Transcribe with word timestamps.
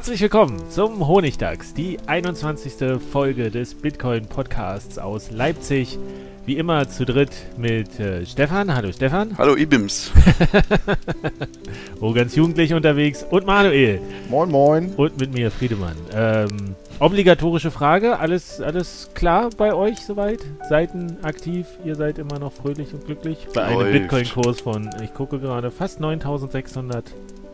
Herzlich 0.00 0.22
willkommen 0.22 0.58
zum 0.70 1.06
Honigdachs, 1.06 1.74
die 1.74 1.98
21. 2.06 2.98
Folge 3.12 3.50
des 3.50 3.74
Bitcoin 3.74 4.24
Podcasts 4.24 4.98
aus 4.98 5.30
Leipzig. 5.30 5.98
Wie 6.46 6.56
immer 6.56 6.88
zu 6.88 7.04
dritt 7.04 7.32
mit 7.58 8.00
äh, 8.00 8.24
Stefan. 8.24 8.74
Hallo 8.74 8.92
Stefan. 8.92 9.36
Hallo 9.36 9.58
Ibims. 9.58 10.10
oh, 12.00 12.14
ganz 12.14 12.34
jugendlich 12.34 12.72
unterwegs. 12.72 13.26
Und 13.28 13.44
Manuel. 13.44 14.00
Moin, 14.30 14.50
moin. 14.50 14.94
Und 14.96 15.20
mit 15.20 15.34
mir 15.34 15.50
Friedemann. 15.50 15.96
Ähm, 16.14 16.76
obligatorische 16.98 17.70
Frage. 17.70 18.18
Alles, 18.18 18.58
alles 18.62 19.10
klar 19.12 19.50
bei 19.54 19.74
euch 19.74 19.98
soweit? 19.98 20.40
Seiten 20.70 21.18
aktiv? 21.20 21.66
Ihr 21.84 21.94
seid 21.94 22.16
immer 22.16 22.38
noch 22.38 22.54
fröhlich 22.54 22.94
und 22.94 23.04
glücklich? 23.04 23.48
Bei 23.52 23.64
einem 23.64 23.92
Bitcoin-Kurs 23.92 24.62
von, 24.62 24.88
ich 25.04 25.12
gucke 25.12 25.38
gerade, 25.38 25.70
fast 25.70 26.00
9600 26.00 27.04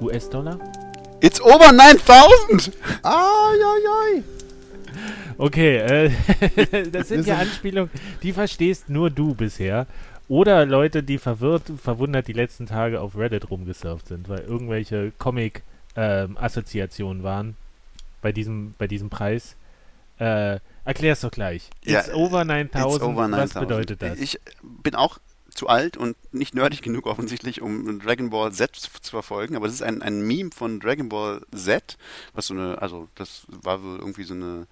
US-Dollar. 0.01 0.61
It's 1.27 1.41
over 1.41 1.73
9000! 1.73 2.71
Ai, 3.03 4.23
Okay, 5.39 5.79
äh, 5.79 6.11
das 6.93 7.09
sind 7.09 7.27
ja 7.27 7.39
Anspielungen, 7.39 7.91
die 8.23 8.33
verstehst 8.33 8.89
nur 8.89 9.11
du 9.11 9.35
bisher. 9.35 9.89
Oder 10.29 10.65
Leute, 10.67 11.03
die 11.03 11.19
verwirrt, 11.19 11.65
verwundert 11.83 12.29
die 12.29 12.33
letzten 12.33 12.67
Tage 12.67 13.01
auf 13.01 13.17
Reddit 13.17 13.51
rumgesurft 13.51 14.07
sind, 14.07 14.29
weil 14.29 14.43
irgendwelche 14.43 15.11
Comic-Assoziationen 15.19 17.19
ähm, 17.19 17.25
waren 17.25 17.57
bei 18.23 18.31
diesem, 18.31 18.77
bei 18.79 18.87
diesem 18.87 19.11
Preis. 19.11 19.57
Äh, 20.21 20.61
erklär's 20.85 21.23
doch 21.23 21.33
gleich. 21.33 21.71
It's 21.85 22.07
ja, 22.07 22.15
over 22.15 22.45
9000, 22.45 23.03
over 23.03 23.27
9000. 23.27 23.33
was 23.33 23.55
bedeutet 23.61 24.01
das? 24.01 24.21
Ich 24.21 24.39
bin 24.63 24.95
auch 24.95 25.19
zu 25.57 25.69
alt 25.69 25.97
und 25.97 26.17
nicht 26.33 26.55
nerdig 26.55 26.83
genug 26.83 27.07
offensichtlich, 27.07 27.63
um 27.63 28.01
Dragon 28.01 28.31
Ball 28.31 28.53
Z 28.53 28.77
zu 28.77 29.11
verfolgen, 29.11 29.57
aber 29.57 29.67
das 29.67 29.77
ist 29.77 29.83
ein, 29.83 30.03
ein 30.03 30.27
Meme 30.27 30.51
von 30.55 30.81
Dragon 30.81 31.09
Ball 31.09 31.43
Z, 31.55 31.97
was 32.35 32.47
so 32.47 32.55
eine, 32.55 32.81
also 32.81 33.09
das 33.15 33.47
war 33.49 33.83
wohl 33.83 33.99
irgendwie 33.99 34.25
so 34.25 34.35
eine 34.35 34.67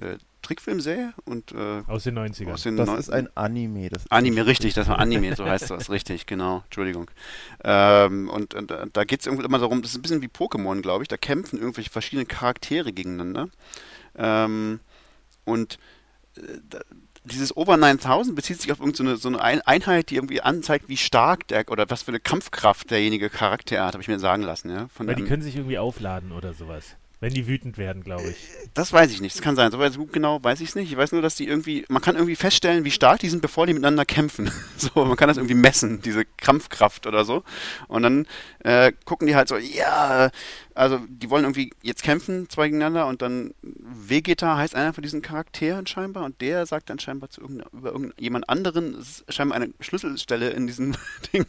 äh, 0.00 0.16
Trickfilmserie 0.42 1.14
und 1.24 1.52
äh, 1.52 1.82
aus 1.86 2.04
den 2.04 2.18
90ern. 2.18 2.52
Aus 2.52 2.62
den 2.64 2.76
das 2.76 2.88
ist 2.98 3.10
ein 3.10 3.28
Anime. 3.36 3.88
Das 3.88 4.10
Anime, 4.10 4.44
richtig, 4.44 4.74
das 4.74 4.88
war 4.88 4.98
Anime, 4.98 5.34
so 5.36 5.44
heißt 5.44 5.70
das, 5.70 5.88
richtig, 5.90 6.26
genau, 6.26 6.62
Entschuldigung. 6.64 7.10
Ähm, 7.62 8.28
und, 8.28 8.54
und 8.54 8.72
da 8.92 9.04
geht 9.04 9.20
es 9.20 9.26
irgendwie 9.26 9.44
immer 9.44 9.58
darum, 9.58 9.82
das 9.82 9.92
ist 9.92 9.98
ein 9.98 10.02
bisschen 10.02 10.22
wie 10.22 10.26
Pokémon, 10.26 10.82
glaube 10.82 11.04
ich, 11.04 11.08
da 11.08 11.16
kämpfen 11.16 11.58
irgendwelche 11.58 11.90
verschiedene 11.90 12.26
Charaktere 12.26 12.92
gegeneinander. 12.92 13.48
Ähm, 14.16 14.80
und 15.44 15.78
äh, 16.36 16.40
dieses 17.24 17.56
Over 17.56 17.76
9000 17.76 18.34
bezieht 18.34 18.60
sich 18.60 18.72
auf 18.72 18.80
irgendeine 18.80 19.16
so 19.16 19.28
eine 19.28 19.66
Einheit, 19.66 20.10
die 20.10 20.16
irgendwie 20.16 20.40
anzeigt, 20.40 20.88
wie 20.88 20.96
stark 20.96 21.46
der 21.48 21.68
oder 21.70 21.88
was 21.88 22.02
für 22.02 22.10
eine 22.10 22.20
Kampfkraft 22.20 22.90
derjenige 22.90 23.30
Charakter 23.30 23.84
hat, 23.84 23.94
habe 23.94 24.02
ich 24.02 24.08
mir 24.08 24.18
sagen 24.18 24.42
lassen. 24.42 24.70
Ja, 24.70 24.88
Weil 24.98 25.14
die 25.14 25.24
können 25.24 25.42
sich 25.42 25.56
irgendwie 25.56 25.78
aufladen 25.78 26.32
oder 26.32 26.52
sowas. 26.52 26.96
Wenn 27.22 27.32
die 27.32 27.46
wütend 27.46 27.78
werden, 27.78 28.02
glaube 28.02 28.30
ich. 28.30 28.36
Das 28.74 28.92
weiß 28.92 29.12
ich 29.12 29.20
nicht. 29.20 29.36
Das 29.36 29.42
kann 29.42 29.54
sein. 29.54 29.70
So 29.70 29.78
gut 29.78 30.12
genau 30.12 30.42
weiß 30.42 30.60
ich 30.60 30.70
es 30.70 30.74
nicht. 30.74 30.90
Ich 30.90 30.96
weiß 30.96 31.12
nur, 31.12 31.22
dass 31.22 31.36
die 31.36 31.46
irgendwie, 31.46 31.84
man 31.88 32.02
kann 32.02 32.16
irgendwie 32.16 32.34
feststellen, 32.34 32.84
wie 32.84 32.90
stark 32.90 33.20
die 33.20 33.28
sind, 33.28 33.40
bevor 33.40 33.64
die 33.64 33.74
miteinander 33.74 34.04
kämpfen. 34.04 34.50
So, 34.76 35.04
man 35.04 35.16
kann 35.16 35.28
das 35.28 35.36
irgendwie 35.36 35.54
messen, 35.54 36.02
diese 36.02 36.24
Kampfkraft 36.24 37.06
oder 37.06 37.24
so. 37.24 37.44
Und 37.86 38.02
dann 38.02 38.26
äh, 38.64 38.90
gucken 39.04 39.28
die 39.28 39.36
halt 39.36 39.46
so, 39.46 39.56
ja, 39.56 40.30
also 40.74 40.98
die 41.06 41.30
wollen 41.30 41.44
irgendwie 41.44 41.70
jetzt 41.82 42.02
kämpfen, 42.02 42.48
zwei 42.48 42.66
gegeneinander 42.66 43.06
und 43.06 43.22
dann 43.22 43.54
Vegeta 43.62 44.56
heißt 44.56 44.74
einer 44.74 44.92
von 44.92 45.02
diesen 45.02 45.22
Charakteren 45.22 45.86
scheinbar 45.86 46.24
und 46.24 46.40
der 46.40 46.66
sagt 46.66 46.90
dann 46.90 46.98
scheinbar 46.98 47.30
zu 47.30 47.42
irgendeiner, 47.42 47.70
über 47.72 47.92
irgendjemand 47.92 48.48
anderen, 48.48 48.96
scheinbar 49.28 49.56
eine 49.56 49.72
Schlüsselstelle 49.78 50.50
in 50.50 50.66
diesem 50.66 50.96
Ding, 51.32 51.46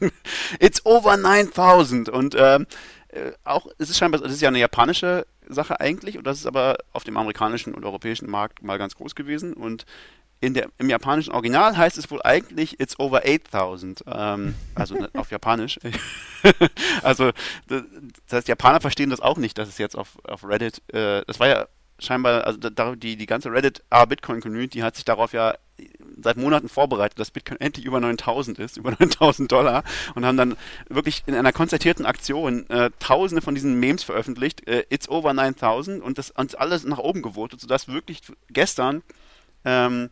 it's 0.59 0.85
over 0.85 1.17
9000 1.17 2.09
und 2.09 2.35
ähm, 2.37 2.67
äh, 3.09 3.31
auch, 3.43 3.67
es 3.77 3.89
ist 3.89 3.97
scheinbar, 3.97 4.21
es 4.21 4.33
ist 4.33 4.41
ja 4.41 4.49
eine 4.49 4.59
japanische 4.59 5.25
Sache 5.47 5.79
eigentlich 5.79 6.17
und 6.17 6.25
das 6.25 6.39
ist 6.39 6.45
aber 6.45 6.77
auf 6.91 7.03
dem 7.03 7.17
amerikanischen 7.17 7.73
und 7.73 7.85
europäischen 7.85 8.29
Markt 8.29 8.63
mal 8.63 8.77
ganz 8.77 8.95
groß 8.95 9.15
gewesen 9.15 9.53
und 9.53 9.85
in 10.43 10.53
der, 10.53 10.67
im 10.77 10.89
japanischen 10.89 11.31
Original 11.31 11.77
heißt 11.77 11.97
es 11.97 12.11
wohl 12.11 12.21
eigentlich 12.21 12.77
It's 12.77 12.99
over 12.99 13.21
8000, 13.25 14.03
ähm, 14.07 14.55
also 14.75 14.95
ne, 14.95 15.09
auf 15.13 15.31
Japanisch. 15.31 15.79
also 17.01 17.31
das 17.67 17.83
heißt, 18.29 18.47
Japaner 18.49 18.81
verstehen 18.81 19.09
das 19.09 19.21
auch 19.21 19.37
nicht, 19.37 19.57
dass 19.57 19.69
es 19.69 19.77
jetzt 19.77 19.97
auf, 19.97 20.17
auf 20.25 20.43
Reddit, 20.43 20.81
äh, 20.93 21.23
das 21.25 21.39
war 21.39 21.47
ja 21.47 21.67
scheinbar, 21.97 22.45
also 22.45 22.57
da, 22.59 22.95
die, 22.95 23.15
die 23.15 23.25
ganze 23.25 23.51
Reddit 23.51 23.83
R-Bitcoin 23.89 24.41
Community 24.41 24.79
hat 24.79 24.95
sich 24.95 25.05
darauf 25.05 25.31
ja 25.31 25.55
seit 26.23 26.37
Monaten 26.37 26.69
vorbereitet, 26.69 27.19
dass 27.19 27.31
Bitcoin 27.31 27.59
endlich 27.59 27.85
über 27.85 27.99
9000 27.99 28.59
ist, 28.59 28.77
über 28.77 28.91
9000 28.99 29.51
Dollar 29.51 29.83
und 30.15 30.25
haben 30.25 30.37
dann 30.37 30.55
wirklich 30.89 31.23
in 31.25 31.35
einer 31.35 31.51
konzertierten 31.51 32.05
Aktion 32.05 32.69
äh, 32.69 32.91
tausende 32.99 33.41
von 33.41 33.55
diesen 33.55 33.79
Memes 33.79 34.03
veröffentlicht, 34.03 34.67
äh, 34.67 34.85
it's 34.89 35.09
over 35.09 35.33
9000 35.33 36.01
und 36.01 36.17
das 36.17 36.31
uns 36.31 36.55
alles 36.55 36.83
nach 36.85 36.99
oben 36.99 37.21
gewotet, 37.21 37.61
sodass 37.61 37.87
wirklich 37.87 38.21
gestern 38.49 39.03
ähm, 39.65 40.09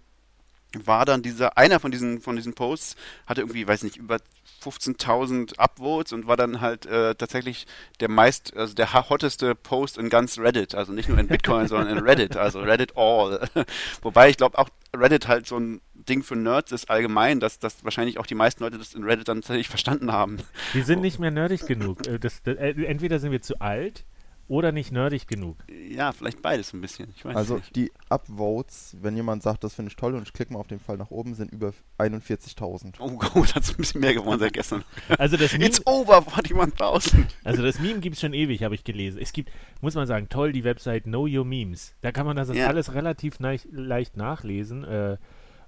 war 0.73 1.05
dann 1.05 1.22
dieser, 1.22 1.57
einer 1.57 1.79
von 1.79 1.91
diesen, 1.91 2.22
von 2.22 2.35
diesen 2.35 2.53
Posts, 2.53 2.95
hatte 3.25 3.41
irgendwie, 3.41 3.67
weiß 3.67 3.83
nicht, 3.83 3.97
über 3.97 4.19
15.000 4.63 5.57
Upvotes 5.57 6.13
und 6.13 6.28
war 6.28 6.38
dann 6.38 6.61
halt 6.61 6.85
äh, 6.85 7.16
tatsächlich 7.16 7.66
der 7.99 8.09
meist, 8.09 8.55
also 8.55 8.73
der 8.73 8.93
hotteste 8.93 9.55
Post 9.55 9.97
in 9.97 10.09
ganz 10.09 10.38
Reddit, 10.38 10.75
also 10.75 10.93
nicht 10.93 11.09
nur 11.09 11.17
in 11.17 11.28
Bitcoin, 11.28 11.67
sondern 11.67 11.97
in 11.97 12.03
Reddit, 12.03 12.38
also 12.38 12.61
Reddit 12.61 12.95
All. 12.95 13.49
Wobei 14.01 14.29
ich 14.29 14.38
glaube 14.38 14.57
auch 14.57 14.69
Reddit 14.95 15.28
halt 15.28 15.47
so 15.47 15.57
ein 15.57 15.81
Ding 16.07 16.23
für 16.23 16.35
Nerds 16.35 16.72
ist 16.72 16.89
allgemein, 16.89 17.39
dass, 17.39 17.59
dass 17.59 17.84
wahrscheinlich 17.84 18.19
auch 18.19 18.25
die 18.25 18.35
meisten 18.35 18.63
Leute 18.63 18.78
das 18.78 18.94
in 18.94 19.03
Reddit 19.03 19.28
dann 19.28 19.41
tatsächlich 19.41 19.69
verstanden 19.69 20.12
haben. 20.12 20.38
Wir 20.73 20.85
sind 20.85 21.01
nicht 21.01 21.19
mehr 21.19 21.31
nerdig 21.31 21.66
genug. 21.66 22.07
Äh, 22.07 22.19
das, 22.19 22.41
das, 22.44 22.57
äh, 22.57 22.72
entweder 22.85 23.19
sind 23.19 23.31
wir 23.31 23.41
zu 23.41 23.59
alt 23.62 24.06
oder 24.51 24.73
nicht 24.73 24.91
nerdig 24.91 25.28
genug. 25.28 25.56
Ja, 25.90 26.11
vielleicht 26.11 26.41
beides 26.41 26.73
ein 26.73 26.81
bisschen. 26.81 27.14
also 27.23 27.55
nicht. 27.55 27.73
die 27.73 27.90
Upvotes, 28.09 28.97
wenn 29.02 29.16
jemand 29.16 29.43
sagt, 29.43 29.64
das 29.64 29.76
finde 29.76 29.91
ich 29.91 29.96
toll 29.96 30.14
und 30.14 30.23
ich 30.23 30.34
klicke 30.34 30.52
mal 30.52 30.59
auf 30.59 30.67
den 30.67 30.81
Fall 30.81 30.97
nach 30.97 31.09
oben, 31.09 31.35
sind 31.35 31.53
über 31.53 31.73
41.000. 31.97 32.96
Oh 32.99 33.11
gut, 33.34 33.55
hat 33.55 33.64
es 33.64 33.70
ein 33.70 33.78
bisschen 33.78 34.02
mehr 34.02 34.14
geworden 34.14 34.41
seit 34.41 34.52
gestern. 34.52 34.84
Also 35.17 35.37
das 35.37 35.53
Meme, 35.53 35.67
It's 35.67 35.87
over 35.87 36.17
41.000. 36.17 37.28
Also 37.46 37.64
das 37.64 37.79
Meme 37.79 38.02
gibt 38.02 38.16
es 38.16 38.22
schon 38.22 38.34
ewig, 38.34 38.61
habe 38.64 38.76
ich 38.76 38.84
gelesen. 38.84 39.22
Es 39.22 39.31
gibt, 39.31 39.52
muss 39.79 39.96
man 39.96 40.05
sagen, 40.05 40.28
toll 40.28 40.52
die 40.52 40.66
Website 40.66 41.05
Know 41.05 41.28
Your 41.28 41.46
Memes. 41.46 41.93
Da 42.02 42.11
kann 42.11 42.26
man 42.26 42.35
das 42.35 42.49
ja. 42.49 42.67
alles 42.67 42.93
relativ 42.93 43.40
leicht 43.40 44.17
nachlesen. 44.17 44.84
Äh, 44.84 45.17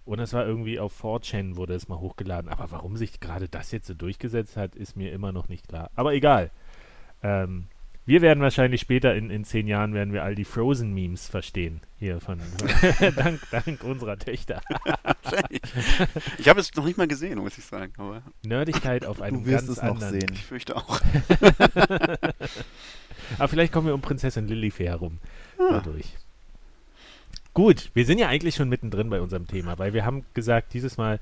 und 0.05 0.19
es 0.19 0.33
war 0.33 0.45
irgendwie 0.45 0.79
auf 0.79 1.01
4chan 1.01 1.55
wurde 1.55 1.73
es 1.73 1.87
mal 1.87 1.99
hochgeladen. 1.99 2.49
Aber 2.49 2.71
warum 2.71 2.97
sich 2.97 3.19
gerade 3.19 3.47
das 3.47 3.71
jetzt 3.71 3.87
so 3.87 3.93
durchgesetzt 3.93 4.57
hat, 4.57 4.75
ist 4.75 4.97
mir 4.97 5.11
immer 5.11 5.31
noch 5.31 5.47
nicht 5.47 5.67
klar. 5.67 5.89
Aber 5.95 6.13
egal. 6.13 6.51
Ähm, 7.21 7.67
wir 8.05 8.21
werden 8.21 8.43
wahrscheinlich 8.43 8.81
später 8.81 9.15
in, 9.15 9.29
in 9.29 9.45
zehn 9.45 9.65
Jahren 9.65 9.93
werden 9.93 10.11
wir 10.11 10.23
all 10.23 10.35
die 10.35 10.43
Frozen-Memes 10.43 11.29
verstehen. 11.29 11.79
Hier 11.99 12.19
von, 12.19 12.37
dank, 13.15 13.39
dank 13.49 13.81
unserer 13.85 14.19
Töchter. 14.19 14.61
ich 16.37 16.49
habe 16.49 16.59
es 16.59 16.75
noch 16.75 16.83
nicht 16.83 16.97
mal 16.97 17.07
gesehen, 17.07 17.39
muss 17.39 17.57
ich 17.57 17.63
sagen. 17.63 17.93
Aber 17.97 18.21
Nerdigkeit 18.45 19.05
auf 19.05 19.21
einem 19.21 19.45
du 19.45 19.51
wirst 19.51 19.67
ganz 19.67 19.77
es 19.77 19.83
anderen. 19.83 20.15
Noch 20.15 20.19
sehen. 20.19 20.33
Ich 20.33 20.43
fürchte 20.43 20.75
auch. 20.75 20.99
aber 23.37 23.47
vielleicht 23.47 23.71
kommen 23.71 23.87
wir 23.87 23.93
um 23.93 24.01
Prinzessin 24.01 24.49
Lilifee 24.49 24.87
herum. 24.87 25.19
Ah. 25.57 25.79
Dadurch. 25.81 26.17
Gut, 27.53 27.91
wir 27.93 28.05
sind 28.05 28.17
ja 28.17 28.27
eigentlich 28.27 28.55
schon 28.55 28.69
mittendrin 28.69 29.09
bei 29.09 29.21
unserem 29.21 29.47
Thema, 29.47 29.77
weil 29.77 29.93
wir 29.93 30.05
haben 30.05 30.25
gesagt, 30.33 30.73
dieses 30.73 30.97
Mal 30.97 31.19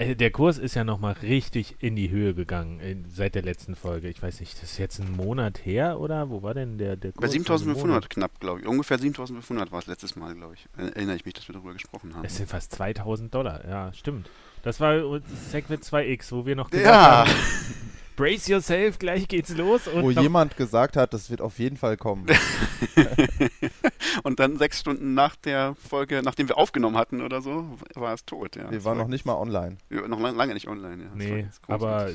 Äh, 0.00 0.16
der 0.16 0.30
Kurs 0.30 0.56
ist 0.56 0.74
ja 0.74 0.84
nochmal 0.84 1.14
richtig 1.22 1.76
in 1.80 1.94
die 1.94 2.10
Höhe 2.10 2.32
gegangen 2.32 2.80
in, 2.80 3.04
seit 3.10 3.34
der 3.34 3.42
letzten 3.42 3.76
Folge. 3.76 4.08
Ich 4.08 4.22
weiß 4.22 4.40
nicht, 4.40 4.54
das 4.62 4.72
ist 4.72 4.78
jetzt 4.78 4.98
ein 4.98 5.14
Monat 5.14 5.66
her 5.66 6.00
oder 6.00 6.30
wo 6.30 6.42
war 6.42 6.54
denn 6.54 6.78
der, 6.78 6.96
der 6.96 7.12
Kurs? 7.12 7.20
Bei 7.20 7.28
7500 7.28 8.08
knapp, 8.08 8.40
glaube 8.40 8.60
ich. 8.60 8.66
Ungefähr 8.66 8.98
7500 8.98 9.72
war 9.72 9.80
es 9.80 9.86
letztes 9.86 10.16
Mal, 10.16 10.34
glaube 10.34 10.54
ich. 10.54 10.66
Erinnere 10.76 11.16
ich 11.16 11.24
mich, 11.24 11.34
dass 11.34 11.46
wir 11.48 11.52
darüber 11.54 11.74
gesprochen 11.74 12.14
haben. 12.14 12.24
Es 12.24 12.36
sind 12.36 12.48
fast 12.48 12.72
2000 12.72 13.34
Dollar, 13.34 13.68
ja, 13.68 13.92
stimmt. 13.92 14.30
Das 14.62 14.80
war 14.80 15.20
Segwit 15.50 15.82
2X, 15.82 16.32
wo 16.32 16.46
wir 16.46 16.56
noch 16.56 16.70
gesagt 16.70 16.86
ja. 16.86 17.26
haben, 17.26 17.30
brace 18.20 18.48
yourself, 18.48 18.98
gleich 18.98 19.28
geht's 19.28 19.56
los. 19.56 19.88
wo 19.92 20.10
jemand 20.10 20.58
gesagt 20.58 20.96
hat, 20.96 21.14
das 21.14 21.30
wird 21.30 21.40
auf 21.40 21.58
jeden 21.58 21.78
Fall 21.78 21.96
kommen. 21.96 22.26
und 24.22 24.38
dann 24.38 24.58
sechs 24.58 24.80
Stunden 24.80 25.14
nach 25.14 25.36
der 25.36 25.74
Folge, 25.74 26.20
nachdem 26.22 26.48
wir 26.48 26.58
aufgenommen 26.58 26.98
hatten 26.98 27.22
oder 27.22 27.40
so, 27.40 27.78
war 27.94 28.12
es 28.12 28.26
tot. 28.26 28.56
Ja. 28.56 28.70
Wir 28.70 28.84
waren 28.84 28.98
noch 28.98 29.08
nicht 29.08 29.24
mal 29.24 29.36
online. 29.36 29.78
Ja, 29.88 30.06
noch 30.06 30.20
lange 30.20 30.52
nicht 30.52 30.68
online, 30.68 31.04
ja. 31.04 31.10
Nee, 31.14 31.46
aber 31.66 32.10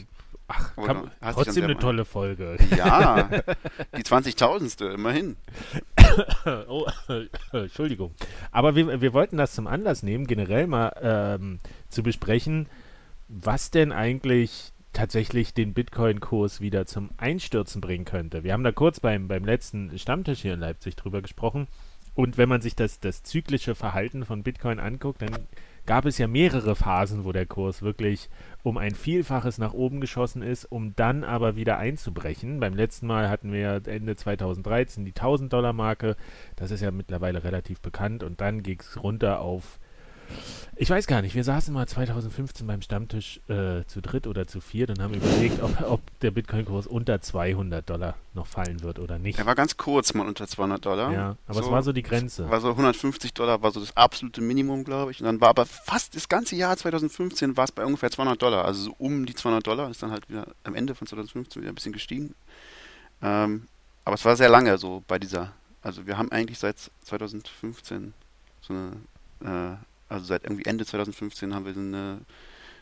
Ach, 0.48 0.75
kann, 0.75 1.10
trotzdem 1.34 1.63
eine 1.63 1.78
tolle 1.78 2.06
Folge. 2.06 2.58
Ja, 2.78 3.24
die 3.98 4.04
20.000. 4.04 4.94
immerhin. 4.94 5.38
oh, 6.68 6.86
Entschuldigung. 7.51 8.13
Aber 8.51 8.75
wir, 8.75 9.01
wir 9.01 9.13
wollten 9.13 9.38
das 9.38 9.56
zum 9.56 9.66
Anlass 9.66 10.04
nehmen, 10.04 10.28
generell 10.28 10.68
mal 10.68 10.92
ähm, 11.01 11.60
zu 11.90 12.04
besprechen, 12.04 12.69
was 13.28 13.72
denn 13.72 13.92
eigentlich 13.92 14.72
tatsächlich 14.96 15.54
den 15.54 15.74
Bitcoin-Kurs 15.74 16.62
wieder 16.62 16.86
zum 16.86 17.10
Einstürzen 17.18 17.82
bringen 17.82 18.06
könnte. 18.06 18.44
Wir 18.44 18.54
haben 18.54 18.64
da 18.64 18.72
kurz 18.72 19.00
beim, 19.00 19.28
beim 19.28 19.46
letzten 19.46 19.98
Stammtisch 20.00 20.42
hier 20.42 20.56
in 20.56 20.60
Leipzig 20.60 20.96
drüber 20.96 21.22
gesprochen. 21.22 21.68
Und 22.16 22.38
wenn 22.38 22.48
man 22.48 22.62
sich 22.62 22.76
das, 22.76 23.02
das 23.02 23.24
zyklische 23.24 23.76
Verhalten 23.76 24.26
von 24.26 24.42
Bitcoin 24.42 24.80
anguckt, 24.80 25.22
dann 25.22 25.48
gab 25.86 26.06
es 26.06 26.18
ja 26.18 26.28
mehrere 26.28 26.76
Phasen, 26.76 27.26
wo 27.26 27.34
der 27.34 27.46
Kurs 27.46 27.82
wirklich 27.82 28.30
um 28.64 28.78
ein 28.78 28.96
Vielfaches 28.96 29.58
nach 29.58 29.74
oben 29.74 30.00
geschossen 30.00 30.42
ist, 30.42 30.64
um 30.66 30.96
dann 30.96 31.26
aber 31.26 31.58
wieder 31.58 31.78
einzubrechen. 31.78 32.62
Beim 32.62 32.74
letzten 32.74 33.06
Mal 33.06 33.30
hatten 33.30 33.52
wir 33.52 33.82
Ende 33.86 34.16
2013 34.16 35.04
die 35.04 35.12
1000 35.12 35.52
Dollar 35.52 35.74
Marke. 35.74 36.16
Das 36.56 36.72
ist 36.72 36.82
ja 36.82 36.92
mittlerweile 36.92 37.44
relativ 37.44 37.82
bekannt. 37.82 38.24
Und 38.24 38.40
dann 38.40 38.64
ging 38.64 38.80
es 38.80 39.04
runter 39.04 39.42
auf 39.42 39.78
ich 40.77 40.89
weiß 40.89 41.07
gar 41.07 41.22
nicht, 41.22 41.36
wir 41.36 41.44
saßen 41.45 41.74
mal 41.74 41.88
2015 41.88 42.68
beim 42.68 42.81
Stammtisch 42.81 43.39
äh, 43.48 43.86
zu 43.86 44.01
dritt 44.01 44.27
oder 44.27 44.45
zu 44.45 44.60
viert 44.60 44.89
und 44.89 45.01
haben 45.01 45.13
überlegt, 45.13 45.62
ob, 45.62 45.81
ob 45.89 46.19
der 46.19 46.31
Bitcoin-Kurs 46.31 46.86
unter 46.86 47.22
200 47.22 47.89
Dollar 47.89 48.16
noch 48.33 48.45
fallen 48.45 48.83
wird 48.83 49.00
oder 49.00 49.18
nicht. 49.18 49.39
Er 49.39 49.45
war 49.45 49.56
ganz 49.56 49.77
kurz 49.77 50.13
mal 50.13 50.27
unter 50.27 50.48
200 50.48 50.86
Dollar. 50.86 51.13
Ja, 51.13 51.38
aber 51.48 51.60
so, 51.60 51.66
es 51.66 51.72
war 51.72 51.81
so 51.81 51.94
die 51.94 52.04
Grenze. 52.04 52.50
War 52.50 52.60
so 52.60 52.72
150 52.72 53.33
Dollar, 53.33 53.62
war 53.62 53.72
so 53.72 53.80
das 53.80 53.95
absolute 53.95 54.42
Minimum, 54.42 54.83
glaube 54.83 55.12
ich. 55.12 55.22
Und 55.22 55.27
dann 55.27 55.39
war 55.39 55.50
aber 55.50 55.66
fast 55.66 56.13
das 56.16 56.27
ganze 56.27 56.57
Jahr 56.57 56.75
2015 56.75 57.56
war 57.56 57.63
es 57.63 57.72
bei 57.72 57.86
ungefähr 57.86 58.12
200 58.12 58.42
Dollar. 58.42 58.66
Also 58.66 58.83
so 58.83 58.95
um 58.98 59.25
die 59.25 59.33
200 59.33 59.66
Dollar. 59.66 59.89
Ist 59.89 60.04
dann 60.04 60.12
halt 60.12 60.30
wieder 60.30 60.48
am 60.66 60.75
Ende 60.75 60.94
von 60.94 61.07
2015 61.07 61.62
wieder 61.62 61.72
ein 61.72 61.75
bisschen 61.75 61.94
gestiegen. 61.94 62.36
Ähm, 63.22 63.68
aber 64.04 64.16
es 64.16 64.25
war 64.25 64.36
sehr 64.36 64.50
lange 64.50 64.77
so 64.77 65.04
bei 65.07 65.19
dieser. 65.19 65.54
Also 65.81 66.06
wir 66.06 66.18
haben 66.18 66.31
eigentlich 66.31 66.60
seit 66.60 66.92
2015 67.06 68.13
so 68.62 68.74
eine 68.74 69.74
äh, 69.74 69.77
also 70.10 70.25
seit 70.25 70.44
irgendwie 70.44 70.66
Ende 70.66 70.86
2015 70.86 71.54
haben 71.54 71.66
wir 71.66 71.74
eine, 71.74 72.22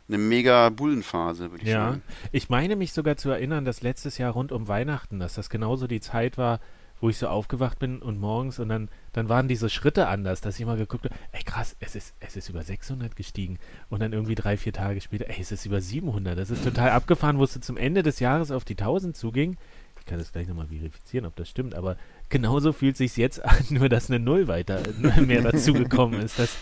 eine 0.08 0.18
mega 0.18 0.70
Bullenphase, 0.70 1.52
würde 1.52 1.64
ich 1.64 1.70
ja. 1.70 1.90
sagen. 1.90 2.04
Ich 2.32 2.50
meine 2.50 2.76
mich 2.76 2.94
sogar 2.94 3.18
zu 3.18 3.30
erinnern, 3.30 3.66
dass 3.66 3.82
letztes 3.82 4.18
Jahr 4.18 4.34
rund 4.34 4.52
um 4.52 4.68
Weihnachten, 4.68 5.20
dass 5.20 5.36
das 5.36 5.50
genauso 5.50 5.88
die 5.88 6.02
Zeit 6.02 6.38
war, 6.38 6.60
wo 7.04 7.10
ich 7.10 7.18
so 7.18 7.28
aufgewacht 7.28 7.80
bin 7.80 8.02
und 8.02 8.18
morgens 8.18 8.60
und 8.60 8.70
dann, 8.70 8.88
dann 9.12 9.28
waren 9.28 9.50
diese 9.50 9.70
Schritte 9.70 10.08
anders, 10.08 10.40
dass 10.40 10.58
ich 10.58 10.66
mal 10.66 10.78
geguckt 10.78 11.04
habe, 11.04 11.16
ey 11.34 11.44
krass, 11.44 11.76
es 11.82 11.96
ist, 11.96 12.16
es 12.22 12.38
ist 12.38 12.48
über 12.48 12.64
600 12.64 13.14
gestiegen 13.18 13.60
und 13.90 14.02
dann 14.02 14.14
irgendwie 14.14 14.36
drei, 14.36 14.56
vier 14.56 14.72
Tage 14.72 15.02
später, 15.02 15.28
ey, 15.28 15.42
es 15.42 15.52
ist 15.52 15.66
über 15.66 15.82
700, 15.82 16.38
das 16.38 16.50
ist 16.50 16.64
total 16.64 16.92
abgefahren, 16.92 17.40
wo 17.40 17.44
es 17.44 17.60
zum 17.60 17.76
Ende 17.76 18.04
des 18.04 18.22
Jahres 18.22 18.52
auf 18.52 18.64
die 18.64 18.78
1000 18.78 19.18
zuging. 19.18 19.58
Ich 20.00 20.06
kann 20.06 20.18
das 20.18 20.32
gleich 20.32 20.48
nochmal 20.48 20.68
verifizieren, 20.68 21.26
ob 21.26 21.36
das 21.36 21.50
stimmt, 21.50 21.76
aber 21.76 21.98
genauso 22.30 22.72
fühlt 22.72 22.96
sich 22.96 23.18
jetzt 23.18 23.44
an, 23.44 23.58
nur 23.70 23.90
dass 23.90 24.10
eine 24.10 24.20
Null 24.20 24.48
weiter 24.48 24.82
mehr 25.22 25.42
dazugekommen 25.42 26.22
ist. 26.22 26.40
Das, 26.40 26.56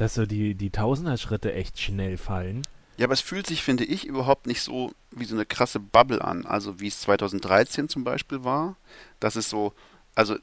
dass 0.00 0.14
so 0.14 0.24
die, 0.24 0.54
die 0.54 0.70
Tausender-Schritte 0.70 1.52
echt 1.52 1.78
schnell 1.78 2.16
fallen. 2.16 2.62
Ja, 2.96 3.04
aber 3.04 3.12
es 3.12 3.20
fühlt 3.20 3.46
sich, 3.46 3.62
finde 3.62 3.84
ich, 3.84 4.06
überhaupt 4.06 4.46
nicht 4.46 4.62
so 4.62 4.92
wie 5.10 5.26
so 5.26 5.34
eine 5.34 5.44
krasse 5.44 5.78
Bubble 5.78 6.24
an. 6.24 6.46
Also 6.46 6.80
wie 6.80 6.88
es 6.88 7.00
2013 7.00 7.88
zum 7.88 8.02
Beispiel 8.02 8.42
war. 8.42 8.76
Das 9.20 9.36
ist 9.36 9.50
so, 9.50 9.74
also 10.14 10.36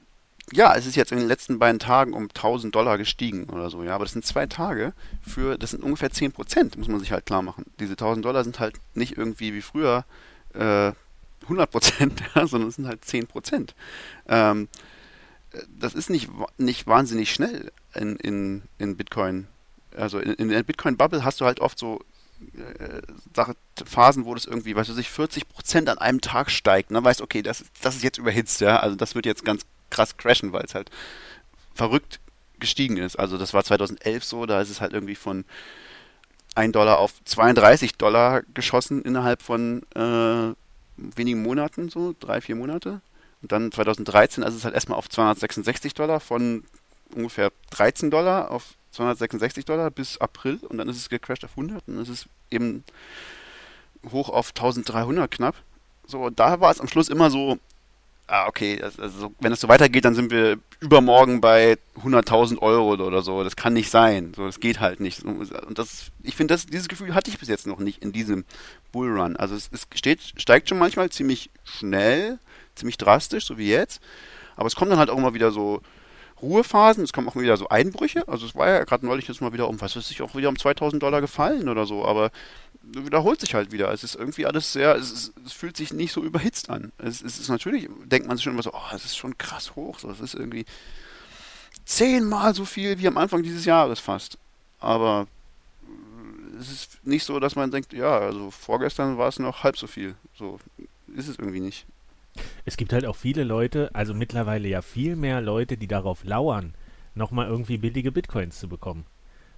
ja, 0.54 0.75
es 0.75 0.86
ist 0.86 0.95
jetzt 0.95 1.12
in 1.12 1.18
den 1.18 1.27
letzten 1.27 1.57
beiden 1.57 1.80
Tagen 1.80 2.13
um 2.13 2.30
1000 2.30 2.74
Dollar 2.74 2.98
gestiegen 2.98 3.50
oder 3.50 3.69
so, 3.69 3.83
ja, 3.83 3.95
aber 3.95 4.06
das 4.06 4.13
sind 4.13 4.25
zwei 4.25 4.45
Tage 4.45 4.94
für, 5.21 5.57
das 5.57 5.71
sind 5.71 5.83
ungefähr 5.83 6.09
10 6.09 6.31
Prozent, 6.31 6.77
muss 6.77 6.88
man 6.88 7.00
sich 7.00 7.12
halt 7.12 7.25
klar 7.25 7.42
machen. 7.42 7.65
Diese 7.80 7.94
1000 7.94 8.24
Dollar 8.25 8.44
sind 8.44 8.59
halt 8.59 8.75
nicht 8.94 9.18
irgendwie 9.18 9.54
wie 9.54 9.62
früher 9.62 10.06
äh, 10.54 10.94
100 11.44 11.69
Prozent, 11.69 12.24
sondern 12.33 12.69
es 12.69 12.75
sind 12.75 12.88
halt 12.88 13.04
10 13.04 13.27
Prozent. 13.27 13.75
Ähm, 14.27 14.69
das 15.77 15.95
ist 15.95 16.09
nicht, 16.09 16.30
nicht 16.57 16.88
wahnsinnig 16.88 17.31
schnell 17.31 17.71
in, 17.97 18.15
in, 18.17 18.63
in 18.77 18.97
Bitcoin. 18.97 19.47
Also 19.95 20.19
in, 20.19 20.33
in 20.33 20.49
der 20.49 20.63
Bitcoin-Bubble 20.63 21.23
hast 21.23 21.41
du 21.41 21.45
halt 21.45 21.59
oft 21.59 21.77
so 21.77 21.99
äh, 22.79 23.01
Phasen, 23.85 24.25
wo 24.25 24.33
das 24.33 24.45
irgendwie, 24.45 24.75
weißt 24.75 24.89
du, 24.89 24.94
sich 24.94 25.09
40 25.09 25.49
Prozent 25.49 25.89
an 25.89 25.97
einem 25.97 26.21
Tag 26.21 26.51
steigt. 26.51 26.89
Und 26.89 26.95
dann 26.95 27.03
weißt 27.03 27.19
du, 27.19 27.23
okay, 27.23 27.41
das, 27.41 27.65
das 27.81 27.95
ist 27.95 28.03
jetzt 28.03 28.17
überhitzt, 28.17 28.61
ja. 28.61 28.77
Also 28.79 28.95
das 28.95 29.15
wird 29.15 29.25
jetzt 29.25 29.45
ganz 29.45 29.65
krass 29.89 30.17
crashen, 30.17 30.53
weil 30.53 30.63
es 30.63 30.75
halt 30.75 30.91
verrückt 31.73 32.19
gestiegen 32.59 32.97
ist. 32.97 33.17
Also 33.17 33.38
das 33.38 33.53
war 33.53 33.63
2011 33.63 34.23
so, 34.23 34.45
da 34.45 34.61
ist 34.61 34.69
es 34.69 34.81
halt 34.81 34.94
irgendwie 34.94 35.15
von 35.15 35.45
1 36.55 36.71
Dollar 36.73 36.97
auf 36.99 37.13
32 37.23 37.95
Dollar 37.95 38.41
geschossen 38.53 39.03
innerhalb 39.03 39.41
von 39.41 39.83
äh, 39.95 40.53
wenigen 40.97 41.44
Monaten, 41.44 41.89
so 41.89 42.15
drei, 42.19 42.41
vier 42.41 42.55
Monate. 42.55 43.01
Und 43.41 43.51
dann 43.51 43.71
2013 43.71 44.44
ist 44.44 44.55
es 44.55 44.63
halt 44.63 44.73
erstmal 44.73 44.97
auf 44.97 45.09
266 45.09 45.94
Dollar 45.94 46.19
von 46.19 46.63
ungefähr 47.15 47.51
13 47.71 48.12
Dollar 48.12 48.51
auf 48.51 48.75
266 48.92 49.65
Dollar 49.65 49.92
bis 49.92 50.18
April 50.18 50.59
und 50.68 50.77
dann 50.77 50.89
ist 50.89 50.98
es 50.98 51.09
gecrashed 51.09 51.45
auf 51.45 51.51
100 51.51 51.88
und 51.88 51.95
dann 51.95 52.04
ist 52.04 52.09
es 52.09 52.25
eben 52.50 52.83
hoch 54.12 54.30
auf 54.30 54.50
1300 54.50 55.30
knapp. 55.30 55.56
So, 56.06 56.30
da 56.30 56.59
war 56.59 56.71
es 56.71 56.80
am 56.80 56.88
Schluss 56.88 57.09
immer 57.09 57.30
so, 57.30 57.59
ah, 58.27 58.48
okay, 58.48 58.81
also 58.81 59.33
wenn 59.39 59.51
es 59.51 59.62
so 59.62 59.68
weitergeht, 59.68 60.06
dann 60.06 60.15
sind 60.15 60.31
wir 60.31 60.59
übermorgen 60.80 61.42
bei 61.42 61.77
100.000 62.02 62.59
Euro 62.59 62.94
oder 62.94 63.21
so. 63.21 63.44
Das 63.44 63.56
kann 63.56 63.73
nicht 63.73 63.90
sein. 63.90 64.33
So, 64.35 64.45
das 64.45 64.59
geht 64.59 64.80
halt 64.80 64.99
nicht. 64.99 65.23
Und 65.23 65.80
das, 65.80 66.11
ich 66.23 66.35
finde, 66.35 66.56
dieses 66.56 66.87
Gefühl 66.87 67.16
hatte 67.16 67.30
ich 67.30 67.40
bis 67.40 67.49
jetzt 67.49 67.68
noch 67.68 67.80
nicht 67.80 68.04
in 68.04 68.11
diesem 68.11 68.45
Bullrun. 68.92 69.35
Also 69.37 69.56
es, 69.56 69.69
es 69.71 69.87
steht, 69.95 70.21
steigt 70.37 70.69
schon 70.69 70.78
manchmal 70.78 71.09
ziemlich 71.09 71.49
schnell, 71.64 72.40
ziemlich 72.76 72.97
drastisch, 72.97 73.45
so 73.45 73.57
wie 73.57 73.69
jetzt. 73.69 74.02
Aber 74.56 74.68
es 74.68 74.76
kommt 74.76 74.92
dann 74.92 74.99
halt 74.99 75.09
auch 75.09 75.18
immer 75.18 75.33
wieder 75.33 75.52
so 75.52 75.81
Ruhephasen, 76.41 77.03
es 77.03 77.13
kommen 77.13 77.29
auch 77.29 77.35
wieder 77.35 77.57
so 77.57 77.69
Einbrüche. 77.69 78.27
Also 78.27 78.45
es 78.45 78.56
war 78.56 78.67
ja 78.67 78.83
gerade 78.83 79.06
neulich 79.06 79.27
jetzt 79.27 79.41
mal 79.41 79.53
wieder 79.53 79.67
um, 79.67 79.81
was 79.81 79.95
weiß 79.95 80.11
ich, 80.11 80.21
auch 80.21 80.35
wieder 80.35 80.49
um 80.49 80.57
2000 80.57 81.01
Dollar 81.01 81.21
gefallen 81.21 81.69
oder 81.69 81.85
so. 81.85 82.06
Aber 82.06 82.31
wiederholt 82.83 83.41
sich 83.41 83.56
halt 83.56 83.71
wieder. 83.71 83.91
Es 83.91 84.03
ist 84.03 84.15
irgendwie 84.15 84.45
alles 84.45 84.73
sehr, 84.73 84.95
es, 84.95 85.11
ist, 85.11 85.33
es 85.45 85.53
fühlt 85.53 85.75
sich 85.75 85.94
nicht 85.94 86.13
so 86.13 86.23
überhitzt 86.23 86.69
an. 86.69 86.91
Es, 86.97 87.21
es, 87.21 87.39
ist 87.39 87.49
natürlich, 87.49 87.89
denkt 88.06 88.27
man 88.27 88.37
sich 88.37 88.44
schon 88.44 88.53
immer 88.53 88.63
so, 88.63 88.73
oh, 88.73 88.95
es 88.95 89.06
ist 89.06 89.17
schon 89.17 89.37
krass 89.37 89.75
hoch. 89.75 89.99
So, 89.99 90.09
es 90.09 90.19
ist 90.19 90.35
irgendwie 90.35 90.65
zehnmal 91.85 92.53
so 92.53 92.65
viel 92.65 92.99
wie 92.99 93.07
am 93.07 93.17
Anfang 93.17 93.44
dieses 93.44 93.65
Jahres 93.65 93.99
fast. 93.99 94.37
Aber 94.79 95.27
es 96.59 96.71
ist 96.71 97.06
nicht 97.06 97.23
so, 97.23 97.39
dass 97.39 97.56
man 97.56 97.71
denkt, 97.71 97.94
ja, 97.94 98.17
also 98.19 98.51
vorgestern 98.51 99.17
war 99.17 99.29
es 99.29 99.39
noch 99.39 99.63
halb 99.63 99.77
so 99.77 99.87
viel. 99.87 100.15
So 100.37 100.59
ist 101.15 101.27
es 101.27 101.37
irgendwie 101.39 101.59
nicht. 101.61 101.85
Es 102.65 102.77
gibt 102.77 102.94
halt 102.94 103.06
auch 103.06 103.15
viele 103.15 103.44
Leute, 103.44 103.94
also 103.94 104.13
mittlerweile 104.13 104.67
ja 104.67 104.81
viel 104.81 105.15
mehr 105.15 105.41
Leute, 105.41 105.77
die 105.77 105.87
darauf 105.87 106.23
lauern, 106.23 106.73
nochmal 107.15 107.47
irgendwie 107.47 107.77
billige 107.77 108.11
Bitcoins 108.11 108.59
zu 108.59 108.67
bekommen. 108.67 109.06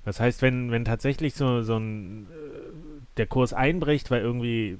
Das 0.05 0.19
heißt, 0.19 0.41
wenn, 0.41 0.71
wenn 0.71 0.85
tatsächlich 0.85 1.35
so, 1.35 1.61
so 1.61 1.77
ein 1.77 2.27
äh, 2.27 3.07
der 3.17 3.27
Kurs 3.27 3.53
einbricht, 3.53 4.11
weil 4.11 4.21
irgendwie, 4.21 4.77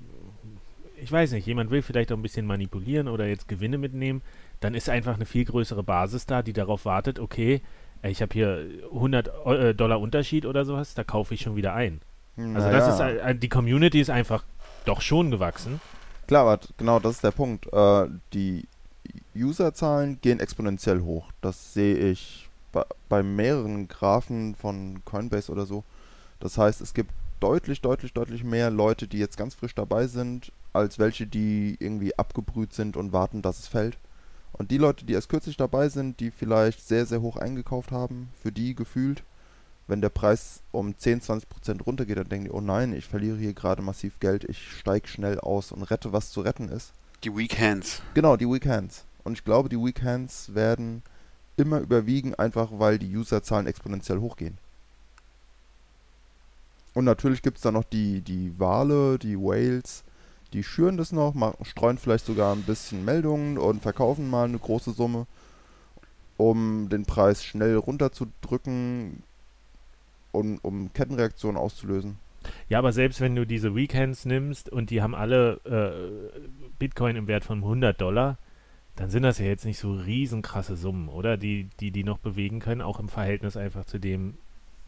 ich 1.02 1.12
weiß 1.12 1.34
nicht, 1.34 1.46
jemand 1.46 1.72
will 1.72 1.82
vielleicht 1.82 2.12
auch 2.12 2.18
ein 2.18 2.22
bisschen 2.22 2.46
manipulieren 2.46 3.08
oder 3.08 3.28
jetzt 3.28 3.48
Gewinne 3.48 3.78
mitnehmen, 3.78 4.22
dann 4.60 4.74
ist 4.74 4.90
einfach 4.90 5.16
eine 5.16 5.26
viel 5.26 5.46
größere 5.46 5.84
Basis 5.84 6.26
da, 6.26 6.42
die 6.42 6.54
darauf 6.54 6.86
wartet, 6.86 7.20
okay, 7.20 7.62
ich 8.02 8.22
habe 8.22 8.34
hier 8.34 8.66
100 8.94 9.28
äh, 9.46 9.76
Dollar 9.76 10.00
Unterschied 10.00 10.46
oder 10.46 10.64
sowas, 10.64 10.94
da 10.94 11.04
kaufe 11.04 11.34
ich 11.34 11.42
schon 11.42 11.56
wieder 11.56 11.74
ein. 11.74 12.02
Also 12.38 12.70
naja. 12.70 12.72
das 12.72 13.34
ist, 13.34 13.44
die 13.44 13.50
Community 13.50 14.00
ist 14.00 14.10
einfach 14.10 14.46
doch 14.86 15.02
schon 15.02 15.30
gewachsen. 15.30 15.82
Klar, 16.30 16.46
aber 16.46 16.60
genau 16.78 17.00
das 17.00 17.16
ist 17.16 17.24
der 17.24 17.32
Punkt. 17.32 17.66
Äh, 17.74 18.08
die 18.34 18.68
Userzahlen 19.36 20.22
gehen 20.22 20.40
exponentiell 20.40 21.02
hoch. 21.02 21.32
Das 21.42 21.74
sehe 21.74 21.96
ich 21.96 22.48
bei, 22.72 22.86
bei 23.10 23.24
mehreren 23.24 23.88
Graphen 23.88 24.54
von 24.54 25.02
Coinbase 25.06 25.52
oder 25.52 25.66
so. 25.66 25.84
Das 26.40 26.56
heißt, 26.56 26.82
es 26.82 26.94
gibt 26.94 27.10
deutlich, 27.40 27.82
deutlich, 27.82 28.14
deutlich 28.14 28.44
mehr 28.44 28.70
Leute, 28.70 29.08
die 29.08 29.18
jetzt 29.18 29.38
ganz 29.38 29.56
frisch 29.56 29.74
dabei 29.74 30.06
sind, 30.06 30.52
als 30.72 31.00
welche, 31.00 31.26
die 31.26 31.76
irgendwie 31.80 32.16
abgebrüht 32.16 32.74
sind 32.74 32.96
und 32.96 33.12
warten, 33.12 33.42
dass 33.42 33.58
es 33.58 33.68
fällt. 33.68 33.98
Und 34.52 34.70
die 34.70 34.78
Leute, 34.78 35.06
die 35.06 35.14
erst 35.14 35.30
kürzlich 35.30 35.58
dabei 35.58 35.90
sind, 35.90 36.20
die 36.20 36.30
vielleicht 36.30 36.88
sehr, 36.88 37.08
sehr 37.08 37.22
hoch 37.22 37.38
eingekauft 37.38 37.92
haben, 37.92 38.30
für 38.40 38.52
die 38.52 38.76
gefühlt, 38.76 39.24
wenn 39.90 40.02
der 40.02 40.10
Preis 40.10 40.62
um 40.72 40.98
10, 40.98 41.22
20 41.22 41.50
Prozent 41.50 41.86
runtergeht, 41.86 42.18
dann 42.18 42.30
denken 42.30 42.46
die, 42.46 42.52
oh 42.52 42.62
nein, 42.62 42.94
ich 42.94 43.06
verliere 43.06 43.38
hier 43.38 43.54
gerade 43.54 43.82
massiv 43.82 44.20
Geld, 44.20 44.44
ich 44.44 44.72
steige 44.72 45.08
schnell 45.08 45.40
aus 45.40 45.72
und 45.72 45.84
rette, 45.84 46.14
was 46.14 46.32
zu 46.32 46.42
retten 46.42 46.70
ist. 46.70 46.94
Die 47.24 47.36
Weak 47.36 47.60
Hands. 47.60 48.02
Genau, 48.14 48.38
die 48.38 48.48
Weak 48.48 48.68
Hands. 48.68 49.04
Und 49.24 49.34
ich 49.34 49.44
glaube, 49.44 49.68
die 49.68 49.78
Weak 49.78 50.04
Hands 50.04 50.54
werden 50.54 51.02
immer 51.58 51.80
überwiegen, 51.80 52.36
einfach 52.36 52.70
weil 52.72 53.00
die 53.00 53.16
Userzahlen 53.16 53.68
exponentiell 53.68 54.20
hochgehen. 54.20 54.58
Und 56.94 57.06
natürlich 57.06 57.42
gibt 57.42 57.58
es 57.58 57.64
dann 57.64 57.74
noch 57.74 57.84
die, 57.84 58.22
die 58.22 58.54
Wale, 58.60 59.18
die 59.18 59.38
Whales, 59.38 60.04
die 60.54 60.64
schüren 60.64 60.98
das 60.98 61.12
noch, 61.12 61.34
machen, 61.34 61.66
streuen 61.66 61.98
vielleicht 61.98 62.26
sogar 62.26 62.56
ein 62.56 62.64
bisschen 62.64 63.06
Meldungen 63.06 63.58
und 63.58 63.82
verkaufen 63.82 64.30
mal 64.30 64.46
eine 64.46 64.60
große 64.60 64.92
Summe, 64.92 65.28
um 66.38 66.90
den 66.90 67.06
Preis 67.06 67.44
schnell 67.44 67.76
runterzudrücken 67.76 69.24
und 70.32 70.60
um 70.60 70.94
Kettenreaktionen 70.94 71.58
auszulösen. 71.58 72.18
Ja, 72.70 72.80
aber 72.80 72.94
selbst 72.94 73.22
wenn 73.22 73.36
du 73.36 73.46
diese 73.46 73.76
Weekends 73.76 74.26
nimmst 74.26 74.70
und 74.70 74.90
die 74.90 75.02
haben 75.02 75.16
alle 75.16 75.60
äh, 75.66 76.40
Bitcoin 76.78 77.16
im 77.16 77.28
Wert 77.28 77.44
von 77.44 77.60
100 77.60 78.00
Dollar, 78.00 78.38
dann 78.96 79.10
sind 79.10 79.24
das 79.24 79.40
ja 79.40 79.46
jetzt 79.46 79.66
nicht 79.66 79.80
so 79.80 79.94
riesenkrasse 79.94 80.76
Summen, 80.76 81.10
oder? 81.10 81.38
Die, 81.38 81.70
die 81.80 81.92
die 81.92 82.04
noch 82.04 82.20
bewegen 82.20 82.60
können, 82.60 82.82
auch 82.82 83.00
im 83.00 83.10
Verhältnis 83.10 83.58
einfach 83.58 83.86
zu 83.86 83.98
dem, 83.98 84.38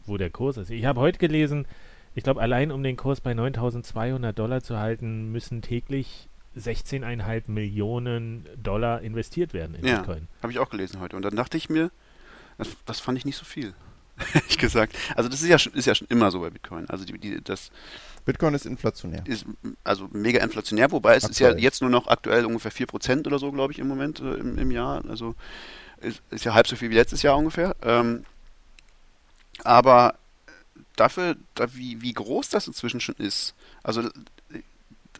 wo 0.06 0.18
der 0.18 0.30
Kurs 0.30 0.58
ist. 0.58 0.70
Ich 0.70 0.86
habe 0.86 1.00
heute 1.00 1.20
gelesen, 1.20 1.66
ich 2.14 2.24
glaube, 2.24 2.42
allein 2.42 2.72
um 2.72 2.84
den 2.84 2.98
Kurs 2.98 3.22
bei 3.22 3.34
9200 3.34 4.38
Dollar 4.38 4.62
zu 4.62 4.78
halten, 4.78 5.32
müssen 5.32 5.62
täglich 5.62 6.28
16,5 6.58 7.44
Millionen 7.48 8.46
Dollar 8.62 9.02
investiert 9.02 9.54
werden 9.54 9.76
in 9.76 9.86
ja, 9.86 9.98
Bitcoin. 9.98 10.28
Habe 10.42 10.52
ich 10.52 10.60
auch 10.60 10.70
gelesen 10.70 11.00
heute. 11.00 11.16
Und 11.16 11.24
dann 11.24 11.36
dachte 11.36 11.58
ich 11.58 11.70
mir, 11.70 11.92
das, 12.58 12.76
das 12.86 13.00
fand 13.00 13.18
ich 13.18 13.26
nicht 13.26 13.38
so 13.38 13.46
viel. 13.46 13.74
Ehrlich 14.34 14.58
gesagt. 14.58 14.96
Also 15.16 15.30
das 15.30 15.42
ist 15.42 15.48
ja 15.50 15.60
schon, 15.60 15.74
ist 15.74 15.86
ja 15.86 15.96
schon 15.96 16.08
immer 16.08 16.32
so 16.32 16.40
bei 16.40 16.50
Bitcoin. 16.50 16.90
Also 16.90 17.06
die, 17.06 17.18
die, 17.18 17.42
das 17.44 17.72
Bitcoin 18.26 18.54
ist 18.54 18.66
inflationär. 18.66 19.24
Ist 19.26 19.46
also 19.84 20.10
mega 20.12 20.44
inflationär, 20.44 20.92
wobei 20.92 21.16
es 21.16 21.26
aktuell. 21.26 21.52
ist 21.52 21.58
ja 21.58 21.62
jetzt 21.62 21.82
nur 21.82 21.90
noch 21.90 22.08
aktuell 22.08 22.46
ungefähr 22.46 22.72
4% 22.72 23.28
oder 23.28 23.40
so, 23.40 23.52
glaube 23.52 23.74
ich, 23.74 23.80
im 23.80 23.88
Moment 23.88 24.20
äh, 24.20 24.34
im, 24.36 24.58
im, 24.58 24.72
Jahr. 24.72 25.04
Also 25.10 25.36
ist, 26.00 26.22
ist, 26.30 26.46
ja 26.46 26.54
halb 26.54 26.68
so 26.68 26.76
viel 26.76 26.90
wie 26.90 26.96
letztes 26.96 27.22
Jahr 27.22 27.38
ungefähr. 27.38 27.76
Ähm, 27.82 28.26
aber 29.64 30.16
dafür, 30.96 31.36
da, 31.56 31.74
wie, 31.74 32.02
wie 32.02 32.14
groß 32.14 32.50
das 32.50 32.68
inzwischen 32.68 33.00
schon 33.00 33.16
ist, 33.16 33.56
also 33.84 34.08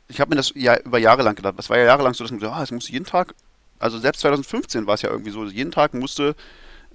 ich 0.08 0.20
habe 0.20 0.30
mir 0.30 0.36
das 0.36 0.52
ja 0.56 0.78
über 0.78 1.00
Jahre 1.00 1.24
lang 1.24 1.36
gedacht. 1.36 1.56
Es 1.58 1.70
war 1.70 1.78
ja 1.78 1.86
jahrelang 1.86 2.14
so, 2.14 2.24
dass 2.24 2.32
man 2.32 2.40
gesagt 2.40 2.56
ah, 2.56 2.64
es 2.64 2.72
muss 2.72 2.90
jeden 2.90 3.06
Tag, 3.06 3.34
also 3.80 3.98
selbst 3.98 4.22
2015 4.22 4.86
war 4.86 4.96
es 4.96 5.02
ja 5.02 5.10
irgendwie 5.10 5.32
so, 5.32 5.46
jeden 5.46 5.72
Tag 5.72 5.94
musste 5.94 6.36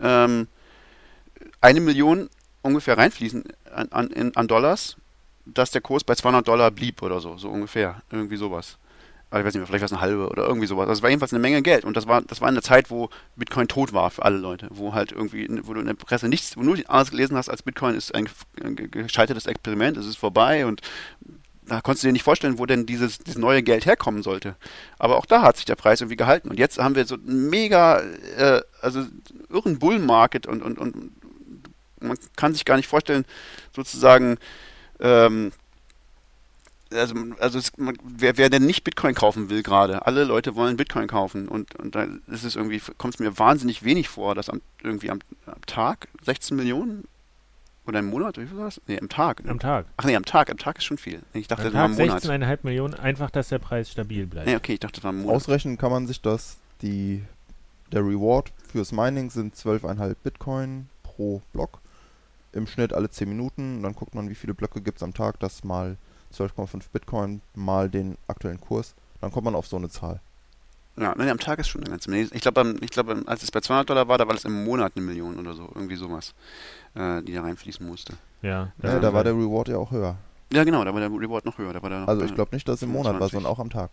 ähm, 0.00 0.48
eine 1.60 1.80
Million 1.80 2.28
ungefähr 2.62 2.98
reinfließen 2.98 3.44
an, 3.72 3.88
an, 3.90 4.32
an 4.34 4.48
Dollars, 4.48 4.96
dass 5.44 5.70
der 5.70 5.80
Kurs 5.80 6.04
bei 6.04 6.14
200 6.14 6.46
Dollar 6.46 6.70
blieb 6.70 7.02
oder 7.02 7.20
so, 7.20 7.36
so 7.36 7.48
ungefähr, 7.48 8.02
irgendwie 8.10 8.36
sowas. 8.36 8.78
Also 9.28 9.40
ich 9.40 9.46
weiß 9.46 9.54
nicht 9.54 9.60
mehr, 9.60 9.66
vielleicht 9.66 9.82
war 9.82 9.86
es 9.86 9.92
eine 9.92 10.00
halbe 10.00 10.28
oder 10.28 10.46
irgendwie 10.46 10.68
sowas. 10.68 10.88
Also 10.88 11.02
war 11.02 11.10
jedenfalls 11.10 11.32
eine 11.32 11.40
Menge 11.40 11.60
Geld. 11.60 11.84
Und 11.84 11.96
das 11.96 12.06
war, 12.06 12.22
das 12.22 12.40
war 12.40 12.48
eine 12.48 12.62
Zeit, 12.62 12.90
wo 12.90 13.10
Bitcoin 13.34 13.66
tot 13.66 13.92
war 13.92 14.10
für 14.10 14.24
alle 14.24 14.36
Leute. 14.36 14.68
Wo 14.70 14.94
halt 14.94 15.10
irgendwie, 15.10 15.48
wo 15.64 15.74
du 15.74 15.80
in 15.80 15.86
der 15.86 15.94
Presse 15.94 16.28
nichts, 16.28 16.56
wo 16.56 16.62
nur 16.62 16.78
alles 16.86 17.10
gelesen 17.10 17.36
hast, 17.36 17.48
als 17.48 17.62
Bitcoin 17.62 17.96
ist 17.96 18.14
ein, 18.14 18.28
ein 18.62 18.76
gescheitertes 18.76 19.46
Experiment, 19.46 19.96
es 19.96 20.06
ist 20.06 20.16
vorbei 20.16 20.64
und 20.64 20.80
da 21.68 21.80
konntest 21.80 22.04
du 22.04 22.08
dir 22.08 22.12
nicht 22.12 22.22
vorstellen, 22.22 22.60
wo 22.60 22.66
denn 22.66 22.86
dieses, 22.86 23.18
dieses 23.18 23.38
neue 23.38 23.64
Geld 23.64 23.86
herkommen 23.86 24.22
sollte. 24.22 24.54
Aber 24.98 25.16
auch 25.16 25.26
da 25.26 25.42
hat 25.42 25.56
sich 25.56 25.64
der 25.64 25.74
Preis 25.74 26.00
irgendwie 26.00 26.16
gehalten. 26.16 26.48
Und 26.48 26.60
jetzt 26.60 26.78
haben 26.78 26.94
wir 26.94 27.04
so 27.06 27.16
einen 27.16 27.50
mega, 27.50 28.00
äh, 28.36 28.62
also 28.80 29.04
irren 29.50 29.80
Bullmarket 29.80 30.46
und, 30.46 30.62
und, 30.62 30.78
und 30.78 31.10
man 32.00 32.16
kann 32.36 32.52
sich 32.52 32.64
gar 32.64 32.76
nicht 32.76 32.88
vorstellen, 32.88 33.24
sozusagen, 33.74 34.38
ähm, 35.00 35.52
also, 36.92 37.14
also 37.40 37.58
es, 37.58 37.76
man, 37.76 37.96
wer, 38.04 38.36
wer 38.36 38.48
denn 38.48 38.64
nicht 38.64 38.84
Bitcoin 38.84 39.14
kaufen 39.14 39.50
will 39.50 39.62
gerade, 39.62 40.06
alle 40.06 40.24
Leute 40.24 40.54
wollen 40.54 40.76
Bitcoin 40.76 41.08
kaufen 41.08 41.48
und, 41.48 41.74
und 41.76 41.94
da 41.94 42.06
ist 42.28 42.44
es 42.44 42.56
irgendwie, 42.56 42.80
kommt 42.96 43.14
es 43.14 43.20
mir 43.20 43.38
wahnsinnig 43.38 43.82
wenig 43.82 44.08
vor, 44.08 44.34
dass 44.34 44.48
am, 44.48 44.60
irgendwie 44.82 45.10
am, 45.10 45.18
am 45.46 45.60
Tag 45.66 46.08
16 46.22 46.56
Millionen 46.56 47.08
oder 47.86 48.00
im 48.00 48.06
Monat, 48.06 48.36
wie 48.38 48.46
viel 48.46 48.56
war 48.56 48.64
das? 48.64 48.80
Nee, 48.88 48.98
am 49.00 49.08
Tag. 49.08 49.42
Am 49.46 49.60
Tag. 49.60 49.86
Ach 49.96 50.04
nee, 50.04 50.16
am 50.16 50.24
Tag, 50.24 50.50
am 50.50 50.58
Tag 50.58 50.78
ist 50.78 50.84
schon 50.84 50.98
viel. 50.98 51.22
Ich 51.32 51.46
dachte, 51.46 51.66
am 51.66 51.72
Tag 51.72 51.88
das 51.88 51.98
war 51.98 52.04
im 52.04 52.08
Monat. 52.08 52.24
16,5 52.24 52.58
Millionen, 52.62 52.94
einfach, 52.94 53.30
dass 53.30 53.48
der 53.48 53.58
Preis 53.58 53.90
stabil 53.90 54.26
bleibt. 54.26 54.48
Nee, 54.48 54.56
okay, 54.56 54.74
ich 54.74 54.80
dachte, 54.80 54.96
das 54.96 55.04
war 55.04 55.12
im 55.12 55.22
Monat. 55.22 55.36
Ausrechnen 55.36 55.78
kann 55.78 55.92
man 55.92 56.06
sich 56.06 56.20
das, 56.20 56.58
die, 56.82 57.22
der 57.92 58.00
Reward 58.00 58.52
fürs 58.70 58.90
Mining 58.92 59.30
sind 59.30 59.54
12,5 59.54 60.16
Bitcoin 60.22 60.88
pro 61.02 61.42
Block. 61.52 61.80
Im 62.56 62.66
Schnitt 62.66 62.92
alle 62.92 63.10
10 63.10 63.28
Minuten. 63.28 63.76
Und 63.76 63.82
dann 63.82 63.94
guckt 63.94 64.14
man, 64.14 64.28
wie 64.28 64.34
viele 64.34 64.54
Blöcke 64.54 64.80
gibt 64.80 64.98
es 64.98 65.02
am 65.02 65.14
Tag. 65.14 65.38
Das 65.40 65.64
mal 65.64 65.96
12,5 66.34 66.84
Bitcoin 66.92 67.40
mal 67.54 67.88
den 67.88 68.16
aktuellen 68.28 68.60
Kurs, 68.60 68.94
dann 69.20 69.30
kommt 69.30 69.44
man 69.44 69.54
auf 69.54 69.66
so 69.66 69.76
eine 69.76 69.88
Zahl. 69.88 70.20
Ja, 70.98 71.14
nee, 71.16 71.28
am 71.28 71.38
Tag 71.38 71.58
ist 71.58 71.68
schon 71.68 71.82
eine 71.82 71.90
ganze 71.90 72.10
Menge. 72.10 72.28
Ich 72.32 72.40
glaube, 72.40 72.74
ich 72.80 72.90
glaub, 72.90 73.08
als 73.28 73.42
es 73.42 73.50
bei 73.50 73.60
200 73.60 73.90
Dollar 73.90 74.08
war, 74.08 74.16
da 74.16 74.26
war 74.26 74.34
das 74.34 74.46
im 74.46 74.64
Monat 74.64 74.92
eine 74.96 75.04
Million 75.04 75.38
oder 75.38 75.52
so, 75.52 75.70
irgendwie 75.74 75.96
sowas, 75.96 76.34
äh, 76.94 77.22
die 77.22 77.34
da 77.34 77.42
reinfließen 77.42 77.86
musste. 77.86 78.14
Ja, 78.40 78.72
ja 78.82 78.98
da 78.98 79.12
war 79.12 79.22
der 79.22 79.34
Reward 79.34 79.68
ja 79.68 79.76
auch 79.76 79.90
höher. 79.90 80.16
Ja, 80.52 80.64
genau, 80.64 80.84
da 80.84 80.94
war 80.94 81.00
der 81.00 81.10
Reward 81.10 81.44
noch 81.44 81.58
höher. 81.58 81.74
Da 81.74 81.82
war 81.82 81.90
der 81.90 82.08
also 82.08 82.24
ich 82.24 82.34
glaube 82.34 82.54
nicht, 82.54 82.66
dass 82.66 82.76
es 82.76 82.82
im 82.82 82.92
Monat 82.92 83.20
war, 83.20 83.28
sondern 83.28 83.50
auch 83.50 83.58
am 83.58 83.68
Tag. 83.68 83.90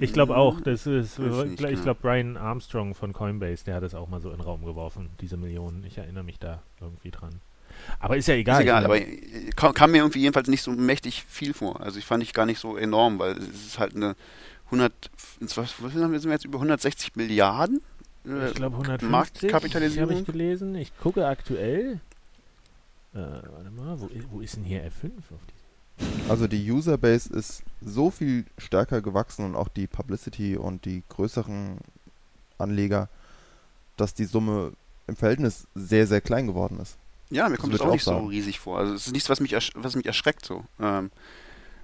Ich 0.00 0.12
glaube 0.12 0.36
auch, 0.36 0.60
das 0.60 0.86
ist, 0.86 1.18
nicht, 1.18 1.60
ich 1.60 1.82
glaube 1.82 2.00
Brian 2.00 2.36
Armstrong 2.36 2.94
von 2.94 3.12
Coinbase, 3.12 3.64
der 3.64 3.74
hat 3.74 3.82
es 3.82 3.94
auch 3.94 4.08
mal 4.08 4.20
so 4.20 4.30
in 4.30 4.36
den 4.36 4.42
Raum 4.42 4.64
geworfen, 4.64 5.10
diese 5.20 5.36
Millionen. 5.36 5.84
Ich 5.84 5.98
erinnere 5.98 6.24
mich 6.24 6.38
da 6.38 6.62
irgendwie 6.80 7.10
dran. 7.10 7.40
Aber 8.00 8.16
ist 8.16 8.28
ja 8.28 8.34
egal. 8.34 8.56
Ist 8.56 8.62
egal, 8.62 8.84
aber 8.84 9.00
kam, 9.56 9.74
kam, 9.74 9.90
mir 9.90 9.98
irgendwie 9.98 10.20
jedenfalls 10.20 10.48
nicht 10.48 10.62
so 10.62 10.70
mächtig 10.72 11.24
viel 11.28 11.54
vor. 11.54 11.80
Also 11.80 11.98
ich 11.98 12.04
fand 12.04 12.22
ich 12.22 12.32
gar 12.32 12.46
nicht 12.46 12.58
so 12.58 12.76
enorm, 12.76 13.18
weil 13.18 13.32
es 13.32 13.66
ist 13.66 13.78
halt 13.78 13.94
eine 13.94 14.16
100, 14.66 14.92
was, 15.40 15.56
was 15.56 15.94
haben 15.94 16.12
wir, 16.12 16.20
sind 16.20 16.30
wir 16.30 16.34
jetzt 16.34 16.44
über 16.44 16.58
160 16.58 17.16
Milliarden? 17.16 17.80
Äh, 18.26 18.48
ich 18.48 18.54
glaube 18.54 18.76
150 18.76 19.10
Marktkapitalisierung. 19.10 20.10
habe 20.10 20.20
ich 20.20 20.26
gelesen. 20.26 20.74
Ich 20.74 20.96
gucke 20.98 21.26
aktuell. 21.26 22.00
Äh, 23.14 23.18
warte 23.18 23.70
mal, 23.70 24.00
wo, 24.00 24.10
wo 24.30 24.40
ist 24.40 24.56
denn 24.56 24.64
hier 24.64 24.82
F5 24.84 25.10
also 26.28 26.46
die 26.46 26.70
Userbase 26.70 27.32
ist 27.32 27.62
so 27.80 28.10
viel 28.10 28.44
stärker 28.56 29.00
gewachsen 29.00 29.44
und 29.44 29.56
auch 29.56 29.68
die 29.68 29.86
Publicity 29.86 30.56
und 30.56 30.84
die 30.84 31.02
größeren 31.08 31.78
Anleger, 32.58 33.08
dass 33.96 34.14
die 34.14 34.24
Summe 34.24 34.72
im 35.06 35.16
Verhältnis 35.16 35.66
sehr, 35.74 36.06
sehr 36.06 36.20
klein 36.20 36.46
geworden 36.46 36.78
ist. 36.80 36.98
Ja, 37.30 37.48
mir 37.48 37.56
kommt 37.56 37.72
das, 37.72 37.80
das 37.80 37.88
auch 37.88 37.92
nicht 37.92 38.04
sagen. 38.04 38.20
so 38.20 38.26
riesig 38.26 38.58
vor. 38.58 38.78
Also 38.78 38.94
es 38.94 39.06
ist 39.06 39.12
nichts, 39.12 39.28
was 39.28 39.40
mich, 39.40 39.52
was 39.52 39.96
mich 39.96 40.06
erschreckt 40.06 40.44
so. 40.44 40.64
Ähm, 40.80 41.10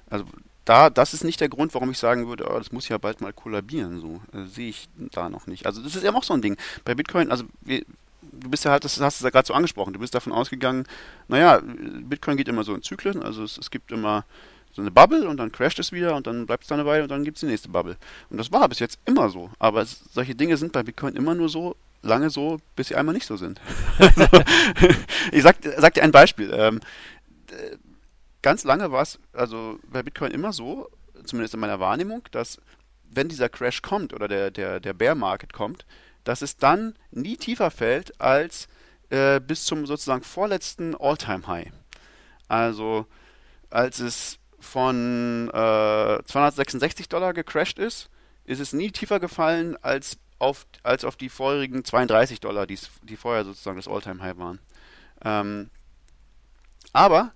also 0.09 0.25
da, 0.65 0.89
das 0.89 1.13
ist 1.13 1.25
nicht 1.25 1.41
der 1.41 1.49
Grund, 1.49 1.75
warum 1.75 1.91
ich 1.91 1.99
sagen 1.99 2.27
würde, 2.27 2.49
oh, 2.51 2.59
das 2.59 2.73
muss 2.73 2.89
ja 2.89 2.99
bald 2.99 3.21
mal 3.21 3.33
kollabieren. 3.33 4.01
So 4.01 4.21
äh, 4.33 4.47
sehe 4.47 4.71
ich 4.71 4.89
da 4.97 5.29
noch 5.29 5.47
nicht. 5.47 5.67
Also 5.67 5.83
das 5.83 5.97
ist 5.97 6.03
ja 6.03 6.15
auch 6.15 6.23
so 6.23 6.35
ein 6.35 6.43
Ding. 6.43 6.57
Bei 6.85 6.95
Bitcoin, 6.95 7.31
also 7.31 7.45
wir, 7.61 7.85
du 8.23 8.49
bist 8.49 8.65
ja 8.65 8.71
halt, 8.71 8.85
das 8.85 8.99
hast 9.01 9.21
du 9.21 9.25
ja 9.25 9.31
gerade 9.31 9.47
so 9.47 9.55
angesprochen, 9.55 9.93
du 9.93 9.99
bist 9.99 10.15
davon 10.15 10.33
ausgegangen, 10.33 10.87
naja, 11.29 11.61
Bitcoin 11.63 12.37
geht 12.37 12.49
immer 12.49 12.65
so 12.65 12.75
in 12.75 12.83
Zyklen, 12.83 13.23
also 13.23 13.45
es, 13.45 13.59
es 13.59 13.71
gibt 13.71 13.93
immer 13.93 14.25
so 14.73 14.83
eine 14.83 14.91
Bubble 14.91 15.29
und 15.29 15.37
dann 15.37 15.53
crasht 15.53 15.79
es 15.79 15.93
wieder 15.93 16.17
und 16.17 16.27
dann 16.27 16.47
bleibt 16.47 16.65
es 16.65 16.69
da 16.69 16.75
eine 16.75 16.85
Weile 16.85 17.05
und 17.05 17.09
dann 17.11 17.25
gibt 17.25 17.37
es 17.37 17.41
die 17.41 17.47
nächste 17.47 17.69
Bubble. 17.69 17.97
Und 18.29 18.39
das 18.39 18.51
war 18.51 18.69
bis 18.69 18.81
jetzt 18.81 18.99
immer 19.05 19.29
so. 19.29 19.51
Aber 19.59 19.83
es, 19.83 20.01
solche 20.13 20.35
Dinge 20.35 20.57
sind 20.57 20.73
bei 20.73 20.83
Bitcoin 20.83 21.15
immer 21.15 21.35
nur 21.35 21.49
so, 21.49 21.77
lange 22.04 22.30
so, 22.30 22.58
bis 22.76 22.88
sie 22.88 22.96
einmal 22.96 23.14
nicht 23.14 23.26
so 23.26 23.37
sind. 23.37 23.61
also, 23.99 24.28
ich 25.32 25.42
sag, 25.42 25.56
sag, 25.78 25.94
dir 25.94 26.02
ein 26.02 26.12
Beispiel. 26.12 26.52
Ähm, 26.54 26.80
ganz 28.42 28.64
lange 28.64 28.92
war 28.92 29.02
es 29.02 29.18
also 29.32 29.78
bei 29.90 30.02
Bitcoin 30.02 30.32
immer 30.32 30.52
so, 30.52 30.88
zumindest 31.25 31.54
in 31.54 31.61
meiner 31.61 31.80
Wahrnehmung, 31.80 32.23
dass 32.30 32.61
wenn 33.11 33.28
dieser 33.28 33.49
Crash 33.49 33.82
kommt 33.82 34.12
oder 34.12 34.28
der, 34.28 34.50
der, 34.50 34.80
der 34.80 34.92
Bear 34.92 35.14
Market 35.14 35.52
kommt, 35.52 35.87
dass 36.25 36.42
es 36.42 36.56
dann 36.56 36.94
nie 37.11 37.37
tiefer 37.37 37.70
fällt 37.70 38.20
als 38.20 38.68
äh, 39.11 39.40
bis 39.40 39.64
zum 39.64 39.87
sozusagen 39.87 40.23
vorletzten 40.23 40.94
All-Time 40.96 41.46
High. 41.46 41.70
Also 42.49 43.06
als 43.70 44.00
es 44.00 44.38
von 44.58 45.49
äh, 45.49 46.23
266 46.25 47.08
Dollar 47.08 47.34
gecrashed 47.34 47.78
ist, 47.78 48.08
ist 48.44 48.61
es 48.61 48.73
nie 48.73 48.90
tiefer 48.90 49.20
gefallen 49.20 49.76
als 49.82 50.18
auf, 50.45 50.67
als 50.83 51.05
auf 51.05 51.17
die 51.17 51.29
vorherigen 51.29 51.85
32 51.85 52.41
Dollar, 52.41 52.67
die 52.67 53.17
vorher 53.17 53.45
sozusagen 53.45 53.77
das 53.77 53.89
All-Time-High 53.89 54.37
waren. 54.37 54.59
Ähm, 55.25 55.71
aber 56.93 57.33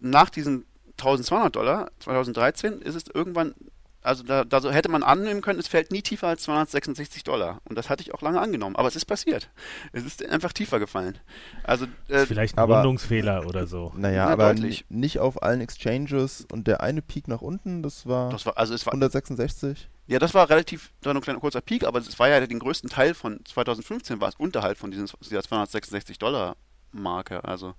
nach 0.00 0.30
diesen 0.30 0.64
1200 0.92 1.54
Dollar 1.54 1.90
2013 2.00 2.80
ist 2.80 2.94
es 2.94 3.04
irgendwann, 3.12 3.54
also 4.02 4.22
da, 4.22 4.44
da 4.44 4.60
so 4.60 4.70
hätte 4.70 4.88
man 4.88 5.02
annehmen 5.02 5.42
können, 5.42 5.58
es 5.58 5.68
fällt 5.68 5.90
nie 5.90 6.00
tiefer 6.00 6.28
als 6.28 6.42
266 6.42 7.22
Dollar. 7.22 7.60
Und 7.64 7.76
das 7.76 7.90
hatte 7.90 8.02
ich 8.02 8.14
auch 8.14 8.22
lange 8.22 8.40
angenommen. 8.40 8.76
Aber 8.76 8.88
es 8.88 8.96
ist 8.96 9.04
passiert. 9.04 9.50
Es 9.92 10.04
ist 10.04 10.24
einfach 10.26 10.52
tiefer 10.52 10.78
gefallen. 10.78 11.18
Also 11.64 11.86
äh, 12.08 12.24
vielleicht 12.26 12.56
ein 12.56 12.60
aber, 12.60 12.76
Rundungsfehler 12.76 13.46
oder 13.46 13.66
so. 13.66 13.92
Naja, 13.94 14.26
Na, 14.26 14.32
aber 14.32 14.54
nicht 14.54 15.18
auf 15.18 15.42
allen 15.42 15.60
Exchanges 15.60 16.46
und 16.50 16.66
der 16.66 16.80
eine 16.80 17.02
Peak 17.02 17.28
nach 17.28 17.42
unten, 17.42 17.82
das 17.82 18.06
war, 18.06 18.30
das 18.30 18.46
war 18.46 18.56
also 18.56 18.74
es 18.74 18.86
war 18.86 18.94
166. 18.94 19.88
Ja, 20.06 20.18
das 20.18 20.34
war 20.34 20.50
relativ, 20.50 20.92
das 21.00 21.06
war 21.06 21.14
ein 21.14 21.22
kleiner 21.22 21.40
kurzer 21.40 21.60
Peak, 21.60 21.84
aber 21.84 22.00
es 22.00 22.18
war 22.18 22.28
ja 22.28 22.44
den 22.44 22.58
größten 22.58 22.90
Teil 22.90 23.14
von 23.14 23.40
2015 23.44 24.20
war 24.20 24.28
es 24.28 24.34
unterhalb 24.34 24.76
von 24.78 24.90
diesen, 24.90 25.08
dieser 25.20 25.42
266 25.42 26.18
Dollar 26.18 26.56
Marke. 26.90 27.44
Also 27.44 27.74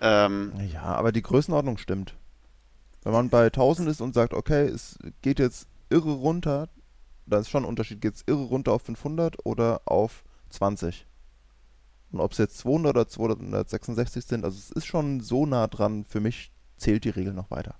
Ähm, 0.00 0.52
ja, 0.72 0.82
aber 0.82 1.12
die 1.12 1.22
Größenordnung 1.22 1.76
stimmt. 1.76 2.14
Wenn 3.02 3.12
man 3.12 3.30
bei 3.30 3.46
1000 3.46 3.88
ist 3.88 4.00
und 4.00 4.14
sagt, 4.14 4.32
okay, 4.32 4.66
es 4.66 4.98
geht 5.22 5.38
jetzt 5.38 5.68
irre 5.90 6.12
runter, 6.12 6.68
da 7.26 7.38
ist 7.38 7.50
schon 7.50 7.64
ein 7.64 7.68
Unterschied, 7.68 8.00
geht 8.00 8.14
es 8.14 8.24
irre 8.26 8.44
runter 8.44 8.72
auf 8.72 8.82
500 8.82 9.44
oder 9.44 9.82
auf 9.84 10.24
20. 10.50 11.06
Und 12.10 12.20
ob 12.20 12.32
es 12.32 12.38
jetzt 12.38 12.58
200 12.58 12.90
oder 12.96 13.08
266 13.08 14.24
sind, 14.24 14.44
also 14.44 14.56
es 14.56 14.70
ist 14.70 14.86
schon 14.86 15.20
so 15.20 15.46
nah 15.46 15.66
dran, 15.66 16.04
für 16.04 16.20
mich 16.20 16.52
zählt 16.76 17.04
die 17.04 17.10
Regel 17.10 17.34
noch 17.34 17.50
weiter. 17.50 17.74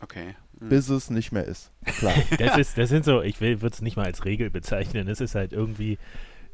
Okay. 0.00 0.36
Mhm. 0.60 0.68
Bis 0.68 0.88
es 0.88 1.10
nicht 1.10 1.32
mehr 1.32 1.44
ist. 1.44 1.72
Klar. 1.84 2.14
das, 2.38 2.58
ist, 2.58 2.78
das 2.78 2.88
sind 2.88 3.04
so, 3.04 3.22
ich 3.22 3.40
würde 3.40 3.66
es 3.66 3.82
nicht 3.82 3.96
mal 3.96 4.06
als 4.06 4.24
Regel 4.24 4.50
bezeichnen. 4.50 5.08
Es 5.08 5.20
ist 5.20 5.34
halt 5.34 5.52
irgendwie 5.52 5.98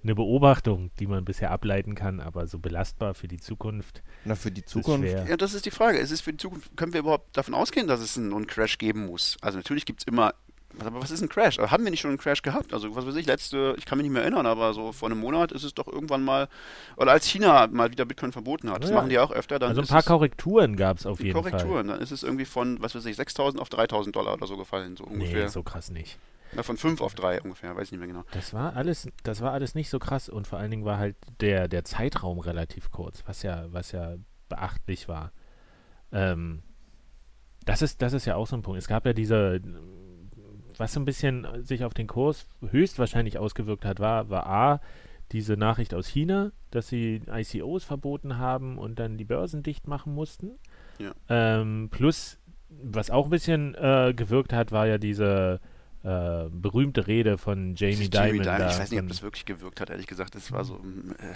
eine 0.03 0.15
Beobachtung, 0.15 0.91
die 0.99 1.07
man 1.07 1.25
bisher 1.25 1.51
ableiten 1.51 1.95
kann, 1.95 2.21
aber 2.21 2.47
so 2.47 2.59
belastbar 2.59 3.15
für 3.15 3.29
die 3.29 3.39
Zukunft. 3.39 4.03
Na, 4.25 4.35
für 4.35 4.51
die 4.51 4.65
Zukunft. 4.65 5.09
Ja, 5.09 5.37
das 5.37 5.55
ist 5.55 5.65
die 5.65 5.71
Frage. 5.71 5.99
Es 5.99 6.11
ist 6.11 6.23
für 6.23 6.33
die 6.33 6.39
Zukunft, 6.39 6.77
können 6.77 6.93
wir 6.93 7.01
überhaupt 7.01 7.37
davon 7.37 7.55
ausgehen, 7.55 7.87
dass 7.87 8.01
es 8.01 8.17
einen, 8.17 8.33
einen 8.33 8.47
Crash 8.47 8.79
geben 8.79 9.07
muss? 9.07 9.37
Also 9.41 9.59
natürlich 9.59 9.87
gibt 9.87 10.01
es 10.01 10.07
immer 10.07 10.35
aber 10.81 11.00
was 11.02 11.11
ist 11.11 11.23
ein 11.23 11.29
Crash? 11.29 11.59
Also 11.59 11.71
haben 11.71 11.85
wir 11.85 11.91
nicht 11.91 12.00
schon 12.00 12.11
einen 12.11 12.19
Crash 12.19 12.43
gehabt? 12.43 12.73
Also 12.73 12.95
was 12.97 13.07
weiß 13.07 13.17
ich, 13.17 13.26
letzte, 13.26 13.75
ich 13.79 13.85
kann 13.85 13.99
mich 13.99 14.05
nicht 14.05 14.12
mehr 14.12 14.23
erinnern, 14.23 14.47
aber 14.47 14.73
so 14.75 14.93
vor 14.93 15.11
einem 15.11 15.21
Monat 15.21 15.52
ist 15.52 15.64
es 15.64 15.75
doch 15.75 15.87
irgendwann 15.87 16.23
mal, 16.23 16.49
oder 16.97 17.12
als 17.12 17.26
China 17.26 17.67
mal 17.69 17.91
wieder 17.91 18.05
Bitcoin 18.05 18.33
verboten 18.33 18.71
hat, 18.71 18.83
das 18.83 18.91
ja. 18.91 18.97
machen 18.97 19.11
die 19.11 19.19
auch 19.19 19.31
öfter. 19.31 19.59
Dann 19.59 19.71
also 19.71 19.83
ein 19.83 19.87
paar 19.87 20.02
Korrekturen 20.02 20.76
gab 20.76 20.99
es 20.99 21.07
auf 21.07 21.21
jeden 21.21 21.35
Korrekturen. 21.35 21.61
Fall. 21.61 21.69
Korrekturen, 21.69 21.88
dann 21.88 22.00
ist 22.00 22.11
es 22.11 22.23
irgendwie 22.23 22.45
von, 22.45 22.81
was 22.81 22.95
weiß 22.95 23.05
ich, 23.07 23.17
6.000 23.17 23.59
auf 23.59 23.69
3.000 23.69 24.12
Dollar 24.12 24.35
oder 24.35 24.47
so 24.47 24.57
gefallen, 24.57 24.97
so 24.97 25.05
ungefähr. 25.05 25.45
Nee, 25.45 25.49
so 25.49 25.62
krass 25.62 25.91
nicht. 25.91 26.19
Ja, 26.55 26.62
von 26.62 26.76
5 26.76 27.00
auf 27.00 27.14
3 27.14 27.43
ungefähr, 27.43 27.75
weiß 27.76 27.85
ich 27.85 27.93
nicht 27.93 28.00
mehr 28.00 28.09
genau. 28.09 28.25
Das 28.33 28.52
war 28.52 28.76
alles, 28.76 29.09
das 29.23 29.41
war 29.41 29.52
alles 29.52 29.75
nicht 29.75 29.88
so 29.88 29.99
krass 29.99 30.29
und 30.29 30.47
vor 30.47 30.59
allen 30.59 30.71
Dingen 30.71 30.85
war 30.85 30.99
halt 30.99 31.17
der, 31.41 31.67
der 31.69 31.85
Zeitraum 31.85 32.38
relativ 32.41 32.91
kurz, 32.91 33.23
was 33.26 33.43
ja, 33.43 33.67
was 33.73 33.93
ja 33.93 34.17
beachtlich 34.49 35.09
war. 35.09 35.33
Ähm, 36.12 36.62
das 37.64 37.81
ist, 37.81 38.02
das 38.02 38.12
ist 38.12 38.26
ja 38.26 38.35
auch 38.37 38.47
so 38.47 38.57
ein 38.57 38.62
Punkt. 38.62 38.79
Es 38.79 38.88
gab 38.88 39.07
ja 39.07 39.12
diese 39.12 39.61
was 40.79 40.93
so 40.93 41.00
ein 41.00 41.05
bisschen 41.05 41.47
sich 41.64 41.85
auf 41.85 41.95
den 41.95 42.07
Kurs 42.07 42.47
höchstwahrscheinlich 42.71 43.38
ausgewirkt 43.38 43.85
hat, 43.85 44.00
war, 44.00 44.31
war 44.31 44.47
A, 44.47 44.81
diese 45.33 45.57
Nachricht 45.57 45.95
aus 45.95 46.07
China, 46.07 46.52
dass 46.71 46.88
sie 46.88 47.23
ICOs 47.31 47.85
verboten 47.85 48.38
haben 48.38 48.79
und 48.79 48.99
dann 48.99 49.17
die 49.17 49.25
Börsen 49.25 49.62
dicht 49.62 49.88
machen 49.88 50.14
mussten. 50.14 50.52
Ja. 50.99 51.12
Ähm, 51.29 51.88
plus, 51.91 52.38
was 52.69 53.11
auch 53.11 53.25
ein 53.25 53.31
bisschen 53.31 53.75
äh, 53.75 54.12
gewirkt 54.14 54.52
hat, 54.52 54.73
war 54.73 54.87
ja 54.87 54.99
diese 54.99 55.61
äh, 56.05 56.49
berühmte 56.51 57.07
Rede 57.07 57.39
von 57.39 57.75
Jamie 57.77 58.09
Dimon. 58.09 58.43
Dimon. 58.43 58.69
Ich 58.69 58.79
weiß 58.79 58.91
nicht, 58.91 59.01
ob 59.01 59.09
das 59.09 59.23
wirklich 59.23 59.45
gewirkt 59.45 59.81
hat, 59.81 59.91
ehrlich 59.91 60.07
gesagt. 60.07 60.35
Das 60.35 60.51
war 60.51 60.65
so. 60.65 60.75
Äh, 60.75 61.35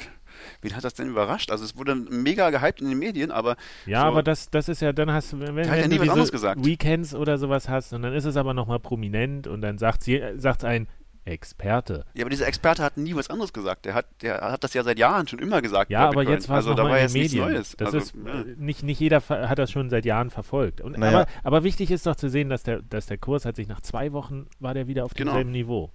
wen 0.62 0.74
hat 0.74 0.84
das 0.84 0.94
denn 0.94 1.08
überrascht? 1.08 1.50
Also 1.50 1.64
es 1.64 1.76
wurde 1.76 1.94
mega 1.94 2.50
gehypt 2.50 2.80
in 2.80 2.88
den 2.88 2.98
Medien, 2.98 3.30
aber. 3.30 3.56
Ja, 3.86 4.00
so, 4.00 4.06
aber 4.06 4.22
das, 4.22 4.50
das 4.50 4.68
ist 4.68 4.80
ja, 4.80 4.92
dann 4.92 5.12
hast 5.12 5.32
du, 5.32 5.40
wenn, 5.40 5.54
wenn 5.54 5.68
ja 5.68 5.82
du 5.82 5.88
diese 5.88 6.54
Weekends 6.64 7.14
oder 7.14 7.38
sowas 7.38 7.68
hast 7.68 7.92
und 7.92 8.02
dann 8.02 8.12
ist 8.12 8.24
es 8.24 8.36
aber 8.36 8.54
nochmal 8.54 8.80
prominent 8.80 9.46
und 9.46 9.60
dann 9.60 9.78
sagt 9.78 10.02
sie, 10.02 10.20
sagt 10.36 10.64
ein, 10.64 10.88
Experte. 11.26 12.04
Ja, 12.14 12.22
aber 12.22 12.30
dieser 12.30 12.46
Experte 12.46 12.82
hat 12.82 12.96
nie 12.96 13.14
was 13.14 13.28
anderes 13.30 13.52
gesagt. 13.52 13.84
Der 13.84 13.94
hat, 13.94 14.06
der 14.22 14.40
hat 14.40 14.62
das 14.64 14.74
ja 14.74 14.82
seit 14.82 14.98
Jahren 14.98 15.26
schon 15.26 15.38
immer 15.38 15.60
gesagt. 15.60 15.90
Ja, 15.90 16.08
aber 16.08 16.22
jetzt 16.22 16.48
war 16.48 16.58
es 16.58 16.66
also, 16.66 16.74
da 16.74 16.88
war 16.88 16.98
jetzt 16.98 17.14
Medien. 17.14 17.46
nichts 17.48 17.54
Neues. 17.54 17.76
Das 17.76 17.86
also, 17.94 17.98
ist, 17.98 18.14
ja. 18.14 18.44
nicht, 18.56 18.82
nicht 18.82 19.00
jeder 19.00 19.20
hat 19.28 19.58
das 19.58 19.70
schon 19.70 19.90
seit 19.90 20.04
Jahren 20.04 20.30
verfolgt. 20.30 20.80
Und, 20.80 20.98
naja. 20.98 21.20
aber, 21.20 21.26
aber 21.42 21.64
wichtig 21.64 21.90
ist 21.90 22.06
doch 22.06 22.16
zu 22.16 22.30
sehen, 22.30 22.48
dass 22.48 22.62
der, 22.62 22.82
dass 22.82 23.06
der 23.06 23.18
Kurs 23.18 23.44
hat 23.44 23.56
sich 23.56 23.68
nach 23.68 23.80
zwei 23.80 24.12
Wochen 24.12 24.46
war 24.60 24.74
der 24.74 24.86
wieder 24.86 25.04
auf 25.04 25.14
genau. 25.14 25.32
demselben 25.32 25.52
Niveau. 25.52 25.90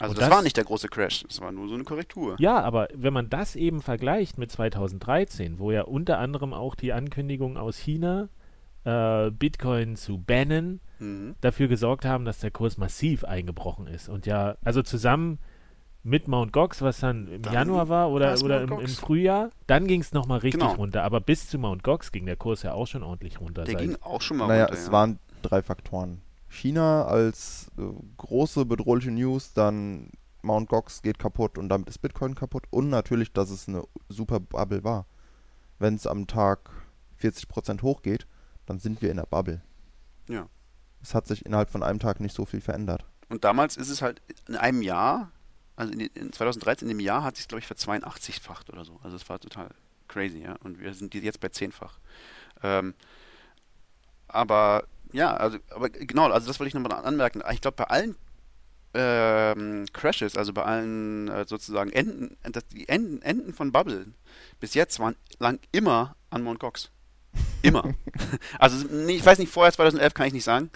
Also 0.00 0.14
das, 0.14 0.24
das, 0.24 0.30
war 0.34 0.42
nicht 0.42 0.56
der 0.56 0.64
große 0.64 0.88
Crash, 0.88 1.22
das 1.22 1.40
war 1.40 1.52
nur 1.52 1.68
so 1.68 1.74
eine 1.74 1.84
Korrektur. 1.84 2.34
Ja, 2.40 2.60
aber 2.60 2.88
wenn 2.94 3.12
man 3.12 3.30
das 3.30 3.54
eben 3.54 3.80
vergleicht 3.80 4.38
mit 4.38 4.50
2013, 4.50 5.60
wo 5.60 5.70
ja 5.70 5.82
unter 5.82 6.18
anderem 6.18 6.52
auch 6.52 6.74
die 6.74 6.92
Ankündigung 6.92 7.56
aus 7.56 7.76
China 7.78 8.28
äh, 8.84 9.30
Bitcoin 9.30 9.96
zu 9.96 10.18
bannen, 10.18 10.80
mhm. 10.98 11.34
dafür 11.40 11.68
gesorgt 11.68 12.04
haben, 12.04 12.24
dass 12.24 12.40
der 12.40 12.50
Kurs 12.50 12.78
massiv 12.78 13.24
eingebrochen 13.24 13.86
ist. 13.86 14.08
Und 14.08 14.26
ja, 14.26 14.56
also 14.64 14.82
zusammen 14.82 15.38
mit 16.02 16.28
Mount 16.28 16.52
Gox, 16.52 16.82
was 16.82 17.00
dann 17.00 17.28
im 17.28 17.42
dann 17.42 17.52
Januar 17.54 17.88
war 17.88 18.10
oder, 18.10 18.38
oder 18.42 18.62
im, 18.62 18.72
im, 18.72 18.88
Frühjahr. 18.88 19.50
Dann 19.66 19.86
ging 19.86 20.02
es 20.02 20.12
nochmal 20.12 20.40
richtig 20.40 20.60
genau. 20.60 20.74
runter. 20.74 21.02
Aber 21.02 21.20
bis 21.20 21.48
zu 21.48 21.58
Mount 21.58 21.82
Gox 21.82 22.12
ging 22.12 22.26
der 22.26 22.36
Kurs 22.36 22.62
ja 22.62 22.74
auch 22.74 22.86
schon 22.86 23.02
ordentlich 23.02 23.40
runter. 23.40 23.64
Der 23.64 23.74
ging 23.74 23.96
auch 24.02 24.20
schon 24.20 24.36
mal 24.36 24.48
naja, 24.48 24.66
runter. 24.66 24.78
es 24.78 24.86
ja. 24.86 24.92
waren 24.92 25.18
drei 25.40 25.62
Faktoren. 25.62 26.20
China 26.48 27.06
als 27.06 27.70
äh, 27.78 27.82
große 28.18 28.66
bedrohliche 28.66 29.10
News, 29.10 29.54
dann 29.54 30.10
Mount 30.42 30.68
Gox 30.68 31.02
geht 31.02 31.18
kaputt 31.18 31.58
und 31.58 31.68
damit 31.70 31.88
ist 31.88 31.98
Bitcoin 31.98 32.34
kaputt 32.34 32.64
und 32.70 32.90
natürlich, 32.90 33.32
dass 33.32 33.50
es 33.50 33.66
eine 33.66 33.82
super 34.08 34.40
Bubble 34.40 34.84
war. 34.84 35.06
Wenn 35.78 35.94
es 35.94 36.06
am 36.06 36.26
Tag 36.26 36.70
40% 37.20 37.82
hochgeht, 37.82 38.26
dann 38.66 38.78
sind 38.78 39.02
wir 39.02 39.10
in 39.10 39.16
der 39.16 39.26
Bubble. 39.26 39.62
Ja. 40.28 40.48
Es 41.02 41.14
hat 41.14 41.26
sich 41.26 41.44
innerhalb 41.44 41.70
von 41.70 41.82
einem 41.82 41.98
Tag 41.98 42.20
nicht 42.20 42.34
so 42.34 42.44
viel 42.44 42.60
verändert. 42.60 43.04
Und 43.28 43.44
damals 43.44 43.76
ist 43.76 43.90
es 43.90 44.02
halt 44.02 44.22
in 44.48 44.56
einem 44.56 44.82
Jahr 44.82 45.30
also 45.76 45.92
in, 45.92 46.00
in 46.00 46.32
2013, 46.32 46.88
in 46.88 46.96
dem 46.96 47.04
Jahr, 47.04 47.22
hat 47.22 47.36
sich 47.36 47.48
glaube 47.48 47.60
ich, 47.60 47.66
ver 47.66 47.76
82-facht 47.76 48.70
oder 48.70 48.84
so. 48.84 48.98
Also 49.02 49.16
es 49.16 49.28
war 49.28 49.40
total 49.40 49.70
crazy, 50.08 50.38
ja. 50.38 50.56
Und 50.62 50.78
wir 50.78 50.94
sind 50.94 51.14
jetzt 51.14 51.40
bei 51.40 51.48
10-fach. 51.48 51.98
Ähm, 52.62 52.94
aber 54.28 54.84
ja, 55.12 55.34
also, 55.36 55.58
aber 55.70 55.90
genau, 55.90 56.30
also 56.30 56.46
das 56.46 56.58
wollte 56.58 56.68
ich 56.68 56.74
nochmal 56.74 56.92
anmerken. 57.04 57.42
Ich 57.52 57.60
glaube, 57.60 57.76
bei 57.76 57.84
allen 57.84 58.16
ähm, 58.94 59.86
Crashes, 59.92 60.36
also 60.36 60.52
bei 60.52 60.62
allen 60.62 61.28
äh, 61.28 61.44
sozusagen 61.46 61.90
Enden, 61.90 62.36
das, 62.42 62.66
die 62.68 62.88
Enden, 62.88 63.22
Enden 63.22 63.52
von 63.52 63.72
Bubble 63.72 64.06
bis 64.60 64.74
jetzt 64.74 65.00
waren 65.00 65.16
lang 65.38 65.58
immer 65.72 66.16
an 66.30 66.42
Mount 66.42 66.60
Gox. 66.60 66.90
Immer. 67.62 67.94
also 68.58 68.86
ich 69.08 69.24
weiß 69.24 69.38
nicht, 69.38 69.52
vorher 69.52 69.72
2011 69.72 70.14
kann 70.14 70.26
ich 70.26 70.32
nicht 70.32 70.44
sagen. 70.44 70.70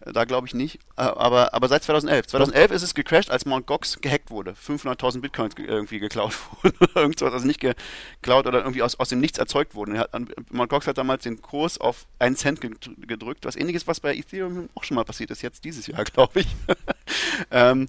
Äh, 0.00 0.12
da 0.12 0.24
glaube 0.24 0.46
ich 0.46 0.54
nicht. 0.54 0.76
Äh, 0.96 1.02
aber, 1.02 1.54
aber 1.54 1.68
seit 1.68 1.82
2011. 1.82 2.28
2011 2.28 2.70
ist 2.72 2.82
es 2.82 2.94
gecrashed, 2.94 3.30
als 3.30 3.44
Mt. 3.44 3.66
Gox 3.66 4.00
gehackt 4.00 4.30
wurde. 4.30 4.52
500.000 4.52 5.20
Bitcoins 5.20 5.54
irgendwie 5.56 5.98
geklaut 5.98 6.34
wurden. 6.62 6.76
irgendwas, 6.94 7.32
also 7.32 7.46
nicht 7.46 7.60
geklaut 7.60 8.46
oder 8.46 8.60
irgendwie 8.60 8.82
aus, 8.82 8.98
aus 8.98 9.08
dem 9.08 9.20
Nichts 9.20 9.38
erzeugt 9.38 9.74
wurden. 9.74 10.02
Mt. 10.50 10.68
Gox 10.68 10.86
hat 10.86 10.98
damals 10.98 11.24
den 11.24 11.40
Kurs 11.42 11.78
auf 11.78 12.06
einen 12.18 12.36
Cent 12.36 12.60
gedrückt. 12.60 13.44
Was 13.44 13.56
ähnliches, 13.56 13.86
was 13.86 14.00
bei 14.00 14.14
Ethereum 14.14 14.68
auch 14.74 14.84
schon 14.84 14.94
mal 14.94 15.04
passiert 15.04 15.30
ist. 15.30 15.42
Jetzt 15.42 15.64
dieses 15.64 15.86
Jahr, 15.86 16.04
glaube 16.04 16.40
ich. 16.40 16.48
ähm, 17.50 17.86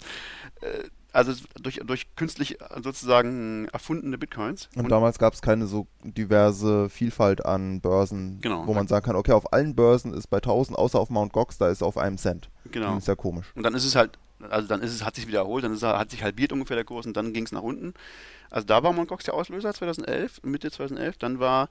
äh, 0.62 0.84
also 1.14 1.34
durch, 1.62 1.82
durch 1.84 2.16
künstlich 2.16 2.58
sozusagen 2.82 3.68
erfundene 3.74 4.18
Bitcoins. 4.18 4.70
Und, 4.76 4.86
und 4.86 4.90
damals 4.90 5.20
gab 5.20 5.34
es 5.34 5.42
keine 5.42 5.68
so 5.68 5.88
diverse 6.04 6.90
Vielfalt 6.90 7.46
an 7.46 7.82
Börsen, 7.82 8.40
genau, 8.42 8.66
wo 8.66 8.74
man 8.74 8.88
sagen 8.88 9.06
kann, 9.06 9.16
okay, 9.16 9.34
auf 9.34 9.52
allen 9.54 9.76
Börsen 9.76 10.14
ist 10.14 10.28
bei 10.28 10.38
1000, 10.38 10.78
außer 10.78 11.00
auf 11.00 11.10
Mt. 11.10 11.34
Gox, 11.34 11.58
da 11.58 11.70
ist 11.70 11.84
auf 11.84 11.98
einem 11.98 12.18
Cent. 12.18 12.50
Genau. 12.72 12.94
Das 12.94 13.04
ist 13.04 13.08
ja 13.08 13.16
komisch. 13.16 13.52
Und 13.56 13.64
dann 13.64 13.74
ist 13.74 13.86
es 13.86 13.96
halt, 13.96 14.18
also 14.50 14.68
dann 14.68 14.82
ist 14.82 14.94
es, 14.94 15.06
hat 15.06 15.16
sich 15.16 15.28
wiederholt, 15.28 15.64
dann 15.64 15.74
ist, 15.74 15.84
hat 15.84 16.12
sich 16.12 16.24
halbiert 16.24 16.54
ungefähr 16.54 16.76
der 16.76 16.86
Kurs 16.86 17.06
und 17.06 17.18
dann 17.18 17.34
ging 17.34 17.46
es 17.46 17.52
nach 17.52 17.62
unten. 17.62 17.94
Also 18.50 18.66
da 18.66 18.82
war 18.84 18.94
Mt. 18.94 19.08
Gox 19.10 19.26
der 19.26 19.34
Auslöser 19.34 19.74
2011, 19.74 20.42
Mitte 20.44 20.72
2011. 20.72 21.18
Dann 21.18 21.40
war 21.40 21.70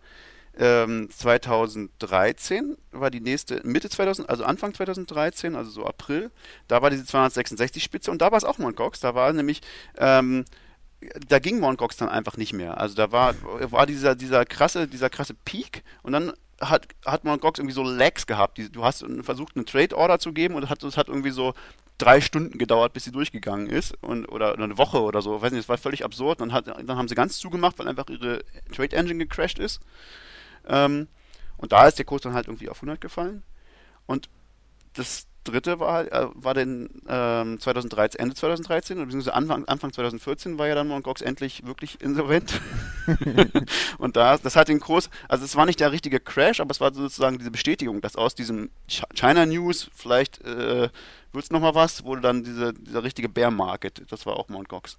ähm, 0.58 1.08
2013 1.10 2.76
war 2.92 3.10
die 3.10 3.20
nächste, 3.20 3.60
Mitte 3.64 3.88
2000, 3.88 4.28
also 4.28 4.44
Anfang 4.44 4.74
2013, 4.74 5.54
also 5.54 5.70
so 5.70 5.86
April, 5.86 6.30
da 6.68 6.82
war 6.82 6.90
diese 6.90 7.04
266 7.04 7.82
Spitze 7.82 8.10
und 8.10 8.20
da 8.20 8.30
war 8.30 8.38
es 8.38 8.44
auch 8.44 8.58
Mt. 8.58 8.76
Gox, 8.76 9.00
da 9.00 9.14
war 9.14 9.32
nämlich, 9.32 9.60
ähm, 9.96 10.44
da 11.28 11.38
ging 11.38 11.60
Mt. 11.60 11.78
Gox 11.78 11.96
dann 11.96 12.08
einfach 12.08 12.36
nicht 12.36 12.52
mehr. 12.52 12.78
Also 12.78 12.94
da 12.94 13.12
war, 13.12 13.34
war 13.70 13.86
dieser, 13.86 14.14
dieser 14.14 14.44
krasse, 14.44 14.88
dieser 14.88 15.08
krasse 15.08 15.34
Peak 15.34 15.82
und 16.02 16.12
dann 16.12 16.32
hat, 16.60 16.88
hat 17.06 17.24
Mt. 17.24 17.40
Gox 17.40 17.58
irgendwie 17.58 17.74
so 17.74 17.82
Lags 17.82 18.26
gehabt. 18.26 18.58
Die, 18.58 18.70
du 18.70 18.84
hast 18.84 19.04
versucht, 19.22 19.56
eine 19.56 19.64
Trade 19.64 19.96
Order 19.96 20.18
zu 20.18 20.32
geben 20.32 20.56
und 20.56 20.64
es 20.64 20.68
hat, 20.68 20.82
hat 20.82 21.08
irgendwie 21.08 21.30
so 21.30 21.54
drei 22.00 22.20
Stunden 22.20 22.58
gedauert, 22.58 22.92
bis 22.92 23.04
sie 23.04 23.12
durchgegangen 23.12 23.68
ist 23.68 23.92
und 24.02 24.26
oder, 24.26 24.54
oder 24.54 24.64
eine 24.64 24.78
Woche 24.78 25.00
oder 25.00 25.22
so. 25.22 25.36
Ich 25.36 25.42
weiß 25.42 25.52
nicht, 25.52 25.62
das 25.62 25.68
war 25.68 25.78
völlig 25.78 26.04
absurd. 26.04 26.40
Dann, 26.40 26.52
hat, 26.52 26.66
dann 26.66 26.96
haben 26.96 27.08
sie 27.08 27.14
ganz 27.14 27.38
zugemacht, 27.38 27.78
weil 27.78 27.88
einfach 27.88 28.08
ihre 28.08 28.42
Trade 28.74 28.96
Engine 28.96 29.18
gecrashed 29.26 29.58
ist. 29.58 29.80
Ähm, 30.66 31.09
und 31.57 31.73
da 31.73 31.87
ist 31.87 31.99
der 31.99 32.05
Kurs 32.05 32.23
dann 32.23 32.35
halt 32.35 32.46
irgendwie 32.46 32.68
auf 32.68 32.79
100 32.79 33.01
gefallen. 33.01 33.42
Und 34.07 34.29
das 34.94 35.27
dritte 35.44 35.81
war, 35.81 36.11
äh, 36.12 36.29
war 36.35 36.55
dann 36.55 36.88
ähm, 37.09 37.61
2013, 37.61 38.20
Ende 38.20 38.35
2013, 38.35 38.99
beziehungsweise 38.99 39.35
Anfang, 39.35 39.64
Anfang 39.66 39.92
2014 39.92 40.59
war 40.59 40.68
ja 40.68 40.75
dann 40.75 40.88
Mt. 40.88 41.05
Gox 41.05 41.23
endlich 41.23 41.64
wirklich 41.66 42.01
insolvent. 42.01 42.61
und 43.99 44.16
da, 44.16 44.37
das 44.38 44.57
hat 44.57 44.68
den 44.68 44.81
Kurs, 44.81 45.09
also 45.29 45.44
es 45.44 45.57
war 45.57 45.66
nicht 45.66 45.81
der 45.81 45.92
richtige 45.92 46.20
Crash, 46.20 46.61
aber 46.61 46.70
es 46.70 46.81
war 46.81 46.92
sozusagen 46.92 47.38
diese 47.38 47.51
Bestätigung, 47.51 48.01
dass 48.01 48.16
aus 48.16 48.35
diesem 48.35 48.70
China 48.88 49.46
News 49.46 49.90
vielleicht 49.94 50.40
äh, 50.44 50.88
wird 51.33 51.44
es 51.44 51.51
nochmal 51.51 51.75
was, 51.75 52.05
wurde 52.05 52.20
dann 52.20 52.44
diese, 52.44 52.75
dieser 52.75 53.03
richtige 53.03 53.29
Bear 53.29 53.51
Market, 53.51 54.03
das 54.11 54.27
war 54.27 54.37
auch 54.37 54.49
Mt. 54.49 54.68
Gox. 54.68 54.99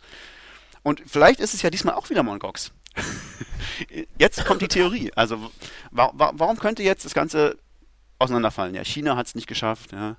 Und 0.84 1.04
vielleicht 1.06 1.40
ist 1.40 1.54
es 1.54 1.62
ja 1.62 1.70
diesmal 1.70 1.96
auch 1.96 2.10
wieder 2.10 2.24
Mt. 2.24 2.72
Jetzt 4.18 4.46
kommt 4.46 4.62
die 4.62 4.68
Theorie. 4.68 5.12
Also 5.16 5.52
wa 5.92 6.12
wa 6.14 6.32
warum 6.36 6.58
könnte 6.58 6.84
jetzt 6.84 7.06
das 7.06 7.14
Ganze 7.14 7.58
auseinanderfallen? 8.20 8.76
Ja, 8.76 8.84
China 8.84 9.16
hat 9.16 9.28
es 9.28 9.36
nicht 9.36 9.48
geschafft, 9.48 9.92
ja. 9.92 10.18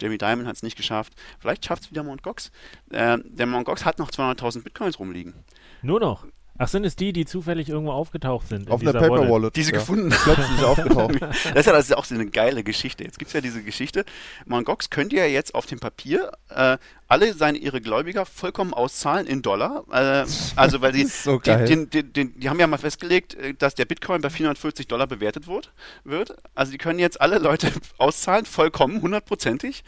Jamie 0.00 0.18
Dimon 0.18 0.46
hat 0.46 0.56
es 0.56 0.62
nicht 0.62 0.76
geschafft. 0.76 1.14
Vielleicht 1.40 1.64
schafft 1.64 1.84
es 1.84 1.90
wieder 1.90 2.04
Mt. 2.04 2.22
Gox. 2.22 2.50
Äh, 2.90 3.18
der 3.24 3.46
Mt. 3.46 3.64
Gox 3.64 3.84
hat 3.84 3.98
noch 3.98 4.10
200.000 4.10 4.62
Bitcoins 4.62 4.98
rumliegen. 4.98 5.34
Nur 5.82 6.00
noch? 6.00 6.26
Ach, 6.58 6.66
sind 6.66 6.84
es 6.84 6.96
die, 6.96 7.12
die 7.12 7.24
zufällig 7.24 7.68
irgendwo 7.68 7.92
aufgetaucht 7.92 8.48
sind? 8.48 8.68
Auf 8.68 8.80
einer 8.80 8.92
Paper 8.92 9.10
Wallet. 9.10 9.30
Wallet 9.30 9.56
die 9.56 9.62
sie 9.62 9.72
ja. 9.72 9.78
gefunden 9.78 10.10
Plötzlich 10.10 10.62
aufgetaucht. 10.64 11.14
das 11.20 11.36
ist 11.44 11.66
ja, 11.66 11.72
das 11.72 11.84
ist 11.84 11.90
ja 11.90 11.96
auch 11.96 12.04
so 12.04 12.16
eine 12.16 12.26
geile 12.26 12.64
Geschichte. 12.64 13.04
Jetzt 13.04 13.18
gibt 13.18 13.28
es 13.28 13.32
ja 13.32 13.40
diese 13.40 13.62
Geschichte, 13.62 14.04
Mt. 14.44 14.64
Gox 14.64 14.90
könnte 14.90 15.16
ja 15.16 15.24
jetzt 15.24 15.54
auf 15.54 15.66
dem 15.66 15.78
Papier 15.78 16.32
äh, 16.50 16.76
alle 17.06 17.32
seine 17.32 17.58
ihre 17.58 17.80
Gläubiger 17.80 18.26
vollkommen 18.26 18.74
auszahlen 18.74 19.26
in 19.26 19.40
Dollar. 19.40 19.84
Äh, 19.92 20.26
also 20.56 20.82
weil 20.82 20.92
die, 20.94 21.04
so 21.04 21.38
die, 21.38 21.86
die, 21.86 22.02
die, 22.02 22.32
die, 22.34 22.48
haben 22.48 22.58
ja 22.58 22.66
mal 22.66 22.78
festgelegt, 22.78 23.34
äh, 23.34 23.54
dass 23.54 23.76
der 23.76 23.84
Bitcoin 23.84 24.20
bei 24.20 24.30
440 24.30 24.88
Dollar 24.88 25.06
bewertet 25.06 25.46
wird. 25.46 25.72
wird. 26.02 26.36
Also 26.56 26.72
die 26.72 26.78
können 26.78 26.98
jetzt 26.98 27.20
alle 27.20 27.38
Leute 27.38 27.70
auszahlen, 27.98 28.46
vollkommen, 28.46 29.00
hundertprozentig 29.00 29.84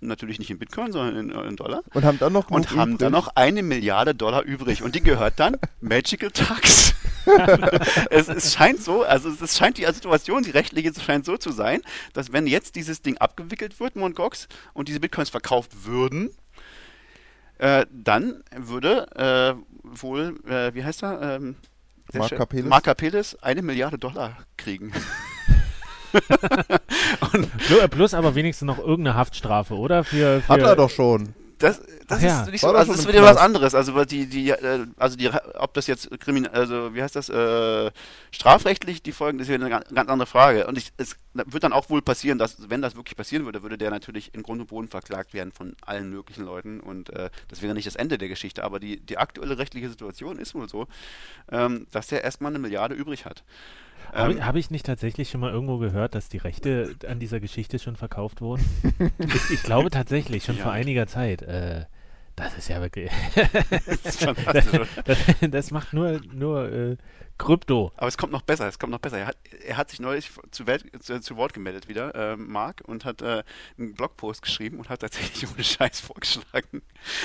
natürlich 0.00 0.38
nicht 0.38 0.50
in 0.50 0.58
Bitcoin, 0.58 0.92
sondern 0.92 1.16
in, 1.16 1.30
in 1.30 1.56
Dollar. 1.56 1.82
Und 1.94 2.04
haben 2.04 2.18
dann 2.18 2.32
noch 2.32 2.50
und 2.50 2.70
haben 2.76 2.98
dann 2.98 3.12
noch 3.12 3.28
eine 3.34 3.62
Milliarde 3.62 4.14
Dollar 4.14 4.42
übrig 4.42 4.82
und 4.82 4.94
die 4.94 5.02
gehört 5.02 5.38
dann 5.38 5.56
Magical 5.80 6.30
Tax. 6.30 6.94
es, 8.10 8.28
es, 8.28 8.54
scheint 8.54 8.80
so, 8.82 9.02
also 9.02 9.28
es 9.28 9.56
scheint 9.56 9.78
die 9.78 9.84
Situation, 9.86 10.42
die 10.42 10.50
rechtliche 10.50 10.92
scheint 11.00 11.24
so 11.24 11.36
zu 11.36 11.50
sein, 11.50 11.82
dass 12.12 12.32
wenn 12.32 12.46
jetzt 12.46 12.76
dieses 12.76 13.02
Ding 13.02 13.18
abgewickelt 13.18 13.80
wird, 13.80 13.96
Mt. 13.96 14.14
Gox, 14.14 14.46
und 14.74 14.88
diese 14.88 15.00
Bitcoins 15.00 15.30
verkauft 15.30 15.84
würden, 15.84 16.30
äh, 17.58 17.86
dann 17.90 18.42
würde 18.54 19.06
äh, 19.16 19.54
wohl, 19.82 20.38
äh, 20.46 20.74
wie 20.74 20.84
heißt 20.84 21.02
er? 21.02 21.36
Ähm, 21.36 21.56
Mark 22.12 22.30
Capelis. 22.30 22.66
Mark 22.66 22.84
Capelis 22.84 23.34
eine 23.36 23.62
Milliarde 23.62 23.98
Dollar 23.98 24.36
kriegen. 24.56 24.92
plus 27.90 28.14
aber 28.14 28.34
wenigstens 28.34 28.66
noch 28.66 28.78
irgendeine 28.78 29.16
Haftstrafe, 29.16 29.74
oder? 29.74 30.04
Für, 30.04 30.40
für 30.40 30.48
Hat 30.48 30.60
er 30.60 30.76
doch 30.76 30.90
schon. 30.90 31.34
Das, 31.58 31.80
das 32.06 32.22
ja. 32.22 32.42
ist 32.42 32.50
nicht 32.50 32.60
so, 32.60 32.68
also 32.68 32.92
das 32.92 33.00
ist 33.00 33.08
wieder 33.08 33.22
was 33.22 33.38
anderes. 33.38 33.74
Also 33.74 34.04
die, 34.04 34.26
die, 34.26 34.50
äh, 34.50 34.86
also 34.98 35.16
die, 35.16 35.30
ob 35.54 35.72
das 35.72 35.86
jetzt 35.86 36.10
kriminell, 36.20 36.52
also 36.52 36.94
wie 36.94 37.02
heißt 37.02 37.16
das, 37.16 37.30
äh, 37.30 37.90
strafrechtlich 38.30 39.02
die 39.02 39.12
Folgen, 39.12 39.38
das 39.38 39.48
ist 39.48 39.58
ja 39.58 39.64
eine 39.64 39.70
ganz 39.70 40.10
andere 40.10 40.26
Frage. 40.26 40.66
Und 40.66 40.76
ich, 40.76 40.92
es 40.98 41.16
wird 41.32 41.64
dann 41.64 41.72
auch 41.72 41.88
wohl 41.88 42.02
passieren, 42.02 42.38
dass, 42.38 42.68
wenn 42.68 42.82
das 42.82 42.94
wirklich 42.94 43.16
passieren 43.16 43.46
würde, 43.46 43.62
würde 43.62 43.78
der 43.78 43.90
natürlich 43.90 44.34
in 44.34 44.42
Grund 44.42 44.60
und 44.60 44.66
Boden 44.66 44.88
verklagt 44.88 45.32
werden 45.32 45.50
von 45.50 45.74
allen 45.80 46.10
möglichen 46.10 46.44
Leuten. 46.44 46.78
Und 46.78 47.08
äh, 47.10 47.30
das 47.48 47.62
wäre 47.62 47.72
nicht 47.72 47.86
das 47.86 47.96
Ende 47.96 48.18
der 48.18 48.28
Geschichte. 48.28 48.62
Aber 48.62 48.78
die, 48.78 49.00
die 49.00 49.16
aktuelle 49.16 49.56
rechtliche 49.56 49.88
Situation 49.88 50.38
ist 50.38 50.54
wohl 50.54 50.68
so, 50.68 50.88
ähm, 51.50 51.86
dass 51.90 52.08
der 52.08 52.22
erstmal 52.22 52.52
eine 52.52 52.58
Milliarde 52.58 52.94
übrig 52.94 53.24
hat. 53.24 53.44
Habe 54.12 54.34
ähm, 54.34 54.46
hab 54.46 54.56
ich 54.56 54.70
nicht 54.70 54.86
tatsächlich 54.86 55.30
schon 55.30 55.40
mal 55.40 55.52
irgendwo 55.52 55.78
gehört, 55.78 56.14
dass 56.14 56.28
die 56.28 56.38
Rechte 56.38 56.94
an 57.08 57.18
dieser 57.18 57.40
Geschichte 57.40 57.78
schon 57.78 57.96
verkauft 57.96 58.40
wurden? 58.40 58.64
ich, 59.18 59.50
ich, 59.50 59.62
glaube 59.62 59.90
tatsächlich, 59.90 60.44
schon 60.44 60.56
ja. 60.56 60.62
vor 60.62 60.72
einiger 60.72 61.06
Zeit. 61.06 61.42
Äh, 61.42 61.84
das 62.36 62.56
ist 62.58 62.68
ja 62.68 62.82
wirklich. 62.82 63.10
das, 64.02 64.18
das, 65.04 65.18
das, 65.40 65.70
macht 65.70 65.94
nur, 65.94 66.20
nur 66.32 66.70
äh, 66.70 66.96
Krypto. 67.38 67.92
Aber 67.96 68.08
es 68.08 68.18
kommt 68.18 68.32
noch 68.32 68.42
besser, 68.42 68.68
es 68.68 68.78
kommt 68.78 68.90
noch 68.90 68.98
besser. 68.98 69.18
Er 69.18 69.26
hat, 69.26 69.36
er 69.66 69.76
hat 69.78 69.90
sich 69.90 70.00
neulich 70.00 70.30
zu, 70.50 70.66
Welt, 70.66 70.84
zu, 71.02 71.18
zu, 71.20 71.36
Wort 71.36 71.54
gemeldet 71.54 71.88
wieder, 71.88 72.14
äh, 72.14 72.36
Marc, 72.36 72.82
und 72.84 73.06
hat 73.06 73.22
äh, 73.22 73.42
einen 73.78 73.94
Blogpost 73.94 74.42
geschrieben 74.42 74.78
und 74.78 74.90
hat 74.90 75.00
tatsächlich 75.00 75.50
ohne 75.54 75.64
Scheiß 75.64 76.00
vorgeschlagen. 76.00 76.82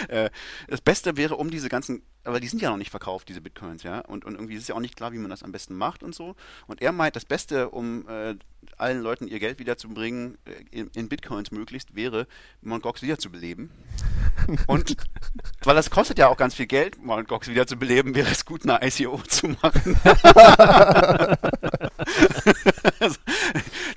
Äh, 0.08 0.30
das 0.68 0.82
Beste 0.82 1.18
wäre, 1.18 1.36
um 1.36 1.52
diese 1.52 1.68
ganzen, 1.68 2.04
aber 2.24 2.40
die 2.40 2.48
sind 2.48 2.62
ja 2.62 2.70
noch 2.70 2.78
nicht 2.78 2.92
verkauft, 2.92 3.30
diese 3.30 3.42
Bitcoins, 3.42 3.84
ja, 3.84 4.00
und, 4.00 4.26
und 4.26 4.36
irgendwie 4.36 4.54
ist 4.56 4.62
es 4.62 4.68
ja 4.68 4.76
auch 4.76 4.80
nicht 4.80 4.96
klar, 4.96 5.12
wie 5.12 5.18
man 5.18 5.32
das 5.32 5.42
am 5.44 5.52
besten 5.52 5.76
macht 5.76 6.04
und 6.04 6.14
so. 6.14 6.36
Und 6.68 6.82
er 6.82 6.92
meint, 6.92 7.16
das 7.16 7.26
Beste, 7.26 7.70
um 7.70 8.08
äh, 8.08 8.36
allen 8.78 9.02
Leuten 9.02 9.28
ihr 9.28 9.40
Geld 9.40 9.58
wiederzubringen, 9.60 10.38
äh, 10.46 10.52
in, 10.72 10.92
in 10.96 11.10
Bitcoins 11.10 11.52
möglichst, 11.52 11.96
wäre, 11.96 12.28
Mt. 12.62 12.84
Gox 12.84 13.02
wiederzubeleben. 13.02 13.72
und 14.68 14.96
weil 15.64 15.76
das 15.76 15.90
kostet 15.90 16.20
ja 16.20 16.28
auch 16.28 16.38
ganz 16.38 16.54
viel 16.56 16.68
Geld, 16.68 17.02
Mt. 17.02 17.28
Gox 17.28 17.48
wiederzubeleben, 17.48 18.14
wäre 18.14 18.30
es 18.30 18.46
gut, 18.46 18.68
eine 18.68 18.86
ICO 18.86 19.18
zu 19.24 19.48
machen. 19.62 19.98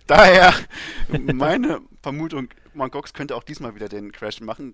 Daher 0.07 0.55
meine 1.09 1.81
Vermutung, 2.03 2.49
Mt. 2.73 2.93
Gox 2.93 3.13
könnte 3.13 3.37
auch 3.37 3.45
diesmal 3.45 3.75
wieder 3.75 3.89
den 3.91 4.13
Crash 4.13 4.41
machen. 4.41 4.73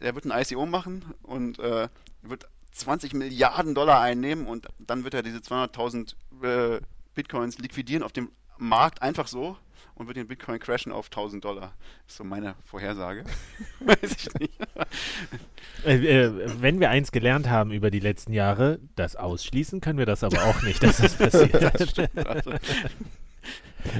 Er 0.00 0.14
wird 0.14 0.24
ein 0.24 0.32
ICO 0.32 0.66
machen 0.66 1.04
und 1.22 1.58
äh, 1.58 1.88
wird 2.22 2.48
20 2.72 3.14
Milliarden 3.14 3.74
Dollar 3.74 4.00
einnehmen 4.00 4.46
und 4.46 4.68
dann 4.78 5.04
wird 5.04 5.14
er 5.14 5.22
diese 5.22 5.38
200.000 5.38 6.14
äh, 6.42 6.80
Bitcoins 7.14 7.58
liquidieren 7.58 8.02
auf 8.02 8.12
dem 8.12 8.30
Markt 8.58 9.02
einfach 9.02 9.26
so 9.26 9.56
und 9.94 10.06
wird 10.06 10.16
den 10.16 10.28
Bitcoin 10.28 10.58
crashen 10.58 10.92
auf 10.92 11.06
1000 11.06 11.44
Dollar. 11.44 11.74
Ist 12.08 12.16
so 12.16 12.24
meine 12.24 12.54
Vorhersage. 12.64 13.24
Weiß 13.80 13.98
ich 14.02 14.34
nicht. 14.34 14.54
Äh, 15.84 16.24
äh, 16.24 16.62
wenn 16.62 16.80
wir 16.80 16.88
eins 16.88 17.12
gelernt 17.12 17.50
haben 17.50 17.70
über 17.70 17.90
die 17.90 18.00
letzten 18.00 18.32
Jahre, 18.32 18.78
das 18.96 19.16
ausschließen 19.16 19.80
können 19.80 19.98
wir 19.98 20.06
das 20.06 20.24
aber 20.24 20.42
auch 20.44 20.62
nicht, 20.62 20.82
dass 20.82 20.98
das 20.98 21.14
passiert. 21.18 21.54
das 21.54 21.90
stimmt, 21.90 22.26
also. 22.26 22.52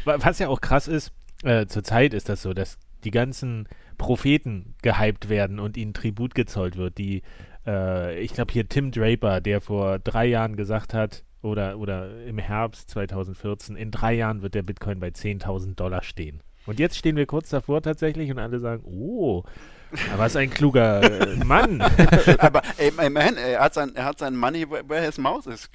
Was 0.05 0.39
ja 0.39 0.49
auch 0.49 0.61
krass 0.61 0.89
ist, 0.89 1.13
äh, 1.43 1.67
zurzeit 1.67 2.15
ist 2.15 2.29
das 2.29 2.43
so, 2.43 2.55
dass 2.55 2.79
die 3.05 3.11
ganzen 3.11 3.69
Propheten 4.01 4.75
gehypt 4.81 5.29
werden 5.29 5.61
und 5.61 5.77
ihnen 5.77 5.93
Tribut 5.93 6.35
gezollt 6.35 6.77
wird. 6.77 6.97
Die, 6.97 7.21
äh, 7.67 8.19
ich 8.19 8.33
glaube 8.33 8.51
hier 8.51 8.67
Tim 8.67 8.93
Draper, 8.93 9.43
der 9.43 9.61
vor 9.61 9.99
drei 9.99 10.25
Jahren 10.25 10.57
gesagt 10.57 10.95
hat, 10.95 11.23
oder, 11.43 11.79
oder 11.79 12.25
im 12.25 12.39
Herbst 12.39 12.89
2014, 12.89 13.77
in 13.77 13.91
drei 13.91 14.15
Jahren 14.15 14.41
wird 14.41 14.55
der 14.55 14.63
Bitcoin 14.63 15.01
bei 15.01 15.09
10.000 15.09 15.75
Dollar 15.75 16.03
stehen. 16.03 16.43
Und 16.65 16.79
jetzt 16.79 16.97
stehen 16.97 17.17
wir 17.17 17.27
kurz 17.27 17.51
davor 17.51 17.83
tatsächlich 17.83 18.31
und 18.31 18.39
alle 18.39 18.59
sagen, 18.59 18.85
oh, 18.85 19.45
aber 20.13 20.27
ist 20.27 20.37
ein 20.37 20.51
kluger 20.51 21.03
äh, 21.03 21.37
Mann. 21.45 21.81
aber 22.39 22.63
ey, 22.77 22.93
immerhin, 23.05 23.37
er 23.37 23.61
hat 23.61 23.75
sein, 23.75 23.95
er 23.95 24.05
hat 24.05 24.19
sein 24.19 24.37
Money 24.37 24.69
where 24.71 25.05
his 25.05 25.19
mouth 25.19 25.47
is, 25.47 25.69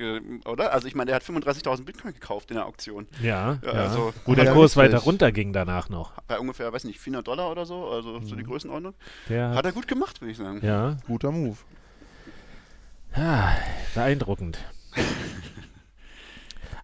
oder? 0.45 0.73
Also 0.73 0.87
ich 0.87 0.95
meine, 0.95 1.11
er 1.11 1.15
hat 1.15 1.23
35.000 1.23 1.83
Bitcoin 1.83 2.13
gekauft 2.13 2.51
in 2.51 2.57
der 2.57 2.65
Auktion. 2.65 3.07
Ja, 3.21 3.59
ja. 3.63 3.71
Also, 3.71 4.13
Wo 4.25 4.35
der 4.35 4.53
Kurs 4.53 4.77
weiter 4.77 4.99
runter 4.99 5.31
ging 5.31 5.53
danach 5.53 5.89
noch. 5.89 6.13
Bei 6.27 6.39
ungefähr, 6.39 6.71
weiß 6.71 6.85
nicht, 6.85 6.99
400 6.99 7.27
Dollar 7.27 7.51
oder 7.51 7.65
so, 7.65 7.89
also 7.89 8.19
mhm. 8.19 8.25
so 8.25 8.35
die 8.35 8.43
mhm. 8.43 8.47
Größenordnung. 8.47 8.93
Der 9.29 9.49
hat, 9.49 9.57
hat 9.57 9.65
er 9.65 9.71
gut 9.71 9.87
gemacht, 9.87 10.21
würde 10.21 10.31
ich 10.31 10.37
sagen. 10.37 10.59
Ja. 10.65 10.97
Guter 11.07 11.31
Move. 11.31 11.57
Ja, 13.15 13.55
beeindruckend. 13.93 14.59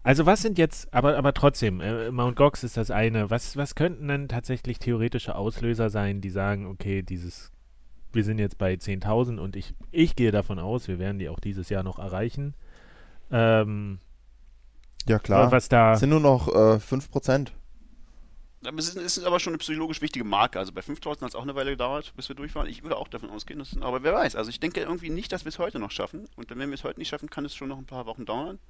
Also 0.04 0.26
was 0.26 0.42
sind 0.42 0.58
jetzt, 0.58 0.92
aber, 0.92 1.16
aber 1.16 1.32
trotzdem, 1.32 1.80
äh, 1.80 2.10
Mount 2.10 2.36
Gox 2.36 2.64
ist 2.64 2.76
das 2.76 2.90
eine. 2.90 3.30
Was, 3.30 3.56
was 3.56 3.76
könnten 3.76 4.08
denn 4.08 4.28
tatsächlich 4.28 4.78
theoretische 4.78 5.36
Auslöser 5.36 5.90
sein, 5.90 6.20
die 6.20 6.30
sagen, 6.30 6.66
okay, 6.66 7.02
dieses, 7.02 7.52
wir 8.12 8.24
sind 8.24 8.38
jetzt 8.38 8.58
bei 8.58 8.74
10.000 8.74 9.38
und 9.38 9.54
ich, 9.54 9.74
ich 9.92 10.16
gehe 10.16 10.32
davon 10.32 10.58
aus, 10.58 10.88
wir 10.88 10.98
werden 10.98 11.18
die 11.20 11.28
auch 11.28 11.38
dieses 11.38 11.68
Jahr 11.68 11.84
noch 11.84 12.00
erreichen. 12.00 12.54
Ähm, 13.30 13.98
ja 15.06 15.18
klar, 15.18 15.52
was 15.52 15.68
da 15.68 15.96
sind 15.96 16.10
nur 16.10 16.20
noch 16.20 16.48
äh, 16.48 16.78
5%. 16.78 17.48
Es 18.76 18.88
ist, 18.88 18.96
ist, 18.96 19.24
aber 19.24 19.40
schon 19.40 19.52
eine 19.52 19.58
psychologisch 19.58 20.00
wichtige 20.02 20.24
Marke. 20.24 20.58
Also 20.58 20.72
bei 20.72 20.82
5000 20.82 21.22
hat 21.22 21.28
es 21.30 21.34
auch 21.34 21.42
eine 21.42 21.56
Weile 21.56 21.72
gedauert, 21.72 22.12
bis 22.16 22.28
wir 22.28 22.36
durch 22.36 22.54
waren. 22.54 22.68
Ich 22.68 22.84
würde 22.84 22.96
auch 22.96 23.08
davon 23.08 23.30
ausgehen, 23.30 23.58
dass, 23.58 23.76
aber 23.80 24.04
wer 24.04 24.14
weiß. 24.14 24.36
Also 24.36 24.50
ich 24.50 24.60
denke 24.60 24.80
irgendwie 24.80 25.10
nicht, 25.10 25.32
dass 25.32 25.44
wir 25.44 25.48
es 25.48 25.58
heute 25.58 25.80
noch 25.80 25.90
schaffen. 25.90 26.28
Und 26.36 26.48
wenn 26.50 26.58
wir 26.58 26.74
es 26.74 26.84
heute 26.84 27.00
nicht 27.00 27.08
schaffen, 27.08 27.28
kann 27.28 27.44
es 27.44 27.56
schon 27.56 27.68
noch 27.68 27.78
ein 27.78 27.86
paar 27.86 28.06
Wochen 28.06 28.24
dauern. 28.24 28.60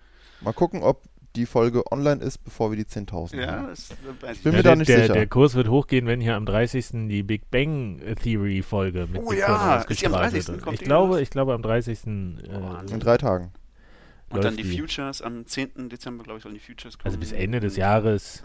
Mal 0.40 0.55
gucken, 0.55 0.83
ob 0.83 1.03
die 1.37 1.47
Folge 1.47 1.90
online 1.90 2.23
ist, 2.23 2.38
bevor 2.45 2.71
wir 2.71 2.77
die 2.77 2.85
10.000 2.85 3.40
ja, 3.40 3.53
haben. 3.53 3.73
Ich 3.73 4.42
bin 4.42 4.53
ja, 4.53 4.59
mir 4.59 4.62
da 4.62 4.77
nicht 4.77 4.88
der, 4.88 5.03
sicher. 5.03 5.14
Der 5.14 5.27
Kurs 5.27 5.55
wird 5.55 5.68
hochgehen, 5.68 6.07
wenn 6.07 6.21
hier 6.21 6.37
am 6.37 6.47
30. 6.47 7.09
die 7.09 7.23
Big 7.23 7.51
Bang 7.51 8.01
Theory 8.23 8.62
Folge 8.62 9.07
mit 9.11 9.23
oh, 9.25 9.33
ja. 9.33 9.79
ausgestrahlt 9.79 10.33
wird. 10.33 10.73
Ich 10.73 10.81
glaube, 10.81 11.21
ich 11.21 11.31
glaube 11.31 11.55
am 11.55 11.62
30. 11.62 12.07
Äh, 12.07 12.11
in 12.11 13.01
drei 13.01 13.16
Tagen. 13.16 13.53
Und 14.31 14.45
dann 14.45 14.57
die, 14.57 14.62
die, 14.62 14.79
Futures 14.79 15.21
am 15.21 15.47
10. 15.47 15.88
Dezember, 15.88 16.25
glaube 16.25 16.38
ich, 16.38 16.42
sollen 16.42 16.55
die 16.55 16.61
Futures 16.61 16.99
kommen. 16.99 17.07
Also 17.07 17.18
bis 17.18 17.33
Ende 17.33 17.61
des 17.61 17.77
Jahres 17.77 18.45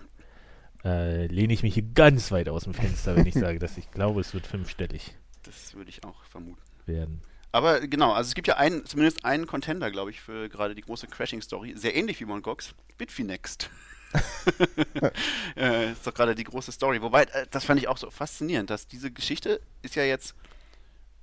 äh, 0.83 1.27
lehne 1.27 1.53
ich 1.53 1.63
mich 1.63 1.73
hier 1.73 1.83
ganz 1.93 2.31
weit 2.31 2.49
aus 2.49 2.65
dem 2.65 2.73
Fenster, 2.73 3.15
wenn 3.15 3.25
ich 3.25 3.33
sage, 3.35 3.59
dass 3.59 3.77
ich 3.77 3.89
glaube, 3.91 4.21
es 4.21 4.33
wird 4.33 4.47
fünfstellig. 4.47 5.15
Das 5.43 5.75
würde 5.75 5.89
ich 5.89 6.03
auch 6.03 6.23
vermuten. 6.25 6.61
Werden. 6.85 7.21
Aber 7.51 7.79
genau, 7.81 8.13
also 8.13 8.27
es 8.27 8.35
gibt 8.35 8.47
ja 8.47 8.57
einen, 8.57 8.85
zumindest 8.85 9.25
einen 9.25 9.47
Contender, 9.47 9.89
glaube 9.91 10.11
ich, 10.11 10.19
für 10.19 10.49
gerade 10.49 10.75
die 10.75 10.81
große 10.81 11.07
Crashing-Story. 11.07 11.73
Sehr 11.77 11.95
ähnlich 11.95 12.19
wie 12.19 12.25
Mt. 12.25 12.43
Gox. 12.43 12.73
Bitfinext. 12.97 13.69
äh, 15.55 15.91
ist 15.91 16.05
doch 16.05 16.13
gerade 16.13 16.35
die 16.35 16.43
große 16.43 16.71
Story. 16.71 17.01
Wobei, 17.01 17.23
äh, 17.23 17.47
das 17.49 17.65
fand 17.65 17.79
ich 17.79 17.87
auch 17.87 17.97
so 17.97 18.09
faszinierend, 18.09 18.69
dass 18.69 18.87
diese 18.87 19.11
Geschichte 19.11 19.61
ist 19.81 19.95
ja 19.95 20.03
jetzt 20.03 20.35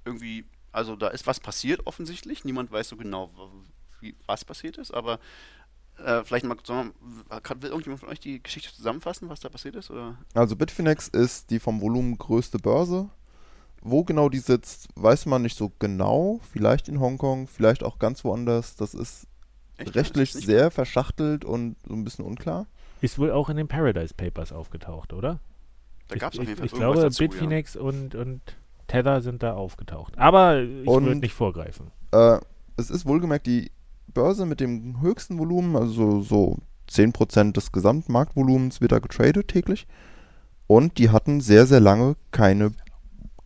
irgendwie, 0.04 0.44
also 0.72 0.96
da 0.96 1.08
ist 1.08 1.26
was 1.26 1.40
passiert 1.40 1.87
offensichtlich. 1.87 2.44
Niemand 2.44 2.70
weiß 2.70 2.88
so 2.88 2.96
genau, 2.96 3.30
wie, 4.00 4.14
was 4.26 4.44
passiert 4.44 4.78
ist, 4.78 4.92
aber 4.92 5.18
äh, 5.98 6.24
vielleicht 6.24 6.44
mal, 6.44 6.56
will 6.56 7.70
irgendjemand 7.70 8.00
von 8.00 8.08
euch 8.08 8.20
die 8.20 8.42
Geschichte 8.42 8.74
zusammenfassen, 8.74 9.28
was 9.28 9.40
da 9.40 9.48
passiert 9.48 9.76
ist? 9.76 9.90
Oder? 9.90 10.18
Also 10.34 10.56
Bitfinex 10.56 11.08
ist 11.08 11.50
die 11.50 11.60
vom 11.60 11.80
Volumen 11.80 12.18
größte 12.18 12.58
Börse 12.58 13.08
wo 13.85 14.03
genau 14.03 14.29
die 14.29 14.38
sitzt, 14.38 14.88
weiß 14.97 15.27
man 15.27 15.42
nicht 15.42 15.57
so 15.57 15.70
genau. 15.79 16.40
Vielleicht 16.51 16.88
in 16.88 16.99
Hongkong, 16.99 17.47
vielleicht 17.47 17.85
auch 17.85 17.99
ganz 17.99 18.25
woanders. 18.25 18.77
Das 18.77 18.94
ist 18.94 19.27
Echt? 19.77 19.94
rechtlich 19.94 20.33
das 20.33 20.40
ist 20.40 20.47
sehr 20.47 20.70
verschachtelt 20.70 21.44
und 21.44 21.77
so 21.87 21.94
ein 21.94 22.03
bisschen 22.03 22.25
unklar. 22.25 22.66
Ist 23.03 23.18
wohl 23.18 23.31
auch 23.31 23.51
in 23.51 23.57
den 23.57 23.68
Paradise 23.68 24.14
Papers 24.14 24.53
aufgetaucht, 24.53 25.12
oder? 25.12 25.38
Da 26.09 26.16
gab 26.16 26.33
es 26.33 26.38
auf 26.38 26.47
jeden 26.47 26.57
Fall 26.57 26.66
Ich 26.66 26.73
glaube, 26.73 27.01
dazu, 27.01 27.18
Bitfinex 27.18 27.75
ja. 27.75 27.83
und, 27.83 28.14
und 28.14 28.40
Tether 28.87 29.20
sind 29.20 29.42
da 29.42 29.55
aufgetaucht. 29.55 30.18
Aber 30.18 30.62
ich 30.62 30.87
würde 30.87 31.16
nicht 31.16 31.35
vorgreifen. 31.35 31.90
Äh, 32.12 32.38
es 32.77 32.90
ist 32.90 33.07
wohlgemerkt 33.07 33.47
die 33.47 33.70
Börse 34.09 34.47
mit 34.47 34.61
dem 34.61 35.01
höchsten 35.01 35.38
Volumen, 35.38 35.77
also 35.77 36.23
so 36.23 36.59
10% 36.90 37.53
des 37.53 37.73
Gesamtmarktvolumens 37.73 38.81
wird 38.81 38.92
da 38.92 38.99
getradet 38.99 39.49
täglich. 39.49 39.87
Und 40.66 40.99
die 40.99 41.11
hatten 41.11 41.40
sehr, 41.40 41.66
sehr 41.66 41.81
lange 41.81 42.16
keine, 42.31 42.73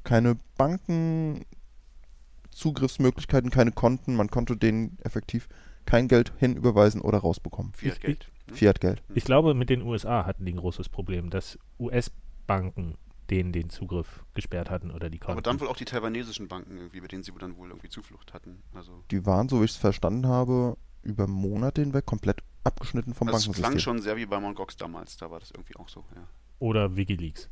keine 0.09 0.37
Bankenzugriffsmöglichkeiten, 0.57 3.51
keine 3.51 3.73
Konten. 3.73 4.17
Man 4.17 4.31
konnte 4.31 4.57
denen 4.57 4.97
effektiv 5.03 5.51
kein 5.85 6.09
Geld 6.09 6.33
hinüberweisen 6.39 7.03
oder 7.03 7.19
rausbekommen. 7.19 7.75
Fiat-Geld. 7.75 8.31
Fiat-Geld. 8.51 9.03
Ich 9.15 9.25
glaube, 9.25 9.53
mit 9.53 9.69
den 9.69 9.83
USA 9.83 10.25
hatten 10.25 10.47
die 10.47 10.53
ein 10.53 10.57
großes 10.57 10.89
Problem, 10.89 11.29
dass 11.29 11.59
US-Banken 11.79 12.97
denen 13.29 13.53
den 13.53 13.69
Zugriff 13.69 14.25
gesperrt 14.33 14.71
hatten 14.71 14.91
oder 14.91 15.11
die 15.11 15.19
Konten. 15.19 15.33
Aber 15.33 15.43
dann 15.43 15.61
wohl 15.61 15.69
auch 15.69 15.77
die 15.77 15.85
taiwanesischen 15.85 16.49
Banken 16.49 16.79
irgendwie, 16.79 17.03
mit 17.03 17.13
denen 17.13 17.23
sie 17.23 17.33
dann 17.39 17.59
wohl 17.59 17.69
irgendwie 17.69 17.91
Zuflucht 17.91 18.33
hatten. 18.33 18.63
Also 18.73 19.05
die 19.11 19.27
waren, 19.27 19.51
so 19.51 19.61
wie 19.61 19.67
ich 19.67 19.73
es 19.73 19.77
verstanden 19.77 20.27
habe, 20.27 20.79
über 21.03 21.27
Monate 21.27 21.83
hinweg 21.83 22.07
komplett 22.07 22.41
abgeschnitten 22.65 23.13
vom 23.13 23.29
also 23.29 23.37
Bankensystem. 23.37 23.63
Das 23.63 23.71
klang 23.71 23.79
schon 23.79 24.01
sehr 24.01 24.17
wie 24.17 24.25
bei 24.25 24.41
Mt. 24.41 24.57
Gox 24.57 24.79
damals, 24.79 25.19
da 25.19 25.31
war 25.31 25.41
das 25.41 25.51
irgendwie 25.51 25.77
auch 25.77 25.91
so, 25.91 26.03
ja. 26.15 26.27
Oder 26.61 26.97
Wikileaks. 26.97 27.51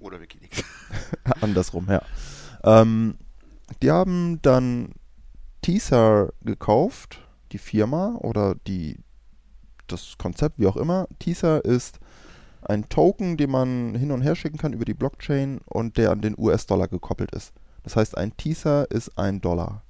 Oder 0.00 0.20
Wikileaks. 0.20 0.64
Andersrum, 1.40 1.86
ja. 1.88 2.02
Ähm, 2.64 3.16
die 3.82 3.90
haben 3.90 4.40
dann 4.42 4.92
Teaser 5.62 6.30
gekauft, 6.42 7.20
die 7.52 7.58
Firma 7.58 8.16
oder 8.16 8.54
die, 8.66 8.98
das 9.86 10.16
Konzept, 10.18 10.58
wie 10.58 10.66
auch 10.66 10.76
immer. 10.76 11.06
Teaser 11.18 11.64
ist 11.64 12.00
ein 12.62 12.88
Token, 12.88 13.36
den 13.36 13.50
man 13.50 13.94
hin 13.94 14.12
und 14.12 14.22
her 14.22 14.34
schicken 14.34 14.58
kann 14.58 14.72
über 14.72 14.84
die 14.84 14.94
Blockchain 14.94 15.60
und 15.66 15.96
der 15.96 16.10
an 16.10 16.20
den 16.20 16.34
US-Dollar 16.36 16.88
gekoppelt 16.88 17.34
ist. 17.34 17.52
Das 17.82 17.96
heißt, 17.96 18.16
ein 18.16 18.36
Teaser 18.36 18.90
ist 18.90 19.16
ein 19.18 19.40
Dollar. 19.40 19.82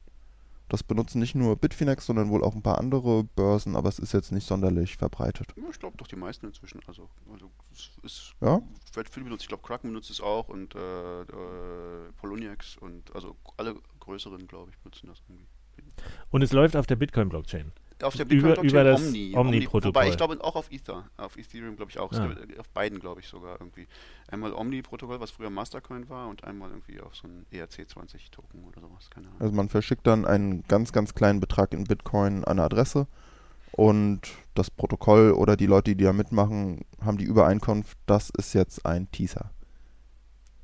Das 0.71 0.85
benutzen 0.85 1.19
nicht 1.19 1.35
nur 1.35 1.57
Bitfinex, 1.57 2.07
sondern 2.07 2.31
wohl 2.31 2.45
auch 2.45 2.55
ein 2.55 2.63
paar 2.63 2.79
andere 2.79 3.25
Börsen, 3.25 3.75
aber 3.75 3.89
es 3.89 3.99
ist 3.99 4.13
jetzt 4.13 4.31
nicht 4.31 4.47
sonderlich 4.47 4.97
verbreitet. 4.97 5.53
Ich 5.69 5.81
glaube 5.81 5.97
doch 5.97 6.07
die 6.07 6.15
meisten 6.15 6.47
inzwischen. 6.47 6.81
Also, 6.87 7.11
also 7.33 7.51
es 7.73 7.91
ist 8.05 8.35
ja? 8.41 8.63
wird 8.93 9.09
viel 9.11 9.25
benutzt. 9.25 9.43
Ich 9.43 9.49
glaube 9.49 9.65
Kraken 9.65 9.89
benutzt 9.89 10.11
es 10.11 10.21
auch 10.21 10.49
und 10.49 10.77
äh, 10.77 11.23
äh, 11.23 12.13
Poloniex 12.19 12.77
und 12.77 13.13
also 13.17 13.35
alle 13.57 13.75
größeren, 13.99 14.47
glaube 14.47 14.71
ich, 14.71 14.79
benutzen 14.79 15.09
das 15.09 15.21
irgendwie. 15.29 15.47
Und 16.31 16.43
es 16.43 16.53
läuft 16.53 16.77
auf 16.77 16.87
der 16.87 16.97
Bitcoin-Blockchain. 16.97 17.73
Auf 18.03 18.17
der 18.17 18.27
Über- 18.31 18.49
Bitcoin 18.49 18.69
über 18.69 18.85
das 18.85 19.01
Omni, 19.07 19.35
Omni-Protokoll. 19.37 19.95
Wobei 19.95 20.09
ich 20.09 20.17
glaube 20.17 20.43
auch 20.43 20.57
auf 20.57 20.71
Ether, 20.73 21.05
auf 21.17 21.37
Ethereum 21.37 21.77
glaube 21.77 21.91
ich 21.91 21.99
auch, 21.99 22.13
Ah. 22.13 22.35
auf 22.59 22.69
beiden 22.71 22.99
glaube 22.99 23.21
ich 23.21 23.29
sogar 23.29 23.61
irgendwie. 23.61 23.87
Einmal 24.29 24.53
Omni-Protokoll, 24.55 25.21
was 25.21 25.31
früher 25.31 25.51
Mastercoin 25.51 26.09
war 26.09 26.29
und 26.29 26.45
einmal 26.45 26.71
irgendwie 26.71 27.01
auf 27.01 27.15
so 27.15 27.27
ein 27.29 27.47
E 27.53 27.59
ERC20-Token 27.61 28.65
oder 28.65 28.81
sowas, 28.81 29.11
keine 29.11 29.27
Ahnung. 29.29 29.41
Also 29.41 29.55
man 29.55 29.69
verschickt 29.69 30.07
dann 30.07 30.25
einen 30.25 30.63
ganz, 30.69 30.93
ganz 30.93 31.15
kleinen 31.15 31.41
Betrag 31.41 31.73
in 31.75 31.85
Bitcoin 31.85 32.45
an 32.45 32.53
eine 32.59 32.63
Adresse 32.65 33.07
und 33.73 34.21
das 34.55 34.71
Protokoll 34.71 35.33
oder 35.33 35.57
die 35.57 35.67
Leute, 35.67 35.95
die 35.95 36.05
da 36.05 36.13
mitmachen, 36.13 36.85
haben 37.03 37.19
die 37.19 37.25
Übereinkunft, 37.25 37.99
das 38.07 38.31
ist 38.31 38.53
jetzt 38.55 38.85
ein 38.87 39.11
Teaser. 39.11 39.51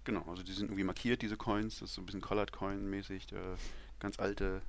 Genau, 0.04 0.24
also 0.28 0.42
die 0.42 0.52
sind 0.52 0.66
irgendwie 0.66 0.84
markiert, 0.84 1.22
diese 1.22 1.36
Coins, 1.36 1.80
das 1.80 1.90
ist 1.90 1.94
so 1.96 2.02
ein 2.02 2.06
bisschen 2.06 2.20
Colored 2.20 2.52
Coin-mäßig, 2.52 3.32
äh, 3.32 3.36
ganz 3.98 4.18
alte 4.20 4.62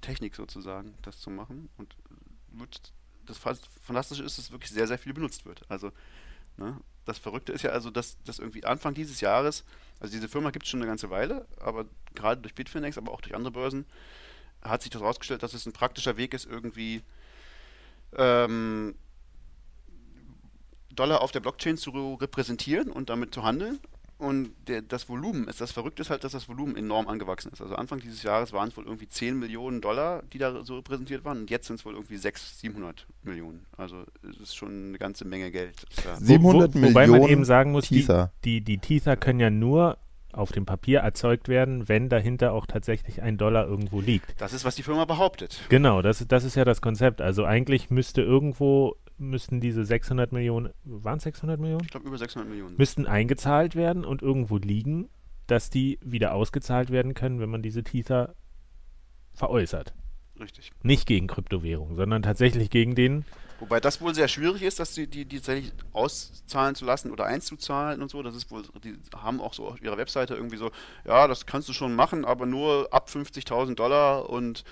Technik 0.00 0.34
sozusagen, 0.34 0.94
das 1.02 1.20
zu 1.20 1.30
machen. 1.30 1.68
Und 1.76 1.96
wird, 2.52 2.92
das 3.26 3.38
Fantastische 3.38 4.22
ist, 4.22 4.38
dass 4.38 4.46
es 4.46 4.52
wirklich 4.52 4.70
sehr, 4.70 4.86
sehr 4.86 4.98
viel 4.98 5.12
benutzt 5.12 5.44
wird. 5.44 5.62
Also, 5.68 5.92
ne, 6.56 6.78
das 7.04 7.18
Verrückte 7.18 7.52
ist 7.52 7.62
ja 7.62 7.70
also, 7.70 7.90
dass, 7.90 8.22
dass 8.24 8.38
irgendwie 8.38 8.64
Anfang 8.64 8.94
dieses 8.94 9.20
Jahres, 9.20 9.64
also 10.00 10.12
diese 10.12 10.28
Firma 10.28 10.50
gibt 10.50 10.64
es 10.64 10.70
schon 10.70 10.80
eine 10.80 10.88
ganze 10.88 11.10
Weile, 11.10 11.46
aber 11.58 11.86
gerade 12.14 12.42
durch 12.42 12.54
Bitfinex, 12.54 12.98
aber 12.98 13.12
auch 13.12 13.20
durch 13.20 13.34
andere 13.34 13.52
Börsen, 13.52 13.86
hat 14.62 14.82
sich 14.82 14.90
das 14.90 15.00
herausgestellt, 15.00 15.42
dass 15.42 15.54
es 15.54 15.66
ein 15.66 15.72
praktischer 15.72 16.16
Weg 16.16 16.34
ist, 16.34 16.44
irgendwie 16.44 17.02
ähm, 18.16 18.94
Dollar 20.90 21.20
auf 21.20 21.32
der 21.32 21.40
Blockchain 21.40 21.76
zu 21.76 22.14
repräsentieren 22.14 22.90
und 22.90 23.08
damit 23.08 23.32
zu 23.32 23.42
handeln. 23.42 23.78
Und 24.18 24.50
der, 24.66 24.82
das 24.82 25.08
Volumen 25.08 25.46
ist, 25.46 25.60
das 25.60 25.70
Verrückte 25.70 26.02
ist 26.02 26.10
halt, 26.10 26.24
dass 26.24 26.32
das 26.32 26.48
Volumen 26.48 26.76
enorm 26.76 27.06
angewachsen 27.06 27.52
ist. 27.52 27.62
Also 27.62 27.76
Anfang 27.76 28.00
dieses 28.00 28.24
Jahres 28.24 28.52
waren 28.52 28.68
es 28.68 28.76
wohl 28.76 28.84
irgendwie 28.84 29.08
10 29.08 29.38
Millionen 29.38 29.80
Dollar, 29.80 30.22
die 30.32 30.38
da 30.38 30.64
so 30.64 30.74
repräsentiert 30.76 31.24
waren. 31.24 31.42
Und 31.42 31.50
jetzt 31.50 31.68
sind 31.68 31.76
es 31.78 31.84
wohl 31.86 31.94
irgendwie 31.94 32.16
600, 32.16 32.58
700 32.60 33.06
Millionen. 33.22 33.64
Also 33.76 34.02
es 34.28 34.36
ist 34.40 34.56
schon 34.56 34.88
eine 34.88 34.98
ganze 34.98 35.24
Menge 35.24 35.52
Geld. 35.52 35.84
das 35.94 36.04
da- 36.04 36.16
Sie- 36.16 36.24
700 36.26 36.74
Wo, 36.74 36.82
wobei 36.82 37.06
man 37.06 37.10
Millionen 37.12 37.32
eben 37.32 37.44
sagen 37.44 37.70
muss, 37.70 37.86
die, 37.88 37.96
Teaser. 38.00 38.32
die, 38.44 38.60
die 38.60 38.78
Teaser 38.78 39.16
können 39.16 39.38
ja 39.38 39.50
nur 39.50 39.98
auf 40.32 40.50
dem 40.52 40.66
Papier 40.66 40.98
erzeugt 41.00 41.48
werden, 41.48 41.88
wenn 41.88 42.08
dahinter 42.08 42.52
auch 42.52 42.66
tatsächlich 42.66 43.22
ein 43.22 43.38
Dollar 43.38 43.66
irgendwo 43.68 44.00
liegt. 44.00 44.40
Das 44.40 44.52
ist, 44.52 44.64
was 44.64 44.74
die 44.74 44.82
Firma 44.82 45.04
behauptet. 45.04 45.60
Genau, 45.68 46.02
das, 46.02 46.24
das 46.28 46.42
ist 46.44 46.56
ja 46.56 46.64
das 46.64 46.80
Konzept. 46.80 47.20
Also 47.20 47.44
eigentlich 47.44 47.88
müsste 47.90 48.22
irgendwo, 48.22 48.96
müssten 49.18 49.60
diese 49.60 49.84
600 49.84 50.32
Millionen, 50.32 50.72
waren 50.84 51.18
es 51.18 51.24
600 51.24 51.60
Millionen? 51.60 51.84
Ich 51.84 51.90
glaube 51.90 52.06
über 52.06 52.18
600 52.18 52.48
Millionen. 52.48 52.76
Müssten 52.76 53.06
eingezahlt 53.06 53.76
werden 53.76 54.04
und 54.04 54.22
irgendwo 54.22 54.56
liegen, 54.56 55.08
dass 55.46 55.70
die 55.70 55.98
wieder 56.02 56.34
ausgezahlt 56.34 56.90
werden 56.90 57.14
können, 57.14 57.40
wenn 57.40 57.50
man 57.50 57.62
diese 57.62 57.82
Tether 57.82 58.34
veräußert. 59.34 59.94
Richtig. 60.38 60.72
Nicht 60.82 61.06
gegen 61.06 61.26
Kryptowährungen, 61.26 61.96
sondern 61.96 62.22
tatsächlich 62.22 62.70
gegen 62.70 62.94
den 62.94 63.24
Wobei 63.60 63.80
das 63.80 64.00
wohl 64.00 64.14
sehr 64.14 64.28
schwierig 64.28 64.62
ist, 64.62 64.78
dass 64.78 64.94
die, 64.94 65.08
die, 65.08 65.24
die 65.24 65.36
tatsächlich 65.38 65.72
auszahlen 65.92 66.76
zu 66.76 66.84
lassen 66.84 67.10
oder 67.10 67.24
einzuzahlen 67.24 68.02
und 68.02 68.10
so. 68.10 68.22
Das 68.22 68.36
ist 68.36 68.50
wohl, 68.50 68.62
die 68.84 68.96
haben 69.16 69.40
auch 69.40 69.52
so 69.52 69.66
auf 69.66 69.82
ihrer 69.82 69.96
Webseite 69.96 70.34
irgendwie 70.34 70.56
so, 70.56 70.70
ja, 71.04 71.26
das 71.26 71.44
kannst 71.44 71.68
du 71.68 71.72
schon 71.72 71.94
machen, 71.94 72.24
aber 72.24 72.46
nur 72.46 72.88
ab 72.92 73.08
50.000 73.08 73.74
Dollar 73.74 74.30
und 74.30 74.62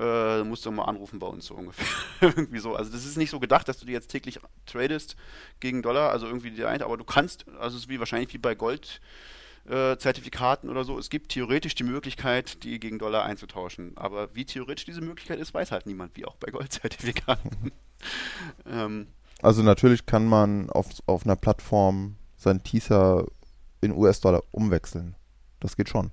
äh, 0.00 0.42
musst 0.44 0.64
du 0.64 0.70
mal 0.70 0.84
anrufen 0.84 1.18
bei 1.18 1.26
uns 1.26 1.46
so 1.46 1.54
ungefähr. 1.54 1.86
irgendwie 2.36 2.58
so. 2.58 2.74
Also 2.74 2.90
das 2.90 3.04
ist 3.04 3.18
nicht 3.18 3.30
so 3.30 3.38
gedacht, 3.38 3.68
dass 3.68 3.78
du 3.78 3.86
die 3.86 3.92
jetzt 3.92 4.08
täglich 4.08 4.40
tradest 4.66 5.16
gegen 5.60 5.82
Dollar, 5.82 6.10
also 6.10 6.26
irgendwie 6.26 6.50
die 6.50 6.64
eine, 6.64 6.84
aber 6.84 6.96
du 6.96 7.04
kannst, 7.04 7.46
also 7.58 7.76
es 7.76 7.84
ist 7.84 7.88
wie 7.88 7.98
wahrscheinlich 7.98 8.32
wie 8.32 8.38
bei 8.38 8.54
Gold. 8.54 9.00
äh, 9.68 9.96
Zertifikaten 9.98 10.70
oder 10.70 10.84
so. 10.84 10.98
Es 10.98 11.10
gibt 11.10 11.32
theoretisch 11.32 11.74
die 11.74 11.84
Möglichkeit, 11.84 12.64
die 12.64 12.80
gegen 12.80 12.98
Dollar 12.98 13.24
einzutauschen. 13.24 13.92
Aber 13.96 14.34
wie 14.34 14.44
theoretisch 14.46 14.86
diese 14.86 15.02
Möglichkeit 15.02 15.38
ist, 15.38 15.52
weiß 15.52 15.70
halt 15.70 15.86
niemand, 15.86 16.16
wie 16.16 16.24
auch 16.24 16.36
bei 16.36 16.50
Goldzertifikaten. 16.50 17.70
ähm, 18.66 19.08
Also 19.42 19.62
natürlich 19.62 20.06
kann 20.06 20.26
man 20.26 20.70
auf, 20.70 20.86
auf 21.06 21.24
einer 21.26 21.36
Plattform 21.36 22.16
seinen 22.36 22.62
Teaser 22.62 23.26
in 23.82 23.92
US-Dollar 23.92 24.42
umwechseln. 24.50 25.14
Das 25.60 25.76
geht 25.76 25.88
schon. 25.90 26.10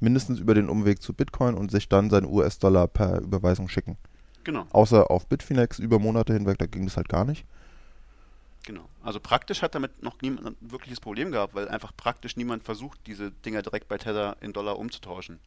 Mindestens 0.00 0.38
über 0.38 0.54
den 0.54 0.68
Umweg 0.68 1.02
zu 1.02 1.12
Bitcoin 1.12 1.54
und 1.54 1.70
sich 1.70 1.88
dann 1.88 2.10
seinen 2.10 2.26
US-Dollar 2.26 2.88
per 2.88 3.20
Überweisung 3.20 3.68
schicken. 3.68 3.96
genau, 4.44 4.66
Außer 4.70 5.10
auf 5.10 5.26
Bitfinex 5.28 5.78
über 5.78 5.98
Monate 5.98 6.32
hinweg, 6.34 6.58
da 6.58 6.66
ging 6.66 6.84
das 6.86 6.96
halt 6.96 7.08
gar 7.08 7.24
nicht. 7.24 7.46
genau. 8.64 8.88
Also 9.02 9.20
praktisch 9.20 9.62
hat 9.62 9.74
damit 9.74 10.02
noch 10.02 10.20
niemand 10.20 10.46
ein 10.46 10.56
wirkliches 10.60 11.00
Problem 11.00 11.32
gehabt, 11.32 11.54
weil 11.54 11.68
einfach 11.68 11.92
praktisch 11.96 12.36
niemand 12.36 12.64
versucht, 12.64 13.00
diese 13.06 13.30
Dinger 13.30 13.62
direkt 13.62 13.88
bei 13.88 13.96
Tether 13.98 14.36
in 14.40 14.52
Dollar 14.52 14.78
umzutauschen. 14.78 15.40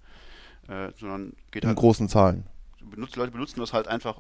Äh, 0.68 0.92
sondern 1.00 1.34
geht 1.52 1.64
In 1.64 1.70
halt, 1.70 1.78
großen 1.78 2.10
Zahlen. 2.10 2.46
benutzt, 2.80 3.16
Leute 3.16 3.32
benutzen 3.32 3.60
das 3.60 3.74
halt 3.74 3.88
einfach 3.88 4.20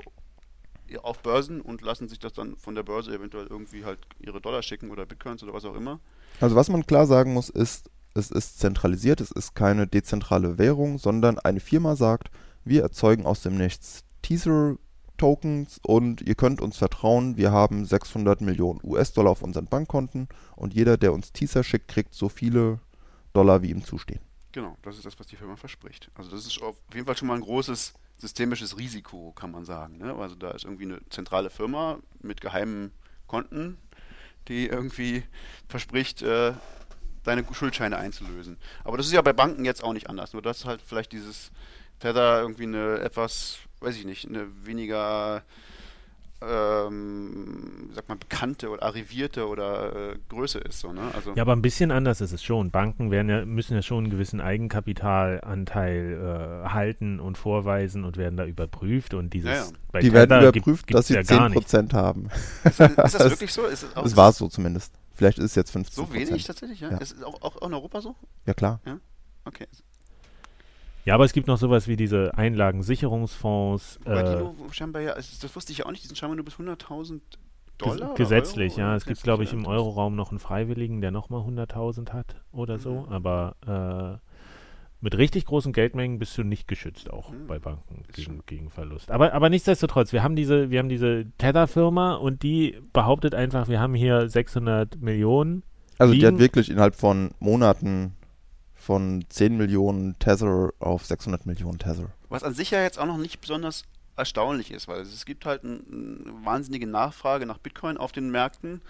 auf 1.03 1.19
Börsen 1.21 1.61
und 1.61 1.81
lassen 1.81 2.09
sich 2.09 2.19
das 2.19 2.33
dann 2.33 2.57
von 2.57 2.75
der 2.75 2.83
Börse 2.83 3.13
eventuell 3.15 3.47
irgendwie 3.47 3.85
halt 3.85 3.99
ihre 4.19 4.41
Dollar 4.41 4.61
schicken 4.61 4.91
oder 4.91 5.05
Bitcoins 5.05 5.41
oder 5.43 5.53
was 5.53 5.65
auch 5.65 5.75
immer. 5.75 5.99
Also 6.39 6.55
was 6.55 6.69
man 6.69 6.85
klar 6.85 7.05
sagen 7.07 7.33
muss, 7.33 7.49
ist, 7.49 7.89
es 8.13 8.31
ist 8.31 8.59
zentralisiert, 8.59 9.21
es 9.21 9.31
ist 9.31 9.55
keine 9.55 9.87
dezentrale 9.87 10.57
Währung, 10.57 10.97
sondern 10.97 11.39
eine 11.39 11.59
Firma 11.59 11.95
sagt, 11.95 12.29
wir 12.63 12.81
erzeugen 12.81 13.25
aus 13.25 13.41
dem 13.41 13.57
Nichts 13.57 14.03
Teaser-Tokens 14.21 15.79
und 15.83 16.21
ihr 16.21 16.35
könnt 16.35 16.61
uns 16.61 16.77
vertrauen, 16.77 17.37
wir 17.37 17.51
haben 17.51 17.85
600 17.85 18.41
Millionen 18.41 18.79
US-Dollar 18.83 19.31
auf 19.31 19.41
unseren 19.41 19.65
Bankkonten 19.65 20.27
und 20.55 20.73
jeder, 20.73 20.97
der 20.97 21.13
uns 21.13 21.31
Teaser 21.31 21.63
schickt, 21.63 21.87
kriegt 21.87 22.13
so 22.13 22.29
viele 22.29 22.79
Dollar, 23.33 23.61
wie 23.61 23.71
ihm 23.71 23.83
zustehen. 23.83 24.21
Genau, 24.51 24.77
das 24.81 24.97
ist 24.97 25.05
das, 25.05 25.17
was 25.17 25.27
die 25.27 25.37
Firma 25.37 25.55
verspricht. 25.55 26.11
Also 26.15 26.31
das 26.31 26.45
ist 26.45 26.61
auf 26.61 26.75
jeden 26.93 27.05
Fall 27.05 27.15
schon 27.15 27.29
mal 27.29 27.35
ein 27.35 27.41
großes 27.41 27.93
systemisches 28.17 28.77
Risiko, 28.77 29.31
kann 29.31 29.51
man 29.51 29.65
sagen. 29.65 29.97
Ne? 29.97 30.13
Also 30.15 30.35
da 30.35 30.51
ist 30.51 30.65
irgendwie 30.65 30.85
eine 30.85 30.99
zentrale 31.09 31.49
Firma 31.49 31.99
mit 32.21 32.41
geheimen 32.41 32.91
Konten, 33.27 33.77
die 34.47 34.67
irgendwie 34.67 35.23
verspricht, 35.69 36.21
äh, 36.21 36.53
deine 37.23 37.43
Schuldscheine 37.51 37.97
einzulösen. 37.97 38.57
Aber 38.83 38.97
das 38.97 39.07
ist 39.07 39.13
ja 39.13 39.21
bei 39.21 39.33
Banken 39.33 39.65
jetzt 39.65 39.83
auch 39.83 39.93
nicht 39.93 40.09
anders. 40.09 40.33
Nur 40.33 40.41
dass 40.41 40.65
halt 40.65 40.81
vielleicht 40.85 41.11
dieses 41.11 41.51
Tether 41.99 42.41
irgendwie 42.41 42.63
eine 42.63 42.99
etwas, 42.99 43.57
weiß 43.79 43.95
ich 43.95 44.05
nicht, 44.05 44.27
eine 44.27 44.47
weniger 44.65 45.43
ähm, 46.43 47.85
wie 47.89 47.93
sagt 47.93 48.09
man, 48.09 48.17
bekannte 48.17 48.69
oder 48.69 48.81
arrivierte 48.81 49.47
oder 49.47 50.13
äh, 50.13 50.15
Größe 50.29 50.57
ist. 50.59 50.79
So, 50.79 50.91
ne? 50.91 51.01
also, 51.13 51.33
Ja, 51.35 51.43
aber 51.43 51.53
ein 51.55 51.61
bisschen 51.61 51.91
anders 51.91 52.19
ist 52.19 52.31
es 52.31 52.43
schon. 52.43 52.71
Banken 52.71 53.11
werden 53.11 53.29
ja, 53.29 53.45
müssen 53.45 53.75
ja 53.75 53.83
schon 53.83 54.05
einen 54.05 54.09
gewissen 54.11 54.41
Eigenkapitalanteil 54.41 56.63
äh, 56.65 56.69
halten 56.69 57.19
und 57.19 57.37
vorweisen 57.37 58.03
und 58.05 58.17
werden 58.17 58.37
da 58.37 58.45
überprüft. 58.45 59.13
Und 59.13 59.33
dieses 59.33 59.49
Ja, 59.51 59.55
ja. 59.57 59.65
bei 59.91 59.99
Die 59.99 60.13
werden 60.13 60.29
Tether 60.29 60.51
gibt- 60.51 60.65
überprüft, 60.65 60.87
gibt's 60.87 60.99
dass 60.99 61.07
sie 61.07 61.13
ja 61.13 61.21
gar 61.21 61.49
nicht. 61.49 61.67
10% 61.67 61.93
haben. 61.93 62.29
ist, 62.63 62.79
ist 62.79 63.13
das 63.15 63.29
wirklich 63.29 63.53
so? 63.53 63.65
Ist 63.65 63.83
es 63.83 63.95
auch, 63.95 64.03
Das 64.03 64.15
war 64.15 64.29
es 64.29 64.37
so 64.37 64.47
zumindest. 64.47 64.93
Vielleicht 65.21 65.37
ist 65.37 65.45
es 65.45 65.55
jetzt 65.55 65.75
15%. 65.75 65.91
So 65.91 66.11
wenig 66.11 66.45
tatsächlich, 66.45 66.79
ja? 66.79 66.89
Ja. 66.89 66.97
Ist 66.97 67.15
es 67.15 67.23
auch, 67.23 67.39
auch 67.43 67.61
in 67.61 67.75
Europa 67.75 68.01
so? 68.01 68.15
Ja 68.47 68.55
klar. 68.55 68.79
Okay. 69.45 69.67
Ja, 71.05 71.13
aber 71.13 71.25
es 71.25 71.33
gibt 71.33 71.45
noch 71.45 71.59
sowas 71.59 71.87
wie 71.87 71.95
diese 71.95 72.35
Einlagensicherungsfonds. 72.35 73.99
Äh, 74.05 74.39
nur 74.39 74.55
scheinbar 74.71 75.03
ja, 75.03 75.13
das 75.13 75.55
wusste 75.55 75.73
ich 75.73 75.77
ja 75.77 75.85
auch 75.85 75.91
nicht, 75.91 76.01
die 76.01 76.07
sind 76.07 76.17
scheinbar 76.17 76.37
nur 76.37 76.45
bis 76.45 76.55
100.000 76.55 77.21
Dollar. 77.77 78.15
gesetzlich, 78.15 78.73
Euro, 78.73 78.81
ja. 78.81 78.95
Es 78.95 79.05
gibt, 79.05 79.21
glaube 79.21 79.43
ich, 79.43 79.51
ja, 79.51 79.59
im 79.59 79.67
Euroraum 79.67 80.15
noch 80.15 80.31
einen 80.31 80.39
Freiwilligen, 80.39 81.01
der 81.01 81.11
nochmal 81.11 81.41
100.000 81.41 82.13
hat 82.13 82.41
oder 82.51 82.79
so. 82.79 83.01
Mhm. 83.01 83.13
Aber 83.13 84.19
äh, 84.19 84.30
mit 85.01 85.17
richtig 85.17 85.45
großen 85.45 85.73
Geldmengen 85.73 86.19
bist 86.19 86.37
du 86.37 86.43
nicht 86.43 86.67
geschützt, 86.67 87.11
auch 87.11 87.31
Mhm. 87.31 87.47
bei 87.47 87.59
Banken 87.59 88.03
gegen, 88.13 88.43
gegen 88.45 88.69
Verlust. 88.69 89.09
Aber, 89.11 89.33
aber 89.33 89.49
nichtsdestotrotz, 89.49 90.13
wir 90.13 90.21
haben 90.23 90.35
diese, 90.35 90.69
wir 90.69 90.79
haben 90.79 90.89
diese 90.89 91.25
Tether-Firma 91.39 92.15
und 92.15 92.43
die 92.43 92.77
behauptet 92.93 93.33
einfach, 93.35 93.67
wir 93.67 93.79
haben 93.79 93.95
hier 93.95 94.29
600 94.29 95.01
Millionen. 95.01 95.63
Also 95.97 96.13
die 96.13 96.25
hat 96.25 96.37
wirklich 96.39 96.69
innerhalb 96.69 96.95
von 96.95 97.31
Monaten 97.39 98.13
von 98.75 99.23
10 99.29 99.57
Millionen 99.57 100.17
Tether 100.19 100.71
auf 100.79 101.05
600 101.05 101.45
Millionen 101.45 101.77
Tether. 101.77 102.07
Was 102.29 102.43
an 102.43 102.53
sich 102.53 102.71
ja 102.71 102.81
jetzt 102.81 102.97
auch 102.99 103.05
noch 103.05 103.17
nicht 103.17 103.41
besonders 103.41 103.83
erstaunlich 104.17 104.71
ist, 104.71 104.87
weil 104.87 105.01
es 105.01 105.25
gibt 105.25 105.45
halt 105.45 105.63
ein, 105.63 105.81
eine 106.25 106.45
wahnsinnige 106.45 106.87
Nachfrage 106.87 107.45
nach 107.45 107.57
Bitcoin 107.59 107.97
auf 107.97 108.11
den 108.11 108.29
Märkten. 108.31 108.81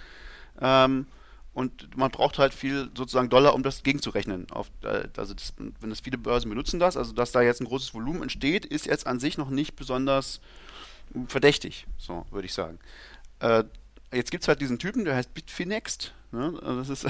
Ähm, 0.61 1.07
und 1.53 1.97
man 1.97 2.11
braucht 2.11 2.39
halt 2.39 2.53
viel 2.53 2.89
sozusagen 2.95 3.29
Dollar, 3.29 3.53
um 3.53 3.63
das 3.63 3.83
gegenzurechnen. 3.83 4.49
Auf, 4.51 4.71
äh, 4.83 5.07
also 5.17 5.33
das, 5.33 5.53
wenn 5.57 5.89
das 5.89 5.99
viele 5.99 6.17
Börsen 6.17 6.49
benutzen 6.49 6.79
das, 6.79 6.95
also 6.95 7.13
dass 7.13 7.31
da 7.31 7.41
jetzt 7.41 7.61
ein 7.61 7.65
großes 7.65 7.93
Volumen 7.93 8.23
entsteht, 8.23 8.65
ist 8.65 8.85
jetzt 8.85 9.05
an 9.05 9.19
sich 9.19 9.37
noch 9.37 9.49
nicht 9.49 9.75
besonders 9.75 10.39
verdächtig, 11.27 11.87
so 11.97 12.25
würde 12.31 12.45
ich 12.45 12.53
sagen. 12.53 12.79
Äh, 13.39 13.65
jetzt 14.13 14.31
gibt 14.31 14.43
es 14.43 14.47
halt 14.47 14.61
diesen 14.61 14.79
Typen, 14.79 15.03
der 15.03 15.15
heißt 15.15 15.33
Bitfinex. 15.33 16.11
Ne? 16.31 16.57
Also 16.63 16.79
Das 16.79 16.89
ist 16.89 17.05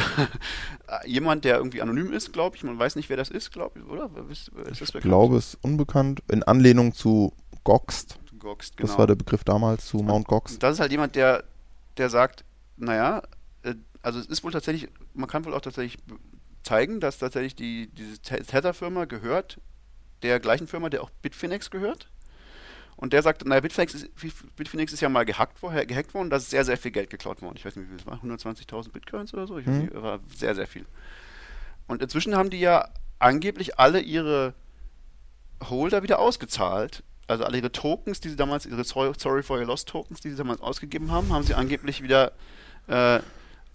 jemand, 1.05 1.45
der 1.45 1.57
irgendwie 1.57 1.81
anonym 1.81 2.11
ist, 2.11 2.33
glaube 2.33 2.55
ich. 2.55 2.63
Man 2.63 2.79
weiß 2.79 2.95
nicht, 2.95 3.09
wer 3.09 3.17
das 3.17 3.29
ist, 3.29 3.51
glaube 3.51 3.79
ich, 3.79 3.85
oder? 3.85 4.09
Ist, 4.29 4.49
ist 4.49 4.81
Ich 4.95 5.01
glaube, 5.01 5.37
es 5.37 5.53
ist 5.53 5.63
unbekannt. 5.63 6.23
In 6.31 6.41
Anlehnung 6.43 6.93
zu 6.93 7.33
Goxt. 7.63 8.17
Goxt, 8.39 8.73
Das 8.79 8.97
war 8.97 9.05
der 9.05 9.15
Begriff 9.15 9.43
damals 9.43 9.85
zu 9.85 9.97
Mount 9.97 10.27
Gox. 10.27 10.57
Das 10.57 10.73
ist 10.73 10.79
halt 10.79 10.91
jemand, 10.91 11.15
der, 11.15 11.43
der 11.97 12.09
sagt, 12.09 12.43
naja, 12.77 13.21
also 14.01 14.19
es 14.19 14.25
ist 14.27 14.43
wohl 14.43 14.51
tatsächlich, 14.51 14.89
man 15.13 15.29
kann 15.29 15.45
wohl 15.45 15.53
auch 15.53 15.61
tatsächlich 15.61 16.01
zeigen, 16.63 16.99
dass 16.99 17.17
tatsächlich 17.17 17.55
die, 17.55 17.87
diese 17.87 18.19
Te- 18.19 18.43
Tether-Firma 18.43 19.05
gehört 19.05 19.59
der 20.23 20.39
gleichen 20.39 20.67
Firma, 20.67 20.89
der 20.89 21.01
auch 21.03 21.09
Bitfinex 21.21 21.71
gehört. 21.71 22.07
Und 22.95 23.13
der 23.13 23.23
sagt, 23.23 23.45
naja, 23.45 23.61
Bitfinex 23.61 23.95
ist, 23.95 24.09
Bitfinex 24.55 24.93
ist 24.93 24.99
ja 25.01 25.09
mal 25.09 25.25
gehackt, 25.25 25.61
worden- 25.63 25.87
gehackt 25.87 26.13
worden, 26.13 26.29
da 26.29 26.37
ist 26.37 26.51
sehr, 26.51 26.63
sehr 26.63 26.77
viel 26.77 26.91
Geld 26.91 27.09
geklaut 27.09 27.41
worden. 27.41 27.55
Ich 27.57 27.65
weiß 27.65 27.75
nicht, 27.75 27.85
wie 27.85 27.89
viel 27.89 27.99
es 27.99 28.05
war, 28.05 28.21
120.000 28.21 28.91
Bitcoins 28.91 29.33
oder 29.33 29.47
so? 29.47 29.57
Ich 29.57 29.65
weiß 29.65 29.73
Mhm. 29.73 29.81
nicht, 29.85 29.95
war 29.95 30.19
sehr, 30.35 30.53
sehr 30.53 30.67
viel. 30.67 30.85
Und 31.87 32.03
inzwischen 32.03 32.35
haben 32.35 32.51
die 32.51 32.59
ja 32.59 32.87
angeblich 33.17 33.79
alle 33.79 33.99
ihre 34.01 34.53
Holder 35.63 36.03
wieder 36.03 36.19
ausgezahlt. 36.19 37.03
Also 37.27 37.43
alle 37.45 37.57
ihre 37.57 37.71
Tokens, 37.71 38.19
die 38.19 38.29
sie 38.29 38.35
damals, 38.35 38.65
ihre 38.65 38.83
Sorry 38.83 39.13
Sorry 39.17 39.41
for 39.41 39.57
Your 39.57 39.65
Lost 39.65 39.87
Tokens, 39.87 40.19
die 40.21 40.29
sie 40.29 40.35
damals 40.35 40.61
ausgegeben 40.61 41.11
haben, 41.11 41.31
haben 41.31 41.43
sie 41.43 41.53
angeblich 41.53 42.03
wieder 42.03 42.33
äh, 42.87 43.19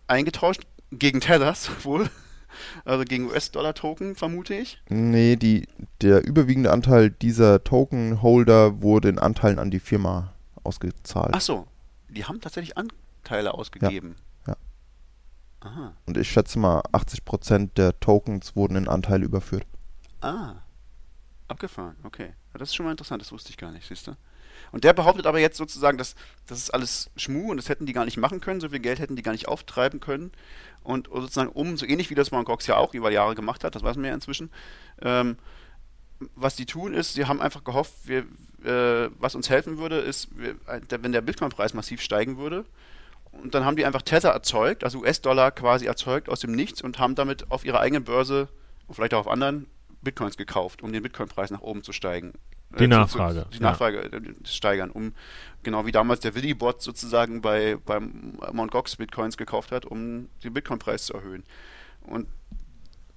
eingetauscht 0.06 0.62
gegen 0.90 1.20
Tethers 1.20 1.70
wohl. 1.84 2.10
Also 2.84 3.04
gegen 3.04 3.26
US-Dollar-Token, 3.26 4.14
vermute 4.16 4.54
ich. 4.54 4.80
Nee, 4.88 5.36
die, 5.36 5.68
der 6.00 6.24
überwiegende 6.24 6.72
Anteil 6.72 7.10
dieser 7.10 7.62
Token-Holder 7.62 8.80
wurde 8.80 9.10
in 9.10 9.18
Anteilen 9.18 9.58
an 9.58 9.70
die 9.70 9.80
Firma 9.80 10.32
ausgezahlt. 10.64 11.32
Ach 11.34 11.40
so, 11.40 11.66
die 12.08 12.24
haben 12.24 12.40
tatsächlich 12.40 12.76
Anteile 12.78 13.52
ausgegeben. 13.52 14.16
Ja. 14.46 14.56
Aha. 15.60 15.96
Und 16.06 16.16
ich 16.16 16.30
schätze 16.30 16.58
mal, 16.58 16.80
80% 16.92 17.74
der 17.74 17.98
Tokens 18.00 18.56
wurden 18.56 18.76
in 18.76 18.88
Anteile 18.88 19.24
überführt. 19.24 19.66
Ah. 20.20 20.54
Abgefahren, 21.48 21.96
okay. 22.04 22.32
Ja, 22.52 22.58
das 22.58 22.70
ist 22.70 22.74
schon 22.74 22.86
mal 22.86 22.92
interessant, 22.92 23.22
das 23.22 23.32
wusste 23.32 23.50
ich 23.50 23.56
gar 23.56 23.70
nicht, 23.70 23.86
siehst 23.86 24.06
du? 24.06 24.16
Und 24.72 24.84
der 24.84 24.92
behauptet 24.92 25.26
aber 25.26 25.38
jetzt 25.38 25.56
sozusagen, 25.56 25.98
dass 25.98 26.14
das 26.46 26.58
ist 26.58 26.70
alles 26.70 27.10
Schmuh 27.16 27.50
und 27.50 27.56
das 27.56 27.68
hätten 27.68 27.86
die 27.86 27.92
gar 27.92 28.04
nicht 28.04 28.16
machen 28.16 28.40
können, 28.40 28.60
so 28.60 28.68
viel 28.68 28.80
Geld 28.80 28.98
hätten 28.98 29.16
die 29.16 29.22
gar 29.22 29.32
nicht 29.32 29.48
auftreiben 29.48 30.00
können. 30.00 30.32
Und 30.82 31.08
sozusagen 31.08 31.50
um, 31.50 31.76
so 31.76 31.86
ähnlich 31.86 32.10
wie 32.10 32.14
das 32.14 32.30
Mt. 32.30 32.46
Gox 32.46 32.66
ja 32.66 32.76
auch 32.76 32.94
über 32.94 33.10
Jahre 33.10 33.34
gemacht 33.34 33.64
hat, 33.64 33.74
das 33.74 33.82
weiß 33.82 33.96
man 33.96 34.06
ja 34.06 34.14
inzwischen, 34.14 34.50
ähm, 35.02 35.36
was 36.34 36.56
die 36.56 36.66
tun 36.66 36.94
ist, 36.94 37.14
sie 37.14 37.26
haben 37.26 37.40
einfach 37.40 37.64
gehofft, 37.64 37.92
wir, 38.04 38.20
äh, 38.64 39.10
was 39.18 39.34
uns 39.34 39.50
helfen 39.50 39.78
würde, 39.78 39.98
ist, 39.98 40.28
wir, 40.36 40.56
wenn 40.88 41.12
der 41.12 41.20
Bitcoin-Preis 41.20 41.74
massiv 41.74 42.00
steigen 42.00 42.38
würde, 42.38 42.64
und 43.42 43.54
dann 43.54 43.64
haben 43.64 43.76
die 43.76 43.84
einfach 43.84 44.02
Tether 44.02 44.30
erzeugt, 44.30 44.84
also 44.84 45.00
US-Dollar 45.00 45.50
quasi 45.50 45.86
erzeugt 45.86 46.28
aus 46.28 46.40
dem 46.40 46.52
Nichts 46.52 46.82
und 46.82 46.98
haben 46.98 47.14
damit 47.14 47.50
auf 47.50 47.64
ihrer 47.64 47.80
eigenen 47.80 48.04
Börse 48.04 48.48
und 48.86 48.94
vielleicht 48.94 49.14
auch 49.14 49.20
auf 49.20 49.28
anderen 49.28 49.66
Bitcoins 50.02 50.36
gekauft, 50.36 50.82
um 50.82 50.92
den 50.92 51.02
Bitcoin-Preis 51.02 51.50
nach 51.50 51.60
oben 51.60 51.82
zu 51.82 51.92
steigen. 51.92 52.32
Die 52.70 52.74
Äh, 52.74 52.79
zu- 52.79 52.88
Nachfrage, 52.88 53.42
Zu, 53.44 53.48
die 53.50 53.62
ja. 53.62 53.70
Nachfrage 53.70 53.98
äh, 54.05 54.20
steigern, 54.44 54.90
um 54.90 55.12
genau 55.62 55.87
wie 55.87 55.92
damals 55.92 56.20
der 56.20 56.35
Willy-Bot 56.35 56.83
sozusagen 56.83 57.40
bei 57.40 57.76
beim 57.85 58.38
Mt. 58.52 58.70
Gox 58.70 58.96
Bitcoins 58.96 59.37
gekauft 59.37 59.72
hat, 59.72 59.85
um 59.85 60.29
den 60.44 60.52
Bitcoin-Preis 60.52 61.07
zu 61.07 61.14
erhöhen. 61.14 61.44
Und, 62.02 62.29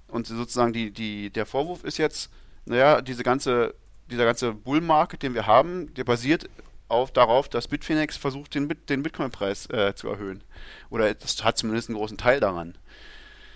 und 0.08 0.26
sozusagen 0.26 0.72
die, 0.72 0.90
die, 0.90 1.30
der 1.30 1.46
Vorwurf 1.46 1.84
ist 1.84 1.98
jetzt, 1.98 2.30
naja, 2.64 3.02
diese 3.02 3.22
ganze, 3.22 3.74
dieser 4.10 4.24
ganze 4.24 4.52
Bull-Market, 4.52 5.22
den 5.22 5.34
wir 5.34 5.46
haben, 5.46 5.92
der 5.94 6.04
basiert 6.04 6.48
auf, 6.88 7.12
darauf, 7.12 7.48
dass 7.48 7.68
Bitfinex 7.68 8.16
versucht, 8.16 8.54
den, 8.56 8.66
Bit, 8.66 8.90
den 8.90 9.02
Bitcoin-Preis 9.04 9.66
äh, 9.70 9.94
zu 9.94 10.08
erhöhen. 10.08 10.42
Oder 10.90 11.14
das 11.14 11.44
hat 11.44 11.56
zumindest 11.56 11.88
einen 11.88 11.98
großen 11.98 12.16
Teil 12.18 12.40
daran. 12.40 12.76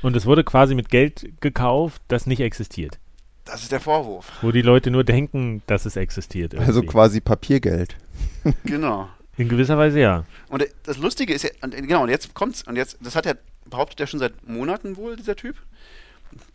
Und 0.03 0.15
es 0.15 0.25
wurde 0.27 0.45
quasi 0.45 0.75
mit 0.77 0.89
Geld 0.91 1.41
gekauft, 1.41 2.01
das 2.07 2.27
nicht 2.27 2.41
existiert. 2.41 3.01
Das 3.45 3.63
ist 3.63 3.73
der 3.73 3.81
Vorwurf. 3.81 4.33
Wo 4.41 4.53
die 4.53 4.63
Leute 4.63 4.91
nur 4.91 5.05
denken, 5.05 5.63
dass 5.67 5.85
es 5.85 5.97
existiert. 5.97 6.55
Also 6.55 6.81
irgendwie. 6.81 6.93
quasi 6.93 7.21
Papiergeld. 7.21 7.97
Genau. 8.65 9.09
In 9.37 9.49
gewisser 9.49 9.77
Weise 9.79 10.01
ja. 10.01 10.25
Und 10.49 10.65
das 10.85 10.99
Lustige 10.99 11.33
ist 11.33 11.43
ja, 11.43 11.51
und, 11.63 11.75
genau, 11.75 12.03
und 12.03 12.09
jetzt 12.11 12.35
kommt's, 12.35 12.63
und 12.63 12.77
jetzt, 12.77 12.99
das 13.01 13.17
hat 13.17 13.27
er, 13.27 13.39
behauptet 13.65 14.01
er 14.01 14.07
schon 14.07 14.21
seit 14.21 14.47
Monaten 14.47 14.97
wohl, 14.97 15.17
dieser 15.17 15.35
Typ. 15.35 15.57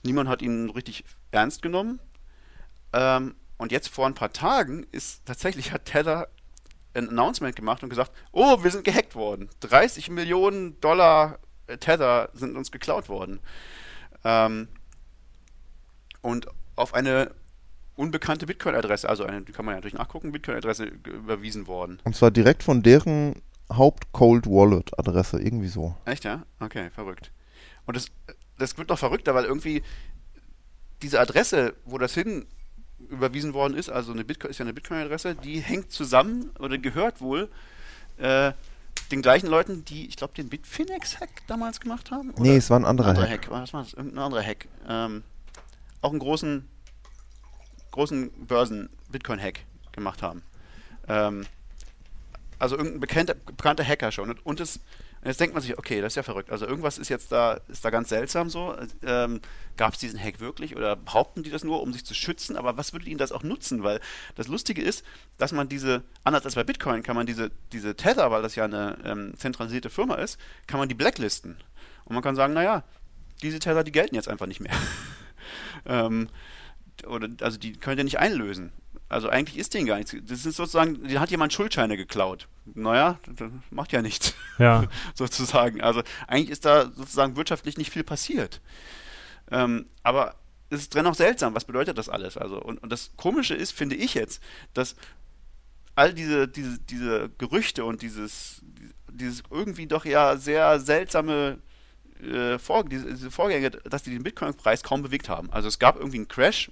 Niemand 0.04 0.30
hat 0.30 0.42
ihn 0.42 0.70
richtig 0.70 1.04
ernst 1.32 1.62
genommen. 1.62 2.00
Ähm, 2.94 3.36
und 3.58 3.72
jetzt 3.72 3.90
vor 3.90 4.06
ein 4.06 4.14
paar 4.14 4.32
Tagen 4.32 4.86
ist 4.92 5.26
tatsächlich 5.26 5.72
hat 5.74 5.86
Tether 5.86 6.30
ein 6.94 7.10
Announcement 7.10 7.56
gemacht 7.56 7.84
und 7.84 7.90
gesagt, 7.90 8.12
oh, 8.32 8.64
wir 8.64 8.72
sind 8.72 8.84
gehackt 8.84 9.16
worden. 9.16 9.50
30 9.60 10.10
Millionen 10.10 10.80
Dollar 10.80 11.40
äh, 11.68 11.78
Tether 11.78 12.30
sind 12.34 12.56
uns 12.56 12.72
geklaut 12.72 13.10
worden. 13.10 13.40
Ähm, 14.24 14.68
und 16.22 16.48
auf 16.80 16.94
eine 16.94 17.32
unbekannte 17.96 18.46
Bitcoin-Adresse, 18.46 19.10
also 19.10 19.26
eine, 19.26 19.42
die 19.42 19.52
kann 19.52 19.66
man 19.66 19.74
ja 19.74 19.78
natürlich 19.78 19.98
nachgucken, 19.98 20.32
Bitcoin-Adresse 20.32 20.86
überwiesen 20.86 21.68
worden. 21.68 22.00
Und 22.06 22.16
zwar 22.16 22.32
direkt 22.32 22.64
von 22.64 22.82
deren 22.82 23.42
Haupt-Cold 23.72 24.48
Wallet-Adresse, 24.48 25.40
irgendwie 25.42 25.68
so. 25.68 25.96
Echt, 26.06 26.24
ja? 26.24 26.44
Okay, 26.60 26.90
verrückt. 26.92 27.32
Und 27.86 27.98
das, 27.98 28.08
das 28.58 28.78
wird 28.78 28.90
noch 28.90 29.00
verrückter, 29.00 29.36
weil 29.36 29.46
irgendwie 29.46 29.84
diese 31.02 31.20
Adresse, 31.20 31.76
wo 31.86 31.98
das 31.98 32.14
hin 32.14 32.46
überwiesen 33.10 33.54
worden 33.54 33.76
ist, 33.76 33.90
also 33.90 34.12
eine 34.12 34.24
Bitcoin, 34.24 34.52
ist 34.52 34.60
ja 34.60 34.66
eine 34.66 34.74
Bitcoin-Adresse, 34.74 35.36
die 35.36 35.60
hängt 35.60 35.92
zusammen 35.92 36.52
oder 36.60 36.78
gehört 36.78 37.22
wohl 37.22 37.50
äh, 38.18 38.54
den 39.12 39.22
gleichen 39.22 39.48
Leuten, 39.48 39.84
die, 39.86 40.08
ich 40.08 40.16
glaube, 40.16 40.34
den 40.34 40.50
Bitfinex-Hack 40.50 41.30
damals 41.48 41.80
gemacht 41.80 42.12
haben. 42.12 42.34
Nee, 42.38 42.58
es 42.58 42.70
war 42.70 42.80
ein 42.80 42.86
anderer 42.86 43.10
anderer 43.10 43.30
Hack. 43.30 43.48
Hack. 43.48 43.52
Was 43.52 43.74
war 43.74 43.84
das? 43.84 43.94
Irgendein 43.94 44.24
anderer 44.24 44.44
Hack. 44.44 44.68
Ähm, 44.88 45.24
auch 46.02 46.12
einen 46.12 46.20
großen, 46.20 46.68
großen 47.92 48.32
Börsen-Bitcoin-Hack 48.46 49.62
gemacht 49.92 50.22
haben. 50.22 50.44
Ähm, 51.08 51.46
also 52.60 52.78
irgendein 52.78 53.00
bekannter, 53.00 53.36
bekannter 53.36 53.86
Hacker 53.86 54.12
schon. 54.12 54.30
Und, 54.30 54.46
und, 54.46 54.60
es, 54.60 54.82
jetzt 55.24 55.40
denkt 55.40 55.54
man 55.54 55.64
sich, 55.64 55.78
okay, 55.78 56.02
das 56.02 56.14
ist 56.14 56.18
ja 56.18 56.24
verrückt. 56.24 56.52
Also 56.52 56.68
irgendwas 56.68 56.98
ist 56.98 57.10
jetzt 57.10 57.32
da, 57.32 57.60
ist 57.70 57.84
da 57.86 57.90
ganz 57.90 58.10
seltsam 58.10 58.50
so. 58.50 58.76
Ähm, 59.02 59.40
Gab 59.78 59.94
es 59.94 60.00
diesen 60.00 60.22
Hack 60.22 60.42
wirklich 60.42 60.76
oder 60.76 60.98
behaupten 60.98 61.42
die 61.42 61.50
das 61.50 61.64
nur, 61.64 61.82
um 61.82 61.94
sich 61.94 62.06
zu 62.06 62.14
schützen? 62.14 62.58
Aber 62.58 62.78
was 62.78 62.92
würde 62.92 63.08
ihnen 63.08 63.18
das 63.18 63.32
auch 63.32 63.44
nutzen? 63.44 63.82
Weil 63.84 64.02
das 64.36 64.48
Lustige 64.48 64.82
ist, 64.82 65.06
dass 65.38 65.54
man 65.54 65.70
diese, 65.70 66.04
anders 66.26 66.46
als 66.46 66.56
bei 66.56 66.66
Bitcoin, 66.66 67.02
kann 67.02 67.16
man 67.16 67.26
diese, 67.26 67.50
diese 67.72 67.96
Tether, 67.96 68.30
weil 68.30 68.42
das 68.42 68.56
ja 68.56 68.66
eine 68.66 68.98
ähm, 69.06 69.34
zentralisierte 69.38 69.90
Firma 69.90 70.16
ist, 70.16 70.38
kann 70.68 70.80
man 70.80 70.90
die 70.90 70.96
blacklisten. 70.96 71.58
Und 72.04 72.14
man 72.14 72.24
kann 72.24 72.36
sagen, 72.36 72.54
naja, 72.54 72.84
diese 73.42 73.60
Tether, 73.60 73.86
die 73.86 73.94
gelten 73.94 74.16
jetzt 74.16 74.28
einfach 74.28 74.48
nicht 74.48 74.60
mehr. 74.60 74.74
ähm, 75.86 76.30
oder, 77.08 77.30
also 77.42 77.58
die 77.58 77.74
könnt 77.74 77.98
ihr 77.98 78.04
nicht 78.04 78.20
einlösen. 78.20 78.72
Also 79.08 79.28
eigentlich 79.30 79.58
ist 79.58 79.74
denen 79.74 79.88
gar 79.88 79.98
nichts. 79.98 80.16
Das 80.24 80.46
ist 80.46 80.56
sozusagen, 80.56 81.08
die 81.08 81.18
hat 81.18 81.32
jemand 81.32 81.52
Schuldscheine 81.52 81.98
geklaut. 81.98 82.48
Naja, 82.66 83.18
das 83.26 83.50
macht 83.72 83.92
ja 83.92 84.02
nichts, 84.02 84.36
Ja. 84.60 84.84
sozusagen. 85.16 85.82
Also 85.82 86.04
eigentlich 86.28 86.52
ist 86.52 86.66
da 86.66 86.92
sozusagen 86.92 87.36
wirtschaftlich 87.36 87.78
nicht 87.78 87.92
viel 87.92 88.04
passiert. 88.04 88.62
Ähm, 89.50 89.88
aber 90.04 90.36
es 90.70 90.82
ist 90.82 90.96
dennoch 90.96 91.16
seltsam, 91.16 91.56
was 91.56 91.66
bedeutet 91.66 91.98
das 91.98 92.10
alles? 92.10 92.38
Also, 92.38 92.62
und, 92.62 92.78
und 92.84 92.92
das 92.92 93.12
Komische 93.18 93.56
ist, 93.56 93.72
finde 93.72 93.96
ich 93.96 94.14
jetzt, 94.14 94.44
dass 94.76 94.96
all 95.96 96.14
diese, 96.14 96.48
diese, 96.48 96.80
diese 96.80 97.30
Gerüchte 97.40 97.84
und 97.86 98.04
dieses, 98.04 98.62
dieses 99.12 99.42
irgendwie 99.50 99.88
doch 99.88 100.06
ja 100.06 100.38
sehr 100.38 100.80
seltsame 100.80 101.58
äh, 102.22 102.60
Vor 102.60 102.84
diese, 102.84 103.08
diese 103.08 103.32
Vorgänge, 103.32 103.72
dass 103.72 104.04
die 104.04 104.12
den 104.12 104.24
Bitcoin-Preis 104.24 104.84
kaum 104.84 105.02
bewegt 105.02 105.30
haben. 105.30 105.52
Also 105.52 105.68
es 105.68 105.80
gab 105.80 105.98
irgendwie 105.98 106.18
einen 106.18 106.28
Crash 106.28 106.72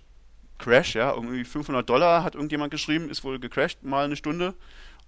Crash, 0.57 0.95
ja, 0.95 1.13
irgendwie 1.13 1.43
500 1.43 1.87
Dollar 1.87 2.23
hat 2.23 2.35
irgendjemand 2.35 2.71
geschrieben, 2.71 3.09
ist 3.09 3.23
wohl 3.23 3.39
gecrashed 3.39 3.83
mal 3.83 4.05
eine 4.05 4.15
Stunde, 4.15 4.55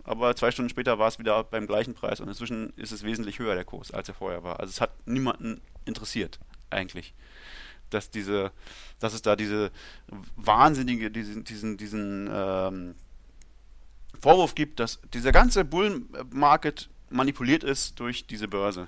aber 0.03 0.35
zwei 0.35 0.51
Stunden 0.51 0.69
später 0.69 0.99
war 0.99 1.07
es 1.07 1.19
wieder 1.19 1.43
beim 1.43 1.67
gleichen 1.67 1.93
Preis 1.93 2.19
und 2.19 2.27
inzwischen 2.27 2.71
ist 2.75 2.91
es 2.91 3.03
wesentlich 3.03 3.39
höher 3.39 3.55
der 3.55 3.65
Kurs, 3.65 3.91
als 3.91 4.07
er 4.07 4.13
vorher 4.13 4.43
war. 4.43 4.59
Also 4.59 4.71
es 4.71 4.81
hat 4.81 4.91
niemanden 5.07 5.61
interessiert 5.85 6.39
eigentlich, 6.69 7.13
dass 7.89 8.11
diese, 8.11 8.51
dass 8.99 9.13
es 9.13 9.21
da 9.21 9.35
diese 9.35 9.71
wahnsinnige, 10.35 11.09
diesen, 11.09 11.43
diesen, 11.43 11.77
diesen 11.77 12.29
ähm, 12.31 12.95
Vorwurf 14.21 14.53
gibt, 14.53 14.79
dass 14.79 14.99
dieser 15.13 15.31
ganze 15.31 15.65
Bullenmarket 15.65 16.89
manipuliert 17.09 17.63
ist 17.63 17.99
durch 17.99 18.27
diese 18.27 18.47
Börse. 18.47 18.87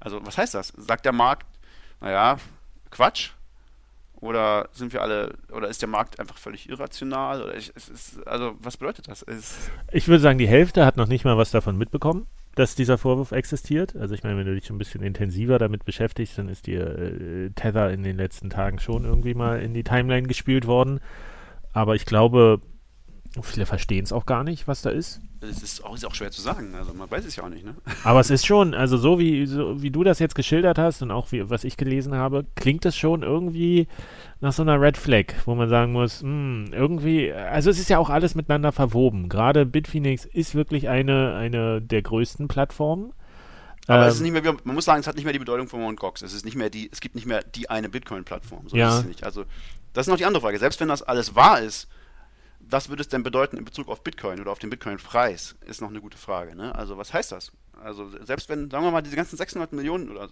Also 0.00 0.24
was 0.24 0.38
heißt 0.38 0.54
das? 0.54 0.72
Sagt 0.76 1.04
der 1.04 1.12
Markt, 1.12 1.46
naja, 2.00 2.38
Quatsch? 2.90 3.30
Oder 4.20 4.68
sind 4.72 4.92
wir 4.92 5.02
alle, 5.02 5.34
oder 5.52 5.68
ist 5.68 5.80
der 5.80 5.88
Markt 5.88 6.18
einfach 6.18 6.38
völlig 6.38 6.68
irrational? 6.68 7.42
Oder 7.42 7.56
ich, 7.56 7.68
ist, 7.76 8.26
also 8.26 8.56
was 8.60 8.76
bedeutet 8.76 9.08
das? 9.08 9.22
Es 9.22 9.70
ich 9.92 10.08
würde 10.08 10.20
sagen, 10.20 10.38
die 10.38 10.48
Hälfte 10.48 10.84
hat 10.84 10.96
noch 10.96 11.06
nicht 11.06 11.24
mal 11.24 11.38
was 11.38 11.52
davon 11.52 11.76
mitbekommen, 11.76 12.26
dass 12.56 12.74
dieser 12.74 12.98
Vorwurf 12.98 13.30
existiert. 13.30 13.94
Also 13.94 14.16
ich 14.16 14.24
meine, 14.24 14.36
wenn 14.36 14.46
du 14.46 14.54
dich 14.56 14.66
schon 14.66 14.74
ein 14.74 14.80
bisschen 14.80 15.04
intensiver 15.04 15.58
damit 15.58 15.84
beschäftigst, 15.84 16.36
dann 16.36 16.48
ist 16.48 16.66
dir 16.66 16.98
äh, 16.98 17.50
Tether 17.50 17.90
in 17.90 18.02
den 18.02 18.16
letzten 18.16 18.50
Tagen 18.50 18.80
schon 18.80 19.04
irgendwie 19.04 19.34
mal 19.34 19.60
in 19.62 19.72
die 19.72 19.84
Timeline 19.84 20.26
gespült 20.26 20.66
worden. 20.66 20.98
Aber 21.72 21.94
ich 21.94 22.04
glaube, 22.04 22.60
Viele 23.42 23.66
verstehen 23.66 24.04
es 24.04 24.12
auch 24.12 24.26
gar 24.26 24.42
nicht, 24.42 24.66
was 24.66 24.82
da 24.82 24.90
ist. 24.90 25.20
Es 25.40 25.62
ist 25.62 25.84
auch, 25.84 25.94
ist 25.94 26.04
auch 26.04 26.14
schwer 26.14 26.30
zu 26.30 26.40
sagen, 26.40 26.74
also 26.74 26.92
man 26.94 27.08
weiß 27.10 27.24
es 27.24 27.36
ja 27.36 27.44
auch 27.44 27.48
nicht, 27.48 27.64
ne? 27.64 27.76
Aber 28.02 28.18
es 28.18 28.30
ist 28.30 28.44
schon, 28.44 28.74
also 28.74 28.96
so 28.96 29.18
wie, 29.18 29.46
so 29.46 29.80
wie 29.80 29.90
du 29.90 30.02
das 30.02 30.18
jetzt 30.18 30.34
geschildert 30.34 30.78
hast 30.78 31.02
und 31.02 31.10
auch 31.12 31.30
wie, 31.30 31.48
was 31.48 31.62
ich 31.62 31.76
gelesen 31.76 32.14
habe, 32.14 32.44
klingt 32.56 32.84
es 32.86 32.96
schon 32.96 33.22
irgendwie 33.22 33.86
nach 34.40 34.52
so 34.52 34.62
einer 34.62 34.80
Red 34.80 34.96
Flag, 34.96 35.26
wo 35.44 35.54
man 35.54 35.68
sagen 35.68 35.92
muss, 35.92 36.22
mh, 36.22 36.28
hm, 36.28 36.72
irgendwie, 36.72 37.32
also 37.32 37.70
es 37.70 37.78
ist 37.78 37.90
ja 37.90 37.98
auch 37.98 38.10
alles 38.10 38.34
miteinander 38.34 38.72
verwoben. 38.72 39.28
Gerade 39.28 39.66
Bitfinex 39.66 40.24
ist 40.24 40.54
wirklich 40.54 40.88
eine, 40.88 41.34
eine 41.34 41.80
der 41.82 42.02
größten 42.02 42.48
Plattformen. 42.48 43.12
Aber 43.86 44.02
ähm, 44.02 44.08
es 44.08 44.14
ist 44.14 44.20
ähm, 44.20 44.32
nicht 44.32 44.44
mehr, 44.44 44.56
man 44.64 44.74
muss 44.74 44.84
sagen, 44.84 45.00
es 45.00 45.06
hat 45.06 45.16
nicht 45.16 45.24
mehr 45.24 45.32
die 45.32 45.38
Bedeutung 45.38 45.68
von 45.68 45.80
Mt. 45.80 46.00
Gox. 46.00 46.22
Es 46.22 46.32
ist 46.32 46.44
nicht 46.44 46.56
mehr 46.56 46.70
die, 46.70 46.90
es 46.92 47.00
gibt 47.00 47.14
nicht 47.14 47.26
mehr 47.26 47.42
die 47.42 47.70
eine 47.70 47.88
Bitcoin-Plattform. 47.88 48.68
So 48.68 48.76
ja. 48.76 48.90
ist 48.90 49.00
es 49.00 49.04
nicht. 49.06 49.24
Also, 49.24 49.44
das 49.92 50.06
ist 50.06 50.10
noch 50.10 50.18
die 50.18 50.26
andere 50.26 50.42
Frage. 50.42 50.58
Selbst 50.58 50.80
wenn 50.80 50.88
das 50.88 51.02
alles 51.02 51.34
wahr 51.34 51.60
ist, 51.60 51.88
was 52.70 52.88
würde 52.88 53.02
es 53.02 53.08
denn 53.08 53.22
bedeuten 53.22 53.56
in 53.56 53.64
Bezug 53.64 53.88
auf 53.88 54.02
Bitcoin 54.02 54.40
oder 54.40 54.52
auf 54.52 54.58
den 54.58 54.70
Bitcoin-Preis? 54.70 55.56
Ist 55.66 55.80
noch 55.80 55.88
eine 55.88 56.00
gute 56.00 56.18
Frage. 56.18 56.54
Ne? 56.54 56.74
Also 56.74 56.98
was 56.98 57.12
heißt 57.12 57.32
das? 57.32 57.52
Also 57.82 58.10
selbst 58.24 58.48
wenn, 58.48 58.70
sagen 58.70 58.84
wir 58.84 58.90
mal, 58.90 59.02
diese 59.02 59.16
ganzen 59.16 59.36
600 59.36 59.72
Millionen 59.72 60.10
oder 60.10 60.28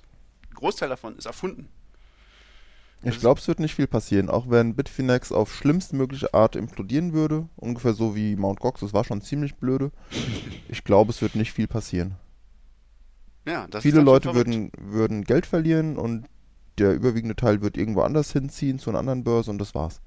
Großteil 0.55 0.89
davon 0.89 1.17
ist 1.17 1.27
erfunden. 1.27 1.69
Ich 3.03 3.21
glaube, 3.21 3.41
es 3.41 3.47
wird 3.47 3.61
nicht 3.61 3.75
viel 3.75 3.87
passieren, 3.87 4.31
auch 4.31 4.51
wenn 4.51 4.75
Bitfinex 4.75 5.31
auf 5.31 5.55
schlimmstmögliche 5.55 6.35
Art 6.35 6.57
implodieren 6.57 7.13
würde, 7.13 7.49
ungefähr 7.55 7.93
so 7.93 8.17
wie 8.17 8.35
Mt. 8.35 8.59
Gox, 8.59 8.81
das 8.81 8.95
war 8.95 9.05
schon 9.05 9.21
ziemlich 9.21 9.57
blöde. 9.57 9.93
Ich 10.69 10.83
glaube, 10.83 11.11
es 11.11 11.23
wird 11.23 11.37
nicht 11.37 11.53
viel 11.53 11.69
passieren. 11.69 12.17
Ja, 13.47 13.69
Viele 13.81 14.01
Leute 14.01 14.35
würden, 14.35 14.73
würden 14.77 15.23
Geld 15.23 15.47
verlieren 15.47 15.97
und 15.97 16.27
der 16.79 16.95
überwiegende 16.95 17.37
Teil 17.37 17.63
wird 17.63 17.77
irgendwo 17.77 18.01
anders 18.01 18.33
hinziehen, 18.33 18.79
zu 18.79 18.91
einer 18.91 18.99
anderen 18.99 19.23
Börse 19.23 19.51
und 19.51 19.59
das 19.59 19.75
war's. 19.75 20.01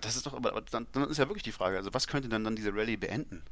Das 0.00 0.16
ist 0.16 0.26
doch, 0.26 0.34
aber 0.34 0.62
dann, 0.70 0.86
dann, 0.92 1.10
ist 1.10 1.18
ja 1.18 1.28
wirklich 1.28 1.42
die 1.42 1.52
Frage, 1.52 1.76
also 1.76 1.92
was 1.92 2.06
könnte 2.06 2.28
dann, 2.28 2.44
dann 2.44 2.54
diese 2.54 2.72
Rallye 2.72 2.96
beenden? 2.96 3.42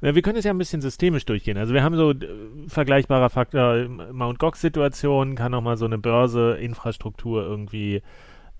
Ja, 0.00 0.14
wir 0.14 0.22
können 0.22 0.38
es 0.38 0.44
ja 0.44 0.50
ein 0.50 0.58
bisschen 0.58 0.80
systemisch 0.80 1.26
durchgehen. 1.26 1.56
Also 1.56 1.74
wir 1.74 1.82
haben 1.82 1.96
so 1.96 2.12
äh, 2.12 2.68
vergleichbarer 2.68 3.30
Faktor, 3.30 3.88
Mount 3.88 4.38
Gox-Situation, 4.38 5.34
kann 5.34 5.54
auch 5.54 5.62
mal 5.62 5.76
so 5.76 5.84
eine 5.84 5.98
Börse, 5.98 6.56
Infrastruktur 6.56 7.42
irgendwie 7.42 8.02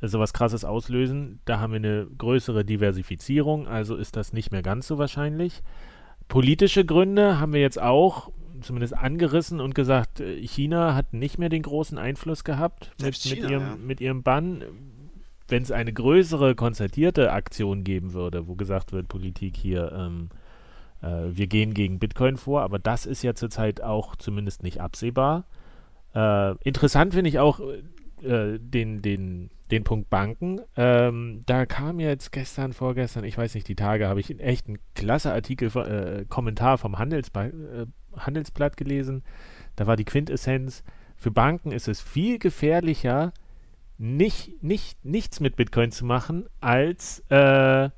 äh, 0.00 0.08
sowas 0.08 0.32
krasses 0.32 0.64
auslösen. 0.64 1.40
Da 1.44 1.60
haben 1.60 1.72
wir 1.72 1.78
eine 1.78 2.06
größere 2.06 2.64
Diversifizierung, 2.64 3.68
also 3.68 3.96
ist 3.96 4.16
das 4.16 4.32
nicht 4.32 4.50
mehr 4.52 4.62
ganz 4.62 4.86
so 4.86 4.98
wahrscheinlich. 4.98 5.62
Politische 6.28 6.84
Gründe 6.84 7.40
haben 7.40 7.52
wir 7.52 7.60
jetzt 7.60 7.80
auch 7.80 8.30
zumindest 8.60 8.94
angerissen 8.94 9.60
und 9.60 9.74
gesagt, 9.74 10.20
äh, 10.20 10.46
China 10.46 10.94
hat 10.94 11.12
nicht 11.12 11.38
mehr 11.38 11.48
den 11.48 11.62
großen 11.62 11.98
Einfluss 11.98 12.44
gehabt 12.44 12.92
mit, 13.00 13.14
China, 13.16 13.48
ihrem, 13.48 13.62
ja. 13.62 13.76
mit 13.76 14.00
ihrem 14.00 14.22
Bann 14.22 14.64
wenn 15.48 15.62
es 15.62 15.72
eine 15.72 15.92
größere 15.92 16.54
konzertierte 16.54 17.32
Aktion 17.32 17.84
geben 17.84 18.12
würde, 18.12 18.46
wo 18.46 18.54
gesagt 18.54 18.92
wird, 18.92 19.08
Politik 19.08 19.56
hier, 19.56 19.92
ähm, 19.92 20.28
äh, 21.02 21.36
wir 21.36 21.46
gehen 21.46 21.74
gegen 21.74 21.98
Bitcoin 21.98 22.36
vor, 22.36 22.62
aber 22.62 22.78
das 22.78 23.06
ist 23.06 23.22
ja 23.22 23.34
zurzeit 23.34 23.82
auch 23.82 24.16
zumindest 24.16 24.62
nicht 24.62 24.80
absehbar. 24.80 25.44
Äh, 26.14 26.54
interessant 26.64 27.14
finde 27.14 27.28
ich 27.28 27.38
auch 27.38 27.60
äh, 28.22 28.58
den, 28.58 29.02
den, 29.02 29.50
den 29.70 29.84
Punkt 29.84 30.10
Banken. 30.10 30.60
Ähm, 30.76 31.42
da 31.46 31.66
kam 31.66 32.00
jetzt 32.00 32.32
gestern, 32.32 32.72
vorgestern, 32.72 33.24
ich 33.24 33.38
weiß 33.38 33.54
nicht, 33.54 33.68
die 33.68 33.76
Tage, 33.76 34.08
habe 34.08 34.20
ich 34.20 34.40
echt 34.40 34.66
einen 34.66 34.78
klasse 34.94 35.32
Artikel, 35.32 35.68
äh, 35.76 36.24
Kommentar 36.28 36.78
vom 36.78 36.98
Handelsba 36.98 37.46
äh, 37.46 37.86
Handelsblatt 38.16 38.76
gelesen. 38.76 39.22
Da 39.76 39.86
war 39.86 39.96
die 39.96 40.04
Quintessenz, 40.04 40.82
für 41.16 41.30
Banken 41.30 41.72
ist 41.72 41.88
es 41.88 42.00
viel 42.00 42.38
gefährlicher, 42.38 43.32
nicht, 43.98 44.62
nicht, 44.62 45.04
nichts 45.04 45.40
mit 45.40 45.56
Bitcoin 45.56 45.90
zu 45.90 46.06
machen, 46.06 46.46
als 46.60 47.20
äh, 47.28 47.90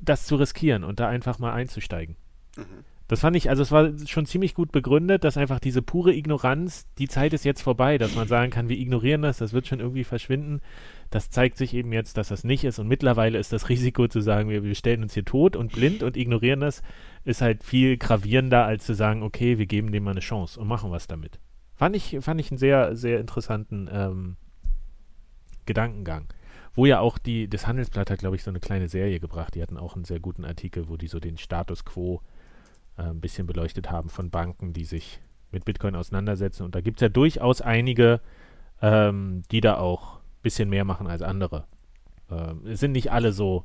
das 0.00 0.26
zu 0.26 0.36
riskieren 0.36 0.84
und 0.84 1.00
da 1.00 1.08
einfach 1.08 1.38
mal 1.38 1.52
einzusteigen. 1.52 2.16
Mhm. 2.56 2.84
Das 3.08 3.20
fand 3.20 3.36
ich, 3.36 3.48
also 3.48 3.62
es 3.62 3.72
war 3.72 3.90
schon 4.06 4.26
ziemlich 4.26 4.54
gut 4.54 4.70
begründet, 4.70 5.24
dass 5.24 5.38
einfach 5.38 5.60
diese 5.60 5.80
pure 5.80 6.12
Ignoranz, 6.12 6.86
die 6.98 7.08
Zeit 7.08 7.32
ist 7.32 7.46
jetzt 7.46 7.62
vorbei, 7.62 7.96
dass 7.96 8.14
man 8.14 8.28
sagen 8.28 8.50
kann, 8.50 8.68
wir 8.68 8.76
ignorieren 8.76 9.22
das, 9.22 9.38
das 9.38 9.54
wird 9.54 9.66
schon 9.66 9.80
irgendwie 9.80 10.04
verschwinden. 10.04 10.60
Das 11.08 11.30
zeigt 11.30 11.56
sich 11.56 11.72
eben 11.72 11.90
jetzt, 11.94 12.18
dass 12.18 12.28
das 12.28 12.44
nicht 12.44 12.64
ist 12.64 12.78
und 12.78 12.86
mittlerweile 12.86 13.38
ist 13.38 13.50
das 13.50 13.68
Risiko 13.70 14.08
zu 14.08 14.20
sagen, 14.20 14.50
wir, 14.50 14.62
wir 14.62 14.74
stellen 14.74 15.02
uns 15.02 15.14
hier 15.14 15.24
tot 15.24 15.56
und 15.56 15.72
blind 15.72 16.02
und 16.02 16.18
ignorieren 16.18 16.60
das, 16.60 16.82
ist 17.24 17.40
halt 17.40 17.64
viel 17.64 17.96
gravierender, 17.96 18.66
als 18.66 18.84
zu 18.84 18.94
sagen, 18.94 19.22
okay, 19.22 19.56
wir 19.56 19.66
geben 19.66 19.90
dem 19.90 20.04
mal 20.04 20.10
eine 20.10 20.20
Chance 20.20 20.60
und 20.60 20.68
machen 20.68 20.90
was 20.90 21.06
damit. 21.06 21.40
Fand 21.76 21.96
ich, 21.96 22.18
fand 22.20 22.38
ich 22.40 22.50
einen 22.50 22.58
sehr, 22.58 22.94
sehr 22.94 23.20
interessanten 23.20 23.88
ähm, 23.90 24.36
Gedankengang. 25.68 26.26
Wo 26.74 26.86
ja 26.86 27.00
auch 27.00 27.18
die, 27.18 27.48
das 27.48 27.66
Handelsblatt 27.66 28.10
hat, 28.10 28.18
glaube 28.18 28.36
ich, 28.36 28.42
so 28.42 28.50
eine 28.50 28.60
kleine 28.60 28.88
Serie 28.88 29.20
gebracht. 29.20 29.54
Die 29.54 29.62
hatten 29.62 29.76
auch 29.76 29.94
einen 29.94 30.04
sehr 30.04 30.18
guten 30.18 30.44
Artikel, 30.44 30.88
wo 30.88 30.96
die 30.96 31.08
so 31.08 31.20
den 31.20 31.36
Status 31.36 31.84
quo 31.84 32.22
äh, 32.96 33.02
ein 33.02 33.20
bisschen 33.20 33.46
beleuchtet 33.46 33.90
haben 33.90 34.08
von 34.08 34.30
Banken, 34.30 34.72
die 34.72 34.84
sich 34.84 35.20
mit 35.50 35.64
Bitcoin 35.64 35.94
auseinandersetzen. 35.94 36.64
Und 36.64 36.74
da 36.74 36.80
gibt 36.80 36.98
es 36.98 37.02
ja 37.02 37.08
durchaus 37.08 37.60
einige, 37.60 38.20
ähm, 38.80 39.42
die 39.50 39.60
da 39.60 39.76
auch 39.76 40.16
ein 40.16 40.42
bisschen 40.42 40.70
mehr 40.70 40.84
machen 40.84 41.06
als 41.06 41.22
andere. 41.22 41.66
Ähm, 42.30 42.66
es 42.66 42.80
sind 42.80 42.92
nicht 42.92 43.12
alle 43.12 43.32
so 43.32 43.64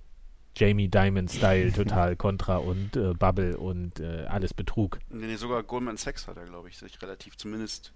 Jamie 0.58 0.90
Dimon-Style, 0.90 1.72
total 1.76 2.16
Contra 2.16 2.58
und 2.58 2.96
äh, 2.96 3.14
Bubble 3.14 3.58
und 3.58 4.00
äh, 4.00 4.26
alles 4.28 4.54
Betrug. 4.54 5.00
Nee, 5.10 5.28
nee, 5.28 5.36
sogar 5.36 5.64
Goldman 5.64 5.98
Sachs 5.98 6.28
hat 6.28 6.38
er, 6.38 6.46
glaube 6.46 6.70
ich, 6.70 6.78
sich 6.78 7.02
relativ 7.02 7.38
zumindest 7.38 7.94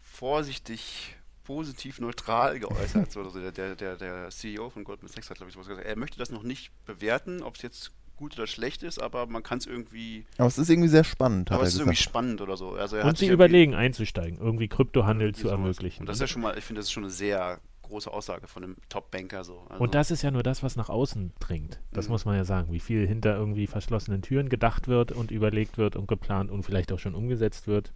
vorsichtig 0.00 1.16
positiv 1.46 2.00
neutral 2.00 2.58
geäußert. 2.58 3.12
so, 3.12 3.22
also 3.22 3.40
der, 3.50 3.76
der, 3.76 3.96
der 3.96 4.28
CEO 4.30 4.68
von 4.70 4.84
Goldman 4.84 5.10
Sachs 5.10 5.30
hat, 5.30 5.36
glaube 5.36 5.48
ich, 5.48 5.54
sowas 5.54 5.68
gesagt. 5.68 5.86
Er 5.86 5.96
möchte 5.96 6.18
das 6.18 6.30
noch 6.30 6.42
nicht 6.42 6.70
bewerten, 6.84 7.42
ob 7.42 7.54
es 7.54 7.62
jetzt 7.62 7.92
gut 8.16 8.34
oder 8.34 8.46
schlecht 8.46 8.82
ist, 8.82 9.00
aber 9.00 9.26
man 9.26 9.42
kann 9.42 9.58
es 9.58 9.66
irgendwie. 9.66 10.24
Aber 10.38 10.48
es 10.48 10.58
ist 10.58 10.68
irgendwie 10.68 10.88
sehr 10.88 11.04
spannend. 11.04 11.52
Aber 11.52 11.62
es 11.62 11.68
ist 11.68 11.74
gesagt. 11.74 11.86
irgendwie 11.86 12.02
spannend 12.02 12.40
oder 12.40 12.56
so. 12.56 12.72
Also 12.72 12.98
und 12.98 13.16
sie 13.16 13.28
überlegen 13.28 13.74
einzusteigen, 13.74 14.38
irgendwie 14.38 14.68
Kryptohandel 14.68 15.34
zu 15.34 15.48
ermöglichen. 15.48 16.02
Und 16.02 16.08
das 16.08 16.16
ist 16.16 16.22
ja 16.22 16.26
schon 16.26 16.42
mal, 16.42 16.56
ich 16.58 16.64
finde, 16.64 16.80
das 16.80 16.86
ist 16.86 16.92
schon 16.92 17.04
eine 17.04 17.12
sehr 17.12 17.60
große 17.82 18.12
Aussage 18.12 18.48
von 18.48 18.64
einem 18.64 18.76
Top-Banker 18.88 19.44
so. 19.44 19.64
Also 19.68 19.82
und 19.82 19.94
das 19.94 20.10
ist 20.10 20.22
ja 20.22 20.32
nur 20.32 20.42
das, 20.42 20.64
was 20.64 20.74
nach 20.74 20.88
außen 20.88 21.32
dringt. 21.38 21.80
Das 21.92 22.06
mhm. 22.06 22.12
muss 22.12 22.24
man 22.24 22.36
ja 22.36 22.44
sagen, 22.44 22.72
wie 22.72 22.80
viel 22.80 23.06
hinter 23.06 23.36
irgendwie 23.36 23.68
verschlossenen 23.68 24.22
Türen 24.22 24.48
gedacht 24.48 24.88
wird 24.88 25.12
und 25.12 25.30
überlegt 25.30 25.78
wird 25.78 25.94
und 25.94 26.08
geplant 26.08 26.50
und 26.50 26.64
vielleicht 26.64 26.90
auch 26.90 26.98
schon 26.98 27.14
umgesetzt 27.14 27.68
wird. 27.68 27.92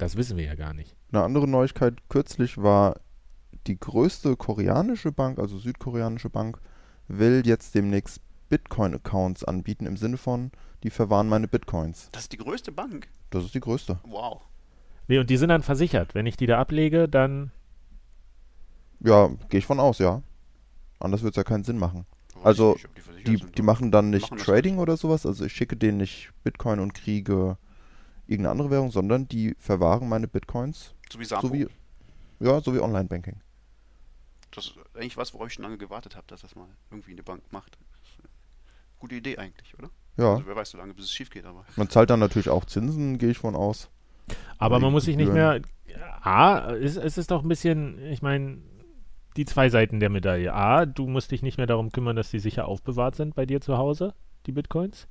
Das 0.00 0.16
wissen 0.16 0.38
wir 0.38 0.44
ja 0.44 0.54
gar 0.54 0.72
nicht. 0.72 0.96
Eine 1.12 1.24
andere 1.24 1.46
Neuigkeit 1.46 2.08
kürzlich 2.08 2.56
war, 2.56 3.00
die 3.66 3.78
größte 3.78 4.34
koreanische 4.34 5.12
Bank, 5.12 5.38
also 5.38 5.58
südkoreanische 5.58 6.30
Bank, 6.30 6.58
will 7.06 7.42
jetzt 7.44 7.74
demnächst 7.74 8.22
Bitcoin-Accounts 8.48 9.44
anbieten 9.44 9.84
im 9.84 9.98
Sinne 9.98 10.16
von, 10.16 10.52
die 10.84 10.88
verwahren 10.88 11.28
meine 11.28 11.48
Bitcoins. 11.48 12.08
Das 12.12 12.22
ist 12.22 12.32
die 12.32 12.38
größte 12.38 12.72
Bank? 12.72 13.08
Das 13.28 13.44
ist 13.44 13.54
die 13.54 13.60
größte. 13.60 14.00
Wow. 14.04 14.40
Nee, 15.06 15.18
und 15.18 15.28
die 15.28 15.36
sind 15.36 15.50
dann 15.50 15.62
versichert. 15.62 16.14
Wenn 16.14 16.24
ich 16.24 16.38
die 16.38 16.46
da 16.46 16.58
ablege, 16.58 17.06
dann. 17.06 17.50
Ja, 19.00 19.28
gehe 19.50 19.58
ich 19.58 19.66
von 19.66 19.80
aus, 19.80 19.98
ja. 19.98 20.22
Anders 20.98 21.20
würde 21.20 21.32
es 21.32 21.36
ja 21.36 21.44
keinen 21.44 21.64
Sinn 21.64 21.76
machen. 21.76 22.06
Oh, 22.36 22.44
also, 22.44 22.78
die, 23.26 23.36
die, 23.36 23.52
die, 23.52 23.62
machen 23.62 23.90
dann 23.90 24.08
nicht 24.08 24.30
machen 24.30 24.38
Trading 24.38 24.78
oder 24.78 24.96
sowas. 24.96 25.26
Also, 25.26 25.44
ich 25.44 25.52
schicke 25.52 25.76
denen 25.76 25.98
nicht 25.98 26.30
Bitcoin 26.42 26.80
und 26.80 26.94
kriege 26.94 27.58
irgendeine 28.30 28.52
andere 28.52 28.70
Währung, 28.70 28.90
sondern 28.90 29.28
die 29.28 29.54
verwahren 29.58 30.08
meine 30.08 30.28
Bitcoins. 30.28 30.94
So 31.10 31.18
wie 31.18 31.24
Sampo. 31.24 31.48
So 31.48 31.52
wie, 31.52 31.66
ja, 32.40 32.60
so 32.60 32.74
wie 32.74 32.80
Online-Banking. 32.80 33.40
Das 34.52 34.66
ist 34.66 34.74
eigentlich 34.94 35.16
was, 35.16 35.34
worauf 35.34 35.48
ich 35.48 35.54
schon 35.54 35.64
lange 35.64 35.78
gewartet 35.78 36.16
habe, 36.16 36.26
dass 36.28 36.42
das 36.42 36.54
mal 36.56 36.68
irgendwie 36.90 37.12
eine 37.12 37.22
Bank 37.22 37.42
macht. 37.50 37.78
Gute 38.98 39.14
Idee 39.14 39.38
eigentlich, 39.38 39.78
oder? 39.78 39.90
Ja. 40.16 40.32
Also 40.34 40.46
wer 40.46 40.56
weiß 40.56 40.70
so 40.70 40.78
lange, 40.78 40.94
bis 40.94 41.06
es 41.06 41.12
schief 41.12 41.30
geht, 41.30 41.44
aber. 41.44 41.64
Man 41.76 41.88
zahlt 41.88 42.10
dann 42.10 42.20
natürlich 42.20 42.48
auch 42.48 42.64
Zinsen, 42.64 43.18
gehe 43.18 43.30
ich 43.30 43.38
von 43.38 43.54
aus. 43.54 43.88
Aber 44.58 44.78
man 44.78 44.92
muss 44.92 45.04
sich 45.04 45.16
nicht 45.16 45.32
mehr. 45.32 45.60
A, 46.22 46.72
es, 46.74 46.96
es 46.96 47.18
ist 47.18 47.30
doch 47.30 47.42
ein 47.42 47.48
bisschen, 47.48 47.98
ich 48.06 48.22
meine, 48.22 48.58
die 49.36 49.44
zwei 49.44 49.68
Seiten 49.68 50.00
der 50.00 50.10
Medaille. 50.10 50.52
A, 50.52 50.86
du 50.86 51.06
musst 51.06 51.30
dich 51.30 51.42
nicht 51.42 51.58
mehr 51.58 51.66
darum 51.66 51.90
kümmern, 51.90 52.16
dass 52.16 52.30
die 52.30 52.38
sicher 52.38 52.68
aufbewahrt 52.68 53.16
sind 53.16 53.34
bei 53.34 53.46
dir 53.46 53.60
zu 53.60 53.78
Hause, 53.78 54.14
die 54.46 54.52
Bitcoins. 54.52 55.08